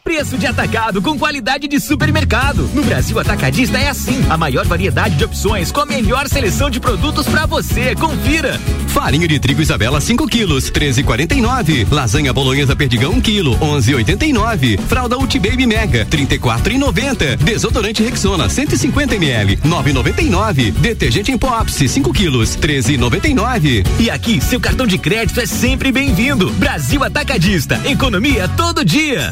Preço 0.06 0.38
de 0.38 0.46
atacado 0.46 1.02
com 1.02 1.18
qualidade 1.18 1.68
de 1.68 1.80
supermercado. 1.80 2.70
No 2.76 2.84
Brasil 2.84 3.20
Atacadista 3.20 3.80
é 3.80 3.90
assim. 3.90 4.24
A 4.30 4.38
maior 4.38 4.64
variedade 4.64 5.16
de 5.16 5.24
opções 5.26 5.72
com 5.72 5.82
a 5.82 5.86
melhor 5.86 6.30
seleção 6.30 6.70
de 6.70 6.80
produtos 6.80 7.28
para 7.28 7.48
você. 7.48 7.96
Confira. 7.96 8.62
Farinha 8.88 9.28
de 9.28 9.40
trigo 9.40 9.64
Isabela 9.64 10.00
5 10.00 10.28
quilos, 10.28 10.70
13,49. 10.70 11.88
Lasanha 11.92 12.32
bolonhesa 12.32 12.76
perdigão 12.76 13.14
1 13.14 13.22
quilo, 13.22 13.58
11,89. 13.58 14.80
Fralda 14.82 15.18
Ulti 15.18 15.40
Baby 15.40 15.66
Mega, 15.66 16.06
34,90. 16.06 17.38
Desodorante 17.38 18.04
Rexona 18.04 18.48
150 18.48 19.16
ml, 19.16 19.58
9,99. 19.58 20.72
Detergente 20.72 21.32
em 21.32 21.38
pó 21.38 21.50
Ápice 21.56 21.90
5 21.90 22.14
quilos, 22.14 22.56
13,99. 22.56 23.84
E 24.00 24.12
aqui, 24.12 24.40
seu 24.40 24.60
cartão 24.60 24.86
de 24.86 25.00
crédito 25.00 25.42
é 25.42 25.48
sempre 25.48 25.92
bem-vindo. 25.92 26.52
Brasil 26.52 27.04
Atacadista. 27.04 27.82
Economia 27.84 28.48
todo 28.50 28.86
dia. 28.86 29.32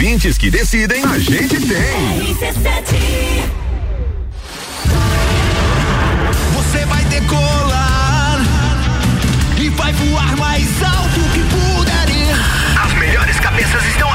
Ouvintes 0.01 0.35
que 0.35 0.49
decidem, 0.49 1.03
a 1.05 1.19
gente 1.19 1.59
tem. 1.59 2.35
Você 6.55 6.85
vai 6.87 7.03
decolar 7.03 8.39
e 9.59 9.69
vai 9.69 9.93
voar 9.93 10.35
mais 10.37 10.67
alto 10.81 11.19
que 11.31 11.43
puder 11.43 12.09
ir. 12.09 12.83
As 12.83 12.93
melhores 12.93 13.39
cabeças 13.39 13.85
estão 13.85 14.10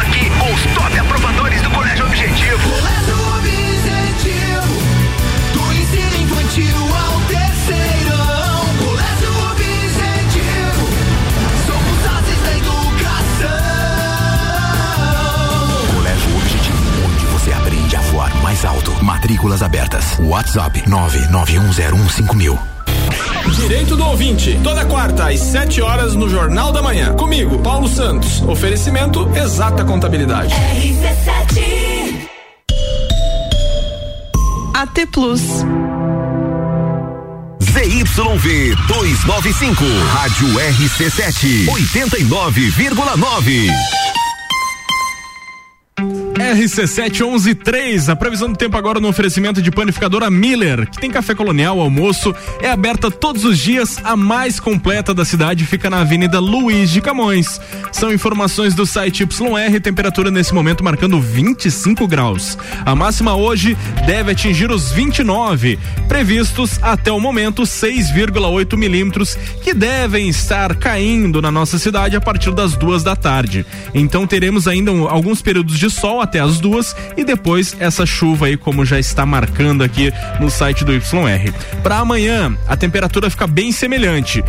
mais 18.56 18.64
alto. 18.64 19.04
Matrículas 19.04 19.62
abertas. 19.62 20.18
WhatsApp 20.20 20.82
991015000. 20.88 22.58
Direito 23.54 23.94
do 23.96 24.04
ouvinte, 24.04 24.58
toda 24.62 24.84
quarta 24.86 25.28
às 25.28 25.40
7 25.40 25.82
horas 25.82 26.14
no 26.14 26.28
Jornal 26.28 26.70
da 26.72 26.82
Manhã. 26.82 27.14
Comigo, 27.14 27.58
Paulo 27.58 27.88
Santos. 27.88 28.40
Oferecimento 28.42 29.28
Exata 29.36 29.84
Contabilidade. 29.84 30.54
AT 34.74 35.06
Plus. 35.12 35.42
ZYV 37.60 38.74
295, 38.88 39.84
Rádio 40.12 40.48
RC7, 40.58 41.66
89,9. 41.66 44.15
RC7113, 46.54 48.08
a 48.08 48.16
previsão 48.16 48.50
do 48.50 48.56
tempo 48.56 48.76
agora 48.76 49.00
no 49.00 49.08
oferecimento 49.08 49.60
de 49.60 49.70
panificadora 49.70 50.30
Miller, 50.30 50.88
que 50.88 50.98
tem 51.00 51.10
café 51.10 51.34
colonial, 51.34 51.80
almoço, 51.80 52.34
é 52.60 52.70
aberta 52.70 53.10
todos 53.10 53.44
os 53.44 53.58
dias, 53.58 53.98
a 54.04 54.16
mais 54.16 54.60
completa 54.60 55.12
da 55.12 55.24
cidade, 55.24 55.64
fica 55.66 55.90
na 55.90 56.00
Avenida 56.00 56.38
Luiz 56.38 56.90
de 56.90 57.00
Camões. 57.00 57.60
São 57.92 58.12
informações 58.12 58.74
do 58.74 58.86
site 58.86 59.22
YR, 59.24 59.80
temperatura 59.80 60.30
nesse 60.30 60.54
momento 60.54 60.84
marcando 60.84 61.20
25 61.20 62.06
graus. 62.06 62.56
A 62.84 62.94
máxima 62.94 63.34
hoje 63.34 63.76
deve 64.06 64.32
atingir 64.32 64.70
os 64.70 64.92
29, 64.92 65.78
previstos 66.08 66.78
até 66.82 67.10
o 67.10 67.18
momento 67.20 67.62
6,8 67.62 68.76
milímetros, 68.76 69.36
que 69.62 69.74
devem 69.74 70.28
estar 70.28 70.74
caindo 70.76 71.42
na 71.42 71.50
nossa 71.50 71.78
cidade 71.78 72.16
a 72.16 72.20
partir 72.20 72.52
das 72.52 72.74
duas 72.76 73.02
da 73.02 73.16
tarde. 73.16 73.66
Então 73.94 74.26
teremos 74.26 74.68
ainda 74.68 74.92
um- 74.92 75.08
alguns 75.08 75.42
períodos 75.42 75.78
de 75.78 75.90
sol 75.90 76.20
até 76.20 76.35
as 76.38 76.58
duas 76.58 76.94
e 77.16 77.24
depois 77.24 77.76
essa 77.78 78.06
chuva 78.06 78.46
aí, 78.46 78.56
como 78.56 78.84
já 78.84 78.98
está 78.98 79.24
marcando 79.26 79.82
aqui 79.82 80.12
no 80.40 80.50
site 80.50 80.84
do 80.84 80.92
YR. 80.92 81.52
Para 81.82 81.98
amanhã, 81.98 82.56
a 82.66 82.76
temperatura 82.76 83.30
fica 83.30 83.46
bem 83.46 83.72
semelhante: 83.72 84.42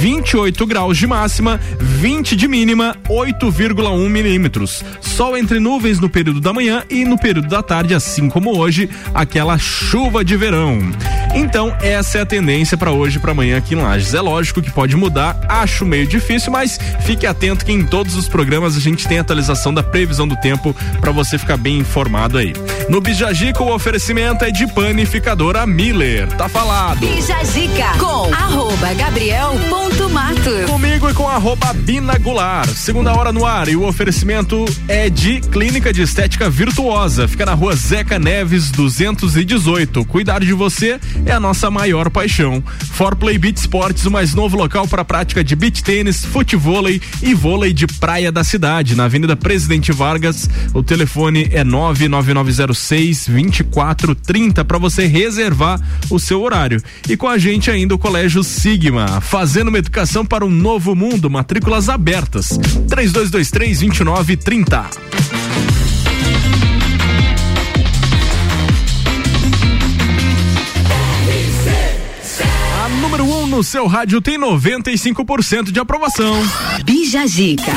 28 0.00 0.66
graus 0.66 0.96
de 0.96 1.06
máxima, 1.06 1.60
20 1.78 2.36
de 2.36 2.48
mínima, 2.48 2.96
8,1 3.08 4.08
milímetros. 4.08 4.84
Sol 5.00 5.36
entre 5.36 5.58
nuvens 5.58 6.00
no 6.00 6.08
período 6.08 6.40
da 6.40 6.52
manhã 6.52 6.82
e 6.88 7.04
no 7.04 7.18
período 7.18 7.48
da 7.48 7.62
tarde, 7.62 7.94
assim 7.94 8.28
como 8.28 8.56
hoje, 8.56 8.88
aquela 9.14 9.58
chuva 9.58 10.24
de 10.24 10.36
verão. 10.36 10.92
Então, 11.34 11.76
essa 11.82 12.18
é 12.18 12.20
a 12.20 12.26
tendência 12.26 12.76
para 12.76 12.92
hoje 12.92 13.18
para 13.18 13.32
amanhã 13.32 13.58
aqui 13.58 13.74
em 13.74 13.78
Lages. 13.78 14.14
É 14.14 14.20
lógico 14.20 14.62
que 14.62 14.70
pode 14.70 14.96
mudar, 14.96 15.40
acho 15.48 15.84
meio 15.84 16.06
difícil, 16.06 16.52
mas 16.52 16.78
fique 17.00 17.26
atento 17.26 17.64
que 17.64 17.72
em 17.72 17.84
todos 17.84 18.14
os 18.16 18.28
programas 18.28 18.76
a 18.76 18.80
gente 18.80 19.06
tem 19.08 19.18
atualização 19.18 19.74
da 19.74 19.82
previsão 19.82 20.28
do 20.28 20.36
tempo 20.36 20.74
para 21.00 21.10
você 21.10 21.33
ficar 21.38 21.56
bem 21.56 21.78
informado 21.78 22.38
aí. 22.38 22.52
No 22.88 23.00
Bijagica, 23.00 23.62
o 23.62 23.74
oferecimento 23.74 24.44
é 24.44 24.50
de 24.50 24.66
panificadora 24.66 25.66
Miller. 25.66 26.28
Tá 26.28 26.48
falado. 26.48 27.00
Bija 27.00 27.42
Zica 27.44 27.96
com 27.98 28.32
arroba 28.32 28.92
gabriel.matos. 28.94 30.70
Comigo 30.70 31.08
e 31.08 31.14
com 31.14 31.28
arroba 31.28 31.72
Bina 31.72 32.18
Goulart. 32.18 32.68
Segunda 32.68 33.12
hora 33.14 33.32
no 33.32 33.46
ar 33.46 33.68
e 33.68 33.76
o 33.76 33.86
oferecimento 33.86 34.64
é 34.86 35.08
de 35.08 35.40
Clínica 35.40 35.92
de 35.92 36.02
Estética 36.02 36.50
Virtuosa. 36.50 37.26
Fica 37.26 37.46
na 37.46 37.54
rua 37.54 37.74
Zeca 37.74 38.18
Neves 38.18 38.70
218. 38.70 40.04
Cuidar 40.04 40.40
de 40.40 40.52
você 40.52 41.00
é 41.24 41.32
a 41.32 41.40
nossa 41.40 41.70
maior 41.70 42.10
paixão. 42.10 42.62
For 42.92 43.16
Play 43.16 43.38
Beach 43.38 43.58
Sports, 43.58 44.04
o 44.04 44.10
mais 44.10 44.34
novo 44.34 44.56
local 44.56 44.86
para 44.86 45.02
a 45.02 45.04
prática 45.04 45.42
de 45.42 45.56
beach 45.56 45.82
tênis, 45.82 46.24
futevôlei 46.24 47.00
e 47.22 47.34
vôlei 47.34 47.72
de 47.72 47.86
praia 47.86 48.30
da 48.30 48.44
cidade. 48.44 48.94
Na 48.94 49.04
Avenida 49.04 49.34
Presidente 49.34 49.90
Vargas, 49.90 50.48
o 50.72 50.82
telefone 50.82 51.23
é 51.28 51.64
99906 51.64 53.26
2430 53.26 54.64
para 54.64 54.78
você 54.78 55.06
reservar 55.06 55.80
o 56.10 56.18
seu 56.18 56.42
horário. 56.42 56.82
E 57.08 57.16
com 57.16 57.28
a 57.28 57.38
gente 57.38 57.70
ainda 57.70 57.94
o 57.94 57.98
Colégio 57.98 58.42
Sigma, 58.44 59.20
fazendo 59.20 59.68
uma 59.68 59.78
educação 59.78 60.24
para 60.24 60.44
um 60.44 60.50
novo 60.50 60.94
mundo, 60.94 61.30
matrículas 61.30 61.88
abertas. 61.88 62.58
3223 62.88 63.80
2930. 63.80 64.90
A 72.84 72.88
número 73.00 73.24
1 73.24 73.42
um 73.42 73.46
no 73.46 73.62
seu 73.62 73.86
rádio 73.86 74.20
tem 74.20 74.38
95% 74.38 75.72
de 75.72 75.80
aprovação. 75.80 76.34
Bija 76.84 77.26
Zica. 77.26 77.72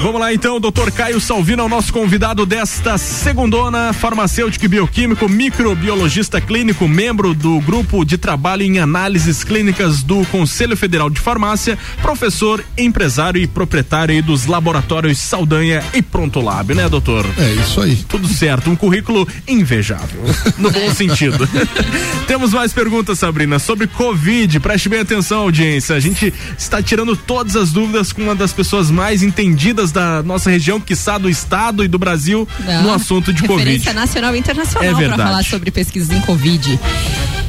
Vamos 0.00 0.20
lá 0.20 0.32
então, 0.32 0.60
doutor 0.60 0.92
Caio 0.92 1.20
Salvino 1.20 1.62
é 1.62 1.66
o 1.66 1.68
nosso 1.68 1.92
convidado 1.92 2.46
desta 2.46 2.96
segundona, 2.96 3.92
farmacêutico 3.92 4.64
e 4.64 4.68
bioquímico, 4.68 5.28
microbiologista 5.28 6.40
clínico, 6.40 6.86
membro 6.86 7.34
do 7.34 7.60
grupo 7.60 8.04
de 8.04 8.16
trabalho 8.16 8.62
em 8.62 8.78
análises 8.78 9.42
clínicas 9.42 10.04
do 10.04 10.24
Conselho 10.26 10.76
Federal 10.76 11.10
de 11.10 11.18
Farmácia, 11.18 11.76
professor, 12.00 12.64
empresário 12.76 13.42
e 13.42 13.46
proprietário 13.48 14.14
aí 14.14 14.22
dos 14.22 14.46
laboratórios 14.46 15.18
Saldanha 15.18 15.82
e 15.92 16.00
Pronto 16.00 16.40
Lab, 16.40 16.74
né, 16.74 16.88
doutor? 16.88 17.26
É 17.36 17.54
isso 17.54 17.80
aí. 17.80 17.96
Tudo 18.08 18.28
certo, 18.28 18.70
um 18.70 18.76
currículo 18.76 19.26
invejável, 19.48 20.22
no 20.58 20.70
bom 20.70 20.94
sentido. 20.94 21.48
Temos 22.28 22.52
mais 22.52 22.72
perguntas, 22.72 23.18
Sabrina, 23.18 23.58
sobre 23.58 23.88
Covid. 23.88 24.60
Preste 24.60 24.88
bem 24.88 25.00
atenção, 25.00 25.40
audiência. 25.40 25.96
A 25.96 26.00
gente 26.00 26.32
está 26.56 26.80
tirando 26.80 27.16
todas 27.16 27.56
as 27.56 27.72
dúvidas 27.72 28.12
com 28.12 28.22
uma 28.22 28.34
das 28.34 28.52
pessoas 28.52 28.92
mais 28.92 29.24
entendidas 29.24 29.87
da 29.92 30.22
nossa 30.22 30.50
região, 30.50 30.80
quiçá 30.80 31.18
do 31.18 31.28
estado 31.28 31.84
e 31.84 31.88
do 31.88 31.98
Brasil, 31.98 32.46
Não, 32.64 32.82
no 32.84 32.92
assunto 32.92 33.32
de 33.32 33.42
Referência 33.42 33.78
Covid. 33.92 33.92
nacional 33.94 34.34
e 34.36 34.38
internacional 34.38 34.82
É 34.84 34.90
para 34.90 34.98
verdade. 34.98 35.22
falar 35.22 35.44
sobre 35.44 35.70
pesquisas 35.70 36.10
em 36.16 36.20
Covid. 36.20 36.78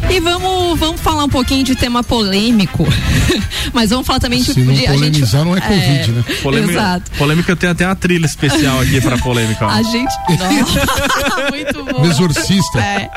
E 0.10 0.20
vamos, 0.20 0.80
vamos 0.80 1.00
falar 1.02 1.24
um 1.26 1.30
pouquinho 1.30 1.64
de 1.64 1.76
tema 1.76 2.02
polêmico. 2.04 2.88
Mas 3.74 3.92
vamos 3.92 4.08
falar 4.08 4.20
também 4.20 4.42
Se 4.42 4.54
tipo 4.54 4.66
não 4.66 4.74
de. 4.74 4.88
a 4.88 4.92
gente, 4.94 5.00
polemizar, 5.00 5.46
não 5.46 5.56
é 5.58 5.62
Covid, 5.62 6.12
né? 6.12 6.24
Polêmica, 6.42 6.74
Exato. 6.74 7.12
polêmica 7.18 7.56
tem 7.56 7.70
até 7.70 7.86
uma 7.86 7.96
trilha 7.96 8.26
especial 8.26 8.80
aqui 8.80 9.00
pra 9.02 9.18
polêmica. 9.20 9.66
ó. 9.68 9.70
A 9.70 9.84
gente. 9.84 10.12
Nossa, 10.30 11.52
muito 11.52 11.84
bom. 11.86 12.06
Exorcista. 12.06 12.80
É. 12.80 13.10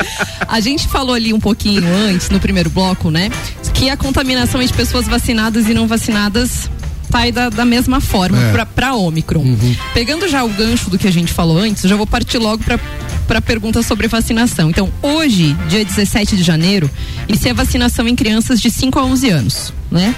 A 0.47 0.61
gente 0.61 0.87
falou 0.89 1.14
ali 1.14 1.33
um 1.33 1.41
pouquinho 1.41 1.83
antes, 2.09 2.29
no 2.29 2.39
primeiro 2.41 2.68
bloco, 2.68 3.11
né? 3.11 3.31
Que 3.73 3.89
a 3.89 3.97
contaminação 3.97 4.61
entre 4.61 4.77
pessoas 4.77 5.07
vacinadas 5.07 5.66
e 5.68 5.75
não 5.75 5.87
vacinadas 5.87 6.68
aí 7.21 7.33
da, 7.33 7.49
da 7.49 7.65
mesma 7.65 8.01
forma 8.01 8.39
É. 8.39 8.53
pra, 8.53 8.67
pra 8.67 8.95
Ômicron. 8.95 9.41
Uhum. 9.41 9.77
Pegando 9.95 10.29
já 10.29 10.43
o 10.45 10.49
gancho 10.49 10.91
do 10.91 10.99
que 10.99 11.07
a 11.07 11.13
gente 11.13 11.33
falou 11.33 11.59
antes, 11.59 11.85
eu 11.85 11.91
já 11.91 11.97
vou 11.97 12.07
partir 12.07 12.39
logo 12.39 12.63
pra 12.65 12.79
para 13.27 13.41
pergunta 13.41 13.83
sobre 13.83 14.09
vacinação. 14.09 14.69
Então, 14.69 14.93
hoje, 15.01 15.57
dia 15.69 15.83
17 15.85 16.37
de 16.37 16.43
janeiro, 16.43 16.91
inicia 17.29 17.53
a 17.53 17.55
vacinação 17.55 18.07
em 18.07 18.17
crianças 18.17 18.61
de 18.61 18.69
5 18.71 18.99
a 18.99 19.05
11 19.05 19.31
anos, 19.31 19.73
né? 19.91 20.15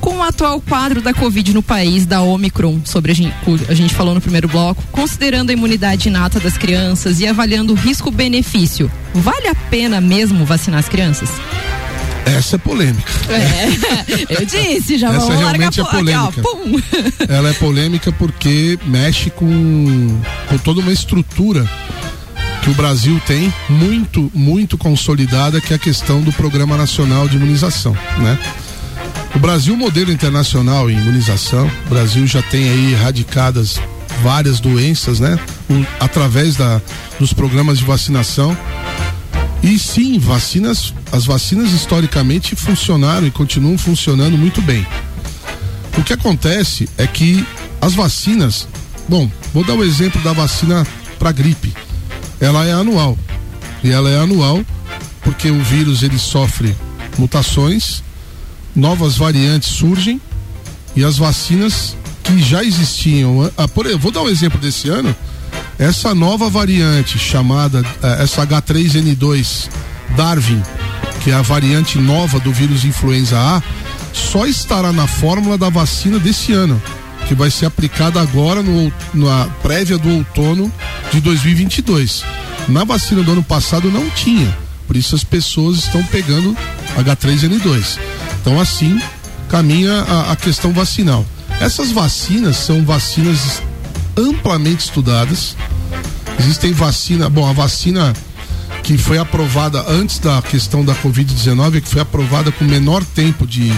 Com 0.00 0.18
o 0.18 0.22
atual 0.22 0.60
quadro 0.60 1.02
da 1.02 1.12
Covid 1.12 1.52
no 1.52 1.62
país, 1.62 2.06
da 2.06 2.22
Omicron, 2.22 2.80
sobre 2.84 3.10
a 3.12 3.14
gente, 3.14 3.34
a 3.68 3.74
gente 3.74 3.92
falou 3.92 4.14
no 4.14 4.20
primeiro 4.20 4.48
bloco, 4.48 4.82
considerando 4.92 5.50
a 5.50 5.52
imunidade 5.52 6.08
inata 6.08 6.38
das 6.38 6.56
crianças 6.56 7.20
e 7.20 7.26
avaliando 7.26 7.72
o 7.72 7.76
risco-benefício, 7.76 8.90
vale 9.12 9.48
a 9.48 9.54
pena 9.54 10.00
mesmo 10.00 10.44
vacinar 10.46 10.78
as 10.80 10.88
crianças? 10.88 11.28
Essa 12.26 12.56
é 12.56 12.58
polêmica. 12.58 13.12
É, 13.28 13.68
eu 14.40 14.46
disse, 14.46 14.96
já 14.98 15.08
Essa 15.08 15.18
vamos 15.20 15.34
largar 15.42 15.70
realmente 15.70 15.80
é 15.80 15.84
po- 15.84 15.90
aqui, 15.90 16.14
ó, 16.14 16.42
polêmica. 16.42 17.24
Ela 17.28 17.50
é 17.50 17.52
polêmica 17.54 18.12
porque 18.12 18.78
mexe 18.86 19.30
com, 19.30 20.20
com 20.48 20.58
toda 20.58 20.80
uma 20.80 20.92
estrutura 20.92 21.68
que 22.62 22.70
o 22.70 22.74
Brasil 22.74 23.20
tem 23.26 23.52
muito, 23.68 24.30
muito 24.34 24.78
consolidada, 24.78 25.60
que 25.60 25.72
é 25.72 25.76
a 25.76 25.78
questão 25.78 26.22
do 26.22 26.32
Programa 26.32 26.76
Nacional 26.78 27.28
de 27.28 27.36
Imunização, 27.36 27.94
né? 28.18 28.38
O 29.34 29.38
Brasil, 29.38 29.76
modelo 29.76 30.10
internacional 30.12 30.88
em 30.88 30.96
imunização, 30.96 31.70
o 31.86 31.88
Brasil 31.90 32.26
já 32.26 32.40
tem 32.40 32.68
aí 32.70 32.92
erradicadas 32.92 33.78
várias 34.22 34.60
doenças, 34.60 35.20
né? 35.20 35.38
O- 35.68 35.84
através 36.00 36.56
da, 36.56 36.80
dos 37.18 37.32
programas 37.34 37.78
de 37.78 37.84
vacinação. 37.84 38.56
E 39.64 39.78
sim, 39.78 40.18
vacinas, 40.18 40.92
as 41.10 41.24
vacinas 41.24 41.72
historicamente 41.72 42.54
funcionaram 42.54 43.26
e 43.26 43.30
continuam 43.30 43.78
funcionando 43.78 44.36
muito 44.36 44.60
bem. 44.60 44.86
O 45.96 46.04
que 46.04 46.12
acontece 46.12 46.86
é 46.98 47.06
que 47.06 47.42
as 47.80 47.94
vacinas, 47.94 48.68
bom, 49.08 49.30
vou 49.54 49.64
dar 49.64 49.72
o 49.72 49.82
exemplo 49.82 50.20
da 50.20 50.34
vacina 50.34 50.86
para 51.18 51.32
gripe. 51.32 51.72
Ela 52.38 52.66
é 52.66 52.72
anual. 52.72 53.18
E 53.82 53.90
ela 53.90 54.10
é 54.10 54.18
anual 54.18 54.62
porque 55.22 55.50
o 55.50 55.62
vírus 55.62 56.02
ele 56.02 56.18
sofre 56.18 56.76
mutações, 57.16 58.02
novas 58.76 59.16
variantes 59.16 59.70
surgem 59.70 60.20
e 60.94 61.02
as 61.02 61.16
vacinas 61.16 61.96
que 62.22 62.38
já 62.38 62.62
existiam, 62.62 63.50
ah, 63.56 63.66
vou 63.98 64.12
dar 64.12 64.20
um 64.20 64.28
exemplo 64.28 64.60
desse 64.60 64.90
ano, 64.90 65.16
essa 65.78 66.14
nova 66.14 66.48
variante 66.48 67.18
chamada 67.18 67.84
eh, 68.02 68.22
essa 68.22 68.46
H3N2 68.46 69.68
Darwin, 70.16 70.62
que 71.22 71.30
é 71.30 71.34
a 71.34 71.42
variante 71.42 71.98
nova 71.98 72.38
do 72.38 72.52
vírus 72.52 72.84
influenza 72.84 73.38
A, 73.38 73.62
só 74.12 74.46
estará 74.46 74.92
na 74.92 75.06
fórmula 75.06 75.58
da 75.58 75.68
vacina 75.68 76.18
desse 76.18 76.52
ano, 76.52 76.80
que 77.26 77.34
vai 77.34 77.50
ser 77.50 77.66
aplicada 77.66 78.20
agora 78.20 78.62
no, 78.62 78.92
na 79.12 79.46
prévia 79.62 79.98
do 79.98 80.08
outono 80.08 80.72
de 81.12 81.20
2022. 81.20 82.24
Na 82.68 82.84
vacina 82.84 83.22
do 83.22 83.32
ano 83.32 83.42
passado 83.42 83.90
não 83.90 84.08
tinha, 84.10 84.56
por 84.86 84.96
isso 84.96 85.14
as 85.14 85.24
pessoas 85.24 85.78
estão 85.78 86.02
pegando 86.04 86.56
H3N2. 86.96 87.98
Então 88.40 88.60
assim 88.60 89.00
caminha 89.48 90.02
a, 90.02 90.32
a 90.32 90.36
questão 90.36 90.72
vacinal. 90.72 91.26
Essas 91.60 91.90
vacinas 91.90 92.56
são 92.56 92.84
vacinas 92.84 93.62
amplamente 94.16 94.84
estudadas, 94.84 95.56
Existem 96.38 96.72
vacina, 96.72 97.28
bom, 97.28 97.48
a 97.48 97.52
vacina 97.52 98.12
que 98.82 98.98
foi 98.98 99.18
aprovada 99.18 99.82
antes 99.88 100.18
da 100.18 100.42
questão 100.42 100.84
da 100.84 100.94
Covid-19, 100.94 101.80
que 101.80 101.88
foi 101.88 102.02
aprovada 102.02 102.52
com 102.52 102.64
menor 102.64 103.02
tempo 103.04 103.46
de, 103.46 103.72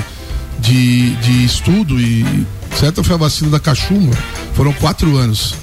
de, 0.59 1.15
de 1.17 1.45
estudo 1.45 2.01
e 2.01 2.47
certo? 2.77 3.05
Foi 3.05 3.15
a 3.15 3.19
vacina 3.19 3.51
da 3.51 3.61
cachumba. 3.61 4.17
Foram 4.55 4.73
quatro 4.73 5.17
anos 5.17 5.55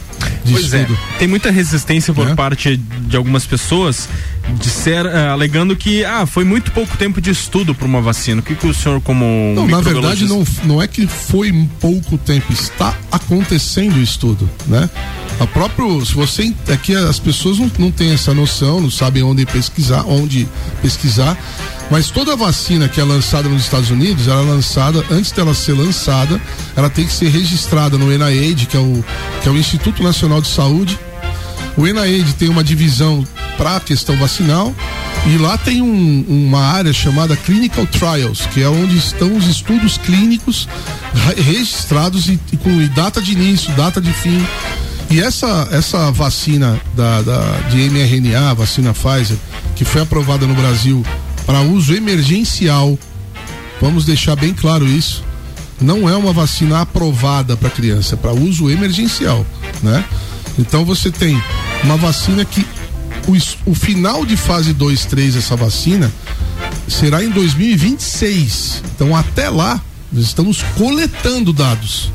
de 0.44 0.54
Pois 0.54 0.74
estudo. 0.74 0.98
é, 1.16 1.18
tem 1.20 1.28
muita 1.28 1.52
resistência 1.52 2.14
por 2.14 2.36
parte 2.36 2.78
de 2.78 3.18
algumas 3.18 3.46
pessoas 3.46 4.08
de 4.60 4.70
ser, 4.70 5.06
eh, 5.06 5.28
alegando 5.30 5.76
que 5.76 6.04
ah, 6.04 6.26
foi 6.26 6.44
muito 6.44 6.72
pouco 6.72 6.98
tempo 6.98 7.22
de 7.22 7.30
estudo 7.30 7.74
para 7.74 7.88
uma 7.88 8.02
vacina. 8.02 8.42
O 8.42 8.44
que, 8.44 8.56
que 8.56 8.68
o 8.68 8.74
senhor, 8.74 9.00
como 9.02 9.54
Não, 9.56 9.68
na 9.68 9.80
verdade 9.80 10.26
não, 10.26 10.44
não 10.66 10.82
é 10.82 10.88
que 10.88 11.08
foi 11.08 11.52
pouco 11.80 12.18
tempo, 12.18 12.52
está 12.52 12.96
acontecendo 13.12 13.96
o 13.96 14.02
estudo, 14.02 14.50
né? 14.68 14.90
A 15.40 15.48
próprio, 15.48 16.06
se 16.06 16.14
você 16.14 16.54
aqui 16.72 16.96
as 16.96 17.20
pessoas 17.20 17.58
não, 17.58 17.72
não 17.80 17.92
têm 17.92 18.12
essa 18.12 18.34
noção, 18.34 18.82
não 18.82 18.92
sabem 18.92 19.24
onde 19.24 19.46
pesquisar, 19.46 20.04
onde 20.06 20.48
pesquisar, 20.82 21.38
mas 21.94 22.10
toda 22.10 22.36
vacina 22.36 22.90
que 22.90 23.00
é 23.00 23.04
lançada 23.04 23.48
nos 23.48 23.62
Estados 23.66 23.92
Unidos, 23.92 24.28
ela 24.28 24.42
é 24.42 24.46
lançada 24.46 25.06
antes 25.12 25.32
dela 25.32 25.54
ser 25.54 25.74
lançada, 25.74 26.42
ela 26.76 26.90
tem 26.90 27.06
que 27.06 27.14
ser 27.14 27.30
registrada 27.30 28.00
no 28.00 28.08
NIH, 28.12 28.66
que 28.66 28.76
é 28.76 28.80
o 28.80 29.06
que 29.44 29.48
é 29.48 29.52
o 29.52 29.56
Instituto 29.56 30.02
Nacional 30.02 30.42
de 30.42 30.48
Saúde. 30.48 30.98
O 31.78 31.86
NIH 31.86 32.34
tem 32.40 32.50
uma 32.50 32.64
divisão 32.64 33.24
para 33.58 33.76
a 33.76 33.80
questão 33.80 34.18
vacinal 34.18 34.74
e 35.28 35.38
lá 35.38 35.56
tem 35.56 35.84
um- 35.84 36.26
uma 36.28 36.62
área 36.66 36.92
chamada 36.92 37.36
Clinical 37.38 37.86
Trials, 37.86 38.48
que 38.52 38.64
é 38.64 38.68
onde 38.68 38.98
estão 38.98 39.38
os 39.38 39.46
estudos 39.46 39.96
clínicos 40.00 40.68
re- 41.14 41.42
registrados 41.44 42.28
e, 42.28 42.40
e 42.52 42.58
com 42.58 42.88
data 42.88 43.22
de 43.22 43.34
início, 43.34 43.72
data 43.74 44.02
de 44.02 44.12
fim. 44.14 44.44
E 45.12 45.20
essa, 45.22 45.68
essa 45.72 46.12
vacina 46.12 46.82
da, 46.96 47.22
da- 47.22 47.60
de 47.70 47.78
mRNA, 47.88 48.56
vacina 48.56 48.94
Pfizer, 48.96 49.38
que 49.76 49.86
foi 49.86 50.02
aprovada 50.02 50.48
no 50.48 50.56
Brasil 50.56 51.06
para 51.46 51.62
uso 51.62 51.94
emergencial, 51.94 52.98
vamos 53.82 54.06
deixar 54.06 54.36
bem 54.36 54.54
claro 54.54 54.88
isso, 54.88 55.24
não 55.82 56.08
é 56.08 56.16
uma 56.16 56.32
vacina 56.32 56.82
aprovada 56.82 57.58
para 57.58 57.70
criança, 57.70 58.16
é 58.16 58.18
para 58.18 58.32
uso 58.32 58.70
emergencial, 58.70 59.46
né? 59.82 60.04
Então 60.58 60.86
você 60.86 61.12
tem 61.12 61.42
uma 61.84 61.98
vacina 61.98 62.46
que 62.46 62.66
o, 63.28 63.72
o 63.72 63.76
final 63.76 64.26
de 64.26 64.38
fase 64.38 64.74
2, 64.74 65.06
3 65.06 65.36
dessa 65.36 65.56
vacina 65.56 66.12
será 66.88 67.24
em 67.24 67.30
2026. 67.30 68.84
Então 68.96 69.16
até 69.16 69.50
lá 69.50 69.82
nós 70.12 70.26
estamos 70.26 70.64
coletando 70.78 71.52
dados. 71.52 72.12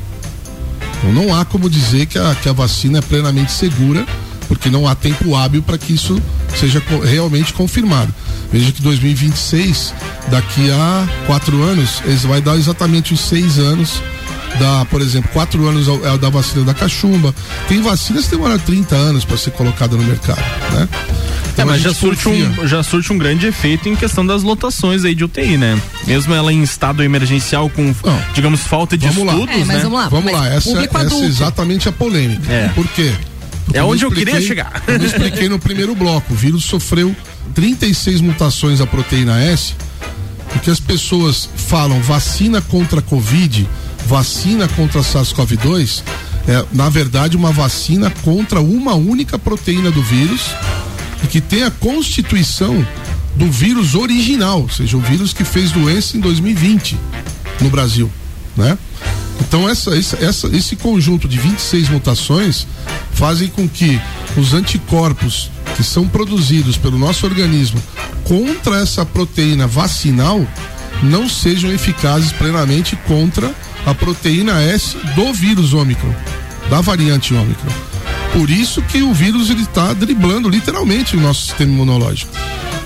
Então 0.97 1.11
não 1.11 1.35
há 1.35 1.45
como 1.45 1.69
dizer 1.69 2.05
que 2.05 2.17
a, 2.17 2.35
que 2.35 2.49
a 2.49 2.53
vacina 2.53 2.99
é 2.99 3.01
plenamente 3.01 3.51
segura, 3.51 4.05
porque 4.47 4.69
não 4.69 4.87
há 4.87 4.95
tempo 4.95 5.35
hábil 5.35 5.61
para 5.61 5.77
que 5.77 5.93
isso 5.93 6.21
seja 6.57 6.81
realmente 7.03 7.53
confirmado. 7.53 8.13
Veja 8.51 8.71
que 8.71 8.81
2026, 8.81 9.93
daqui 10.29 10.71
a 10.71 11.07
quatro 11.27 11.61
anos, 11.63 12.01
eles 12.05 12.23
vai 12.23 12.41
dar 12.41 12.55
exatamente 12.57 13.13
os 13.13 13.19
seis 13.21 13.57
anos 13.59 14.01
da, 14.59 14.83
por 14.85 15.01
exemplo, 15.01 15.29
quatro 15.31 15.67
anos 15.67 15.87
é 15.87 16.11
o 16.11 16.17
da 16.17 16.29
vacina 16.29 16.65
da 16.65 16.73
cachumba. 16.73 17.33
Tem 17.67 17.81
vacinas 17.81 18.25
que 18.25 18.31
demoram 18.31 18.57
30 18.57 18.95
anos 18.95 19.23
para 19.23 19.37
ser 19.37 19.51
colocada 19.51 19.95
no 19.95 20.03
mercado, 20.03 20.41
né? 20.73 20.87
É, 20.91 21.49
Então 21.53 21.65
mas 21.67 21.81
já 21.81 21.93
surte, 21.93 22.23
confia. 22.23 22.47
um, 22.63 22.67
já 22.67 22.81
surte 22.81 23.13
um 23.13 23.17
grande 23.17 23.45
efeito 23.45 23.87
em 23.87 23.95
questão 23.95 24.25
das 24.25 24.41
lotações 24.41 25.05
aí 25.05 25.13
de 25.13 25.23
UTI, 25.23 25.57
né? 25.57 25.79
Mesmo 26.07 26.33
ela 26.33 26.51
em 26.51 26.63
estado 26.63 27.03
emergencial 27.03 27.69
com, 27.69 27.93
digamos, 28.33 28.61
falta 28.61 28.97
de 28.97 29.07
Vamos 29.09 29.25
lá. 29.25 29.33
estudos, 29.33 29.55
É, 29.55 29.57
mas 29.65 29.67
né? 29.67 29.79
vamos 29.83 29.99
lá. 29.99 30.09
Vamos 30.09 30.25
mas 30.25 30.33
lá, 30.33 30.47
essa, 30.47 30.69
essa 30.79 31.15
é 31.15 31.25
exatamente 31.25 31.87
a 31.87 31.91
polêmica. 31.91 32.51
É. 32.51 32.69
Por 32.69 32.87
quê? 32.87 33.13
É 33.73 33.83
onde 33.83 34.03
eu 34.03 34.09
expliquei- 34.09 34.33
queria 34.33 34.47
chegar. 34.47 34.83
Eu 34.87 35.03
expliquei 35.05 35.49
no 35.49 35.59
primeiro 35.59 35.93
bloco, 35.95 36.33
o 36.33 36.35
vírus 36.35 36.63
sofreu 36.63 37.15
36 37.53 38.21
mutações 38.21 38.79
da 38.79 38.87
proteína 38.87 39.39
S, 39.41 39.73
porque 40.51 40.69
as 40.69 40.79
pessoas 40.79 41.49
falam 41.55 42.01
vacina 42.01 42.61
contra 42.61 42.99
a 42.99 43.01
Covid, 43.01 43.67
vacina 44.07 44.67
contra 44.69 45.01
a 45.01 45.03
SARS-CoV-2, 45.03 46.03
é, 46.47 46.65
na 46.73 46.89
verdade, 46.89 47.37
uma 47.37 47.51
vacina 47.51 48.09
contra 48.23 48.59
uma 48.59 48.95
única 48.95 49.37
proteína 49.37 49.91
do 49.91 50.01
vírus 50.01 50.41
e 51.23 51.27
que 51.27 51.39
tem 51.41 51.63
a 51.63 51.69
constituição 51.71 52.85
do 53.35 53.51
vírus 53.51 53.93
original, 53.93 54.61
ou 54.61 54.69
seja, 54.69 54.97
o 54.97 55.01
vírus 55.01 55.31
que 55.33 55.43
fez 55.43 55.71
doença 55.71 56.17
em 56.17 56.19
2020 56.19 56.97
no 57.61 57.69
Brasil, 57.69 58.09
né? 58.57 58.77
Então 59.41 59.67
essa, 59.67 59.91
essa, 59.95 60.47
esse 60.55 60.75
conjunto 60.75 61.27
de 61.27 61.37
26 61.39 61.89
mutações 61.89 62.67
fazem 63.13 63.47
com 63.47 63.67
que 63.67 63.99
os 64.37 64.53
anticorpos 64.53 65.49
que 65.75 65.83
são 65.83 66.07
produzidos 66.07 66.77
pelo 66.77 66.97
nosso 66.97 67.25
organismo 67.25 67.81
contra 68.23 68.79
essa 68.81 69.05
proteína 69.05 69.65
vacinal 69.65 70.45
não 71.01 71.29
sejam 71.29 71.71
eficazes 71.71 72.31
plenamente 72.31 72.95
contra 73.07 73.53
a 73.85 73.95
proteína 73.95 74.61
S 74.61 74.97
do 75.15 75.33
vírus 75.33 75.73
Ômicron, 75.73 76.13
da 76.69 76.81
variante 76.81 77.33
Ômicron. 77.33 77.71
Por 78.33 78.49
isso 78.49 78.81
que 78.83 79.01
o 79.01 79.13
vírus 79.13 79.49
ele 79.49 79.63
está 79.63 79.93
driblando 79.93 80.49
literalmente 80.49 81.15
o 81.15 81.21
nosso 81.21 81.47
sistema 81.47 81.71
imunológico. 81.71 82.31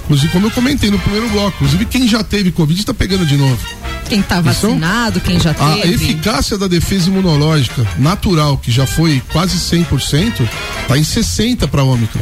Inclusive, 0.04 0.32
como 0.32 0.48
eu 0.48 0.52
comentei 0.52 0.90
no 0.90 1.00
primeiro 1.00 1.30
bloco, 1.30 1.56
inclusive 1.56 1.86
quem 1.86 2.08
já 2.08 2.24
teve 2.24 2.52
Covid 2.52 2.80
está 2.80 2.94
pegando 2.94 3.26
de 3.26 3.36
novo. 3.36 3.83
Quem 4.08 4.22
tá 4.22 4.42
vacinado, 4.42 5.20
quem 5.20 5.40
já 5.40 5.52
A 5.52 5.76
teve. 5.82 5.94
eficácia 5.96 6.58
da 6.58 6.68
defesa 6.68 7.10
imunológica 7.10 7.86
natural, 7.98 8.58
que 8.58 8.72
já 8.72 8.86
foi 8.86 9.22
quase 9.32 9.58
100%, 9.58 10.48
está 10.82 10.98
em 10.98 11.02
60% 11.02 11.68
para 11.68 11.84
Ômicron. 11.84 12.22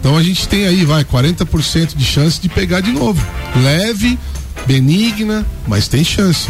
Então 0.00 0.16
a 0.16 0.22
gente 0.22 0.46
tem 0.48 0.66
aí, 0.66 0.84
vai, 0.84 1.04
40% 1.04 1.96
de 1.96 2.04
chance 2.04 2.40
de 2.40 2.48
pegar 2.48 2.80
de 2.80 2.92
novo. 2.92 3.24
Leve, 3.56 4.18
benigna, 4.66 5.46
mas 5.66 5.88
tem 5.88 6.04
chance. 6.04 6.48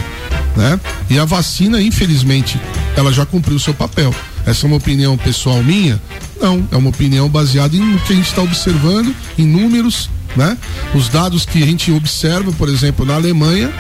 Né? 0.56 0.78
E 1.09 1.19
a 1.19 1.24
vacina, 1.24 1.81
infelizmente, 1.81 2.60
ela 2.97 3.12
já 3.12 3.24
cumpriu 3.24 3.56
o 3.56 3.60
seu 3.60 3.74
papel. 3.74 4.15
Essa 4.44 4.66
é 4.66 4.69
uma 4.69 4.77
opinião 4.77 5.16
pessoal 5.16 5.62
minha? 5.62 6.01
Não, 6.40 6.66
é 6.70 6.77
uma 6.77 6.90
opinião 6.90 7.28
baseada 7.28 7.77
em 7.77 7.94
o 7.94 7.98
que 8.01 8.12
a 8.12 8.16
gente 8.16 8.28
está 8.28 8.43
observando, 8.43 9.15
em 9.36 9.47
números, 9.47 10.09
né? 10.37 10.57
Os 10.95 11.09
dados 11.09 11.45
que 11.45 11.63
a 11.63 11.67
gente 11.67 11.91
observa, 11.93 12.53
por 12.53 12.69
exemplo, 12.69 13.05
na 13.05 13.15
Alemanha, 13.15 13.73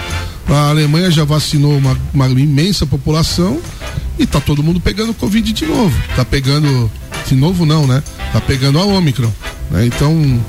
a 0.48 0.70
Alemanha 0.70 1.10
já 1.10 1.24
vacinou 1.24 1.76
uma, 1.76 1.96
uma 2.12 2.28
imensa 2.28 2.86
população 2.86 3.60
e 4.18 4.26
tá 4.26 4.40
todo 4.40 4.62
mundo 4.62 4.80
pegando 4.80 5.14
Covid 5.14 5.52
de 5.52 5.66
novo. 5.66 5.96
Tá 6.16 6.24
pegando, 6.24 6.90
de 7.26 7.34
novo 7.34 7.64
não, 7.64 7.86
né? 7.86 8.02
Tá 8.32 8.40
pegando 8.40 8.78
a 8.78 8.84
Ômicron. 8.84 9.32
Né? 9.70 9.86
Então, 9.86 10.42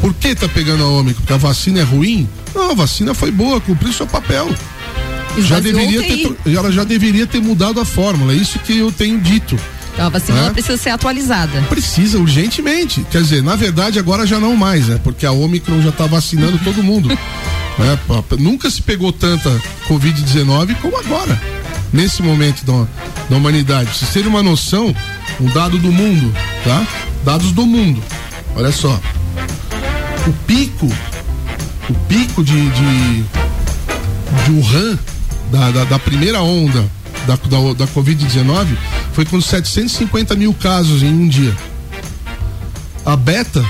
por 0.00 0.12
que 0.14 0.34
tá 0.34 0.48
pegando 0.48 0.82
a 0.82 0.88
Ômicron? 0.88 1.20
Porque 1.20 1.32
a 1.32 1.38
vacina 1.38 1.80
é 1.80 1.84
ruim? 1.84 2.28
Não, 2.54 2.72
a 2.72 2.74
vacina 2.74 3.14
foi 3.14 3.30
boa, 3.30 3.60
cumpriu 3.60 3.92
seu 3.92 4.06
papel. 4.06 4.48
Já 5.38 5.58
deveria 5.58 6.00
ter, 6.00 6.36
ela 6.54 6.70
já 6.70 6.84
deveria 6.84 7.26
ter 7.26 7.40
mudado 7.40 7.80
a 7.80 7.84
fórmula, 7.84 8.32
é 8.32 8.36
isso 8.36 8.58
que 8.60 8.78
eu 8.78 8.92
tenho 8.92 9.20
dito. 9.20 9.58
Então 9.94 10.06
a 10.06 10.08
vacina 10.08 10.38
É? 10.38 10.42
ela 10.42 10.50
precisa 10.50 10.76
ser 10.76 10.90
atualizada. 10.90 11.62
Precisa 11.62 12.18
urgentemente. 12.18 13.06
Quer 13.10 13.22
dizer, 13.22 13.42
na 13.42 13.56
verdade 13.56 13.98
agora 13.98 14.26
já 14.26 14.38
não 14.38 14.56
mais, 14.56 14.88
né? 14.88 15.00
Porque 15.02 15.24
a 15.24 15.32
Omicron 15.32 15.80
já 15.80 15.92
tá 15.92 16.06
vacinando 16.06 16.58
todo 16.58 16.82
mundo. 16.82 17.08
né? 17.78 17.98
Nunca 18.38 18.68
se 18.70 18.82
pegou 18.82 19.12
tanta 19.12 19.50
Covid-19 19.88 20.76
como 20.80 20.98
agora, 20.98 21.40
nesse 21.92 22.22
momento 22.22 22.64
da, 22.64 22.86
da 23.30 23.36
humanidade. 23.36 23.86
Pra 23.86 23.94
vocês 23.94 24.12
terem 24.12 24.28
uma 24.28 24.42
noção, 24.42 24.94
um 25.40 25.46
dado 25.46 25.78
do 25.78 25.92
mundo, 25.92 26.34
tá? 26.64 26.86
Dados 27.24 27.52
do 27.52 27.64
mundo. 27.64 28.02
Olha 28.56 28.72
só. 28.72 29.00
O 30.26 30.32
pico, 30.46 30.90
o 31.88 31.94
pico 32.08 32.42
de, 32.42 32.70
de, 32.70 33.22
de 33.22 34.50
Wuhan, 34.50 34.98
da, 35.52 35.70
da, 35.70 35.84
da 35.84 35.98
primeira 35.98 36.40
onda 36.42 36.84
da, 37.26 37.36
da, 37.36 37.72
da 37.74 37.86
Covid-19, 37.86 38.66
foi 39.12 39.24
com 39.24 39.40
750 39.40 40.34
mil 40.36 40.52
casos 40.54 41.02
em 41.02 41.12
um 41.12 41.28
dia. 41.28 41.54
A 43.04 43.16
Beta 43.16 43.64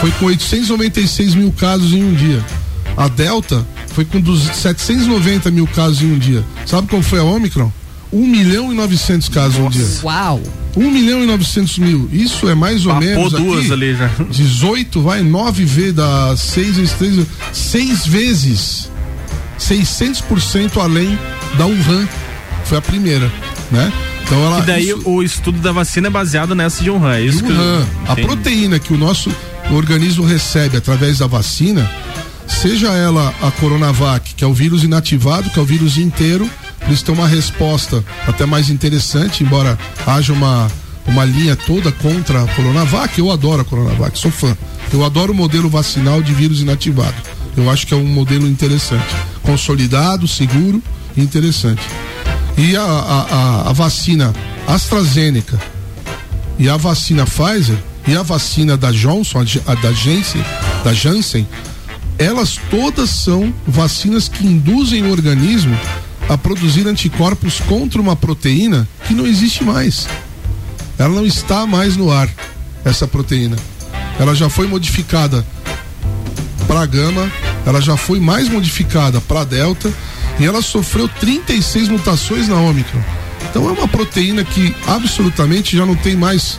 foi 0.00 0.10
com 0.12 0.26
896 0.26 1.34
mil 1.34 1.52
casos 1.52 1.92
em 1.92 2.02
um 2.04 2.14
dia. 2.14 2.44
A 2.96 3.08
Delta 3.08 3.66
foi 3.88 4.04
com 4.04 4.20
200 4.20 4.56
790 4.56 5.50
mil 5.50 5.66
casos 5.66 6.02
em 6.02 6.12
um 6.12 6.18
dia. 6.18 6.44
Sabe 6.66 6.88
qual 6.88 7.02
foi 7.02 7.18
a 7.18 7.24
Omicron? 7.24 7.72
1 8.12 8.26
milhão 8.26 8.72
e 8.72 8.74
900 8.74 9.28
casos 9.28 9.58
em 9.58 9.62
um 9.62 9.70
dia. 9.70 9.86
Uau! 10.02 10.40
1 10.76 10.90
milhão 10.90 11.22
e 11.22 11.26
900 11.26 11.78
mil. 11.78 12.08
Isso 12.12 12.48
é 12.48 12.54
mais 12.54 12.84
ou 12.84 12.92
Papou 12.92 13.08
menos. 13.08 13.32
duas 13.32 13.64
aqui, 13.64 13.72
ali 13.72 13.94
já. 13.94 14.08
18, 14.30 15.00
vai, 15.00 15.22
9 15.22 15.64
vezes, 15.64 15.94
dá 15.94 16.36
6 16.36 16.76
vezes 16.76 16.92
3, 16.94 17.26
6 17.52 18.06
vezes. 18.06 18.90
600% 19.58 20.78
além 20.80 21.18
da 21.56 21.66
Wuhan. 21.66 22.08
Foi 22.70 22.78
a 22.78 22.80
primeira, 22.80 23.28
né? 23.72 23.92
Então 24.22 24.38
ela. 24.46 24.60
E 24.60 24.62
daí 24.62 24.88
isso- 24.90 25.02
o 25.04 25.24
estudo 25.24 25.58
da 25.58 25.72
vacina 25.72 26.06
é 26.06 26.10
baseado 26.10 26.54
nessa 26.54 26.84
de 26.84 26.88
Wuhan. 26.88 27.16
É 27.16 27.20
isso 27.20 27.42
que 27.42 27.50
eu- 27.50 27.56
Wuhan. 27.56 27.86
A 28.06 28.12
Entendi. 28.12 28.28
proteína 28.28 28.78
que 28.78 28.94
o 28.94 28.96
nosso 28.96 29.28
organismo 29.72 30.24
recebe 30.24 30.76
através 30.76 31.18
da 31.18 31.26
vacina, 31.26 31.90
seja 32.46 32.92
ela 32.92 33.34
a 33.42 33.50
Coronavac, 33.50 34.34
que 34.36 34.44
é 34.44 34.46
o 34.46 34.54
vírus 34.54 34.84
inativado, 34.84 35.50
que 35.50 35.58
é 35.58 35.62
o 35.62 35.64
vírus 35.64 35.98
inteiro, 35.98 36.48
eles 36.86 37.02
têm 37.02 37.12
uma 37.12 37.26
resposta 37.26 38.04
até 38.24 38.46
mais 38.46 38.70
interessante, 38.70 39.42
embora 39.42 39.76
haja 40.06 40.32
uma, 40.32 40.70
uma 41.08 41.24
linha 41.24 41.56
toda 41.56 41.90
contra 41.90 42.44
a 42.44 42.46
Coronavac. 42.54 43.18
Eu 43.18 43.32
adoro 43.32 43.62
a 43.62 43.64
Coronavac, 43.64 44.16
sou 44.16 44.30
fã. 44.30 44.56
Eu 44.92 45.04
adoro 45.04 45.32
o 45.32 45.34
modelo 45.34 45.68
vacinal 45.68 46.22
de 46.22 46.32
vírus 46.32 46.60
inativado. 46.62 47.16
Eu 47.56 47.68
acho 47.68 47.84
que 47.84 47.92
é 47.94 47.96
um 47.96 48.06
modelo 48.06 48.46
interessante, 48.46 49.08
consolidado, 49.42 50.28
seguro 50.28 50.80
e 51.16 51.20
interessante. 51.20 51.82
E 52.60 52.76
a, 52.76 52.82
a, 52.82 53.70
a, 53.70 53.72
vacina 53.72 54.34
AstraZeneca 54.66 55.58
e 56.58 56.68
a 56.68 56.76
vacina 56.76 57.24
Pfizer 57.24 57.78
e 58.06 58.14
a 58.14 58.22
vacina 58.22 58.76
da 58.76 58.92
Johnson, 58.92 59.46
a 59.66 59.74
da 59.76 59.92
Janssen, 59.94 60.44
da 60.84 60.92
Janssen, 60.92 61.48
elas 62.18 62.60
todas 62.68 63.08
são 63.08 63.50
vacinas 63.66 64.28
que 64.28 64.46
induzem 64.46 65.02
o 65.04 65.10
organismo 65.10 65.74
a 66.28 66.36
produzir 66.36 66.86
anticorpos 66.86 67.60
contra 67.60 67.98
uma 67.98 68.14
proteína 68.14 68.86
que 69.08 69.14
não 69.14 69.26
existe 69.26 69.64
mais. 69.64 70.06
Ela 70.98 71.14
não 71.14 71.24
está 71.24 71.66
mais 71.66 71.96
no 71.96 72.12
ar, 72.12 72.28
essa 72.84 73.08
proteína. 73.08 73.56
Ela 74.18 74.34
já 74.34 74.50
foi 74.50 74.66
modificada 74.66 75.46
para 76.66 76.84
gama, 76.84 77.32
ela 77.64 77.80
já 77.80 77.96
foi 77.96 78.20
mais 78.20 78.50
modificada 78.50 79.18
para 79.18 79.44
delta 79.44 79.90
e 80.40 80.46
ela 80.46 80.62
sofreu 80.62 81.06
36 81.06 81.88
mutações 81.88 82.48
na 82.48 82.56
Omicron. 82.56 83.02
Então 83.48 83.68
é 83.68 83.72
uma 83.72 83.86
proteína 83.86 84.42
que 84.42 84.74
absolutamente 84.86 85.76
já 85.76 85.84
não 85.84 85.94
tem 85.94 86.16
mais 86.16 86.58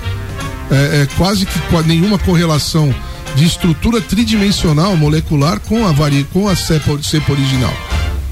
é, 0.70 1.02
é, 1.02 1.08
quase 1.18 1.46
que 1.46 1.60
nenhuma 1.86 2.18
correlação 2.20 2.94
de 3.36 3.46
estrutura 3.46 4.00
tridimensional 4.00 4.96
molecular 4.96 5.60
com 5.60 5.86
a 5.88 5.92
vari, 5.92 6.26
com 6.32 6.48
a 6.48 6.56
cepa, 6.56 7.02
cepa 7.02 7.32
original, 7.32 7.74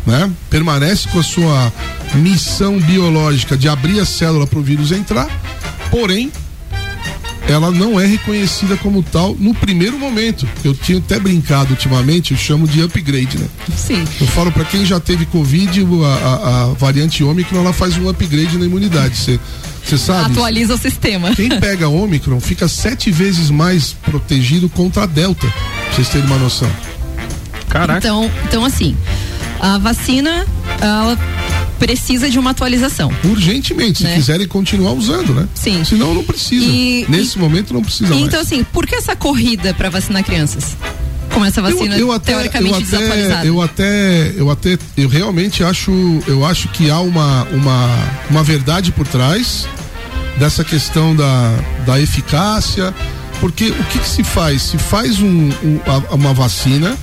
né? 0.06 0.30
Permanece 0.50 1.08
com 1.08 1.20
a 1.20 1.24
sua 1.24 1.74
missão 2.16 2.80
biológica 2.80 3.58
de 3.58 3.68
abrir 3.68 4.00
a 4.00 4.06
célula 4.06 4.46
para 4.46 4.60
o 4.60 4.64
vírus 4.64 4.92
entrar, 4.92 5.28
porém 5.90 6.32
ela 7.50 7.72
não 7.72 8.00
é 8.00 8.06
reconhecida 8.06 8.78
como 8.78 9.02
tal 9.04 9.36
no 9.40 9.54
primeiro 9.56 9.98
momento. 9.98 10.48
Eu 10.64 10.74
tinha 10.74 11.00
até 11.00 11.20
brincado 11.20 11.72
ultimamente, 11.72 12.32
eu 12.32 12.38
chamo 12.38 12.68
de 12.68 12.82
upgrade, 12.82 13.38
né? 13.40 13.48
Sim. 13.76 14.06
Eu 14.22 14.28
falo 14.28 14.52
para 14.52 14.64
quem 14.64 14.86
já 14.86 15.00
teve 15.00 15.26
Covid, 15.26 15.82
a, 15.82 16.08
a- 16.08 16.64
a 16.64 16.66
variante 16.76 17.24
Ômicron, 17.24 17.60
ela 17.60 17.74
faz 17.74 17.98
um 17.98 18.08
upgrade 18.08 18.58
na 18.58 18.66
imunidade. 18.66 19.18
Você 19.18 19.40
você 19.84 19.98
sabe? 19.98 20.32
Atualiza 20.34 20.76
o 20.76 20.78
sistema. 20.78 21.34
Quem 21.36 21.50
pega 21.60 21.88
Ômicron 21.90 22.40
fica 22.40 22.68
sete 22.68 23.10
vezes 23.10 23.50
mais 23.50 23.94
protegido 24.06 24.70
contra 24.70 25.04
a 25.04 25.06
Delta, 25.08 25.48
pra 25.48 25.94
vocês 25.96 26.10
terem 26.10 26.28
uma 26.28 26.38
noção. 26.38 26.70
Então, 27.98 28.30
então 28.46 28.64
assim, 28.66 28.96
a 29.60 29.78
vacina 29.80 30.46
ela 30.82 31.18
precisa 31.80 32.30
de 32.30 32.38
uma 32.38 32.52
atualização. 32.52 33.12
Urgentemente, 33.24 34.00
se 34.00 34.04
Né? 34.04 34.16
quiserem 34.16 34.48
continuar 34.48 34.92
usando, 34.92 35.34
né? 35.34 35.48
Sim. 35.56 35.84
Senão 35.84 36.14
não 36.14 36.24
precisa. 36.24 36.66
E- 36.66 37.06
Nesse 37.10 37.40
momento 37.40 37.74
não 37.74 37.82
precisa 37.82 38.10
mais. 38.14 38.22
Então 38.22 38.40
assim, 38.42 38.64
por 38.64 38.86
que 38.86 38.96
essa 38.96 39.16
corrida 39.16 39.74
para 39.74 39.90
vacinar 39.90 40.24
crianças? 40.24 40.76
Com 41.34 41.46
essa 41.46 41.62
vacina 41.62 41.96
eu, 41.96 42.08
eu 42.08 42.12
até, 42.12 42.34
teoricamente 42.34 42.72
eu 42.74 42.78
até, 42.80 42.86
desatualizada. 42.98 43.46
eu 43.48 43.62
até, 43.62 44.34
eu 44.36 44.50
até, 44.52 44.78
eu 44.98 45.08
realmente 45.08 45.64
acho, 45.64 45.92
eu 46.28 46.44
acho 46.46 46.68
que 46.70 46.90
há 46.90 47.00
uma, 47.00 47.44
uma, 47.52 48.10
uma 48.32 48.44
verdade 48.44 48.92
por 48.92 49.08
trás 49.08 49.68
dessa 50.38 50.64
questão 50.64 51.16
da, 51.16 51.56
da 51.86 52.00
eficácia, 52.00 52.94
porque 53.40 53.70
o 53.70 53.84
que, 53.86 54.00
que 54.00 54.08
se 54.10 54.24
faz? 54.24 54.64
Se 54.64 54.78
faz 54.78 55.20
um, 55.22 55.50
um- 55.64 55.80
uma 56.12 56.34
vacina 56.34 56.98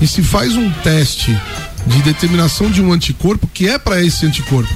e 0.00 0.06
se 0.08 0.22
faz 0.22 0.54
um 0.56 0.70
teste 0.82 1.38
de 1.86 2.02
determinação 2.02 2.70
de 2.70 2.82
um 2.82 2.92
anticorpo 2.92 3.48
que 3.52 3.68
é 3.68 3.78
para 3.78 4.02
esse 4.02 4.26
anticorpo. 4.26 4.72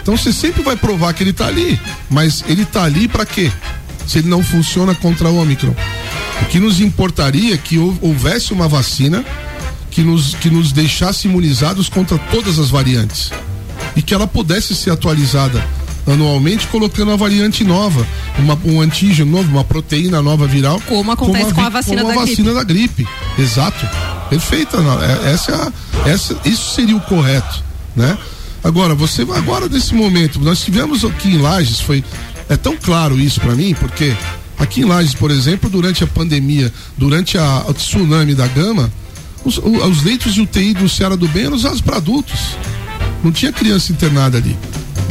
Então 0.00 0.16
você 0.16 0.32
sempre 0.32 0.62
vai 0.62 0.76
provar 0.76 1.12
que 1.12 1.22
ele 1.22 1.32
tá 1.32 1.46
ali, 1.46 1.78
mas 2.08 2.42
ele 2.48 2.64
tá 2.64 2.84
ali 2.84 3.06
para 3.08 3.26
quê? 3.26 3.50
Se 4.06 4.18
ele 4.18 4.28
não 4.28 4.42
funciona 4.42 4.94
contra 4.94 5.28
o 5.28 5.36
Omicron. 5.40 5.74
O 6.40 6.44
que 6.46 6.58
nos 6.58 6.80
importaria 6.80 7.54
é 7.54 7.58
que 7.58 7.78
hou- 7.78 7.98
houvesse 8.00 8.52
uma 8.52 8.66
vacina 8.68 9.24
que 9.90 10.00
nos, 10.02 10.34
que 10.34 10.48
nos 10.48 10.72
deixasse 10.72 11.26
imunizados 11.28 11.88
contra 11.88 12.16
todas 12.16 12.58
as 12.58 12.70
variantes 12.70 13.30
e 13.96 14.00
que 14.00 14.14
ela 14.14 14.26
pudesse 14.26 14.74
ser 14.74 14.90
atualizada 14.90 15.62
anualmente 16.06 16.66
colocando 16.68 17.10
a 17.10 17.16
variante 17.16 17.62
nova, 17.64 18.06
uma- 18.38 18.58
um 18.64 18.80
antígeno 18.80 19.30
novo, 19.30 19.50
uma 19.50 19.64
proteína 19.64 20.22
nova 20.22 20.46
viral. 20.46 20.80
Como 20.86 21.10
acontece 21.12 21.52
com 21.52 21.60
a 21.60 21.64
vi- 21.66 21.70
vacina 21.70 22.00
como 22.02 22.12
a 22.12 22.14
da 22.14 22.20
vacina 22.20 22.54
da 22.54 22.64
gripe. 22.64 23.06
Exato. 23.38 23.86
Perfeita. 24.28 24.76
é- 24.78 25.32
Essa, 25.32 25.72
é 26.04 26.10
essa, 26.10 26.36
isso 26.44 26.74
seria 26.74 26.96
o 26.96 27.00
correto, 27.00 27.62
né? 27.96 28.16
Agora, 28.62 28.94
você 28.94 29.22
agora 29.22 29.68
nesse 29.68 29.94
momento, 29.94 30.40
nós 30.40 30.60
tivemos 30.62 31.04
aqui 31.04 31.28
em 31.28 31.38
Lages, 31.38 31.80
foi 31.80 32.04
é 32.48 32.56
tão 32.56 32.76
claro 32.76 33.18
isso 33.18 33.40
para 33.40 33.54
mim, 33.54 33.74
porque 33.74 34.16
aqui 34.58 34.80
em 34.80 34.84
Lages, 34.84 35.14
por 35.14 35.30
exemplo, 35.30 35.70
durante 35.70 36.02
a 36.02 36.06
pandemia, 36.06 36.72
durante 36.96 37.38
a, 37.38 37.64
o 37.68 37.74
tsunami 37.74 38.34
da 38.34 38.46
Gama, 38.48 38.90
os, 39.44 39.58
os 39.58 40.02
leitos 40.02 40.34
de 40.34 40.40
UTI 40.40 40.74
do 40.74 40.88
Ceará 40.88 41.14
do 41.14 41.28
Bem 41.28 41.44
eram 41.44 41.54
usados 41.54 41.80
para 41.80 41.96
adultos. 41.96 42.56
Não 43.22 43.30
tinha 43.32 43.52
criança 43.52 43.92
internada 43.92 44.38
ali, 44.38 44.56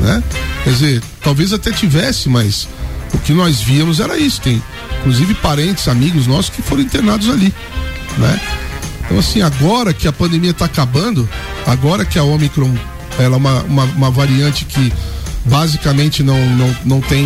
né? 0.02 0.23
Quer 0.64 0.69
dizer, 0.72 1.03
talvez 1.23 1.53
até 1.53 1.72
tivesse, 1.72 2.27
mas 2.30 2.68
o 3.14 3.18
que 3.19 3.34
nós 3.34 3.61
víamos 3.61 3.99
era 3.99 4.18
isso. 4.18 4.41
Tem, 4.41 4.61
inclusive, 4.99 5.34
parentes, 5.35 5.88
amigos 5.88 6.27
nossos 6.27 6.49
que 6.49 6.61
foram 6.61 6.81
internados 6.81 7.30
ali, 7.30 7.53
né? 8.18 8.39
Então, 9.07 9.19
assim, 9.19 9.41
agora 9.41 9.93
que 9.93 10.07
a 10.07 10.11
pandemia 10.11 10.51
está 10.51 10.65
acabando, 10.65 11.27
agora 11.65 12.03
que 12.03 12.19
a 12.19 12.23
Omicron 12.23 12.75
ela 13.17 13.35
é 13.35 13.38
uma, 13.38 13.63
uma, 13.63 13.84
uma 13.85 14.11
variante 14.11 14.65
que 14.65 14.91
basicamente 15.45 16.21
não, 16.21 16.38
não, 16.51 16.75
não 16.85 17.01
tem 17.01 17.25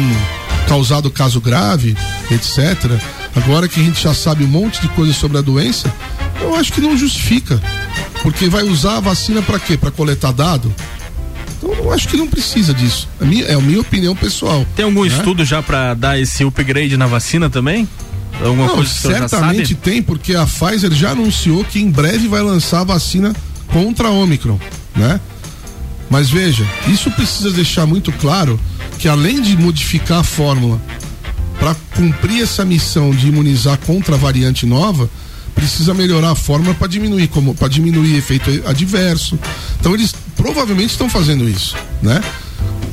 causado 0.68 1.10
caso 1.10 1.42
grave, 1.42 1.98
etc. 2.30 3.00
Agora 3.36 3.68
que 3.68 3.80
a 3.80 3.84
gente 3.84 4.02
já 4.02 4.14
sabe 4.14 4.44
um 4.44 4.48
monte 4.48 4.80
de 4.80 4.88
coisa 4.90 5.12
sobre 5.12 5.38
a 5.38 5.42
doença, 5.42 5.92
eu 6.40 6.56
acho 6.56 6.72
que 6.72 6.80
não 6.80 6.96
justifica. 6.96 7.60
Porque 8.22 8.48
vai 8.48 8.64
usar 8.64 8.98
a 8.98 9.00
vacina 9.00 9.42
para 9.42 9.60
quê? 9.60 9.76
Para 9.76 9.90
coletar 9.90 10.32
dado? 10.32 10.74
Então 11.58 11.74
eu 11.74 11.92
acho 11.92 12.08
que 12.08 12.16
não 12.16 12.28
precisa 12.28 12.74
disso. 12.74 13.10
A 13.20 13.26
minha, 13.26 13.46
é 13.46 13.54
a 13.54 13.60
minha 13.60 13.82
opinião 13.82 14.16
pessoal. 14.16 14.66
Tem 14.76 14.86
algum 14.86 15.04
né? 15.04 15.08
estudo 15.08 15.44
já 15.44 15.62
pra 15.64 15.94
dar 15.94 16.20
esse 16.20 16.44
upgrade 16.44 16.96
na 16.96 17.08
vacina 17.08 17.50
também? 17.50 17.88
Alguma 18.40 18.68
Não, 18.68 18.76
coisa 18.76 18.90
que 18.90 19.00
certamente 19.00 19.76
tem, 19.76 20.02
porque 20.02 20.36
a 20.36 20.46
Pfizer 20.46 20.92
já 20.92 21.12
anunciou 21.12 21.64
que 21.64 21.80
em 21.80 21.90
breve 21.90 22.28
vai 22.28 22.42
lançar 22.42 22.82
a 22.82 22.84
vacina 22.84 23.36
contra 23.68 24.08
a 24.08 24.12
Omicron, 24.12 24.60
né? 24.96 25.20
Mas 26.10 26.30
veja, 26.30 26.66
isso 26.88 27.10
precisa 27.12 27.52
deixar 27.52 27.86
muito 27.86 28.12
claro 28.14 28.60
que 29.00 29.08
além 29.08 29.42
de 29.42 29.56
modificar 29.56 30.20
a 30.20 30.24
fórmula 30.24 30.82
para 31.60 31.76
cumprir 31.96 32.42
essa 32.42 32.66
missão 32.66 33.12
de 33.12 33.28
imunizar 33.28 33.78
contra 33.78 34.16
a 34.16 34.18
variante 34.18 34.66
nova, 34.66 35.10
precisa 35.54 35.94
melhorar 35.94 36.32
a 36.32 36.36
fórmula 36.36 36.74
para 36.74 36.88
diminuir 36.88 37.28
como 37.28 37.54
para 37.54 37.68
diminuir 37.68 38.16
efeito 38.16 38.50
adverso. 38.66 39.38
Então 39.80 39.94
eles 39.94 40.14
provavelmente 40.36 40.92
estão 40.92 41.10
fazendo 41.10 41.48
isso, 41.48 41.76
né? 42.02 42.22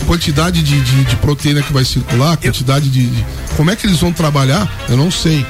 Quantidade 0.08 0.62
de, 0.62 0.80
de, 0.80 1.04
de 1.04 1.16
proteína 1.16 1.60
que 1.62 1.70
vai 1.72 1.84
circular, 1.84 2.36
quantidade 2.38 2.88
de, 2.88 3.06
de- 3.08 3.24
Como 3.58 3.70
é 3.70 3.76
que 3.76 3.86
eles 3.86 3.98
vão 4.00 4.10
trabalhar? 4.10 4.66
Eu 4.88 4.96
não 4.96 5.10
sei. 5.10 5.44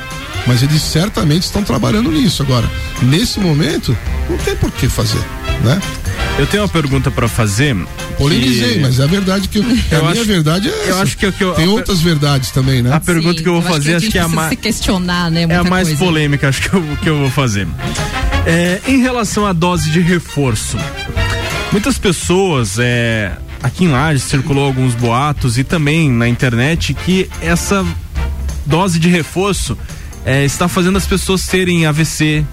Mas 0.48 0.62
eles 0.64 0.82
certamente 0.82 1.44
estão 1.44 1.62
trabalhando 1.62 2.10
nisso. 2.10 2.42
Agora, 2.42 2.68
nesse 3.02 3.38
momento, 3.38 3.96
não 4.28 4.36
tem 4.38 4.56
por 4.56 4.72
que 4.72 4.88
fazer, 4.88 5.20
né? 5.62 5.80
Eu 6.40 6.46
tenho 6.46 6.64
uma 6.64 6.68
pergunta 6.68 7.08
pra 7.10 7.28
fazer. 7.28 7.76
Polemizei, 8.16 8.74
que- 8.74 8.78
mas 8.80 8.98
é 8.98 9.04
a 9.04 9.06
verdade 9.06 9.48
que 9.48 9.58
eu, 9.58 9.62
a 9.62 9.66
Eu 9.94 10.00
minha 10.00 10.10
acho- 10.12 10.24
verdade 10.24 10.68
é 10.68 10.72
essa. 10.72 10.88
eu 10.90 10.98
acho 11.02 11.16
que 11.16 11.26
o 11.26 11.32
que 11.32 11.44
eu- 11.44 11.54
tem 11.54 11.68
outras 11.68 12.00
verdades 12.00 12.50
também, 12.50 12.82
né? 12.82 12.92
A 12.92 12.98
pergunta 13.00 13.40
que 13.40 13.48
eu 13.48 13.52
vou 13.60 13.62
fazer, 13.62 13.94
acho 13.94 14.08
que 14.10 14.18
é 14.18 14.22
a 14.22 14.28
mais. 14.28 14.48
se 14.50 14.56
questionar, 14.56 15.30
né? 15.30 15.42
É 15.42 15.44
a 15.44 15.48
muita 15.48 15.70
mais 15.70 15.88
coisa. 15.88 16.04
polêmica, 16.04 16.48
acho 16.48 16.62
que 16.62 16.74
eu, 16.74 16.82
que 17.00 17.08
eu 17.08 17.18
vou 17.20 17.30
fazer. 17.30 17.68
É, 18.44 18.80
em 18.88 19.00
relação 19.02 19.46
à 19.46 19.52
dose 19.52 19.88
de 19.90 20.00
reforço, 20.00 20.76
muitas 21.70 21.96
pessoas, 21.98 22.76
é, 22.78 23.32
aqui 23.62 23.84
em 23.84 23.88
Lages 23.88 24.22
circulou 24.24 24.64
alguns 24.64 24.94
boatos 24.94 25.58
e 25.58 25.64
também 25.64 26.10
na 26.10 26.28
internet 26.28 26.94
que 26.94 27.28
essa 27.40 27.84
dose 28.66 28.98
de 28.98 29.08
reforço 29.08 29.76
é, 30.24 30.44
está 30.44 30.68
fazendo 30.68 30.98
as 30.98 31.06
pessoas 31.06 31.46
terem 31.46 31.86
AVC, 31.86 32.44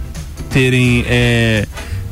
terem 0.49 1.03
é, 1.07 1.67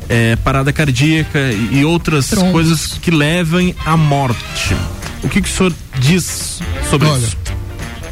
é, 0.09 0.35
parada 0.37 0.73
cardíaca 0.73 1.51
e 1.51 1.79
e 1.79 1.85
outras 1.85 2.33
coisas 2.51 2.97
que 3.01 3.11
levam 3.11 3.73
à 3.85 3.95
morte. 3.95 4.75
O 5.23 5.29
que, 5.29 5.41
que 5.41 5.49
o 5.49 5.51
senhor 5.51 5.73
diz 5.99 6.59
sobre 6.89 7.07
Olha, 7.07 7.19
isso? 7.19 7.37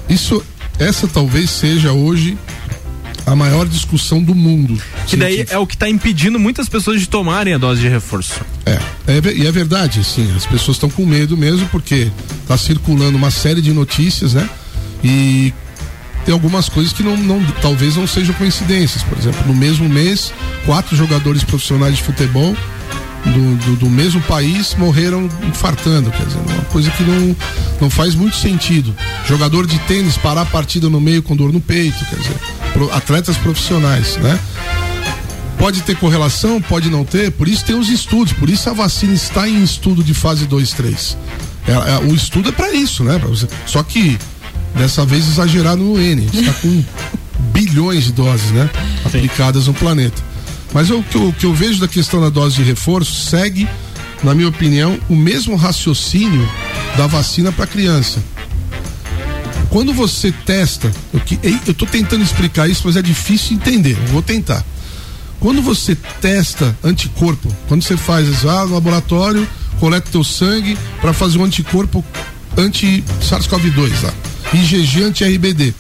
Isso, 0.10 0.46
essa 0.80 1.08
talvez 1.08 1.50
seja 1.50 1.92
hoje 1.92 2.38
a 3.26 3.36
maior 3.36 3.68
discussão 3.68 4.22
do 4.22 4.34
mundo. 4.34 4.82
Que 5.08 5.16
daí 5.16 5.46
é 5.50 5.58
o 5.58 5.68
que 5.68 5.76
está 5.76 5.90
impedindo 5.90 6.40
muitas 6.40 6.68
pessoas 6.68 7.00
de 7.00 7.08
tomarem 7.08 7.54
a 7.54 7.58
dose 7.58 7.82
de 7.82 7.88
reforço. 7.88 8.42
É, 8.66 8.80
é 9.08 9.34
e 9.36 9.46
é 9.46 9.52
verdade, 9.52 10.00
assim, 10.00 10.32
as 10.36 10.46
pessoas 10.46 10.78
estão 10.78 10.90
com 10.90 11.06
medo 11.06 11.38
mesmo 11.38 11.68
porque 11.70 12.12
tá 12.48 12.58
circulando 12.58 13.18
uma 13.18 13.32
série 13.32 13.62
de 13.62 13.72
notícias, 13.72 14.34
né? 14.34 14.50
E 15.04 15.54
tem 16.26 16.34
algumas 16.34 16.70
coisas 16.70 16.94
que 16.94 17.04
não, 17.04 17.18
não- 17.18 17.44
talvez 17.62 17.96
não 17.96 18.08
sejam 18.08 18.34
coincidências. 18.36 19.04
Por 19.04 19.18
exemplo, 19.18 19.44
no 19.48 19.54
mesmo 19.54 19.88
mês, 19.90 20.32
quatro 20.66 20.96
jogadores 20.96 21.44
profissionais 21.44 21.96
de 21.96 22.04
futebol 22.04 22.56
do, 23.26 23.56
do, 23.66 23.76
do 23.78 23.90
mesmo 23.90 24.22
país 24.22 24.76
morreram 24.76 25.30
infartando, 25.48 26.12
quer 26.12 26.26
dizer, 26.26 26.40
uma 26.40 26.66
coisa 26.66 26.90
que 26.92 27.04
não, 27.04 27.36
não 27.80 27.90
faz 27.90 28.16
muito 28.16 28.36
sentido. 28.36 28.96
Jogador 29.28 29.68
de 29.68 29.78
tênis 29.80 30.18
parar 30.18 30.42
a 30.42 30.46
partida 30.46 30.90
no 30.90 31.00
meio 31.00 31.22
com 31.22 31.36
dor 31.36 31.54
no 31.54 31.62
peito, 31.62 32.04
quer 32.06 32.16
dizer, 32.16 32.36
atletas 32.94 33.38
profissionais, 33.38 34.18
né? 34.18 34.40
Pode 35.58 35.82
ter 35.82 35.96
correlação, 35.96 36.60
pode 36.62 36.90
não 36.90 37.04
ter, 37.06 37.32
por 37.32 37.48
isso 37.48 37.64
tem 37.66 37.76
os 37.76 37.90
estudos, 37.90 38.34
por 38.34 38.50
isso 38.50 38.68
a 38.70 38.74
vacina 38.74 39.14
está 39.14 39.48
em 39.48 39.64
estudo 39.64 40.04
de 40.04 40.14
fase 40.14 40.46
2, 40.48 40.72
3. 40.72 41.18
É, 41.68 41.72
é, 41.72 41.98
o 42.12 42.16
estudo 42.16 42.50
é 42.50 42.52
para 42.52 42.72
isso, 42.74 43.04
né? 43.04 43.20
Você- 43.20 43.48
só 43.68 43.84
que 43.84 44.18
dessa 44.76 45.06
vez 45.06 45.28
exagerado 45.28 45.84
no 45.84 46.00
N. 46.02 46.26
Está 46.34 46.52
com 46.54 46.84
bilhões 47.54 48.06
de 48.06 48.12
doses, 48.14 48.50
né? 48.52 48.68
Aplicadas 49.06 49.68
no 49.68 49.74
planeta. 49.74 50.22
Mas 50.74 50.90
o 50.90 51.04
que 51.04 51.16
eu, 51.16 51.34
que 51.38 51.46
eu 51.46 51.54
vejo 51.54 51.80
da 51.80 51.88
questão 51.88 52.22
da 52.22 52.30
dose 52.30 52.56
de 52.56 52.64
reforço 52.64 53.14
segue, 53.30 53.68
na 54.24 54.34
minha 54.34 54.48
opinião, 54.48 54.98
o 55.10 55.16
mesmo 55.16 55.56
raciocínio 55.56 56.48
da 56.98 57.06
vacina 57.06 57.52
para 57.52 57.68
criança. 57.68 58.20
Quando 59.72 59.94
você 59.94 60.34
testa, 60.34 60.92
eu, 61.66 61.74
tô 61.74 61.86
tentando 61.86 62.22
explicar 62.22 62.70
isso, 62.70 62.82
mas 62.84 62.98
é 62.98 63.02
difícil 63.02 63.56
entender. 63.56 63.98
Eu 63.98 64.08
vou 64.08 64.22
tentar. 64.22 64.66
Quando 65.40 65.62
você 65.62 65.96
testa 66.20 66.78
anticorpo, 66.84 67.50
quando 67.70 67.82
você 67.82 67.96
faz 67.96 68.46
ah, 68.46 68.66
no 68.66 68.74
laboratório, 68.74 69.48
coleta 69.80 70.12
teu 70.12 70.26
sangue 70.26 70.78
para 71.00 71.14
fazer 71.14 71.38
um 71.38 71.46
anticorpo 71.46 72.04
anti-SARS-CoV-2 72.58 74.04
lá, 74.04 74.14
IgG 74.54 75.04
anti-RBD. 75.04 75.74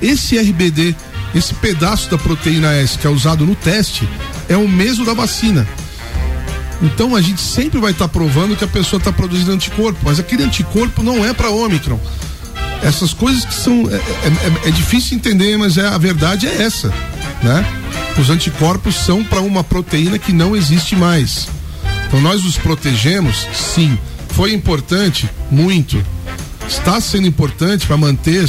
Esse 0.00 0.38
RBD, 0.38 0.96
esse 1.34 1.52
pedaço 1.52 2.10
da 2.10 2.16
proteína 2.16 2.72
S 2.72 2.98
que 2.98 3.06
é 3.06 3.10
usado 3.10 3.44
no 3.44 3.54
teste, 3.54 4.08
é 4.48 4.56
o 4.56 4.66
mesmo 4.66 5.04
da 5.04 5.12
vacina. 5.12 5.68
Então 6.82 7.14
a 7.14 7.20
gente 7.20 7.42
sempre 7.42 7.78
vai 7.78 7.92
estar 7.92 8.08
provando 8.08 8.56
que 8.56 8.64
a 8.64 8.68
pessoa 8.68 8.98
está 8.98 9.12
produzindo 9.12 9.52
anticorpo, 9.52 10.00
mas 10.02 10.18
aquele 10.18 10.44
anticorpo 10.44 11.02
não 11.02 11.22
é 11.22 11.34
para 11.34 11.50
Ômicron. 11.50 12.00
Essas 12.84 13.12
coisas 13.14 13.44
que 13.44 13.54
são. 13.54 13.88
É, 13.90 13.94
é- 13.94 13.98
é- 14.66 14.68
é 14.68 14.70
difícil 14.70 15.16
entender, 15.16 15.56
mas 15.56 15.76
é, 15.78 15.86
a 15.88 15.98
verdade 15.98 16.46
é 16.46 16.62
essa. 16.62 16.92
Né? 17.42 17.64
Os 18.18 18.30
anticorpos 18.30 18.94
são 18.94 19.24
para 19.24 19.40
uma 19.40 19.64
proteína 19.64 20.18
que 20.18 20.32
não 20.32 20.54
existe 20.54 20.94
mais. 20.94 21.48
Então 22.06 22.20
nós 22.20 22.44
os 22.44 22.56
protegemos, 22.56 23.46
sim. 23.52 23.98
Foi 24.30 24.52
importante? 24.52 25.28
Muito. 25.50 26.04
Está 26.68 27.00
sendo 27.00 27.26
importante 27.26 27.86
para 27.86 27.96
manter, 27.96 28.48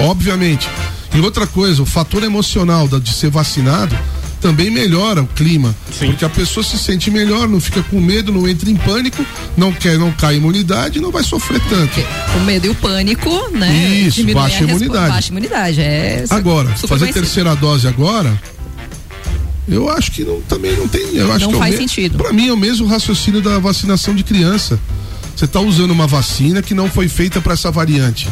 obviamente. 0.00 0.68
E 1.14 1.20
outra 1.20 1.46
coisa, 1.46 1.82
o 1.82 1.86
fator 1.86 2.22
emocional 2.22 2.88
de 2.88 3.12
ser 3.12 3.30
vacinado 3.30 3.96
também 4.42 4.70
melhora 4.70 5.22
o 5.22 5.26
clima. 5.26 5.74
Porque 5.98 6.24
a 6.24 6.28
pessoa 6.28 6.62
se 6.64 6.76
sente 6.76 7.10
melhor, 7.10 7.48
não 7.48 7.60
fica 7.60 7.82
com 7.84 8.00
medo, 8.00 8.32
não 8.32 8.46
entra 8.48 8.68
em 8.68 8.74
pânico, 8.76 9.24
não 9.56 9.72
quer, 9.72 9.96
não 9.98 10.10
cai 10.12 10.34
a 10.34 10.36
imunidade, 10.36 11.00
não 11.00 11.10
vai 11.12 11.22
sofrer 11.22 11.60
tanto. 11.70 12.00
O 12.36 12.40
medo 12.44 12.66
e 12.66 12.70
o 12.70 12.74
pânico, 12.74 13.48
né? 13.52 13.72
Isso, 14.06 14.22
baixa 14.34 14.64
imunidade. 14.64 15.08
Baixa 15.12 15.30
imunidade, 15.30 15.80
é. 15.80 16.24
Agora, 16.28 16.68
super 16.74 16.88
fazer 16.88 17.04
conhecido. 17.06 17.22
terceira 17.22 17.54
dose 17.54 17.86
agora, 17.86 18.38
eu 19.68 19.88
acho 19.88 20.10
que 20.10 20.24
não, 20.24 20.40
também 20.42 20.76
não 20.76 20.88
tem. 20.88 21.14
Eu 21.14 21.32
acho 21.32 21.44
Não 21.44 21.50
que 21.52 21.56
é 21.56 21.60
faz 21.60 21.70
me- 21.72 21.78
sentido. 21.80 22.18
Pra 22.18 22.32
mim 22.32 22.48
é 22.48 22.52
o 22.52 22.56
mesmo 22.56 22.86
raciocínio 22.86 23.40
da 23.40 23.58
vacinação 23.60 24.14
de 24.14 24.24
criança. 24.24 24.78
Você 25.36 25.44
está 25.44 25.60
usando 25.60 25.92
uma 25.92 26.06
vacina 26.06 26.60
que 26.60 26.74
não 26.74 26.90
foi 26.90 27.08
feita 27.08 27.40
para 27.40 27.54
essa 27.54 27.70
variante. 27.70 28.28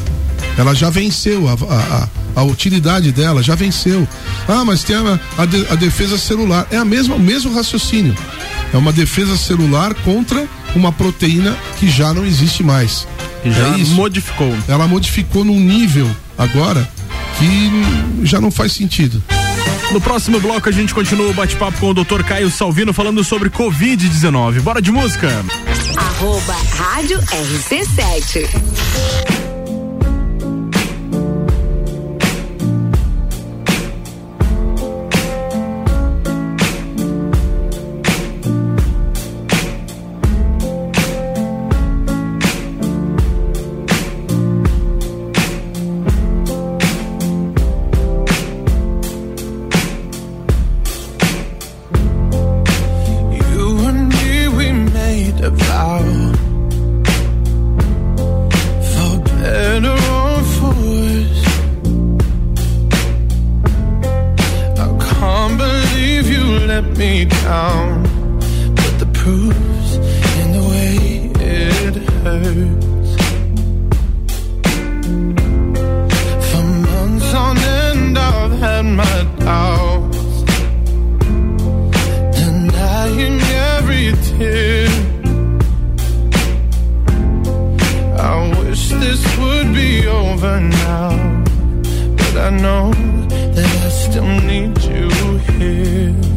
Ela 0.58 0.74
já 0.74 0.90
venceu, 0.90 1.48
a, 1.48 1.52
a, 1.52 1.76
a- 2.04 2.08
a 2.34 2.42
utilidade 2.42 3.12
dela 3.12 3.42
já 3.42 3.54
venceu. 3.54 4.06
Ah, 4.48 4.64
mas 4.64 4.82
tem 4.82 4.96
a, 4.96 5.20
a 5.38 5.46
de- 5.46 5.66
a 5.70 5.74
defesa 5.74 6.18
celular. 6.18 6.66
É 6.70 6.76
a 6.76 6.84
mesma, 6.84 7.14
o 7.16 7.20
mesmo 7.20 7.54
raciocínio. 7.54 8.14
É 8.72 8.76
uma 8.76 8.92
defesa 8.92 9.36
celular 9.36 9.94
contra 9.94 10.46
uma 10.74 10.92
proteína 10.92 11.56
que 11.78 11.88
já 11.90 12.14
não 12.14 12.24
existe 12.24 12.62
mais. 12.62 13.06
Que 13.42 13.50
já 13.50 13.74
é 13.74 13.78
isso. 13.78 13.92
modificou. 13.92 14.54
Ela 14.68 14.86
modificou 14.86 15.44
num 15.44 15.58
nível 15.58 16.08
agora 16.38 16.88
que 17.38 18.26
já 18.26 18.40
não 18.40 18.50
faz 18.50 18.72
sentido. 18.72 19.22
No 19.92 20.00
próximo 20.00 20.38
bloco 20.38 20.68
a 20.68 20.72
gente 20.72 20.94
continua 20.94 21.30
o 21.30 21.34
bate-papo 21.34 21.78
com 21.80 21.90
o 21.90 21.94
Dr. 21.94 22.22
Caio 22.22 22.48
Salvino 22.50 22.92
falando 22.92 23.24
sobre 23.24 23.50
Covid-19. 23.50 24.60
Bora 24.60 24.80
de 24.80 24.92
música. 24.92 25.44
Arroba 25.96 26.54
Rádio 26.76 27.18
RC7. 27.18 29.39
Let 66.80 66.96
me 66.96 67.24
down. 67.24 68.02
But 68.74 68.94
the 69.02 69.08
proof's 69.12 69.90
in 70.40 70.52
the 70.56 70.64
way 70.72 70.96
it 71.58 71.94
hurts. 72.22 73.10
For 76.48 76.64
months 76.88 77.34
on 77.34 77.58
end, 77.58 78.18
I've 78.18 78.52
had 78.64 78.84
my 79.02 79.18
doubts 79.38 80.42
denying 82.38 83.40
every 83.72 84.12
tear. 84.26 84.88
I 88.18 88.34
wish 88.60 88.88
this 88.88 89.22
would 89.38 89.74
be 89.74 90.06
over 90.06 90.60
now, 90.60 91.10
but 92.16 92.34
I 92.36 92.50
know 92.50 92.92
that 93.54 93.72
I 93.86 93.90
still 93.90 94.32
need 94.50 94.78
you 94.82 95.08
here. 95.58 96.29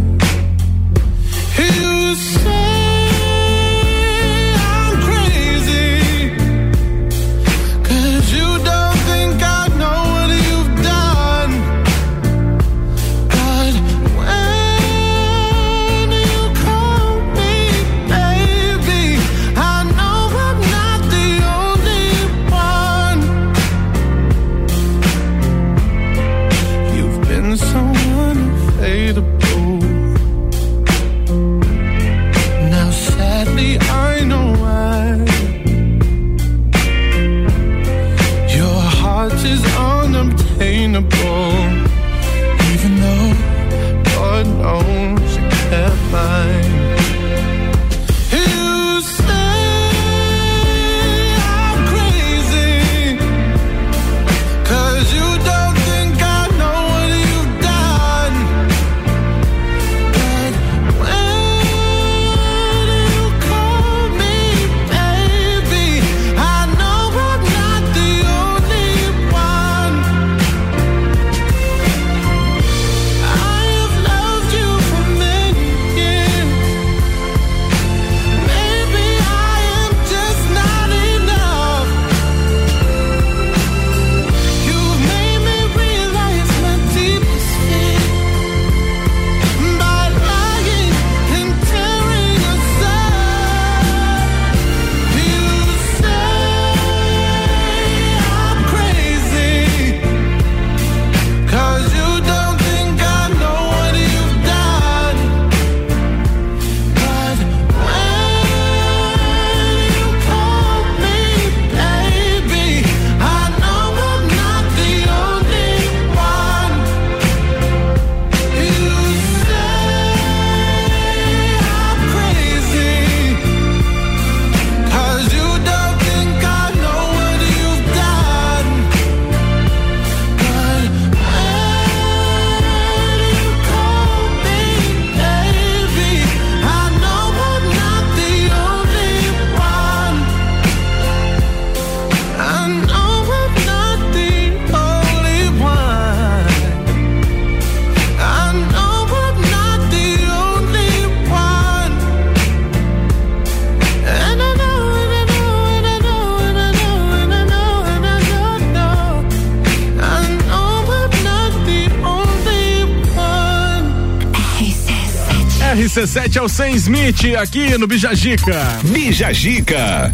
RC7 166.14 166.36
é 166.36 166.42
o 166.44 166.48
Sam 166.48 166.70
Smith 166.72 167.36
aqui 167.42 167.76
no 167.76 167.88
Bijagica. 167.88 168.62
Bijagica. 168.84 170.14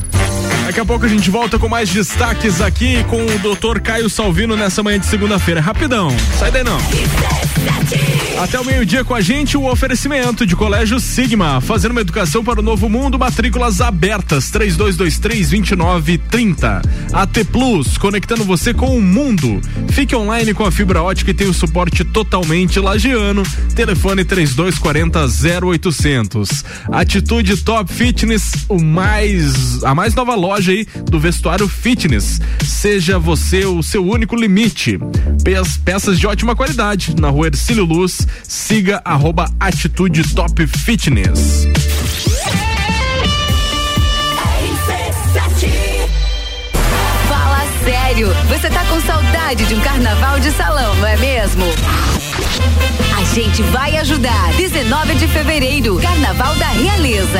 Daqui 0.65 0.79
a 0.79 0.85
pouco 0.85 1.05
a 1.05 1.09
gente 1.09 1.29
volta 1.29 1.59
com 1.59 1.67
mais 1.67 1.89
destaques 1.89 2.61
aqui 2.61 3.03
com 3.05 3.25
o 3.25 3.39
Dr. 3.39 3.81
Caio 3.81 4.09
Salvino 4.09 4.55
nessa 4.55 4.81
manhã 4.81 4.97
de 4.97 5.07
segunda-feira. 5.07 5.59
Rapidão, 5.59 6.15
sai 6.37 6.51
daí 6.51 6.63
não. 6.63 6.79
Até 8.41 8.57
o 8.57 8.63
meio-dia 8.63 9.03
com 9.03 9.13
a 9.13 9.19
gente 9.19 9.57
o 9.57 9.69
oferecimento 9.69 10.45
de 10.45 10.55
Colégio 10.55 10.97
Sigma, 10.99 11.59
fazendo 11.59 11.91
uma 11.91 11.99
educação 11.99 12.41
para 12.41 12.61
o 12.61 12.63
novo 12.63 12.87
mundo, 12.87 13.19
matrículas 13.19 13.81
abertas 13.81 14.49
3223-2930. 14.51 16.81
AT 17.11 17.43
Plus, 17.51 17.97
conectando 17.97 18.45
você 18.45 18.73
com 18.73 18.95
o 18.95 19.01
mundo. 19.01 19.59
Fique 19.99 20.15
online 20.15 20.53
com 20.53 20.63
a 20.63 20.71
fibra 20.71 21.03
ótica 21.03 21.31
e 21.31 21.33
tem 21.33 21.49
o 21.49 21.53
suporte 21.53 22.05
totalmente 22.05 22.79
lagiano. 22.79 23.43
Telefone 23.75 24.23
3240 24.23 25.27
0800. 25.61 26.63
Atitude 26.89 27.57
Top 27.57 27.93
Fitness, 27.93 28.65
o 28.69 28.81
mais 28.81 29.83
a 29.83 29.93
mais 29.93 30.15
nova 30.15 30.35
loja 30.35 30.71
aí 30.71 30.87
do 31.03 31.19
vestuário 31.19 31.67
fitness. 31.67 32.39
Seja 32.63 33.19
você 33.19 33.65
o 33.65 33.83
seu 33.83 34.01
único 34.07 34.37
limite. 34.37 34.97
Peças 35.83 36.17
de 36.17 36.25
ótima 36.25 36.55
qualidade 36.55 37.13
na 37.19 37.29
rua 37.29 37.47
Ercílio 37.47 37.83
Luz 37.83 38.25
siga 38.41 39.01
arroba 39.03 39.51
Atitude 39.59 40.33
Top 40.33 40.65
Fitness. 40.65 41.67
Você 48.27 48.69
tá 48.69 48.83
com 48.85 48.99
saudade 49.01 49.65
de 49.65 49.75
um 49.75 49.79
carnaval 49.79 50.39
de 50.39 50.51
salão, 50.51 50.93
não 50.95 51.07
é 51.07 51.15
mesmo? 51.15 51.63
A 53.17 53.23
gente 53.33 53.61
vai 53.63 53.95
ajudar. 53.97 54.51
19 54.57 55.15
de 55.15 55.27
fevereiro, 55.27 55.97
Carnaval 56.01 56.53
da 56.55 56.67
Realeza. 56.67 57.39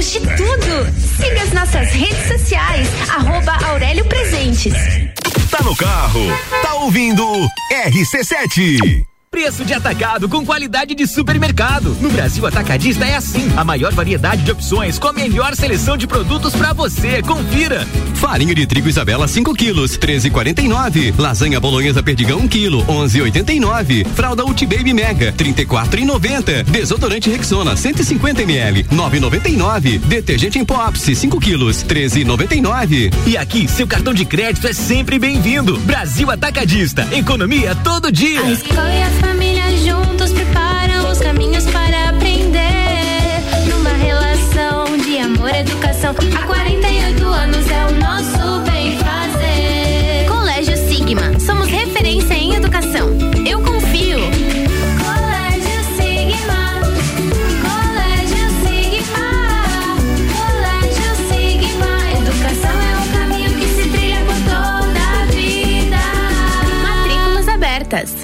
De 0.00 0.20
tudo. 0.20 0.92
Siga 1.16 1.42
as 1.42 1.52
nossas 1.52 1.88
redes 1.92 2.26
sociais, 2.26 2.88
arroba 3.08 3.52
Aurélio 3.64 4.04
Presentes. 4.04 4.74
Tá 5.50 5.62
no 5.62 5.74
carro, 5.76 6.20
tá 6.62 6.74
ouvindo 6.74 7.24
RC7. 7.72 9.04
Preço 9.34 9.64
de 9.64 9.74
atacado 9.74 10.28
com 10.28 10.46
qualidade 10.46 10.94
de 10.94 11.08
supermercado. 11.08 11.96
No 12.00 12.08
Brasil 12.08 12.46
Atacadista 12.46 13.04
é 13.04 13.16
assim. 13.16 13.52
A 13.56 13.64
maior 13.64 13.92
variedade 13.92 14.42
de 14.42 14.52
opções 14.52 14.96
com 14.96 15.08
a 15.08 15.12
melhor 15.12 15.56
seleção 15.56 15.96
de 15.96 16.06
produtos 16.06 16.54
para 16.54 16.72
você. 16.72 17.20
Confira. 17.20 17.84
Farinha 18.14 18.54
de 18.54 18.64
trigo 18.64 18.88
Isabela 18.88 19.26
5 19.26 19.52
quilos, 19.54 19.98
13,49. 19.98 21.18
Lasanha 21.18 21.58
bolonhesa 21.58 22.00
perdigão 22.00 22.38
1 22.38 22.48
quilo, 22.48 22.86
11,89. 22.86 24.06
Fralda 24.14 24.44
Ulti 24.44 24.66
Baby 24.66 24.94
Mega, 24.94 25.32
34,90. 25.32 26.62
Desodorante 26.62 27.28
Rexona 27.28 27.76
150 27.76 28.40
ml, 28.42 28.84
9,99. 28.84 29.98
Detergente 29.98 30.60
em 30.60 30.64
pó 30.64 30.80
Ápice 30.80 31.16
5 31.16 31.40
quilos, 31.40 31.84
13,99. 31.84 33.12
E 33.26 33.36
aqui, 33.36 33.66
seu 33.66 33.88
cartão 33.88 34.14
de 34.14 34.24
crédito 34.24 34.68
é 34.68 34.72
sempre 34.72 35.18
bem-vindo. 35.18 35.76
Brasil 35.78 36.30
Atacadista. 36.30 37.08
Economia 37.10 37.74
todo 37.74 38.12
dia. 38.12 38.40
A 38.40 38.50
e 38.50 39.23
juntos 39.84 40.32
preparam 40.32 41.10
os 41.10 41.18
caminhos 41.18 41.66
para 41.66 42.08
aprender. 42.08 43.42
Numa 43.68 43.90
relação 43.90 44.96
de 44.96 45.18
amor 45.18 45.50
e 45.50 45.58
educação. 45.58 46.14
Há 46.34 46.46
48 46.46 47.26
anos 47.26 47.70
é 47.70 47.86
o 47.86 47.92
nosso 48.00 48.60
bem 48.70 48.98
fazer. 48.98 50.26
Colégio 50.26 50.76
Sigma. 50.76 51.38
Somos 51.38 51.68
referência 51.68 52.32
em 52.34 52.54
educação. 52.54 53.10
Eu 53.46 53.60
confio. 53.60 54.20
Colégio 55.04 55.80
Sigma. 55.96 56.80
Colégio 57.68 58.46
Sigma. 58.64 59.28
Colégio 60.32 61.10
Sigma. 61.28 61.92
Educação 62.22 62.74
é 62.80 62.96
um 62.96 63.12
caminho 63.12 63.50
que 63.58 63.66
se 63.66 63.88
trilha 63.90 64.20
por 64.24 64.36
toda 64.44 65.00
a 65.20 65.26
vida. 65.26 66.00
Matrículas 66.82 67.48
abertas. 67.48 68.23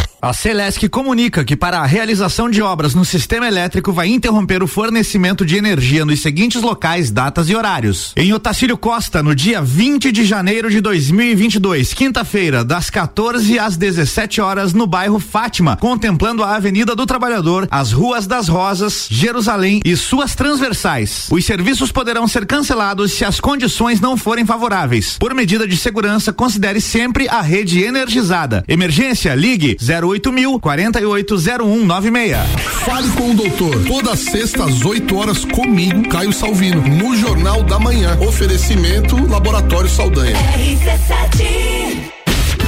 A 0.23 0.33
Celesc 0.33 0.87
comunica 0.87 1.43
que 1.43 1.55
para 1.55 1.79
a 1.79 1.85
realização 1.87 2.47
de 2.47 2.61
obras 2.61 2.93
no 2.93 3.03
sistema 3.03 3.47
elétrico 3.47 3.91
vai 3.91 4.07
interromper 4.07 4.61
o 4.61 4.67
fornecimento 4.67 5.43
de 5.43 5.57
energia 5.57 6.05
nos 6.05 6.21
seguintes 6.21 6.61
locais, 6.61 7.09
datas 7.09 7.49
e 7.49 7.55
horários. 7.55 8.13
Em 8.15 8.31
Otacílio 8.31 8.77
Costa, 8.77 9.23
no 9.23 9.33
dia 9.33 9.63
20 9.63 10.11
de 10.11 10.23
janeiro 10.23 10.69
de 10.69 10.79
2022, 10.79 11.95
quinta-feira, 11.95 12.63
das 12.63 12.87
14 12.91 13.57
às 13.57 13.75
17 13.75 14.39
horas, 14.39 14.73
no 14.73 14.85
bairro 14.85 15.19
Fátima, 15.19 15.75
contemplando 15.77 16.43
a 16.43 16.55
Avenida 16.55 16.95
do 16.95 17.07
Trabalhador, 17.07 17.67
as 17.71 17.91
Ruas 17.91 18.27
das 18.27 18.47
Rosas, 18.47 19.07
Jerusalém 19.09 19.81
e 19.83 19.97
suas 19.97 20.35
transversais. 20.35 21.29
Os 21.31 21.43
serviços 21.43 21.91
poderão 21.91 22.27
ser 22.27 22.45
cancelados 22.45 23.13
se 23.13 23.25
as 23.25 23.39
condições 23.39 23.99
não 23.99 24.15
forem 24.15 24.45
favoráveis. 24.45 25.17
Por 25.17 25.33
medida 25.33 25.67
de 25.67 25.75
segurança, 25.75 26.31
considere 26.31 26.79
sempre 26.79 27.27
a 27.27 27.41
rede 27.41 27.81
energizada. 27.81 28.63
Emergência, 28.67 29.33
ligue 29.33 29.77
08 29.81 30.10
48 30.11 30.31
mil 30.31 30.59
480196. 30.59 32.37
Fale 32.83 33.09
com 33.11 33.31
o 33.31 33.33
doutor. 33.33 33.83
Toda 33.85 34.15
sexta 34.15 34.65
às 34.65 34.83
8 34.83 35.15
horas 35.15 35.45
comigo, 35.45 36.07
Caio 36.09 36.33
Salvino, 36.33 36.81
no 36.81 37.15
Jornal 37.15 37.63
da 37.63 37.79
Manhã. 37.79 38.17
Oferecimento 38.19 39.15
Laboratório 39.29 39.89
Saldanha. 39.89 40.35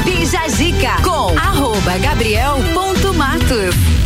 Bija 0.06 0.48
Zica 0.48 1.02
com 1.04 1.38
arroba 1.38 1.98
gabriel.matos. 1.98 4.03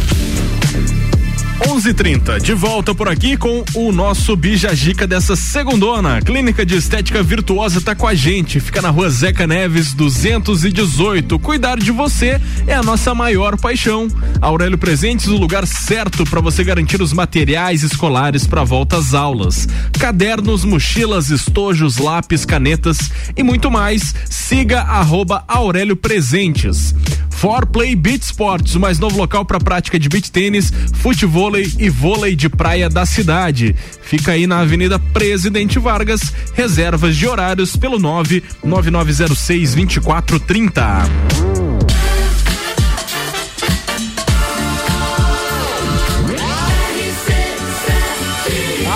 11:30 1.62 2.40
de 2.40 2.54
volta 2.54 2.94
por 2.94 3.10
aqui 3.10 3.36
com 3.36 3.64
o 3.74 3.92
nosso 3.92 4.36
Bijagica 4.36 5.08
dessa 5.08 5.36
segundona. 5.36 6.22
Clínica 6.22 6.66
de 6.66 6.76
Estética 6.76 7.24
Virtuosa 7.24 7.82
tá 7.82 7.96
com 7.96 8.08
a 8.08 8.14
gente. 8.14 8.60
Fica 8.60 8.82
na 8.82 8.90
rua 8.90 9.10
Zeca 9.10 9.48
Neves 9.48 9.94
218. 9.94 11.40
Cuidar 11.40 11.80
de 11.80 11.92
você 11.92 12.40
é 12.68 12.74
a 12.74 12.84
nossa 12.84 13.16
maior 13.16 13.58
paixão. 13.60 14.08
Aurélio 14.40 14.78
Presentes, 14.78 15.28
o 15.28 15.38
lugar 15.38 15.66
certo 15.66 16.24
para 16.26 16.42
você 16.42 16.64
garantir 16.64 17.02
os 17.02 17.12
materiais 17.12 17.82
escolares 17.82 18.46
para 18.46 18.64
volta 18.64 18.98
às 18.98 19.14
aulas. 19.14 19.68
Cadernos, 20.00 20.64
mochilas, 20.64 21.30
estojos, 21.30 21.98
lápis, 21.98 22.46
canetas 22.46 23.12
e 23.36 23.42
muito 23.42 23.72
mais. 23.72 24.14
Siga 24.30 24.82
arroba 24.82 25.44
Aurélio 25.48 25.96
Presentes. 25.96 26.94
For 27.38 27.68
Play 27.68 27.96
Beach 27.96 28.26
Sports, 28.26 28.74
o 28.74 28.80
mais 28.80 28.98
novo 28.98 29.16
local 29.16 29.46
para 29.46 29.60
prática 29.60 30.00
de 30.00 30.10
beach 30.10 30.32
tênis, 30.32 30.74
futevôlei 30.96 31.72
e 31.78 31.88
vôlei 31.88 32.36
de 32.36 32.50
praia 32.50 32.90
da 32.90 33.06
cidade. 33.06 33.76
Fica 34.02 34.32
aí 34.32 34.48
na 34.48 34.62
Avenida 34.62 34.98
Presidente 34.98 35.78
Vargas. 35.78 36.34
Reservas 36.56 37.16
de 37.16 37.28
horários 37.28 37.76
pelo 37.76 38.00
99906 38.00 39.76
2430. 39.76 40.84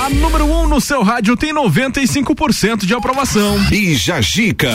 A 0.03 0.09
número 0.09 0.45
1 0.45 0.61
um 0.63 0.67
no 0.67 0.81
seu 0.81 1.03
rádio 1.03 1.37
tem 1.37 1.53
95% 1.53 2.87
de 2.87 2.95
aprovação. 2.95 3.59
Bija 3.65 4.19
Gica. 4.19 4.73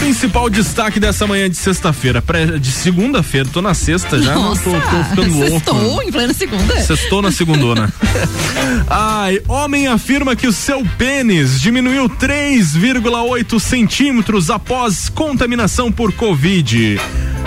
Principal 0.00 0.48
destaque 0.48 0.98
dessa 0.98 1.26
manhã 1.26 1.48
de 1.48 1.56
sexta-feira, 1.56 2.22
de 2.58 2.72
segunda-feira, 2.72 3.46
tô 3.52 3.60
na 3.60 3.74
sexta 3.74 4.20
já, 4.20 4.34
não 4.34 4.56
tô, 4.56 4.70
tô 4.72 5.04
ficando 5.04 5.32
louco. 5.34 5.50
Sextou 5.50 6.02
em 6.02 6.10
plena 6.10 6.32
segunda. 6.32 6.80
Sextou 6.80 7.22
na 7.22 7.30
segundona. 7.30 7.92
Ai, 8.88 9.40
homem 9.46 9.88
afirma 9.88 10.34
que 10.34 10.46
o 10.46 10.52
seu 10.52 10.82
pênis 10.96 11.60
diminuiu 11.60 12.08
3,8 12.08 13.60
centímetros 13.60 14.48
após 14.48 15.10
contaminação 15.10 15.92
por 15.92 16.12
Covid. 16.12 16.98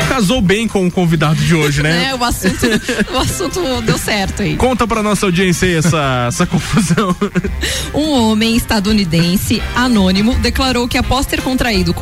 Casou 0.08 0.42
bem 0.42 0.68
com 0.68 0.86
o 0.86 0.92
convidado 0.92 1.36
de 1.36 1.56
hoje, 1.56 1.82
né? 1.82 2.10
É, 2.12 2.16
o 2.16 2.24
assunto, 2.24 2.66
o 3.14 3.18
assunto 3.18 3.82
deu 3.82 3.98
certo 3.98 4.44
aí. 4.44 4.56
Conta 4.56 4.88
pra 4.88 5.02
nossa 5.02 5.26
audiência 5.26 5.68
aí 5.68 5.76
essa, 5.76 6.26
essa 6.28 6.46
confusão. 6.46 7.16
Um 7.94 8.12
homem 8.12 8.56
estadunidense 8.56 9.62
anônimo 9.76 10.34
declarou 10.36 10.88
que 10.88 10.98
após 10.98 11.26
ter 11.28 11.42
contraído 11.42 11.92
o 11.92 11.94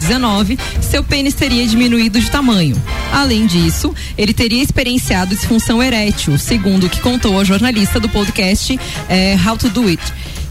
Covid-19, 0.00 0.58
seu 0.80 1.04
pênis 1.04 1.34
teria 1.34 1.66
diminuído 1.66 2.18
de 2.20 2.30
tamanho. 2.30 2.80
Além 3.12 3.46
disso, 3.46 3.94
ele 4.16 4.32
teria 4.32 4.62
experienciado 4.62 5.34
disfunção 5.34 5.82
erétil, 5.82 6.38
segundo 6.38 6.86
o 6.86 6.90
que 6.90 7.00
contou 7.00 7.38
a 7.38 7.44
jornalista 7.44 8.00
do 8.00 8.08
podcast 8.08 8.78
eh, 9.08 9.36
How 9.46 9.56
to 9.56 9.68
Do 9.68 9.86
It, 9.88 10.02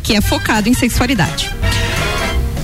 que 0.04 0.16
é 0.16 0.22
focado 0.22 0.70
em 0.70 0.74
sexualidade. 0.74 1.52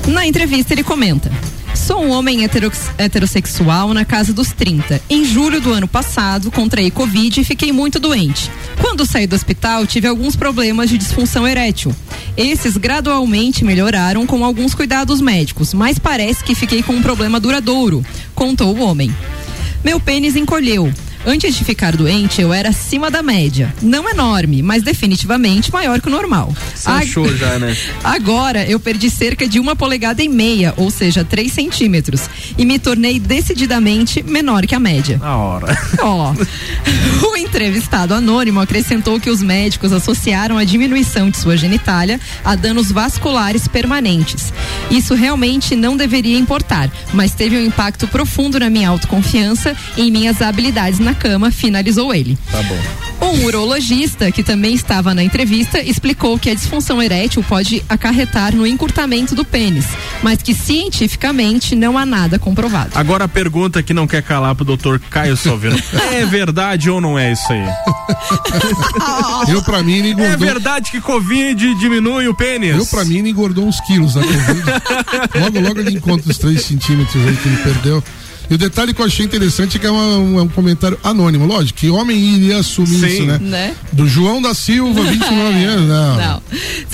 Na 0.07 0.25
entrevista, 0.25 0.73
ele 0.73 0.83
comenta. 0.83 1.31
Sou 1.75 2.03
um 2.03 2.09
homem 2.11 2.43
hetero- 2.43 2.71
heterossexual 2.97 3.93
na 3.93 4.03
casa 4.05 4.33
dos 4.33 4.51
30. 4.51 5.01
Em 5.09 5.23
julho 5.25 5.61
do 5.61 5.71
ano 5.71 5.87
passado, 5.87 6.49
contraí 6.51 6.89
Covid 6.89 7.39
e 7.39 7.43
fiquei 7.43 7.71
muito 7.71 7.99
doente. 7.99 8.49
Quando 8.81 9.05
saí 9.05 9.27
do 9.27 9.35
hospital, 9.35 9.85
tive 9.85 10.07
alguns 10.07 10.35
problemas 10.35 10.89
de 10.89 10.97
disfunção 10.97 11.47
erétil. 11.47 11.93
Esses 12.35 12.75
gradualmente 12.77 13.63
melhoraram 13.63 14.25
com 14.25 14.43
alguns 14.43 14.73
cuidados 14.73 15.21
médicos, 15.21 15.73
mas 15.73 15.99
parece 15.99 16.43
que 16.43 16.55
fiquei 16.55 16.81
com 16.81 16.93
um 16.93 17.01
problema 17.01 17.39
duradouro, 17.39 18.03
contou 18.33 18.75
o 18.75 18.81
homem. 18.81 19.13
Meu 19.83 19.99
pênis 19.99 20.35
encolheu. 20.35 20.91
Antes 21.25 21.55
de 21.55 21.63
ficar 21.63 21.95
doente, 21.95 22.39
eu 22.41 22.53
era 22.53 22.69
acima 22.69 23.09
da 23.09 23.23
média. 23.23 23.73
Não 23.81 24.07
enorme, 24.09 24.61
mas 24.61 24.83
definitivamente 24.83 25.71
maior 25.73 25.99
que 25.99 26.07
o 26.07 26.11
normal. 26.11 26.55
Você 26.75 26.89
Ag- 26.89 27.03
achou 27.03 27.35
já, 27.35 27.57
né? 27.57 27.75
Agora 28.03 28.63
eu 28.69 28.79
perdi 28.79 29.09
cerca 29.09 29.47
de 29.47 29.59
uma 29.59 29.75
polegada 29.75 30.21
e 30.21 30.29
meia, 30.29 30.73
ou 30.77 30.91
seja, 30.91 31.23
3 31.23 31.51
centímetros, 31.51 32.29
e 32.57 32.63
me 32.65 32.77
tornei 32.77 33.19
decididamente 33.19 34.21
menor 34.21 34.67
que 34.67 34.75
a 34.75 34.79
média. 34.79 35.17
Na 35.17 35.35
hora. 35.37 35.77
Ó, 35.99 36.33
o 37.31 37.37
entrevistado 37.37 38.13
anônimo 38.13 38.59
acrescentou 38.59 39.19
que 39.19 39.29
os 39.29 39.41
médicos 39.41 39.91
associaram 39.91 40.57
a 40.57 40.63
diminuição 40.63 41.29
de 41.29 41.37
sua 41.37 41.57
genitália 41.57 42.19
a 42.43 42.55
danos 42.55 42.91
vasculares 42.91 43.67
permanentes. 43.67 44.53
Isso 44.91 45.15
realmente 45.15 45.75
não 45.75 45.97
deveria 45.97 46.37
importar, 46.37 46.89
mas 47.13 47.33
teve 47.33 47.57
um 47.57 47.65
impacto 47.65 48.07
profundo 48.07 48.59
na 48.59 48.69
minha 48.69 48.89
autoconfiança 48.89 49.75
e 49.97 50.03
em 50.03 50.11
minhas 50.11 50.41
habilidades 50.41 50.99
na 50.99 51.14
cama, 51.15 51.51
finalizou 51.51 52.13
ele. 52.13 52.37
Tá 52.51 52.61
bom. 52.63 52.79
Um 53.33 53.45
urologista, 53.45 54.31
que 54.31 54.43
também 54.43 54.75
estava 54.75 55.13
na 55.13 55.23
entrevista, 55.23 55.79
explicou 55.81 56.37
que 56.37 56.49
a 56.49 56.53
disfunção 56.53 57.01
erétil 57.01 57.43
pode 57.43 57.83
acarretar 57.89 58.53
no 58.55 58.67
encurtamento 58.67 59.33
do 59.33 59.43
pênis, 59.45 59.85
mas 60.21 60.41
que 60.41 60.53
cientificamente 60.53 61.75
não 61.75 61.97
há 61.97 62.05
nada 62.05 62.37
comprovado. 62.37 62.91
Agora 62.93 63.23
a 63.23 63.27
pergunta 63.27 63.81
que 63.81 63.93
não 63.93 64.05
quer 64.05 64.21
calar 64.21 64.53
pro 64.53 64.65
doutor 64.65 64.99
Caio 65.09 65.35
Salvino. 65.37 65.77
é 66.11 66.25
verdade 66.25 66.89
ou 66.89 66.99
não 67.01 67.17
é 67.17 67.31
isso 67.31 67.51
aí? 67.51 67.63
Eu, 69.49 69.61
pra 69.63 69.81
mim, 69.83 69.93
ele 69.93 70.07
É 70.09 70.11
engordou. 70.11 70.37
verdade 70.47 70.91
que 70.91 70.99
Covid 71.01 71.75
diminui 71.75 72.27
o 72.27 72.33
pênis? 72.35 72.75
Eu, 72.75 72.85
pra 72.85 73.05
mim, 73.05 73.19
ele 73.19 73.29
engordou 73.29 73.65
uns 73.65 73.79
quilos 73.81 74.15
na 74.15 74.21
Covid. 74.21 74.63
logo, 75.39 75.59
logo 75.59 75.79
ele 75.79 75.91
encontra 75.97 76.29
os 76.29 76.37
3 76.37 76.61
centímetros 76.61 77.25
aí 77.25 77.35
que 77.37 77.47
ele 77.47 77.57
perdeu. 77.57 78.03
E 78.49 78.53
o 78.53 78.57
detalhe 78.57 78.93
que 78.93 79.01
eu 79.01 79.05
achei 79.05 79.25
interessante 79.25 79.77
é 79.77 79.79
que 79.79 79.87
é 79.87 79.91
uma- 79.91 80.17
um, 80.17 80.39
é 80.39 80.41
um 80.43 80.47
comentário 80.47 80.97
anônimo. 81.03 81.45
Lógico, 81.45 81.79
que 81.79 81.89
homem 81.89 82.17
iria 82.17 82.57
assumir 82.59 82.99
Sim. 82.99 83.05
isso, 83.07 83.25
né? 83.25 83.37
Né? 83.41 83.75
Do 83.91 84.07
João 84.07 84.41
da 84.41 84.53
Silva, 84.53 85.01
29 85.09 85.63
anos. 85.65 85.87
Não. 85.89 86.15
Não. 86.17 86.41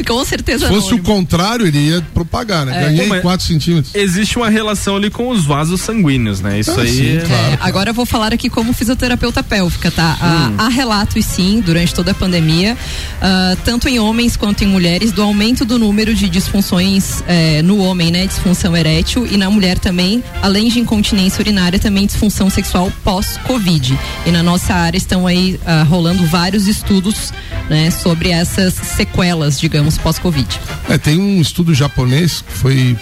Com 0.07 0.25
certeza 0.25 0.67
Se 0.67 0.73
fosse 0.73 0.87
anônimo. 0.87 1.03
o 1.03 1.15
contrário, 1.15 1.67
ele 1.67 1.77
ia 1.79 2.01
propagar, 2.13 2.65
né? 2.65 2.77
É. 2.77 2.85
Ganhei 2.89 3.07
mas 3.07 3.21
4 3.21 3.45
centímetros. 3.45 3.93
Existe 3.95 4.37
uma 4.37 4.49
relação 4.49 4.95
ali 4.95 5.09
com 5.09 5.29
os 5.29 5.45
vasos 5.45 5.79
sanguíneos, 5.81 6.41
né? 6.41 6.59
Isso 6.59 6.71
Ah, 6.71 6.81
aí. 6.81 6.89
sim, 6.95 7.17
é- 7.17 7.21
claro. 7.21 7.53
É, 7.53 7.57
agora 7.61 7.89
eu 7.91 7.93
vou 7.93 8.05
falar 8.05 8.33
aqui 8.33 8.49
como 8.49 8.73
fisioterapeuta 8.73 9.43
pélvica, 9.43 9.91
tá? 9.91 10.17
Hum. 10.21 10.55
Há, 10.57 10.65
há 10.65 10.69
relatos, 10.69 11.23
sim, 11.25 11.61
durante 11.65 11.93
toda 11.93 12.11
a 12.11 12.13
pandemia, 12.15 12.77
ah, 13.21 13.55
tanto 13.63 13.87
em 13.87 13.99
homens 13.99 14.35
quanto 14.35 14.63
em 14.63 14.67
mulheres, 14.67 15.11
do 15.11 15.21
aumento 15.21 15.63
do 15.65 15.77
número 15.77 16.13
de 16.15 16.27
disfunções 16.29 17.23
eh, 17.27 17.61
no 17.61 17.77
homem, 17.79 18.11
né? 18.11 18.25
Disfunção 18.27 18.75
erétil 18.75 19.25
e 19.29 19.37
na 19.37 19.49
mulher 19.49 19.77
também, 19.79 20.23
além 20.41 20.69
de 20.69 20.79
incontinência 20.79 21.40
urinária, 21.41 21.77
também 21.79 22.05
disfunção 22.05 22.49
sexual 22.49 22.91
pós-Covid. 23.03 23.97
E 24.25 24.31
na 24.31 24.41
nossa 24.41 24.73
área 24.73 24.97
estão 24.97 25.27
aí 25.27 25.59
ah, 25.65 25.83
rolando 25.83 26.25
vários 26.25 26.67
estudos, 26.67 27.33
né? 27.69 27.91
Sobre 27.91 28.29
essas 28.29 28.73
sequelas, 28.73 29.59
digamos, 29.59 29.97
pós-Covid. 29.97 30.59
É, 30.89 30.97
tem 30.97 31.19
um 31.19 31.41
estudo 31.41 31.73
japonês 31.73 32.41
que 32.47 32.53
foi, 32.53 32.97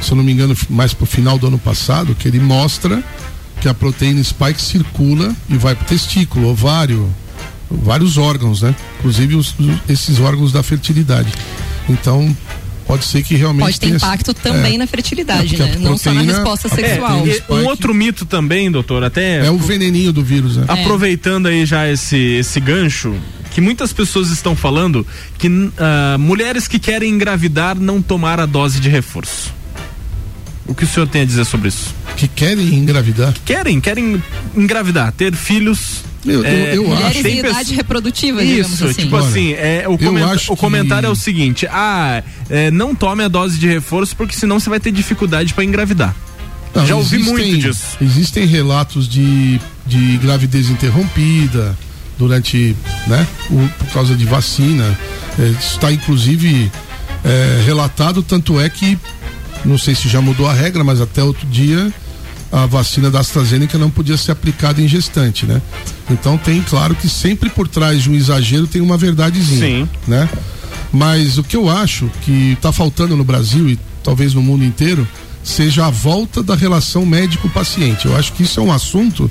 se 0.00 0.10
eu 0.12 0.16
não 0.16 0.24
me 0.24 0.32
engano, 0.32 0.56
mais 0.68 0.92
pro 0.94 1.06
final 1.06 1.38
do 1.38 1.46
ano 1.46 1.58
passado, 1.58 2.14
que 2.14 2.26
ele 2.26 2.40
mostra 2.40 3.02
que 3.60 3.68
a 3.68 3.74
proteína 3.74 4.22
spike 4.24 4.60
circula 4.60 5.34
e 5.48 5.56
vai 5.56 5.74
pro 5.74 5.84
testículo, 5.84 6.48
ovário, 6.48 7.08
vários 7.70 8.16
órgãos, 8.16 8.62
né? 8.62 8.74
Inclusive 8.98 9.34
os- 9.36 9.54
esses 9.88 10.18
órgãos 10.18 10.50
da 10.50 10.62
fertilidade. 10.62 11.30
Então, 11.88 12.34
pode 12.90 13.04
ser 13.04 13.22
que 13.22 13.34
realmente 13.36 13.64
Pode 13.64 13.80
ter 13.80 13.86
tenha- 13.86 13.96
impacto 13.96 14.34
também 14.34 14.74
é. 14.74 14.78
na 14.78 14.86
fertilidade, 14.86 15.54
É, 15.54 15.58
né? 15.58 15.72
a 15.76 15.78
Não 15.78 15.96
só 15.96 16.10
na 16.10 16.16
proteína- 16.20 16.32
resposta 16.34 16.68
a 16.68 16.70
sexual. 16.70 17.26
É, 17.26 17.30
e 17.30 17.42
um 17.54 17.66
outro 17.66 17.94
mito 17.94 18.24
também, 18.26 18.70
doutor, 18.70 19.04
até. 19.04 19.46
É 19.46 19.50
o 19.50 19.58
veneninho 19.58 20.12
do 20.12 20.22
vírus, 20.24 20.56
né? 20.56 20.64
Aproveitando 20.68 21.46
aí 21.46 21.64
já 21.64 21.88
esse, 21.90 22.16
esse 22.16 22.58
gancho, 22.60 23.14
que 23.52 23.60
muitas 23.60 23.92
pessoas 23.92 24.30
estão 24.30 24.54
falando 24.56 25.06
que 25.38 25.48
ah, 25.78 26.16
mulheres 26.18 26.66
que 26.68 26.78
querem 26.78 27.10
engravidar 27.12 27.78
não 27.78 28.00
tomar 28.02 28.40
a 28.40 28.46
dose 28.46 28.80
de 28.80 28.88
reforço. 28.88 29.52
O 30.66 30.74
que 30.74 30.84
o 30.84 30.86
senhor 30.86 31.06
tem 31.08 31.22
a 31.22 31.24
dizer 31.24 31.44
sobre 31.44 31.68
isso? 31.68 31.94
Que 32.16 32.28
querem 32.28 32.74
engravidar? 32.74 33.34
Querem, 33.44 33.80
querem 33.80 34.22
engravidar, 34.56 35.10
ter 35.12 35.34
filhos. 35.34 36.04
Eu- 36.24 36.44
eu- 36.44 36.74
eu 36.74 36.84
Mulheres 36.88 37.22
tem 37.22 37.38
em 37.38 37.42
pessoas- 37.42 37.62
idade 37.62 37.74
reprodutiva, 37.74 38.42
Isso, 38.44 38.84
assim. 38.84 38.94
tipo 39.02 39.16
assim, 39.16 39.52
é, 39.52 39.86
o, 39.88 39.94
acho 40.26 40.52
o 40.52 40.56
comentário 40.56 41.02
que- 41.04 41.06
é 41.06 41.10
o 41.10 41.16
seguinte: 41.16 41.66
ah, 41.70 42.22
é, 42.50 42.70
não 42.70 42.94
tome 42.94 43.24
a 43.24 43.28
dose 43.28 43.58
de 43.58 43.66
reforço 43.66 44.14
porque 44.14 44.34
senão 44.36 44.60
você 44.60 44.68
vai 44.68 44.78
ter 44.78 44.92
dificuldade 44.92 45.54
pra 45.54 45.64
engravidar. 45.64 46.14
Não, 46.74 46.86
Já 46.86 46.94
ouvi 46.94 47.16
existem- 47.16 47.34
muito 47.52 47.58
disso. 47.58 47.96
Existem 48.00 48.46
relatos 48.46 49.08
de, 49.08 49.58
de 49.86 50.18
gravidez 50.18 50.68
interrompida 50.70 51.76
durante, 52.18 52.76
né, 53.06 53.26
o- 53.50 53.68
por 53.78 53.86
causa 53.92 54.14
de 54.14 54.24
vacina. 54.26 54.96
É, 55.38 55.42
isso 55.48 55.74
está 55.76 55.90
inclusive 55.90 56.70
é, 57.24 57.62
relatado, 57.64 58.22
tanto 58.22 58.60
é 58.60 58.68
que 58.68 58.98
não 59.64 59.76
sei 59.78 59.94
se 59.94 60.08
já 60.08 60.20
mudou 60.20 60.46
a 60.48 60.52
regra, 60.52 60.82
mas 60.84 61.00
até 61.00 61.22
outro 61.24 61.46
dia 61.46 61.92
a 62.52 62.66
vacina 62.66 63.10
da 63.10 63.20
AstraZeneca 63.20 63.78
não 63.78 63.90
podia 63.90 64.16
ser 64.16 64.32
aplicada 64.32 64.80
em 64.80 64.88
gestante, 64.88 65.46
né? 65.46 65.62
Então 66.10 66.36
tem, 66.36 66.60
claro, 66.62 66.94
que 66.94 67.08
sempre 67.08 67.48
por 67.48 67.68
trás 67.68 68.02
de 68.02 68.10
um 68.10 68.14
exagero 68.14 68.66
tem 68.66 68.82
uma 68.82 68.96
verdadezinha, 68.96 69.84
Sim. 69.84 69.88
né? 70.06 70.28
Mas 70.92 71.38
o 71.38 71.44
que 71.44 71.56
eu 71.56 71.70
acho 71.70 72.10
que 72.22 72.52
está 72.52 72.72
faltando 72.72 73.16
no 73.16 73.22
Brasil 73.22 73.68
e 73.68 73.78
talvez 74.02 74.34
no 74.34 74.42
mundo 74.42 74.64
inteiro 74.64 75.06
seja 75.44 75.86
a 75.86 75.90
volta 75.90 76.42
da 76.42 76.54
relação 76.54 77.06
médico-paciente. 77.06 78.06
Eu 78.06 78.16
acho 78.16 78.32
que 78.32 78.42
isso 78.42 78.60
é 78.60 78.62
um 78.62 78.72
assunto 78.72 79.30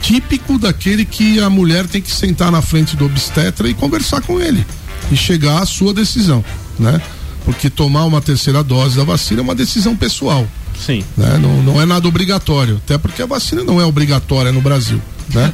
típico 0.00 0.58
daquele 0.58 1.04
que 1.04 1.40
a 1.40 1.50
mulher 1.50 1.86
tem 1.86 2.00
que 2.00 2.10
sentar 2.10 2.50
na 2.50 2.62
frente 2.62 2.96
do 2.96 3.04
obstetra 3.04 3.68
e 3.68 3.74
conversar 3.74 4.22
com 4.22 4.40
ele 4.40 4.64
e 5.10 5.16
chegar 5.16 5.62
à 5.62 5.66
sua 5.66 5.92
decisão, 5.92 6.44
né? 6.78 7.00
Porque 7.48 7.70
tomar 7.70 8.04
uma 8.04 8.20
terceira 8.20 8.62
dose 8.62 8.94
da 8.94 9.04
vacina 9.04 9.40
é 9.40 9.42
uma 9.42 9.54
decisão 9.54 9.96
pessoal. 9.96 10.46
Sim. 10.78 11.02
Né? 11.16 11.38
Não, 11.40 11.62
não 11.62 11.80
é 11.80 11.86
nada 11.86 12.06
obrigatório, 12.06 12.78
até 12.84 12.98
porque 12.98 13.22
a 13.22 13.26
vacina 13.26 13.64
não 13.64 13.80
é 13.80 13.86
obrigatória 13.86 14.52
no 14.52 14.60
Brasil, 14.60 15.00
né? 15.32 15.50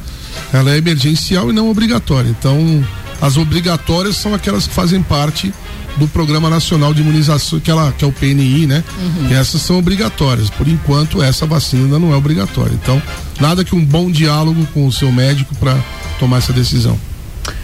Ela 0.51 0.73
é 0.73 0.77
emergencial 0.77 1.49
e 1.49 1.53
não 1.53 1.69
obrigatória. 1.71 2.27
Então, 2.27 2.85
as 3.21 3.37
obrigatórias 3.37 4.17
são 4.17 4.33
aquelas 4.33 4.67
que 4.67 4.73
fazem 4.73 5.01
parte 5.01 5.53
do 5.95 6.05
Programa 6.05 6.49
Nacional 6.49 6.93
de 6.93 6.99
Imunização, 6.99 7.61
que, 7.61 7.71
ela, 7.71 7.93
que 7.93 8.03
é 8.03 8.07
o 8.07 8.11
PNI, 8.11 8.67
né? 8.67 8.83
Uhum. 8.99 9.29
E 9.29 9.33
essas 9.33 9.61
são 9.61 9.79
obrigatórias. 9.79 10.49
Por 10.49 10.67
enquanto, 10.67 11.23
essa 11.23 11.45
vacina 11.45 11.85
ainda 11.85 11.97
não 11.97 12.11
é 12.11 12.17
obrigatória. 12.17 12.73
Então, 12.73 13.01
nada 13.39 13.63
que 13.63 13.73
um 13.73 13.85
bom 13.85 14.11
diálogo 14.11 14.67
com 14.73 14.85
o 14.85 14.91
seu 14.91 15.13
médico 15.13 15.55
para 15.55 15.81
tomar 16.19 16.39
essa 16.39 16.51
decisão. 16.51 16.99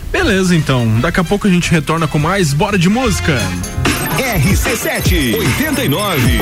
Beleza, 0.10 0.56
então. 0.56 1.02
Daqui 1.02 1.20
a 1.20 1.24
pouco 1.26 1.48
a 1.48 1.52
gente 1.52 1.70
retorna 1.70 2.08
com 2.08 2.18
mais 2.18 2.54
Bora 2.54 2.80
de 2.80 2.88
Música. 2.88 3.38
RC7 4.10 5.34
89.9. 5.34 6.40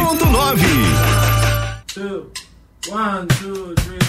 One, 2.90 3.28
two, 3.28 3.76
three. 3.76 4.00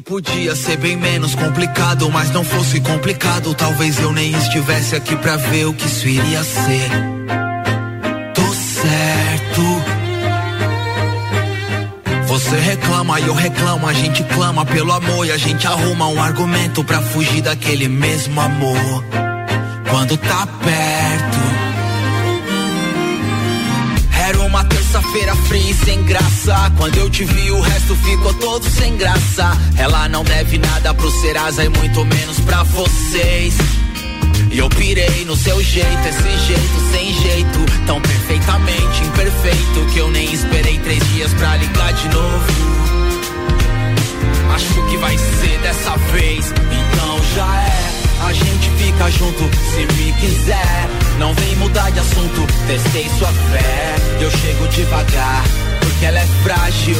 Que 0.00 0.10
podia 0.10 0.56
ser 0.56 0.78
bem 0.78 0.96
menos 0.96 1.34
complicado, 1.34 2.10
mas 2.10 2.30
não 2.30 2.42
fosse 2.42 2.80
complicado. 2.80 3.54
Talvez 3.54 3.98
eu 3.98 4.12
nem 4.12 4.32
estivesse 4.32 4.96
aqui 4.96 5.14
pra 5.16 5.36
ver 5.36 5.66
o 5.66 5.74
que 5.74 5.86
isso 5.86 6.08
iria 6.08 6.42
ser. 6.42 6.90
Tô 8.34 8.54
certo. 8.54 9.62
Você 12.26 12.56
reclama 12.56 13.20
e 13.20 13.26
eu 13.26 13.34
reclamo, 13.34 13.86
a 13.86 13.92
gente 13.92 14.22
clama 14.24 14.64
pelo 14.64 14.92
amor 14.92 15.26
e 15.26 15.32
a 15.32 15.36
gente 15.36 15.66
arruma 15.66 16.06
um 16.08 16.22
argumento 16.22 16.82
pra 16.82 17.00
fugir 17.02 17.42
daquele 17.42 17.88
mesmo 17.88 18.40
amor. 18.40 19.04
Quando 19.90 20.16
tá 20.16 20.46
perto. 20.46 21.29
Terça-feira 25.10 25.34
fria 25.34 25.70
e 25.70 25.74
sem 25.74 26.02
graça. 26.04 26.72
Quando 26.76 26.96
eu 26.96 27.10
te 27.10 27.24
vi, 27.24 27.50
o 27.50 27.60
resto 27.60 27.96
ficou 27.96 28.32
todo 28.34 28.64
sem 28.70 28.96
graça. 28.96 29.58
Ela 29.76 30.08
não 30.08 30.22
deve 30.22 30.56
nada 30.58 30.94
pro 30.94 31.10
Serasa 31.10 31.64
e 31.64 31.68
muito 31.68 32.04
menos 32.04 32.38
pra 32.40 32.62
vocês. 32.62 33.56
E 34.52 34.58
eu 34.58 34.68
pirei 34.68 35.24
no 35.24 35.34
seu 35.34 35.60
jeito, 35.62 36.08
esse 36.08 36.46
jeito 36.46 36.90
sem 36.92 37.12
jeito, 37.22 37.58
tão 37.86 38.00
perfeitamente 38.00 39.02
imperfeito 39.02 39.86
que 39.92 39.98
eu 39.98 40.10
nem 40.12 40.32
esperei 40.32 40.78
três 40.78 41.04
dias 41.12 41.34
pra 41.34 41.56
ligar 41.56 41.92
de 41.92 42.08
novo. 42.08 42.46
Acho 44.54 44.88
que 44.90 44.96
vai 44.98 45.18
ser 45.18 45.58
dessa 45.58 45.96
vez, 46.12 46.46
então 46.46 47.20
já 47.34 47.62
é. 47.62 48.26
A 48.28 48.32
gente 48.32 48.70
fica 48.78 49.10
junto 49.10 49.50
se 49.72 49.92
me 49.94 50.12
quiser. 50.20 51.09
Não 51.20 51.34
vem 51.34 51.54
mudar 51.56 51.90
de 51.90 51.98
assunto, 51.98 52.46
testei 52.66 53.06
sua 53.18 53.28
fé. 53.28 53.94
Eu 54.22 54.30
chego 54.30 54.66
devagar, 54.68 55.44
porque 55.80 56.06
ela 56.06 56.18
é 56.18 56.26
frágil, 56.42 56.96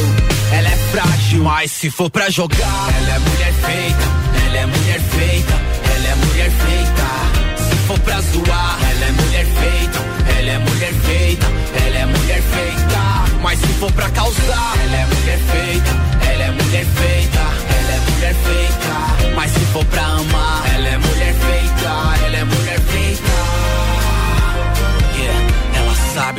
ela 0.52 0.68
é 0.68 0.76
frágil. 0.92 1.42
Mas 1.42 1.72
se 1.72 1.90
for 1.90 2.10
pra 2.10 2.28
jogar, 2.28 2.88
ela 2.98 3.14
é 3.14 3.18
mulher 3.18 3.52
feita, 3.54 4.04
ela 4.44 4.56
é 4.58 4.66
mulher 4.66 5.00
feita, 5.00 5.54
ela 5.94 6.06
é 6.06 6.14
mulher 6.16 6.50
feita. 6.50 7.64
Se 7.64 7.76
for 7.86 7.98
pra 8.00 8.20
zoar, 8.20 8.78
ela 8.90 9.06
é 9.06 9.12
mulher 9.12 9.46
feita, 9.46 9.98
ela 10.38 10.50
é 10.50 10.58
mulher 10.58 10.92
feita, 10.92 11.46
ela 11.86 11.96
é 11.96 12.06
mulher 12.06 12.42
feita. 12.42 13.40
Mas 13.42 13.58
se 13.58 13.68
for 13.68 13.90
pra 13.92 14.10
causar, 14.10 14.59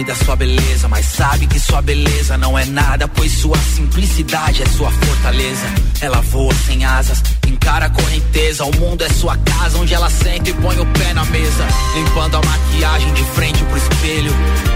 sabe 0.02 0.03
da 0.03 0.15
sua 0.15 0.36
beleza, 0.36 0.88
mas 0.88 1.06
sabe 1.06 1.48
que 1.48 1.60
sua 1.60 1.82
beleza 1.82 2.38
não 2.38 2.57
é 2.57 2.65
nada, 2.65 3.07
pois 3.07 3.32
sua 3.32 3.57
simplicidade 3.57 4.64
é 4.64 4.65
sua 4.65 4.91
fortaleza. 4.91 5.68
Ela 6.02 6.22
voa 6.22 6.53
sem 6.53 6.84
asas, 6.86 7.22
encara 7.52 7.86
a 7.86 7.90
correnteza. 7.90 8.64
O 8.65 8.76
mundo 8.78 9.03
é 9.03 9.10
sua 9.10 9.38
casa, 9.38 9.78
onde 9.78 9.94
ela 9.94 10.10
senta 10.10 10.49
e 10.49 10.53
põe 10.53 10.80
o 10.80 10.86
pé 10.86 11.14
na 11.14 11.26
mesa. 11.26 11.68
Limpando 11.95 12.38
a 12.38 12.41
maquiagem 12.41 13.14
de 13.14 13.23
frente 13.23 13.64
pro 13.65 13.78
espelho. 13.78 14.34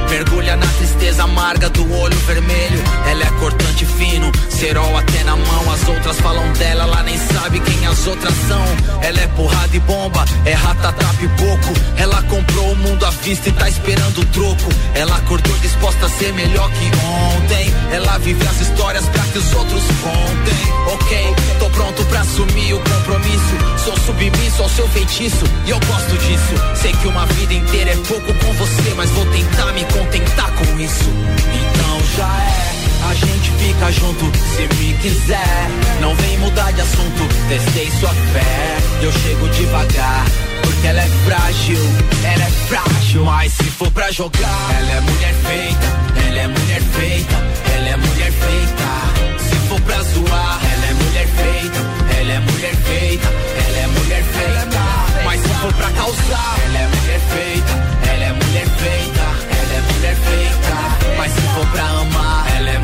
Mergulha 0.10 0.56
na 0.56 0.68
tristeza 0.68 1.24
amarga 1.24 1.70
do 1.70 1.92
olho 2.00 2.18
vermelho. 2.28 2.84
Ela 3.10 3.24
é 3.24 3.32
cortante 3.40 3.86
fino, 3.86 4.32
cerol 4.50 4.96
até 4.98 5.24
na 5.24 5.36
mão. 5.36 5.72
As 5.74 5.88
outras 5.88 6.20
falam 6.20 6.52
dela, 6.54 6.84
ela 6.84 7.04
nem 7.04 7.18
sabe 7.18 7.60
quem 7.60 7.86
as 7.88 8.06
outras 8.06 8.34
são. 8.48 8.66
Ela 9.02 9.22
é 9.22 9.28
porrada 9.28 9.76
e 9.76 9.80
bomba, 9.80 10.26
é 10.46 10.54
ratatá 10.54 11.08
pipoco. 11.20 11.74
Ela 11.98 12.22
comprou 12.24 12.72
o 12.72 12.76
mundo 12.76 13.06
à 13.06 13.12
vista 13.12 13.50
e 13.50 13.52
tá 13.52 13.68
esperando 13.70 14.20
o 14.20 14.26
troco. 14.26 14.70
Ela 14.94 15.16
acordou 15.16 15.58
disposta 15.60 16.06
a 16.06 16.10
ser 16.10 16.34
melhor 16.34 16.70
que 16.72 16.92
ontem. 17.36 17.74
Ela 17.92 18.18
vive 18.20 18.46
as 18.48 18.62
histórias 18.62 19.06
pra 19.10 19.24
que 19.24 19.38
os 19.38 19.54
outros 19.54 19.84
contem. 20.02 20.94
Ok, 20.94 21.36
tô 21.60 21.70
pronto 21.72 22.06
pra 22.06 22.22
assumir 22.22 22.65
o 22.74 22.80
compromisso. 22.80 23.56
Sou 23.84 23.98
submisso 23.98 24.64
ao 24.64 24.70
seu 24.70 24.88
feitiço 24.90 25.46
e 25.66 25.70
eu 25.70 25.80
gosto 25.80 26.18
disso. 26.18 26.56
Sei 26.82 26.92
que 26.94 27.08
uma 27.08 27.26
vida 27.28 27.54
inteira 27.54 27.92
é 27.92 27.96
pouco 27.96 28.34
com 28.34 28.54
você, 28.54 28.94
mas 28.96 29.10
vou 29.12 29.26
tentar 29.26 29.72
me 29.74 29.86
contentar 29.86 30.52
com 30.52 30.80
isso. 30.80 31.10
Então 31.54 32.00
já 32.18 32.44
é. 32.44 32.76
A 33.10 33.14
gente 33.14 33.52
fica 33.52 33.92
junto 33.92 34.32
se 34.56 34.62
me 34.76 34.94
quiser. 34.98 35.70
Não 36.02 36.16
vem 36.16 36.38
mudar 36.40 36.72
de 36.72 36.82
assunto, 36.82 37.28
testei 37.48 37.92
sua 38.00 38.10
fé. 38.10 38.78
Eu 39.02 39.12
chego 39.12 39.48
devagar, 39.50 40.26
porque 40.64 40.88
ela 40.88 41.02
é 41.02 41.10
frágil, 41.24 41.78
ela 42.24 42.44
é 42.44 42.52
frágil. 42.68 43.26
Mas 43.26 43.54
se 43.54 43.64
for 43.66 43.92
pra 43.92 44.12
jogar, 44.12 44.76
ela 44.80 44.92
é 44.92 45.02
mulher 45.02 45.34
feita, 45.36 45.86
ela 46.28 46.40
é 46.40 46.48
mulher 46.48 46.82
feita, 46.82 47.36
ela 47.76 47.90
é 47.90 47.98
mulher 47.98 48.32
feita. 48.32 49.40
Se 49.44 49.56
for 49.68 49.82
pra 49.82 50.02
zoar, 50.02 50.60
ela 50.74 50.86
é 50.86 50.94
mulher 50.94 51.28
feita, 51.28 51.80
ela 52.26 52.34
é 52.34 52.40
mulher 52.40 52.76
feita, 52.76 53.28
ela 53.28 53.78
é 53.78 53.88
mulher 53.88 54.24
feita. 54.24 55.24
Mas 55.26 55.42
se 55.42 55.48
for 55.48 55.74
pra 55.74 55.92
causar, 55.92 56.56
ela 56.66 56.78
é 56.80 56.88
mulher 56.88 57.20
feita, 57.20 57.74
ela 58.10 58.24
é 58.24 58.34
mulher 58.34 58.66
feita, 58.66 59.22
ela 59.60 59.74
é 59.74 59.82
mulher 59.94 60.16
feita. 60.16 61.18
Mas 61.18 61.32
se 61.32 61.42
for 61.42 61.68
pra 61.68 61.84
amar, 61.84 62.48
ela 62.58 62.70
é 62.72 62.80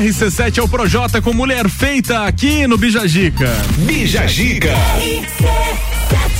RC7 0.00 0.58
é 0.58 0.62
o 0.62 0.68
Projota 0.68 1.22
com 1.22 1.32
Mulher 1.32 1.68
Feita 1.68 2.24
aqui 2.24 2.66
no 2.66 2.76
Bijagica. 2.76 3.48
Bijagica. 3.78 4.72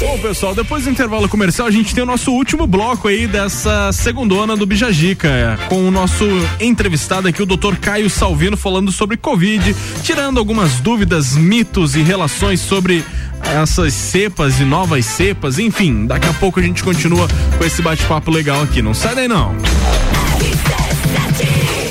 Bom, 0.01 0.19
pessoal, 0.19 0.57
depois 0.57 0.85
do 0.85 0.91
intervalo 0.91 1.29
comercial, 1.29 1.69
a 1.69 1.71
gente 1.71 1.95
tem 1.95 2.03
o 2.03 2.07
nosso 2.07 2.33
último 2.33 2.67
bloco 2.67 3.07
aí 3.07 3.29
dessa 3.29 3.93
segundona 3.93 4.57
do 4.57 4.67
Bijagica, 4.67 5.57
com 5.69 5.87
o 5.87 5.91
nosso 5.91 6.27
entrevistado 6.59 7.29
aqui, 7.29 7.43
o 7.43 7.47
Dr. 7.47 7.77
Caio 7.81 8.11
Salvino, 8.11 8.57
falando 8.57 8.91
sobre 8.91 9.17
Covid, 9.17 9.75
tirando 10.03 10.39
algumas 10.39 10.81
dúvidas, 10.81 11.37
mitos 11.37 11.95
e 11.95 12.03
relações 12.03 12.61
sobre 12.61 13.05
essas 13.45 13.95
cepas 13.95 14.59
e 14.59 14.65
novas 14.65 15.07
cepas, 15.07 15.61
enfim, 15.61 16.07
daqui 16.07 16.29
a 16.29 16.33
pouco 16.35 16.59
a 16.59 16.63
gente 16.63 16.83
continua 16.83 17.29
com 17.57 17.65
esse 17.65 17.81
bate-papo 17.81 18.33
legal 18.33 18.63
aqui. 18.63 18.83
Não 18.83 18.95
sai 18.95 19.15
daí 19.15 19.29
não. 19.29 19.55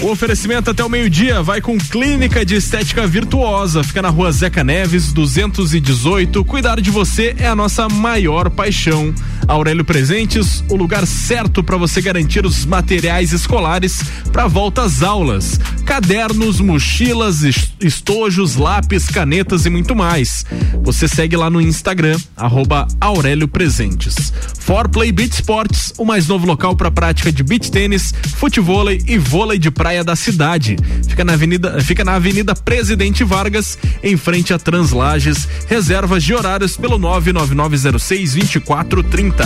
O 0.04 0.08
oferecimento 0.12 0.70
até 0.70 0.84
o 0.84 0.90
meio-dia 0.90 1.42
vai 1.42 1.62
com 1.62 1.78
Clínica 1.78 2.46
de 2.46 2.56
Estética 2.56 3.08
Virtuosa. 3.08 3.86
Fica 3.86 4.02
na 4.02 4.10
rua 4.10 4.30
Zeca 4.34 4.62
Neves, 4.62 5.14
218. 5.14 6.44
Cuidar 6.44 6.82
de 6.82 6.92
você 6.92 7.34
é 7.40 7.48
a 7.48 7.56
nossa 7.56 7.88
maior 7.88 8.50
paixão. 8.50 9.16
Aurélio 9.48 9.86
Presentes, 9.86 10.62
o 10.70 10.76
lugar 10.76 11.08
certo 11.08 11.64
para 11.64 11.78
você 11.78 12.02
garantir 12.02 12.46
os 12.46 12.66
materiais 12.66 13.32
escolares 13.32 14.02
para 14.32 14.46
volta 14.46 14.82
às 14.84 15.02
aulas. 15.02 15.58
Cadernos, 15.86 16.60
mochilas, 16.60 17.42
es- 17.44 17.72
estojos, 17.80 18.56
lápis, 18.58 19.06
canetas 19.08 19.66
e 19.66 19.70
muito 19.70 19.96
mais. 19.96 20.46
Você 20.84 21.08
segue 21.08 21.38
lá 21.38 21.50
no 21.50 21.62
Instagram, 21.62 22.18
arroba 22.36 22.88
Aurélio 23.00 23.48
Presentes. 23.48 24.34
Forplay 24.60 25.12
Beach 25.14 25.34
Sports, 25.36 25.94
o 25.98 26.04
mais 26.06 26.28
novo 26.28 26.46
local 26.46 26.76
para 26.76 26.92
prática 26.92 27.32
de 27.32 27.44
beach 27.44 27.72
tênis, 27.72 28.14
futevôlei 28.36 29.02
e 29.08 29.18
vôlei 29.18 29.58
de 29.60 29.70
praia 29.72 29.93
da 30.02 30.16
cidade. 30.16 30.78
Fica 31.10 31.26
na 31.26 31.34
Avenida, 31.34 31.82
fica 31.82 32.06
na 32.06 32.16
Avenida 32.16 32.56
Presidente 32.56 33.26
Vargas, 33.26 33.78
em 34.02 34.16
frente 34.16 34.54
a 34.54 34.58
Translages. 34.58 35.46
Reservas 35.68 36.24
de 36.24 36.34
horários 36.34 36.78
pelo 36.78 36.98
99906 36.98 38.34
2430. 38.34 39.44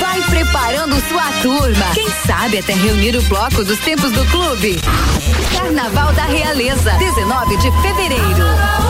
Vai 0.00 0.22
preparando 0.28 1.00
sua 1.08 1.32
turma. 1.40 1.86
Quem 1.94 2.10
sabe 2.26 2.58
até 2.58 2.74
reunir 2.74 3.16
o 3.16 3.22
bloco 3.22 3.64
dos 3.64 3.78
tempos 3.78 4.12
do 4.12 4.24
clube. 4.26 4.78
Carnaval 5.56 6.12
da 6.12 6.24
Realeza, 6.24 6.92
19 6.92 7.56
de 7.56 7.70
fevereiro. 7.82 8.89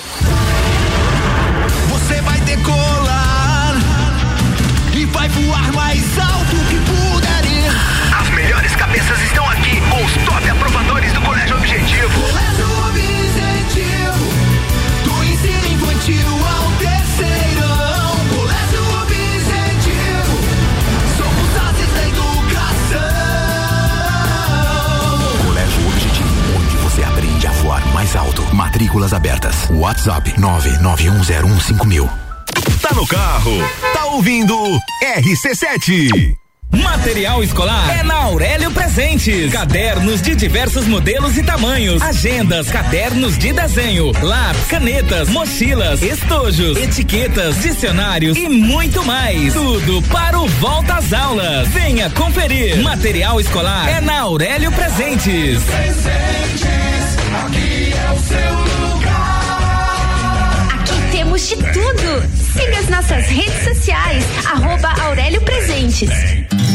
crianças 9.11 9.21
estão 9.23 9.49
aqui 9.49 9.81
com 9.89 10.03
os 10.03 10.13
top 10.25 10.49
aprovadores 10.49 11.11
do 11.13 11.21
Colégio 11.21 11.57
Objetivo. 11.57 12.21
Colégio 12.21 12.65
Objetivo, 12.87 14.29
do 15.03 15.23
ensino 15.23 15.67
infantil 15.73 16.27
ao 16.47 16.71
terceirão. 16.77 18.15
Colégio 18.29 18.83
Objetivo, 19.01 20.39
somos 21.17 21.57
ases 21.57 21.91
da 21.93 22.03
educação. 22.07 23.09
Colégio 25.45 25.87
Objetivo, 25.87 26.29
onde 26.57 26.77
você 26.77 27.03
aprende 27.03 27.47
a 27.47 27.51
voar 27.51 27.85
mais 27.93 28.15
alto. 28.15 28.43
Matrículas 28.55 29.13
abertas. 29.13 29.69
WhatsApp 29.71 30.33
991015000. 30.39 32.09
Tá 32.81 32.93
no 32.93 33.05
carro, 33.05 33.51
tá 33.93 34.05
ouvindo 34.05 34.55
RC7. 35.03 36.40
Material 36.71 37.43
escolar 37.43 37.99
é 37.99 38.01
na 38.01 38.15
Aurélio 38.15 38.71
Presentes. 38.71 39.51
Cadernos 39.51 40.21
de 40.21 40.35
diversos 40.35 40.87
modelos 40.87 41.37
e 41.37 41.43
tamanhos. 41.43 42.01
Agendas, 42.01 42.69
cadernos 42.69 43.37
de 43.37 43.51
desenho, 43.51 44.11
lápis, 44.21 44.65
canetas, 44.67 45.29
mochilas, 45.29 46.01
estojos, 46.01 46.77
etiquetas, 46.77 47.61
dicionários 47.61 48.37
e 48.37 48.47
muito 48.47 49.03
mais. 49.03 49.53
Tudo 49.53 50.01
para 50.03 50.39
o 50.39 50.47
volta 50.47 50.95
às 50.95 51.11
aulas. 51.11 51.67
Venha 51.67 52.09
conferir. 52.11 52.81
Material 52.81 53.41
escolar 53.41 53.89
é 53.89 53.99
na 53.99 54.21
Aurélio 54.21 54.71
Presentes. 54.71 55.61
Presentes, 55.63 57.17
aqui 57.43 57.93
é 57.93 58.11
o 58.13 58.19
seu 58.19 58.55
lugar. 58.55 58.80
Temos 61.41 61.47
de 61.47 61.55
tudo. 61.73 62.23
Siga 62.53 62.79
as 62.79 62.89
nossas 62.89 63.25
redes 63.25 63.63
sociais, 63.63 64.23
arroba 64.45 64.89
Aurélio 65.01 65.41
Presentes. 65.41 66.09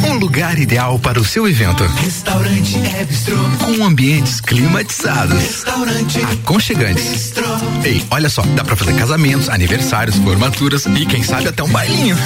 Um 0.09 0.14
lugar 0.14 0.59
ideal 0.59 0.98
para 0.98 1.20
o 1.20 1.24
seu 1.24 1.48
evento. 1.48 1.84
Restaurante 1.84 2.76
é 2.98 3.05
bistrô. 3.05 3.36
Com 3.64 3.84
ambientes 3.84 4.40
climatizados. 4.40 5.40
Restaurante 5.40 6.20
Aconchegantes. 6.20 7.05
bistrô. 7.05 7.47
Ei, 7.84 8.05
olha 8.10 8.28
só, 8.28 8.43
dá 8.43 8.64
pra 8.64 8.74
fazer 8.74 8.94
casamentos, 8.94 9.48
aniversários, 9.48 10.16
formaturas 10.16 10.84
e 10.86 11.06
quem 11.06 11.22
sabe 11.22 11.48
até 11.48 11.62
um 11.62 11.68
bailinho. 11.68 12.16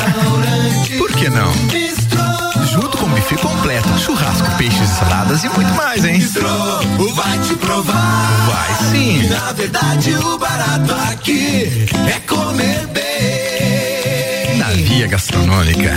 Por 0.99 1.13
que 1.13 1.29
não? 1.29 1.53
Junto 2.67 2.99
com 2.99 3.07
buffet 3.09 3.37
completo, 3.37 3.89
churrasco, 3.99 4.49
peixes 4.57 4.81
e 4.81 4.95
saladas 4.95 5.45
e 5.45 5.49
muito 5.51 5.73
mais, 5.75 6.05
hein? 6.05 6.15
Bistrô, 6.19 6.49
vai 7.15 7.39
te 7.39 7.55
provar. 7.57 8.47
Vai 8.47 8.91
sim. 8.91 9.29
Na 9.29 9.53
verdade, 9.53 10.15
o 10.15 10.39
barato 10.39 10.95
aqui 11.13 11.87
é 12.07 12.21
comer 12.29 12.87
bem. 12.89 14.59
Na 14.59 14.69
via 14.69 15.07
gastronômica. 15.07 15.97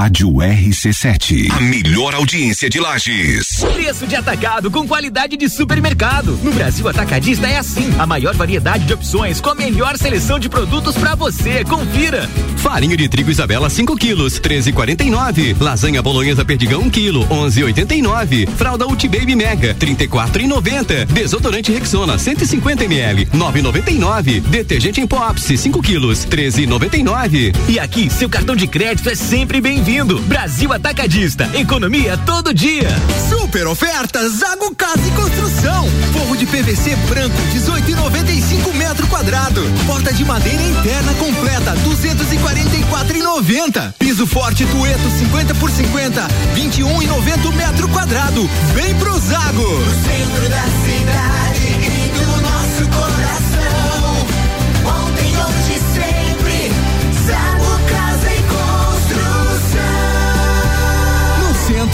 Rádio 0.00 0.30
RC7. 0.30 1.50
A 1.50 1.60
melhor 1.60 2.14
audiência 2.14 2.70
de 2.70 2.80
Lages. 2.80 3.62
Preço 3.74 4.06
de 4.06 4.16
atacado 4.16 4.70
com 4.70 4.88
qualidade 4.88 5.36
de 5.36 5.46
supermercado. 5.46 6.38
No 6.42 6.52
Brasil 6.52 6.88
Atacadista 6.88 7.46
é 7.46 7.58
assim. 7.58 7.92
A 7.98 8.06
maior 8.06 8.34
variedade 8.34 8.86
de 8.86 8.94
opções 8.94 9.42
com 9.42 9.50
a 9.50 9.54
melhor 9.54 9.98
seleção 9.98 10.38
de 10.38 10.48
produtos 10.48 10.96
para 10.96 11.14
você. 11.14 11.66
Confira. 11.66 12.26
Farinha 12.56 12.96
de 12.96 13.10
trigo 13.10 13.30
Isabela 13.30 13.68
5 13.68 13.94
quilos, 13.96 14.40
13,49. 14.40 15.60
Lasanha 15.60 16.00
bolonhesa 16.00 16.46
perdigão 16.46 16.80
1 16.80 16.90
quilo, 16.90 17.26
11,89. 17.28 18.48
Fralda 18.56 18.86
Ultibaby 18.86 19.36
Mega, 19.36 19.74
34,90. 19.74 21.04
Desodorante 21.12 21.72
Rexona 21.72 22.18
150 22.18 22.84
ml, 22.86 23.26
9,99. 23.26 24.40
Detergente 24.40 24.98
em 24.98 25.06
Pops 25.06 25.42
5 25.60 25.82
quilos, 25.82 26.24
13,99. 26.24 27.54
E 27.68 27.78
aqui, 27.78 28.08
seu 28.08 28.30
cartão 28.30 28.56
de 28.56 28.66
crédito 28.66 29.10
é 29.10 29.14
sempre 29.14 29.60
bem-vindo. 29.60 29.89
Brasil 29.90 30.72
Atacadista. 30.72 31.50
Economia 31.52 32.16
todo 32.18 32.54
dia. 32.54 32.88
Super 33.28 33.66
oferta 33.66 34.20
Zago 34.28 34.72
Casa 34.76 35.04
e 35.04 35.10
Construção. 35.10 35.90
Forro 36.12 36.36
de 36.36 36.46
PVC 36.46 36.94
branco 37.08 37.34
18,95 37.52 38.72
metro 38.74 39.08
quadrado. 39.08 39.60
Porta 39.88 40.12
de 40.12 40.24
madeira 40.24 40.62
interna 40.62 41.12
completa 41.14 41.74
244,90. 41.84 43.92
Piso 43.98 44.28
forte 44.28 44.64
Tueto 44.64 45.10
50 45.18 45.56
por 45.56 45.68
50 45.68 46.28
21,90 46.54 47.52
metro 47.52 47.88
quadrado. 47.88 48.48
Vem 48.72 48.94
pro 48.94 49.18
Zago. 49.18 49.60
No 49.60 50.04
centro 50.04 50.48
da 50.48 50.62
cidade 50.84 51.79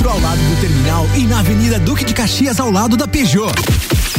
centro, 0.06 0.10
ao 0.10 0.20
lado 0.20 0.40
do 0.40 0.60
terminal 0.60 1.06
e 1.16 1.24
na 1.24 1.40
Avenida 1.40 1.78
Duque 1.80 2.04
de 2.04 2.14
Caxias, 2.14 2.60
ao 2.60 2.70
lado 2.70 2.96
da 2.96 3.08
Peugeot. 3.08 3.52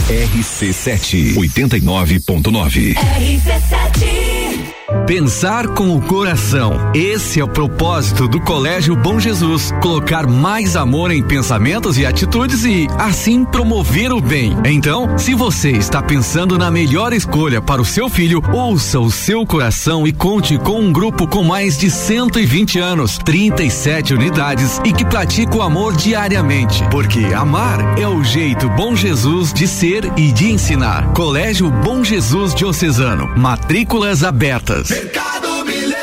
RC7 0.10 1.36
89.9. 1.36 2.96
RC7. 2.96 4.87
Pensar 5.06 5.68
com 5.68 5.96
o 5.96 6.02
coração. 6.02 6.74
Esse 6.94 7.40
é 7.40 7.44
o 7.44 7.48
propósito 7.48 8.28
do 8.28 8.42
Colégio 8.42 8.96
Bom 8.96 9.20
Jesus. 9.20 9.74
Colocar 9.82 10.28
mais 10.28 10.76
amor 10.76 11.12
em 11.12 11.24
pensamentos 11.24 11.98
e 11.98 12.06
atitudes 12.06 12.66
e, 12.66 12.88
assim, 12.98 13.46
promover 13.46 14.12
o 14.12 14.20
bem. 14.20 14.58
Então, 14.66 15.18
se 15.18 15.34
você 15.34 15.72
está 15.72 16.02
pensando 16.02 16.58
na 16.58 16.70
melhor 16.70 17.14
escolha 17.14 17.62
para 17.62 17.82
o 17.82 17.86
seu 17.86 18.10
filho, 18.10 18.42
ouça 18.52 19.00
o 19.00 19.10
seu 19.10 19.46
coração 19.46 20.06
e 20.06 20.12
conte 20.12 20.58
com 20.58 20.80
um 20.80 20.92
grupo 20.92 21.28
com 21.28 21.44
mais 21.44 21.78
de 21.78 21.90
120 21.90 22.80
anos, 22.80 23.18
37 23.18 24.14
unidades 24.14 24.82
e 24.84 24.92
que 24.92 25.06
pratica 25.06 25.56
o 25.56 25.62
amor 25.62 25.96
diariamente. 25.96 26.84
Porque 26.90 27.34
amar 27.34 27.98
é 27.98 28.08
o 28.08 28.24
jeito 28.24 28.70
Bom 28.70 28.96
Jesus 28.96 29.54
de 29.54 29.68
ser 29.68 30.12
e 30.18 30.32
de 30.32 30.52
ensinar. 30.52 31.14
Colégio 31.14 31.70
Bom 31.70 32.04
Jesus 32.04 32.54
Diocesano. 32.54 33.28
Matrículas 33.38 34.24
abertas. 34.24 34.87
Mercado 34.90 35.66
Milênio. 35.66 35.98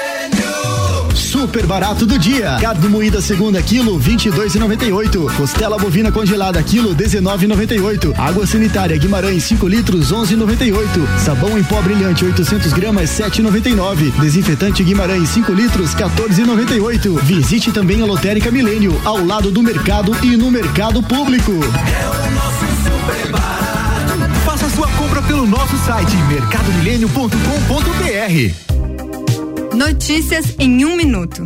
Super 1.15 1.67
barato 1.67 2.05
do 2.05 2.19
dia. 2.19 2.59
Carne 2.61 2.87
moída 2.87 3.23
segunda 3.23 3.63
quilo 3.63 3.99
22,98. 3.99 5.35
Costela 5.37 5.79
bovina 5.79 6.13
congelada 6.13 6.63
quilo 6.63 6.95
19,98. 6.95 8.13
Água 8.19 8.47
sanitária 8.47 8.95
Guimarães 8.99 9.43
5 9.45 9.67
litros 9.67 10.13
11,98. 10.13 11.19
Sabão 11.19 11.59
em 11.59 11.65
pó 11.65 11.81
brilhante 11.81 12.27
800 12.27 12.75
gramas 12.75 13.09
7,99. 13.09 14.13
Desinfetante 14.21 14.85
Guimarães 14.85 15.31
5 15.31 15.51
litros 15.55 15.95
14,98. 15.95 17.23
Visite 17.23 17.73
também 17.73 18.03
a 18.03 18.05
Lotérica 18.05 18.51
Milênio 18.51 19.01
ao 19.03 19.25
lado 19.25 19.51
do 19.51 19.63
mercado 19.63 20.15
e 20.23 20.37
no 20.37 20.51
mercado 20.51 21.03
público. 21.03 21.53
É 21.53 22.11
o 22.11 22.31
nosso 22.33 22.67
super 22.85 23.33
barato. 23.33 24.45
Faça 24.45 24.69
sua 24.69 24.89
compra 24.89 25.23
pelo 25.23 25.47
nosso 25.47 25.79
site 25.79 26.15
mercadomilênio.com.br. 26.29 28.74
Notícias 29.77 30.55
em 30.61 30.85
um 30.85 30.97
minuto. 30.97 31.43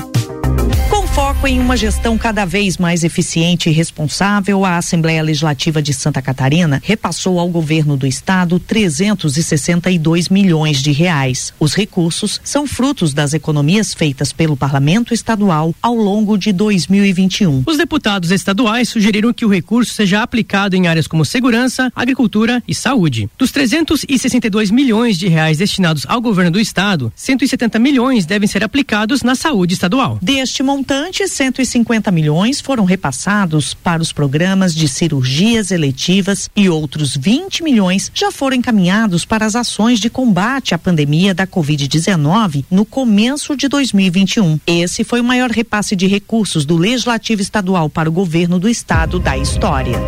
Com 0.90 1.07
foco 1.18 1.48
em 1.48 1.58
uma 1.58 1.76
gestão 1.76 2.16
cada 2.16 2.44
vez 2.44 2.78
mais 2.78 3.02
eficiente 3.02 3.68
e 3.68 3.72
responsável, 3.72 4.64
a 4.64 4.76
Assembleia 4.76 5.20
Legislativa 5.20 5.82
de 5.82 5.92
Santa 5.92 6.22
Catarina 6.22 6.80
repassou 6.84 7.40
ao 7.40 7.48
governo 7.48 7.96
do 7.96 8.06
estado 8.06 8.60
362 8.60 10.28
milhões 10.28 10.80
de 10.80 10.92
reais. 10.92 11.52
Os 11.58 11.74
recursos 11.74 12.40
são 12.44 12.68
frutos 12.68 13.12
das 13.12 13.34
economias 13.34 13.92
feitas 13.92 14.32
pelo 14.32 14.56
Parlamento 14.56 15.12
Estadual 15.12 15.74
ao 15.82 15.96
longo 15.96 16.38
de 16.38 16.52
2021. 16.52 17.64
Os 17.66 17.76
deputados 17.76 18.30
estaduais 18.30 18.88
sugeriram 18.88 19.32
que 19.32 19.44
o 19.44 19.50
recurso 19.50 19.92
seja 19.94 20.22
aplicado 20.22 20.76
em 20.76 20.86
áreas 20.86 21.08
como 21.08 21.24
segurança, 21.24 21.90
agricultura 21.96 22.62
e 22.68 22.72
saúde. 22.76 23.28
Dos 23.36 23.50
362 23.50 24.70
milhões 24.70 25.18
de 25.18 25.26
reais 25.26 25.58
destinados 25.58 26.04
ao 26.06 26.20
governo 26.20 26.52
do 26.52 26.60
estado, 26.60 27.12
170 27.16 27.76
milhões 27.80 28.24
devem 28.24 28.46
ser 28.46 28.62
aplicados 28.62 29.24
na 29.24 29.34
saúde 29.34 29.74
estadual. 29.74 30.16
Deste 30.22 30.62
montante, 30.62 31.07
150 31.12 32.10
milhões 32.10 32.60
foram 32.60 32.84
repassados 32.84 33.72
para 33.72 34.02
os 34.02 34.12
programas 34.12 34.74
de 34.74 34.86
cirurgias 34.86 35.70
eletivas 35.70 36.50
e 36.54 36.68
outros 36.68 37.16
20 37.16 37.62
milhões 37.62 38.10
já 38.14 38.30
foram 38.30 38.56
encaminhados 38.56 39.24
para 39.24 39.46
as 39.46 39.56
ações 39.56 40.00
de 40.00 40.10
combate 40.10 40.74
à 40.74 40.78
pandemia 40.78 41.34
da 41.34 41.46
Covid-19 41.46 42.64
no 42.70 42.84
começo 42.84 43.56
de 43.56 43.68
2021. 43.68 44.60
Esse 44.66 45.04
foi 45.04 45.20
o 45.20 45.24
maior 45.24 45.50
repasse 45.50 45.96
de 45.96 46.06
recursos 46.06 46.64
do 46.64 46.76
Legislativo 46.76 47.40
Estadual 47.40 47.88
para 47.88 48.08
o 48.08 48.12
governo 48.12 48.58
do 48.58 48.68
estado 48.68 49.18
da 49.18 49.36
história. 49.36 49.98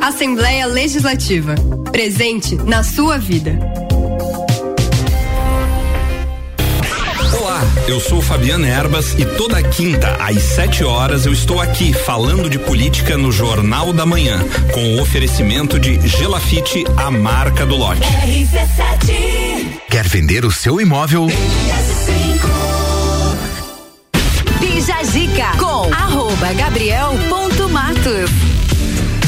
Assembleia 0.00 0.66
Legislativa. 0.66 1.54
Presente 1.90 2.54
na 2.56 2.82
sua 2.82 3.18
vida. 3.18 3.83
Eu 7.86 8.00
sou 8.00 8.22
Fabiana 8.22 8.66
Erbas 8.66 9.14
e 9.18 9.24
toda 9.24 9.62
quinta 9.62 10.16
às 10.20 10.42
7 10.42 10.84
horas 10.84 11.26
eu 11.26 11.32
estou 11.32 11.60
aqui 11.60 11.92
falando 11.92 12.48
de 12.48 12.58
política 12.58 13.16
no 13.18 13.30
Jornal 13.30 13.92
da 13.92 14.06
Manhã, 14.06 14.38
com 14.72 14.94
o 14.94 15.02
oferecimento 15.02 15.78
de 15.78 16.00
Gelafite, 16.06 16.84
a 16.96 17.10
marca 17.10 17.66
do 17.66 17.76
lote. 17.76 18.00
RC7. 18.00 19.80
Quer 19.90 20.08
vender 20.08 20.44
o 20.44 20.50
seu 20.50 20.80
imóvel? 20.80 21.26
Bija 24.60 25.04
Zica 25.04 25.56
com 25.58 25.92
arroba 25.92 26.52
Gabriel 26.54 27.12
ponto 27.28 27.68
Matos. 27.68 28.53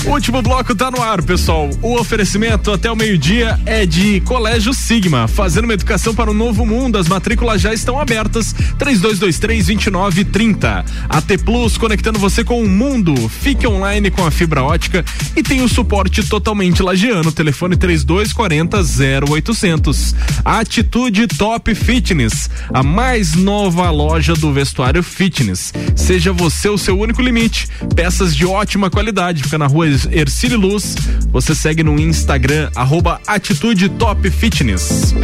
Último 0.07 0.41
bloco 0.41 0.73
tá 0.73 0.89
no 0.89 1.03
ar, 1.03 1.21
pessoal. 1.21 1.69
O 1.83 1.99
oferecimento 1.99 2.71
até 2.71 2.89
o 2.91 2.95
meio-dia 2.95 3.59
é 3.67 3.85
de 3.85 4.21
Colégio 4.21 4.73
Sigma, 4.73 5.27
fazendo 5.27 5.65
uma 5.65 5.75
educação 5.75 6.15
para 6.15 6.31
o 6.31 6.35
novo 6.35 6.65
mundo. 6.65 6.97
As 6.97 7.09
matrículas 7.09 7.61
já 7.61 7.75
estão 7.75 7.99
abertas. 7.99 8.55
3223-2930. 8.79 10.85
AT 11.09 11.39
Plus 11.45 11.77
conectando 11.77 12.21
você 12.21 12.45
com 12.45 12.63
o 12.63 12.69
mundo. 12.69 13.17
Fique 13.29 13.67
online 13.67 14.13
com 14.13 14.25
a 14.25 14.31
fibra 14.31 14.63
ótica 14.63 15.05
e 15.35 15.43
tem 15.43 15.63
o 15.63 15.69
suporte 15.69 16.23
totalmente 16.23 16.85
lagiano. 16.85 17.33
Telefone 17.33 17.77
3240 17.77 18.79
0800. 19.27 20.15
Atitude 20.45 21.27
Top 21.27 21.75
Fitness, 21.75 22.49
a 22.73 22.85
mais 22.85 23.35
nova 23.35 23.91
loja 23.91 24.35
do 24.35 24.53
vestuário 24.53 25.03
fitness. 25.03 25.75
Seja 25.97 26.33
você 26.33 26.69
o 26.69 26.79
seu 26.79 26.97
único 26.97 27.21
limite. 27.21 27.67
Peças 27.97 28.37
de 28.37 28.47
ótima 28.47 28.89
qualidade. 28.89 29.43
Fica 29.43 29.59
na 29.59 29.67
rua 29.67 29.96
Ercílio 30.05 30.59
Luz. 30.59 30.95
Você 31.31 31.55
segue 31.55 31.83
no 31.83 31.99
Instagram, 31.99 32.71
arroba 32.75 33.21
Atitude 33.27 33.89
Top 33.91 34.29
Fitness. 34.31 35.15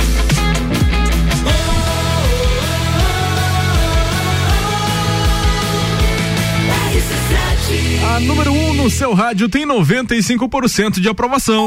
A 8.15 8.21
número 8.21 8.53
1 8.53 8.69
um 8.69 8.75
no 8.75 8.91
seu 8.91 9.15
rádio 9.15 9.49
tem 9.49 9.67
95% 9.67 11.01
de 11.01 11.09
aprovação. 11.09 11.67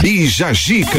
Bija 0.00 0.52
Gica. 0.52 0.98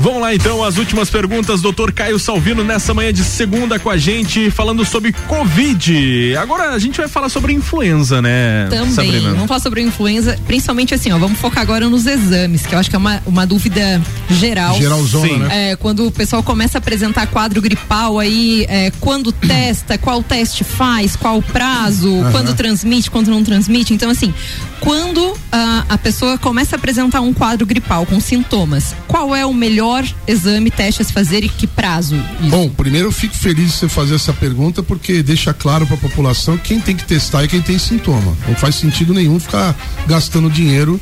Vamos 0.00 0.20
lá 0.22 0.32
então, 0.32 0.62
as 0.62 0.76
últimas 0.76 1.10
perguntas, 1.10 1.60
doutor 1.60 1.92
Caio 1.92 2.20
Salvino, 2.20 2.62
nessa 2.62 2.94
manhã 2.94 3.12
de 3.12 3.24
segunda 3.24 3.80
com 3.80 3.90
a 3.90 3.96
gente, 3.96 4.48
falando 4.48 4.84
sobre 4.84 5.12
Covid. 5.12 6.36
Agora 6.36 6.70
a 6.70 6.78
gente 6.78 6.98
vai 6.98 7.08
falar 7.08 7.28
sobre 7.28 7.52
influenza, 7.52 8.22
né? 8.22 8.68
Também. 8.70 8.92
Sabrina? 8.92 9.30
Vamos 9.30 9.48
falar 9.48 9.58
sobre 9.58 9.82
influenza, 9.82 10.38
principalmente 10.46 10.94
assim, 10.94 11.10
ó, 11.10 11.18
vamos 11.18 11.40
focar 11.40 11.62
agora 11.62 11.88
nos 11.88 12.06
exames, 12.06 12.64
que 12.64 12.76
eu 12.76 12.78
acho 12.78 12.88
que 12.88 12.94
é 12.94 12.98
uma, 12.98 13.20
uma 13.26 13.44
dúvida 13.44 14.00
geral. 14.30 14.78
Geralzona, 14.78 15.26
Sim. 15.26 15.38
né? 15.38 15.70
É, 15.72 15.76
quando 15.76 16.06
o 16.06 16.12
pessoal 16.12 16.44
começa 16.44 16.78
a 16.78 16.80
apresentar 16.80 17.26
quadro 17.26 17.60
gripal 17.60 18.20
aí, 18.20 18.66
é, 18.68 18.92
quando 19.00 19.32
testa, 19.34 19.98
qual 19.98 20.22
teste 20.22 20.62
faz, 20.62 21.16
qual 21.16 21.42
prazo, 21.42 22.20
Aham. 22.20 22.30
quando 22.30 22.54
transmite, 22.54 23.10
quando 23.10 23.32
não 23.32 23.42
transmite. 23.42 23.92
Então, 23.92 24.10
assim, 24.10 24.32
quando 24.80 25.34
ah, 25.50 25.84
a 25.88 25.98
pessoa 25.98 26.38
começa 26.38 26.76
a 26.76 26.78
apresentar 26.78 27.20
um 27.20 27.32
quadro 27.32 27.66
gripal 27.66 28.06
com 28.06 28.20
sintomas, 28.20 28.94
qual 29.06 29.34
é 29.34 29.44
o 29.44 29.52
melhor 29.52 30.04
exame, 30.26 30.70
teste 30.70 31.02
a 31.02 31.04
se 31.04 31.12
fazer 31.12 31.44
e 31.44 31.48
que 31.48 31.66
prazo? 31.66 32.16
Bom, 32.50 32.68
primeiro 32.68 33.08
eu 33.08 33.12
fico 33.12 33.34
feliz 33.34 33.72
de 33.72 33.72
você 33.72 33.88
fazer 33.88 34.14
essa 34.14 34.32
pergunta 34.32 34.82
porque 34.82 35.22
deixa 35.22 35.52
claro 35.52 35.86
para 35.86 35.96
a 35.96 36.00
população 36.00 36.56
quem 36.56 36.80
tem 36.80 36.96
que 36.96 37.04
testar 37.04 37.44
e 37.44 37.48
quem 37.48 37.60
tem 37.60 37.78
sintoma. 37.78 38.36
Não 38.46 38.54
faz 38.54 38.76
sentido 38.76 39.12
nenhum 39.14 39.38
ficar 39.38 39.76
gastando 40.06 40.50
dinheiro 40.50 41.00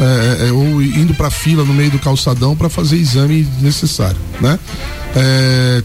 é, 0.00 0.48
é, 0.48 0.52
ou 0.52 0.80
indo 0.82 1.12
para 1.14 1.30
fila 1.30 1.64
no 1.64 1.74
meio 1.74 1.90
do 1.90 1.98
calçadão 1.98 2.56
para 2.56 2.68
fazer 2.68 2.96
exame 2.96 3.46
necessário, 3.60 4.18
né? 4.40 4.58
É, 5.16 5.82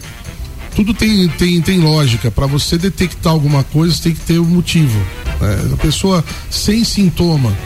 tudo 0.74 0.92
tem, 0.92 1.28
tem, 1.28 1.60
tem 1.60 1.80
lógica. 1.80 2.30
Para 2.30 2.46
você 2.46 2.76
detectar 2.76 3.32
alguma 3.32 3.62
coisa, 3.64 3.96
tem 4.02 4.12
que 4.12 4.20
ter 4.20 4.38
um 4.38 4.44
motivo. 4.44 5.00
É, 5.40 5.74
a 5.74 5.76
pessoa 5.76 6.24
sem 6.50 6.84
sintoma 6.84 7.56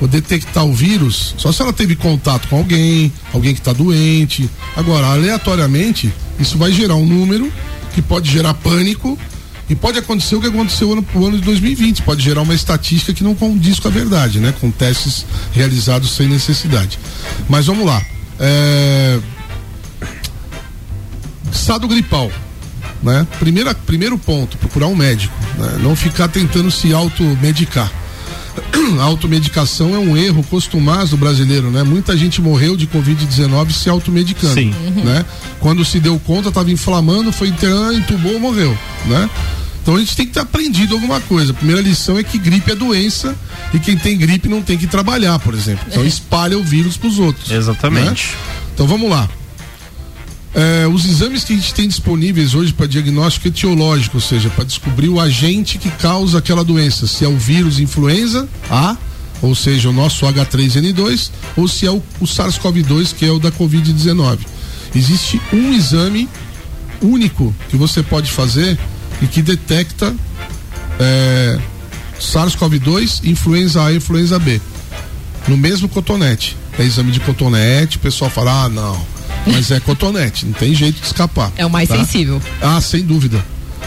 ou 0.00 0.08
detectar 0.08 0.64
o 0.64 0.72
vírus, 0.72 1.34
só 1.36 1.52
se 1.52 1.60
ela 1.60 1.72
teve 1.72 1.94
contato 1.94 2.48
com 2.48 2.56
alguém, 2.56 3.12
alguém 3.32 3.52
que 3.52 3.60
está 3.60 3.72
doente. 3.72 4.48
Agora, 4.74 5.06
aleatoriamente, 5.08 6.12
isso 6.38 6.56
vai 6.56 6.72
gerar 6.72 6.94
um 6.94 7.06
número 7.06 7.52
que 7.94 8.00
pode 8.00 8.30
gerar 8.30 8.54
pânico 8.54 9.18
e 9.68 9.74
pode 9.76 9.98
acontecer 9.98 10.36
o 10.36 10.40
que 10.40 10.46
aconteceu 10.46 10.96
no, 10.96 11.06
no 11.14 11.26
ano 11.26 11.38
de 11.38 11.44
2020. 11.44 12.02
Pode 12.02 12.22
gerar 12.22 12.42
uma 12.42 12.54
estatística 12.54 13.12
que 13.12 13.22
não 13.22 13.34
condiz 13.34 13.78
com 13.78 13.88
a 13.88 13.90
verdade, 13.90 14.40
né? 14.40 14.54
Com 14.58 14.70
testes 14.70 15.26
realizados 15.52 16.12
sem 16.12 16.26
necessidade. 16.26 16.98
Mas 17.48 17.66
vamos 17.66 17.84
lá. 17.86 18.02
É... 18.38 19.20
Estado 21.52 21.86
gripal. 21.86 22.32
Né? 23.02 23.26
Primeira, 23.38 23.74
primeiro 23.74 24.18
ponto, 24.18 24.58
procurar 24.58 24.86
um 24.86 24.96
médico. 24.96 25.34
né? 25.58 25.78
Não 25.82 25.96
ficar 25.96 26.28
tentando 26.28 26.70
se 26.70 26.92
automedicar. 26.92 27.90
A 28.98 29.02
automedicação 29.04 29.94
é 29.94 29.98
um 29.98 30.16
erro 30.16 30.42
costumado 30.44 31.10
do 31.10 31.16
brasileiro, 31.16 31.70
né? 31.70 31.82
Muita 31.82 32.16
gente 32.16 32.40
morreu 32.42 32.76
de 32.76 32.86
Covid-19 32.86 33.70
se 33.70 33.88
automedicando. 33.88 34.54
Sim. 34.54 34.74
Uhum. 34.86 35.04
Né? 35.04 35.24
Quando 35.60 35.84
se 35.84 36.00
deu 36.00 36.18
conta, 36.18 36.48
estava 36.48 36.70
inflamando, 36.70 37.32
foi 37.32 37.48
internado, 37.48 37.94
entubou, 37.94 38.38
morreu. 38.38 38.76
Né? 39.06 39.30
Então 39.82 39.96
a 39.96 39.98
gente 39.98 40.14
tem 40.14 40.26
que 40.26 40.32
ter 40.32 40.40
aprendido 40.40 40.94
alguma 40.94 41.20
coisa. 41.20 41.52
A 41.52 41.54
primeira 41.54 41.80
lição 41.80 42.18
é 42.18 42.22
que 42.22 42.38
gripe 42.38 42.70
é 42.70 42.74
doença 42.74 43.34
e 43.72 43.78
quem 43.78 43.96
tem 43.96 44.16
gripe 44.18 44.48
não 44.48 44.60
tem 44.60 44.76
que 44.76 44.86
trabalhar, 44.86 45.38
por 45.38 45.54
exemplo. 45.54 45.86
Então 45.88 46.04
espalha 46.04 46.58
o 46.58 46.62
vírus 46.62 46.96
para 46.96 47.08
os 47.08 47.18
outros. 47.18 47.50
Exatamente. 47.50 48.28
né? 48.28 48.38
Então 48.74 48.86
vamos 48.86 49.08
lá. 49.10 49.28
É, 50.52 50.86
os 50.88 51.04
exames 51.04 51.44
que 51.44 51.52
a 51.52 51.56
gente 51.56 51.72
tem 51.72 51.86
disponíveis 51.86 52.54
hoje 52.54 52.72
para 52.72 52.86
diagnóstico 52.86 53.48
etiológico, 53.48 54.16
ou 54.16 54.20
seja, 54.20 54.50
para 54.50 54.64
descobrir 54.64 55.08
o 55.08 55.20
agente 55.20 55.78
que 55.78 55.90
causa 55.90 56.38
aquela 56.38 56.64
doença, 56.64 57.06
se 57.06 57.24
é 57.24 57.28
o 57.28 57.36
vírus 57.36 57.78
influenza 57.78 58.48
A, 58.68 58.96
ou 59.40 59.54
seja, 59.54 59.88
o 59.88 59.92
nosso 59.92 60.26
H3N2, 60.26 61.30
ou 61.56 61.68
se 61.68 61.86
é 61.86 61.90
o, 61.90 62.02
o 62.20 62.24
SARS-CoV-2, 62.24 63.14
que 63.14 63.24
é 63.24 63.30
o 63.30 63.38
da 63.38 63.50
Covid-19. 63.52 64.38
Existe 64.94 65.40
um 65.52 65.72
exame 65.72 66.28
único 67.00 67.54
que 67.68 67.76
você 67.76 68.02
pode 68.02 68.30
fazer 68.30 68.78
e 69.22 69.26
que 69.26 69.40
detecta 69.40 70.14
é, 70.98 71.58
SARS-CoV-2, 72.20 73.24
influenza 73.24 73.84
A 73.84 73.92
e 73.92 73.96
influenza 73.96 74.38
B. 74.38 74.60
No 75.48 75.56
mesmo 75.56 75.88
cotonete. 75.88 76.56
É 76.78 76.82
exame 76.82 77.12
de 77.12 77.20
cotonete, 77.20 77.96
o 77.96 78.00
pessoal 78.00 78.30
fala, 78.30 78.64
ah, 78.64 78.68
não. 78.68 79.19
Mas 79.46 79.70
é 79.70 79.80
cotonete, 79.80 80.46
não 80.46 80.52
tem 80.52 80.74
jeito 80.74 81.00
de 81.00 81.06
escapar. 81.06 81.50
É 81.56 81.64
o 81.64 81.70
mais 81.70 81.88
tá? 81.88 81.96
sensível. 81.96 82.40
Ah, 82.60 82.80
sem 82.80 83.02
dúvida. 83.02 83.44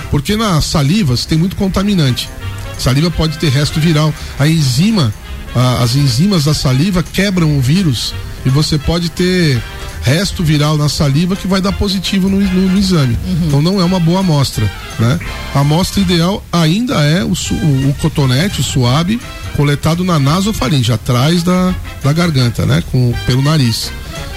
Porque 0.09 0.35
na 0.35 0.61
saliva 0.61 1.15
você 1.15 1.27
tem 1.27 1.37
muito 1.37 1.55
contaminante. 1.55 2.29
Saliva 2.77 3.09
pode 3.11 3.37
ter 3.37 3.49
resto 3.49 3.79
viral. 3.79 4.13
A 4.39 4.47
enzima, 4.47 5.13
a- 5.55 5.83
as 5.83 5.95
enzimas 5.95 6.45
da 6.45 6.53
saliva 6.53 7.03
quebram 7.03 7.57
o 7.57 7.61
vírus 7.61 8.13
e 8.45 8.49
você 8.49 8.77
pode 8.77 9.09
ter 9.09 9.61
resto 10.01 10.43
viral 10.43 10.77
na 10.77 10.89
saliva 10.89 11.35
que 11.35 11.47
vai 11.47 11.61
dar 11.61 11.71
positivo 11.71 12.27
no, 12.27 12.39
no- 12.41 12.69
no 12.71 12.77
exame. 12.77 13.17
Então 13.47 13.61
não 13.61 13.79
é 13.79 13.83
uma 13.85 13.99
boa 13.99 14.19
amostra, 14.19 14.69
né? 14.99 15.17
A 15.55 15.59
amostra 15.61 16.01
ideal 16.01 16.43
ainda 16.51 16.95
é 17.01 17.23
o, 17.23 17.29
o, 17.31 17.89
o 17.89 17.95
cotonete, 18.01 18.59
o 18.59 18.63
suave, 18.63 19.21
coletado 19.55 20.03
na 20.03 20.19
nasofaringe, 20.19 20.91
atrás 20.91 21.41
da, 21.43 21.73
da 22.03 22.11
garganta, 22.11 22.65
né? 22.65 22.83
Com, 22.91 23.13
pelo 23.25 23.41
nariz. 23.41 23.91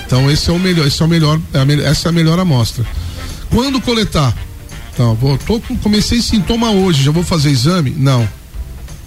Então 0.06 0.30
esse 0.30 0.48
é 0.48 0.52
o 0.52 0.58
melhor, 0.58 0.86
esse 0.86 1.02
é 1.02 1.04
o 1.04 1.08
melhor, 1.08 1.40
é 1.52 1.84
essa 1.88 2.08
é 2.08 2.10
a 2.10 2.12
melhor 2.12 2.38
amostra. 2.38 2.84
Quando 3.50 3.80
coletar? 3.80 4.34
Então, 4.94 5.14
vou, 5.14 5.36
tô, 5.36 5.60
com- 5.60 5.76
comecei 5.76 6.22
sintoma 6.22 6.70
hoje, 6.70 7.02
já 7.02 7.10
vou 7.10 7.22
fazer 7.22 7.50
exame? 7.50 7.90
Não. 7.90 8.26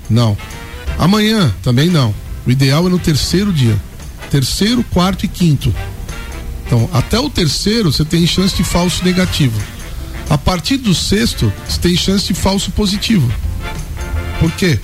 Não. 0.10 0.38
Amanhã 0.98 1.54
também 1.64 1.90
não. 1.90 2.14
O 2.46 2.52
ideal 2.52 2.86
é 2.86 2.90
no 2.90 3.00
terceiro 3.00 3.52
dia. 3.52 3.76
Terceiro, 4.30 4.84
quarto 4.92 5.26
e 5.26 5.28
quinto. 5.28 5.74
Então, 6.66 6.88
até 6.94 7.20
o 7.20 7.30
terceiro 7.30 7.92
você 7.92 8.06
tem 8.06 8.28
chance 8.28 8.56
de 8.56 8.64
falso 8.64 9.04
negativo. 9.04 9.60
A 10.30 10.38
partir 10.38 10.78
do 10.78 10.94
sexto, 10.94 11.52
você 11.68 11.80
tem 11.80 11.96
chance 11.98 12.28
de 12.28 12.34
falso 12.36 12.70
positivo. 12.72 13.32
Por 14.40 14.52
quê? 14.52 14.80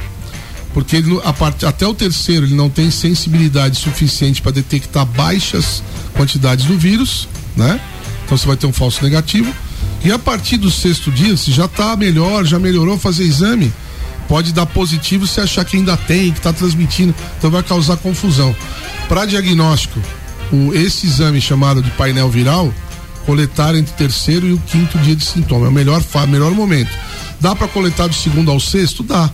Porque 0.74 0.96
ele, 0.96 1.20
part- 1.38 1.64
até 1.66 1.86
o 1.88 1.94
terceiro 1.94 2.48
ele 2.48 2.56
não 2.56 2.70
tem 2.70 2.90
sensibilidade 2.90 3.78
suficiente 3.78 4.42
para 4.42 4.52
detectar 4.54 5.06
baixas 5.06 5.84
quantidades 6.16 6.66
do 6.66 6.78
vírus, 6.78 7.28
né? 7.56 7.80
Então 8.26 8.38
você 8.38 8.48
vai 8.48 8.58
ter 8.58 8.66
um 8.66 8.74
falso 8.74 9.04
negativo. 9.04 9.54
E 10.04 10.12
a 10.12 10.20
partir 10.20 10.58
do 10.58 10.70
sexto 10.70 11.12
dia, 11.12 11.36
se 11.38 11.52
já 11.52 11.66
está 11.66 11.96
melhor, 11.96 12.46
já 12.46 12.60
melhorou 12.60 12.98
fazer 12.98 13.24
exame, 13.24 13.74
pode 14.28 14.54
dar 14.54 14.66
positivo 14.66 15.26
se 15.28 15.40
achar 15.40 15.66
que 15.66 15.78
ainda 15.78 15.96
tem, 15.98 16.32
que 16.32 16.40
está 16.40 16.54
transmitindo, 16.54 17.14
então 17.38 17.50
vai 17.50 17.64
causar 17.64 17.98
confusão. 17.98 18.56
Para 19.08 19.26
diagnóstico, 19.26 20.00
o, 20.52 20.74
esse 20.74 21.08
exame 21.08 21.42
chamado 21.42 21.82
de 21.82 21.90
painel 21.92 22.30
viral, 22.30 22.74
coletar 23.26 23.76
entre 23.76 23.94
o 23.94 23.98
terceiro 23.98 24.48
e 24.48 24.54
o 24.54 24.58
quinto 24.60 24.98
dia 25.00 25.16
de 25.16 25.26
sintoma. 25.26 25.66
É 25.66 25.70
o 25.70 25.72
melhor, 25.72 26.04
melhor 26.28 26.52
momento. 26.52 26.92
Dá 27.40 27.56
para 27.56 27.68
coletar 27.68 28.08
do 28.08 28.16
segundo 28.16 28.52
ao 28.52 28.60
sexto? 28.60 29.04
Dá. 29.04 29.30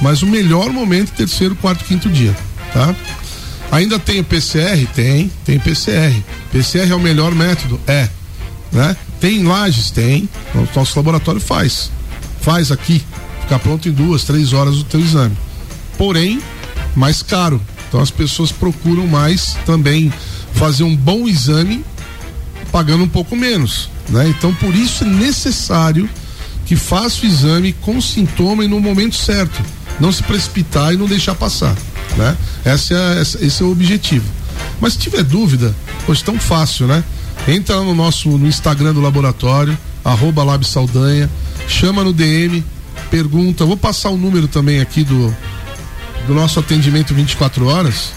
Mas 0.00 0.22
o 0.22 0.26
melhor 0.26 0.70
momento 0.70 1.12
é 1.12 1.16
terceiro, 1.16 1.54
quarto, 1.56 1.84
quinto 1.84 2.08
dia. 2.08 2.36
Tá? 2.72 2.94
Ainda 3.72 3.98
tem 3.98 4.20
o 4.20 4.24
PCR? 4.24 4.86
Tem, 4.94 5.32
tem 5.46 5.58
PCR. 5.58 6.22
PCR 6.52 6.92
é 6.92 6.94
o 6.94 7.00
melhor 7.00 7.34
método? 7.34 7.80
É. 7.86 8.06
Né? 8.70 8.94
Tem 9.18 9.42
lajes? 9.42 9.90
Tem. 9.90 10.28
O 10.54 10.68
nosso 10.76 10.96
laboratório 10.98 11.40
faz. 11.40 11.90
Faz 12.42 12.70
aqui. 12.70 13.02
Ficar 13.40 13.58
pronto 13.58 13.88
em 13.88 13.92
duas, 13.92 14.24
três 14.24 14.52
horas 14.52 14.76
o 14.76 14.84
teu 14.84 15.00
exame. 15.00 15.34
Porém, 15.96 16.38
mais 16.94 17.22
caro. 17.22 17.60
Então 17.88 18.00
as 18.00 18.10
pessoas 18.10 18.52
procuram 18.52 19.06
mais 19.06 19.56
também 19.64 20.12
fazer 20.52 20.84
um 20.84 20.94
bom 20.94 21.26
exame 21.26 21.82
pagando 22.70 23.04
um 23.04 23.08
pouco 23.08 23.34
menos, 23.36 23.90
né? 24.08 24.28
Então 24.28 24.54
por 24.54 24.74
isso 24.74 25.04
é 25.04 25.06
necessário 25.06 26.08
que 26.64 26.76
faça 26.76 27.24
o 27.24 27.28
exame 27.28 27.72
com 27.72 28.00
sintoma 28.00 28.64
e 28.64 28.68
no 28.68 28.80
momento 28.80 29.16
certo. 29.16 29.62
Não 30.00 30.10
se 30.12 30.22
precipitar 30.22 30.92
e 30.92 30.96
não 30.96 31.06
deixar 31.06 31.34
passar. 31.34 31.74
Né? 32.16 32.36
Essa 32.64 32.94
é, 32.94 33.20
essa- 33.20 33.44
esse 33.44 33.62
é 33.62 33.66
o 33.66 33.70
objetivo. 33.72 34.24
Mas 34.80 34.94
se 34.94 34.98
tiver 34.98 35.22
dúvida, 35.22 35.74
pois 36.06 36.20
tão 36.22 36.38
fácil, 36.38 36.86
né? 36.86 37.02
Entra 37.48 37.76
no 37.76 37.94
nosso 37.94 38.28
no 38.36 38.46
Instagram 38.46 38.92
do 38.92 39.00
laboratório, 39.00 39.76
arroba 40.04 40.44
Lab 40.44 40.64
Saldanha, 40.66 41.28
chama 41.68 42.04
no 42.04 42.12
DM, 42.12 42.62
pergunta. 43.10 43.64
Vou 43.64 43.76
passar 43.76 44.10
o 44.10 44.16
número 44.16 44.46
também 44.48 44.80
aqui 44.80 45.02
do, 45.04 45.34
do 46.26 46.34
nosso 46.34 46.60
atendimento 46.60 47.14
24 47.14 47.66
horas. 47.66 48.12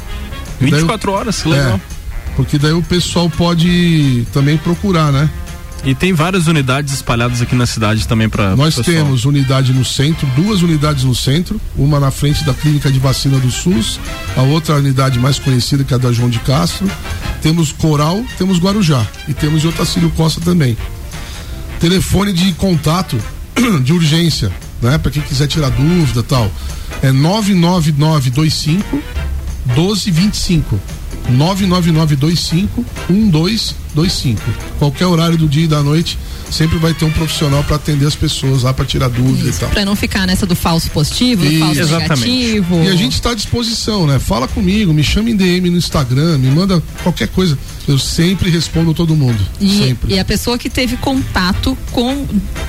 E 0.60 0.66
daí 0.70 0.74
o- 0.74 0.88
24 0.88 1.12
horas, 1.12 1.42
que 1.42 1.50
legal. 1.50 1.76
É, 1.76 2.36
porque 2.36 2.58
daí 2.58 2.74
o 2.74 2.84
pessoal 2.84 3.30
pode 3.30 4.26
também 4.34 4.58
procurar, 4.58 5.12
né? 5.12 5.30
E 5.86 5.94
tem 5.94 6.14
várias 6.14 6.48
unidades 6.48 6.96
espalhadas 6.96 7.44
aqui 7.44 7.54
na 7.54 7.68
cidade 7.68 8.08
também 8.08 8.28
para 8.28 8.56
Nós 8.56 8.76
temos 8.78 9.24
unidade 9.24 9.72
no 9.72 9.86
centro, 9.86 10.26
duas 10.36 10.64
unidades 10.64 11.04
no 11.04 11.14
centro, 11.14 11.62
uma 11.78 12.00
na 12.00 12.10
frente 12.10 12.44
da 12.44 12.56
clínica 12.56 12.92
de 12.92 12.98
vacina 12.98 13.38
do 13.38 13.52
SUS, 13.52 14.00
a 14.36 14.42
outra 14.42 14.76
unidade 14.78 15.20
mais 15.20 15.38
conhecida 15.38 15.84
que 15.84 15.94
é 15.94 15.96
a 15.96 16.00
da 16.00 16.12
João 16.12 16.28
de 16.28 16.40
Castro. 16.40 16.90
Temos 17.40 17.72
Coral, 17.72 18.26
temos 18.36 18.58
Guarujá 18.58 19.06
e 19.28 19.34
temos 19.34 19.64
em 19.64 19.68
Otacílio 19.68 20.10
Costa 20.12 20.42
também. 20.42 20.76
Telefone 21.80 22.34
de 22.34 22.52
contato 22.54 23.16
de 23.84 23.94
urgência, 23.94 24.52
né? 24.82 24.98
Para 24.98 25.12
quem 25.12 25.22
quiser 25.22 25.46
tirar 25.46 25.70
dúvida 25.70 26.22
e 26.22 26.24
tal. 26.24 26.52
É 27.04 27.12
99925 27.12 29.04
1225. 29.68 30.80
99925 31.30 32.86
1225. 33.10 34.42
Qualquer 34.80 35.06
horário 35.06 35.38
do 35.38 35.48
dia 35.48 35.66
e 35.66 35.68
da 35.68 35.82
noite, 35.82 36.18
sempre 36.52 36.78
vai 36.78 36.94
ter 36.94 37.06
um 37.06 37.12
profissional 37.12 37.64
para 37.64 37.76
atender 37.76 38.06
as 38.06 38.16
pessoas 38.16 38.64
lá 38.64 38.74
para 38.74 38.86
tirar 38.86 39.10
dúvida 39.10 39.50
e 39.50 39.54
tal. 39.54 39.70
Pra 39.70 39.86
não 39.86 39.96
ficar 39.96 40.26
nessa 40.26 40.46
do 40.46 40.56
falso 40.56 40.90
positivo, 40.92 41.44
do 41.44 41.60
falso 41.60 41.86
negativo. 41.86 42.84
E 42.84 42.88
a 42.88 42.96
gente 42.96 43.14
está 43.14 43.32
à 43.32 43.36
disposição, 43.36 44.06
né? 44.08 44.20
Fala 44.20 44.48
comigo, 44.48 44.94
me 44.94 45.04
chama 45.04 45.30
em 45.30 45.36
DM 45.36 45.70
no 45.70 45.78
Instagram, 45.78 46.38
me 46.38 46.50
manda 46.50 46.82
qualquer 47.04 47.28
coisa. 47.28 47.58
Eu 47.88 48.00
sempre 48.00 48.50
respondo 48.50 48.94
todo 48.94 49.16
mundo. 49.16 49.40
E, 49.60 49.70
sempre. 49.78 50.14
e 50.16 50.20
a 50.20 50.26
pessoa 50.26 50.58
que 50.58 50.70
teve 50.70 50.98
contato 50.98 51.78
com. 51.92 52.26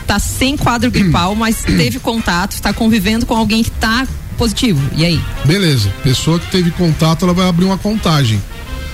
tá 0.06 0.18
sem 0.18 0.56
quadro 0.56 0.90
gripal, 0.90 1.34
mas 1.34 1.62
teve 1.64 1.98
contato, 1.98 2.52
está 2.52 2.72
convivendo 2.72 3.24
com 3.24 3.34
alguém 3.34 3.62
que 3.62 3.70
tá 3.70 4.06
positivo. 4.36 4.80
E 4.94 5.04
aí? 5.04 5.20
Beleza. 5.44 5.92
Pessoa 6.02 6.38
que 6.38 6.50
teve 6.50 6.70
contato, 6.70 7.24
ela 7.24 7.34
vai 7.34 7.48
abrir 7.48 7.64
uma 7.64 7.78
contagem. 7.78 8.42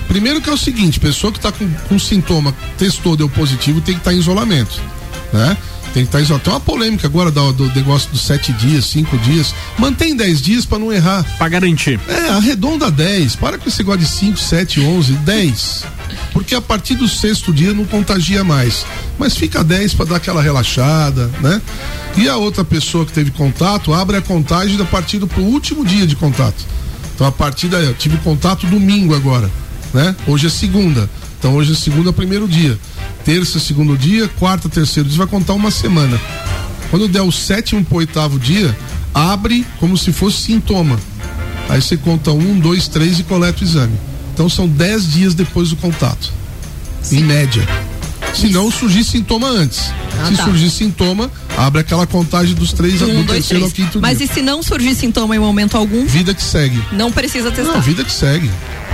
Primeiro 0.07 0.41
que 0.41 0.49
é 0.49 0.53
o 0.53 0.57
seguinte, 0.57 0.99
pessoa 0.99 1.31
que 1.31 1.39
está 1.39 1.51
com, 1.51 1.69
com 1.87 1.97
sintoma, 1.97 2.53
testou, 2.77 3.15
deu 3.15 3.29
positivo, 3.29 3.81
tem 3.81 3.95
que 3.95 4.01
estar 4.01 4.13
em 4.13 4.17
isolamento, 4.17 4.79
né? 5.31 5.57
Tem 5.93 6.03
que 6.03 6.09
estar 6.09 6.21
isolado. 6.21 6.43
Tem 6.43 6.53
uma 6.53 6.59
polêmica 6.59 7.05
agora 7.05 7.29
do, 7.29 7.53
do 7.53 7.65
negócio 7.67 8.09
dos 8.09 8.21
sete 8.21 8.51
dias, 8.53 8.85
cinco 8.85 9.15
dias. 9.19 9.53
Mantém 9.77 10.15
dez 10.15 10.41
dias 10.41 10.65
para 10.65 10.79
não 10.79 10.91
errar. 10.91 11.23
Para 11.37 11.49
garantir. 11.49 11.99
É, 12.07 12.29
arredonda 12.29 12.89
10. 12.89 13.35
Para 13.35 13.59
com 13.59 13.69
esse 13.69 13.79
negócio 13.79 14.01
de 14.01 14.07
5, 14.07 14.37
7, 14.37 14.81
11, 14.81 15.13
10. 15.13 15.83
Porque 16.31 16.55
a 16.55 16.61
partir 16.61 16.95
do 16.95 17.07
sexto 17.07 17.53
dia 17.53 17.73
não 17.73 17.85
contagia 17.85 18.43
mais. 18.43 18.85
Mas 19.19 19.37
fica 19.37 19.63
10 19.63 19.93
para 19.93 20.05
dar 20.05 20.15
aquela 20.15 20.41
relaxada, 20.41 21.29
né? 21.41 21.61
E 22.17 22.27
a 22.27 22.37
outra 22.37 22.63
pessoa 22.63 23.05
que 23.05 23.13
teve 23.13 23.29
contato 23.29 23.93
abre 23.93 24.17
a 24.17 24.21
contagem 24.21 24.79
a 24.81 24.85
partir 24.85 25.19
do 25.19 25.27
pro 25.27 25.41
último 25.43 25.85
dia 25.85 26.07
de 26.07 26.15
contato. 26.15 26.65
Então 27.13 27.27
a 27.27 27.31
partir 27.31 27.67
daí, 27.67 27.85
eu 27.85 27.93
tive 27.93 28.17
contato 28.17 28.65
domingo 28.65 29.15
agora, 29.15 29.49
né? 29.93 30.15
Hoje 30.25 30.47
é 30.47 30.49
segunda. 30.49 31.07
Então 31.37 31.53
hoje 31.55 31.73
é 31.73 31.75
segunda, 31.75 32.11
primeiro 32.11 32.47
dia. 32.47 32.77
Terça, 33.25 33.59
segundo 33.59 33.97
dia, 33.97 34.27
quarta, 34.39 34.67
terceiro 34.67 35.07
dia, 35.07 35.17
vai 35.17 35.27
contar 35.27 35.53
uma 35.53 35.71
semana. 35.71 36.19
Quando 36.89 37.07
der 37.07 37.21
o 37.21 37.31
sétimo 37.31 37.83
pro 37.83 37.97
oitavo 37.97 38.37
dia, 38.37 38.75
abre 39.13 39.65
como 39.79 39.97
se 39.97 40.11
fosse 40.11 40.37
sintoma. 40.41 40.99
Aí 41.69 41.81
você 41.81 41.95
conta 41.95 42.31
um, 42.31 42.59
dois, 42.59 42.87
três 42.87 43.19
e 43.19 43.23
coleta 43.23 43.61
o 43.61 43.63
exame. 43.63 43.97
Então 44.33 44.49
são 44.49 44.67
dez 44.67 45.09
dias 45.11 45.33
depois 45.33 45.69
do 45.69 45.75
contato. 45.77 46.31
Em 47.11 47.23
média. 47.23 47.67
Se 48.33 48.49
não 48.49 48.69
surgir 48.71 49.03
sintoma 49.03 49.47
antes. 49.47 49.91
Ah, 50.19 50.27
se 50.27 50.35
tá. 50.35 50.43
surgir 50.45 50.69
sintoma, 50.69 51.31
abre 51.57 51.81
aquela 51.81 52.05
contagem 52.05 52.55
dos 52.55 52.73
três 52.73 52.99
do 52.99 53.05
Um, 53.05 53.13
dois, 53.23 53.27
terceiro 53.27 53.63
ao 53.65 53.71
três. 53.71 53.87
quinto 53.89 54.01
Mas 54.01 54.17
dia. 54.17 54.27
e 54.27 54.33
se 54.33 54.41
não 54.41 54.61
surgir 54.63 54.95
sintoma 54.95 55.35
em 55.35 55.39
momento 55.39 55.77
algum, 55.77 56.05
Vida 56.05 56.33
que 56.33 56.41
segue. 56.43 56.81
não 56.91 57.11
precisa 57.11 57.51
testar. 57.51 57.73
Não, 57.73 57.81
vida 57.81 58.03
que 58.03 58.11
segue. 58.11 58.49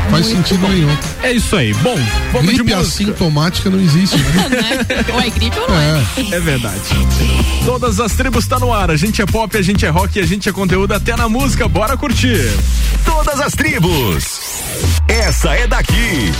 Faz 0.10 0.26
Muito 0.28 0.38
sentido 0.48 0.62
bom. 0.62 0.70
nenhum. 0.70 0.98
É 1.22 1.32
isso 1.32 1.56
aí. 1.56 1.74
Bom, 1.76 1.96
vamos 2.32 2.48
Gripe 2.48 2.64
de 2.70 2.76
música. 2.76 2.80
assintomática 2.80 3.70
não 3.70 3.80
existe, 3.80 4.18
né? 4.50 4.86
ou 5.14 5.22
é 5.22 5.30
gripe 5.30 5.60
ou 5.60 5.68
não 5.70 5.78
é. 5.78 6.04
É 6.32 6.40
verdade. 6.40 6.80
Todas 7.66 8.00
as 8.00 8.14
tribos 8.14 8.48
tá 8.48 8.58
no 8.60 8.74
ar. 8.74 8.90
A 8.90 8.98
gente 8.98 9.22
é 9.22 9.26
pop, 9.26 9.56
a 9.56 9.62
gente 9.62 9.86
é 9.86 9.90
rock, 9.90 10.20
a 10.20 10.26
gente 10.26 10.50
é 10.50 10.52
conteúdo 10.52 10.94
até 10.94 11.16
na 11.16 11.30
música. 11.30 11.68
Bora 11.68 11.96
curtir. 11.96 12.50
Todas 13.06 13.40
as 13.40 13.54
tribos. 13.54 14.40
Essa 15.08 15.54
é 15.54 15.68
daqui. 15.68 16.32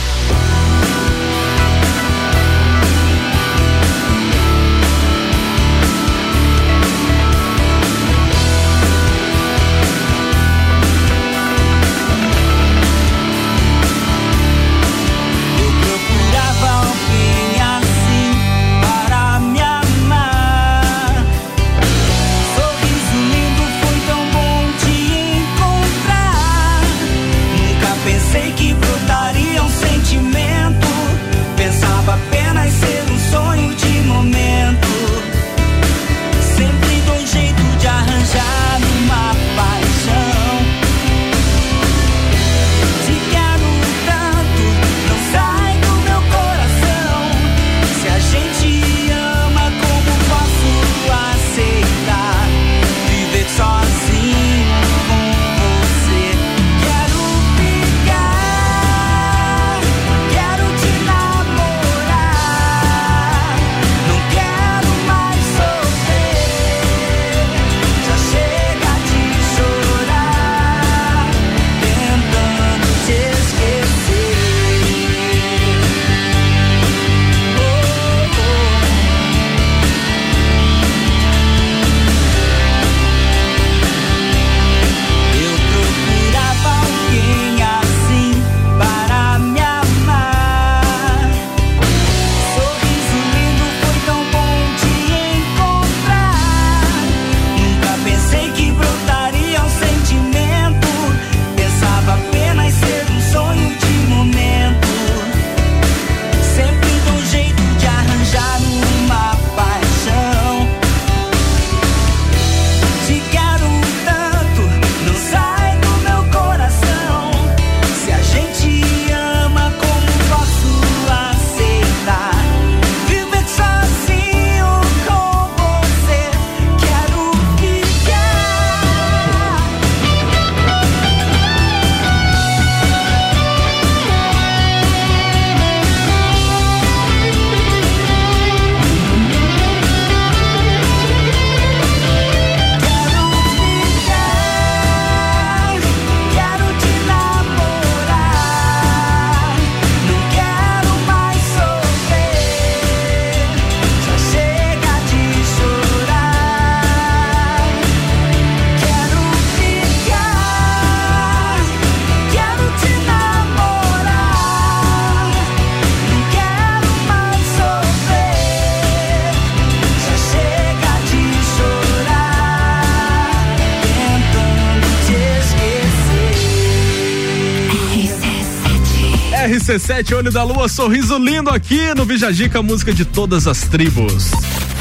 RC7, 179.80 180.14
olho 180.14 180.30
da 180.30 180.42
lua, 180.42 180.68
sorriso 180.68 181.16
lindo 181.18 181.48
aqui 181.48 181.94
no 181.94 182.04
Bijagica, 182.04 182.62
música 182.62 182.92
de 182.92 183.04
todas 183.04 183.46
as 183.46 183.62
tribos. 183.62 184.30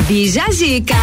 Bijagica. 0.07 0.95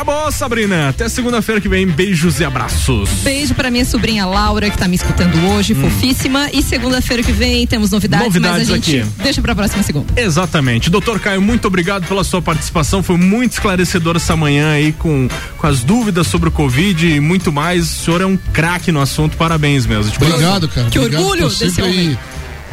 Acabou, 0.00 0.32
Sabrina. 0.32 0.88
Até 0.88 1.10
segunda-feira 1.10 1.60
que 1.60 1.68
vem. 1.68 1.86
Beijos 1.86 2.40
e 2.40 2.44
abraços. 2.44 3.10
Beijo 3.22 3.54
pra 3.54 3.70
minha 3.70 3.84
sobrinha 3.84 4.24
Laura, 4.24 4.70
que 4.70 4.78
tá 4.78 4.88
me 4.88 4.96
escutando 4.96 5.36
hoje, 5.50 5.74
fofíssima. 5.74 6.48
E 6.54 6.62
segunda-feira 6.62 7.22
que 7.22 7.32
vem 7.32 7.66
temos 7.66 7.90
novidades, 7.90 8.24
Hum. 8.28 8.28
Novidades 8.30 8.68
mas 8.68 8.70
a 8.70 8.74
gente 8.76 8.98
aqui. 9.00 9.10
deixa 9.22 9.42
pra 9.42 9.54
próxima 9.54 9.82
segunda. 9.82 10.06
Exatamente. 10.18 10.88
Doutor 10.88 11.20
Caio, 11.20 11.42
muito 11.42 11.66
obrigado 11.66 12.06
pela 12.06 12.24
sua 12.24 12.40
participação. 12.40 13.02
Foi 13.02 13.18
muito 13.18 13.52
esclarecedor 13.52 14.16
essa 14.16 14.34
manhã 14.34 14.72
aí 14.72 14.90
com, 14.92 15.28
com 15.58 15.66
as 15.66 15.82
dúvidas 15.84 16.26
sobre 16.28 16.48
o 16.48 16.52
Covid 16.52 17.06
e 17.06 17.20
muito 17.20 17.52
mais. 17.52 17.82
O 18.00 18.04
senhor 18.04 18.22
é 18.22 18.26
um 18.26 18.38
craque 18.38 18.90
no 18.90 19.02
assunto. 19.02 19.36
Parabéns 19.36 19.84
mesmo. 19.84 20.10
De 20.10 20.16
Obrigado, 20.16 20.66
cara. 20.66 20.88
Que 20.88 20.98
Obrigado 20.98 21.20
orgulho 21.24 21.46
desse 21.50 21.82
homem. 21.82 22.18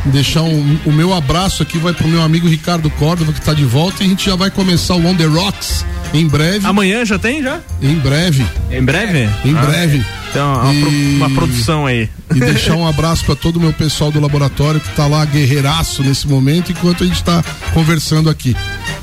Deixar 0.05 0.43
um- 0.43 0.79
o 0.85 0.91
meu 0.93 1.13
abraço 1.13 1.61
aqui 1.61 1.77
vai 1.77 1.91
pro 1.91 2.07
meu 2.07 2.21
amigo 2.21 2.47
Ricardo 2.47 2.89
Córdova, 2.91 3.33
que 3.33 3.41
tá 3.41 3.53
de 3.53 3.65
volta, 3.65 4.01
e 4.01 4.05
a 4.05 4.09
gente 4.09 4.25
já 4.27 4.35
vai 4.37 4.49
começar 4.49 4.93
o 4.95 5.05
On 5.05 5.13
The 5.13 5.25
Rocks 5.25 5.83
em 6.13 6.27
breve. 6.27 6.65
Amanhã 6.65 7.05
já 7.05 7.17
tem, 7.19 7.41
já? 7.43 7.59
Em 7.81 7.95
breve. 7.95 8.45
Em 8.71 8.81
breve? 8.83 9.29
Em 9.45 9.55
Ah, 9.57 9.61
breve. 9.61 10.05
Então, 10.29 10.53
uma, 10.61 10.73
pro- 10.81 10.89
uma 10.89 11.29
produção 11.31 11.85
aí. 11.85 12.09
E 12.35 12.39
deixar 12.39 12.75
um 12.75 12.85
abraço 12.87 13.23
para 13.25 13.35
todo 13.35 13.55
o 13.57 13.59
meu 13.59 13.71
pessoal 13.73 14.11
do 14.11 14.19
laboratório 14.19 14.79
que 14.79 14.89
tá 14.89 15.07
lá 15.07 15.23
guerreiraço 15.25 16.03
nesse 16.03 16.27
momento, 16.27 16.71
enquanto 16.71 17.03
a 17.03 17.07
gente 17.07 17.23
tá 17.23 17.43
conversando 17.73 18.29
aqui. 18.29 18.55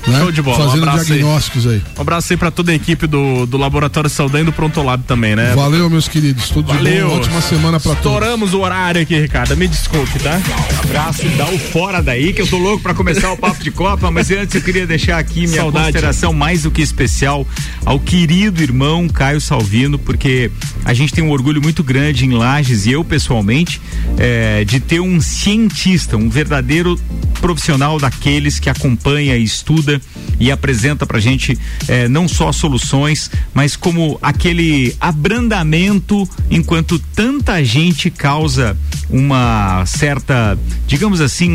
Né? 0.07 0.19
Show 0.19 0.31
de 0.33 0.43
bola. 0.43 0.69
Fazendo 0.69 0.89
um 0.89 1.05
diagnósticos 1.05 1.67
aí. 1.67 1.83
Um 1.97 2.01
abraço 2.03 2.33
aí 2.33 2.37
pra 2.37 2.51
toda 2.51 2.73
a 2.73 2.75
equipe 2.75 3.07
do, 3.07 3.47
do 3.47 3.57
Laboratório 3.57 4.11
Saldanha 4.11 4.43
e 4.43 4.45
do 4.47 4.53
Prontolab 4.53 5.03
também, 5.05 5.35
né? 5.35 5.55
Valeu, 5.55 5.89
meus 5.89 6.09
queridos. 6.09 6.51
Tudo 6.51 6.67
de 6.71 6.75
Valeu. 6.75 7.09
bom. 7.09 7.17
Ótima 7.17 7.41
semana 7.41 7.81
pra 7.81 7.95
todos. 7.95 8.05
Estouramos 8.05 8.53
o 8.53 8.61
horário 8.61 9.01
aqui, 9.01 9.19
Ricardo. 9.19 9.57
Me 9.57 9.67
desculpe, 9.67 10.19
tá? 10.19 10.41
Abraço, 10.83 11.27
dá 11.31 11.47
o 11.49 11.59
fora 11.59 12.03
daí, 12.03 12.33
que 12.33 12.43
eu 12.43 12.47
tô 12.47 12.59
louco 12.59 12.83
pra 12.83 12.93
começar 12.95 13.33
o 13.33 13.37
papo 13.37 13.63
de 13.63 13.71
Copa, 13.71 14.11
mas 14.11 14.31
antes 14.31 14.55
eu 14.55 14.61
queria 14.63 14.87
deixar 14.87 15.19
aqui 15.19 15.47
minha 15.47 15.63
Saudade. 15.63 15.87
consideração 15.87 16.33
mais 16.33 16.63
do 16.63 16.71
que 16.71 16.83
especial 16.83 17.47
ao 17.85 17.99
querido 17.99 18.63
irmão 18.63 19.09
Caio 19.09 19.41
Salvino, 19.41 19.99
porque 19.99 20.51
a 20.85 20.93
gente 20.93 21.13
tem 21.15 21.25
um 21.25 21.31
orgulho 21.31 21.63
muito 21.63 21.83
grande 21.83 22.27
em 22.27 22.33
Lages 22.33 22.85
e 22.87 22.93
eu 22.93 23.03
pessoalmente 23.03 23.81
eh, 24.19 24.65
de 24.67 24.81
ter 24.81 25.01
um 25.01 25.21
cientista, 25.21 26.17
um 26.17 26.29
verdadeiro 26.29 26.99
profissional 27.41 27.99
daqueles 27.99 28.59
que 28.59 28.69
acompanha 28.69 29.37
e 29.37 29.45
estuda 29.45 29.94
e 30.39 30.51
apresenta 30.51 31.07
pra 31.07 31.21
gente 31.21 31.59
eh, 31.89 32.09
não 32.09 32.29
só 32.29 32.53
soluções, 32.53 33.31
mas 33.53 33.77
como 33.77 34.19
aquele 34.23 34.95
abrandamento 35.01 36.29
enquanto 36.51 36.99
tanta 36.99 37.63
gente 37.65 38.11
causa 38.11 38.77
uma 39.09 39.85
certa, 39.87 40.59
digamos 40.87 41.21
assim, 41.21 41.51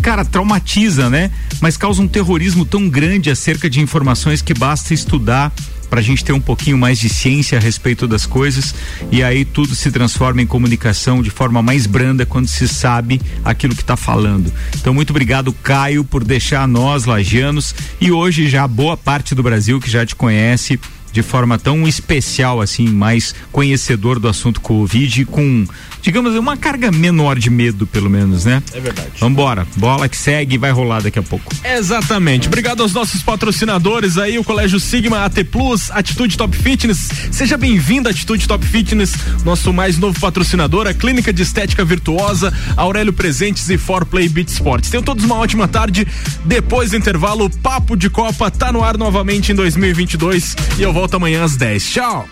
cara, 0.00 0.24
traumatiza, 0.24 1.10
né? 1.10 1.30
Mas 1.60 1.76
causa 1.76 2.00
um 2.00 2.08
terrorismo 2.08 2.64
tão 2.64 2.88
grande 2.88 3.30
acerca 3.30 3.68
de 3.68 3.80
informações 3.80 4.40
que 4.40 4.54
basta 4.54 4.94
estudar 4.94 5.52
para 5.94 6.00
a 6.00 6.02
gente 6.02 6.24
ter 6.24 6.32
um 6.32 6.40
pouquinho 6.40 6.76
mais 6.76 6.98
de 6.98 7.08
ciência 7.08 7.56
a 7.56 7.60
respeito 7.60 8.08
das 8.08 8.26
coisas 8.26 8.74
e 9.12 9.22
aí 9.22 9.44
tudo 9.44 9.76
se 9.76 9.92
transforma 9.92 10.42
em 10.42 10.46
comunicação 10.46 11.22
de 11.22 11.30
forma 11.30 11.62
mais 11.62 11.86
branda 11.86 12.26
quando 12.26 12.48
se 12.48 12.66
sabe 12.66 13.20
aquilo 13.44 13.76
que 13.76 13.82
está 13.82 13.96
falando. 13.96 14.52
Então 14.74 14.92
muito 14.92 15.10
obrigado 15.10 15.52
Caio 15.52 16.02
por 16.02 16.24
deixar 16.24 16.66
nós 16.66 17.04
lagianos 17.04 17.72
e 18.00 18.10
hoje 18.10 18.48
já 18.48 18.66
boa 18.66 18.96
parte 18.96 19.36
do 19.36 19.42
Brasil 19.44 19.80
que 19.80 19.88
já 19.88 20.04
te 20.04 20.16
conhece 20.16 20.80
de 21.14 21.22
forma 21.22 21.56
tão 21.56 21.86
especial 21.86 22.60
assim, 22.60 22.88
mais 22.88 23.32
conhecedor 23.52 24.18
do 24.18 24.26
assunto 24.26 24.60
Covid 24.60 25.22
e 25.22 25.24
com, 25.24 25.64
digamos, 26.02 26.34
uma 26.34 26.56
carga 26.56 26.90
menor 26.90 27.38
de 27.38 27.48
medo, 27.50 27.86
pelo 27.86 28.10
menos, 28.10 28.44
né? 28.44 28.60
É 28.72 28.80
verdade. 28.80 29.10
Vambora, 29.20 29.64
bola 29.76 30.08
que 30.08 30.16
segue 30.16 30.56
e 30.56 30.58
vai 30.58 30.72
rolar 30.72 31.02
daqui 31.02 31.20
a 31.20 31.22
pouco. 31.22 31.54
Exatamente. 31.64 32.48
Obrigado 32.48 32.82
aos 32.82 32.92
nossos 32.92 33.22
patrocinadores 33.22 34.18
aí, 34.18 34.40
o 34.40 34.44
Colégio 34.44 34.80
Sigma, 34.80 35.24
AT 35.24 35.44
Plus, 35.44 35.88
Atitude 35.92 36.36
Top 36.36 36.56
Fitness. 36.56 37.08
Seja 37.30 37.56
bem-vindo 37.56 38.08
Atitude 38.08 38.48
Top 38.48 38.66
Fitness, 38.66 39.14
nosso 39.44 39.72
mais 39.72 39.96
novo 39.96 40.18
patrocinador, 40.18 40.88
a 40.88 40.94
Clínica 40.94 41.32
de 41.32 41.42
Estética 41.42 41.84
Virtuosa, 41.84 42.52
Aurélio 42.76 43.12
Presentes 43.12 43.70
e 43.70 43.78
For 43.78 44.04
Play 44.04 44.28
Beat 44.28 44.48
Sports. 44.48 44.90
Tenham 44.90 45.04
todos 45.04 45.24
uma 45.24 45.36
ótima 45.36 45.68
tarde. 45.68 46.08
Depois 46.44 46.90
do 46.90 46.96
intervalo, 46.96 47.44
o 47.44 47.50
Papo 47.50 47.96
de 47.96 48.10
Copa 48.10 48.50
tá 48.50 48.72
no 48.72 48.82
ar 48.82 48.98
novamente 48.98 49.52
em 49.52 49.54
2022 49.54 50.56
e 50.76 50.82
eu 50.82 50.92
volto 50.92 51.03
amanhã 51.12 51.44
às 51.44 51.56
10. 51.56 51.90
Tchau. 51.90 52.28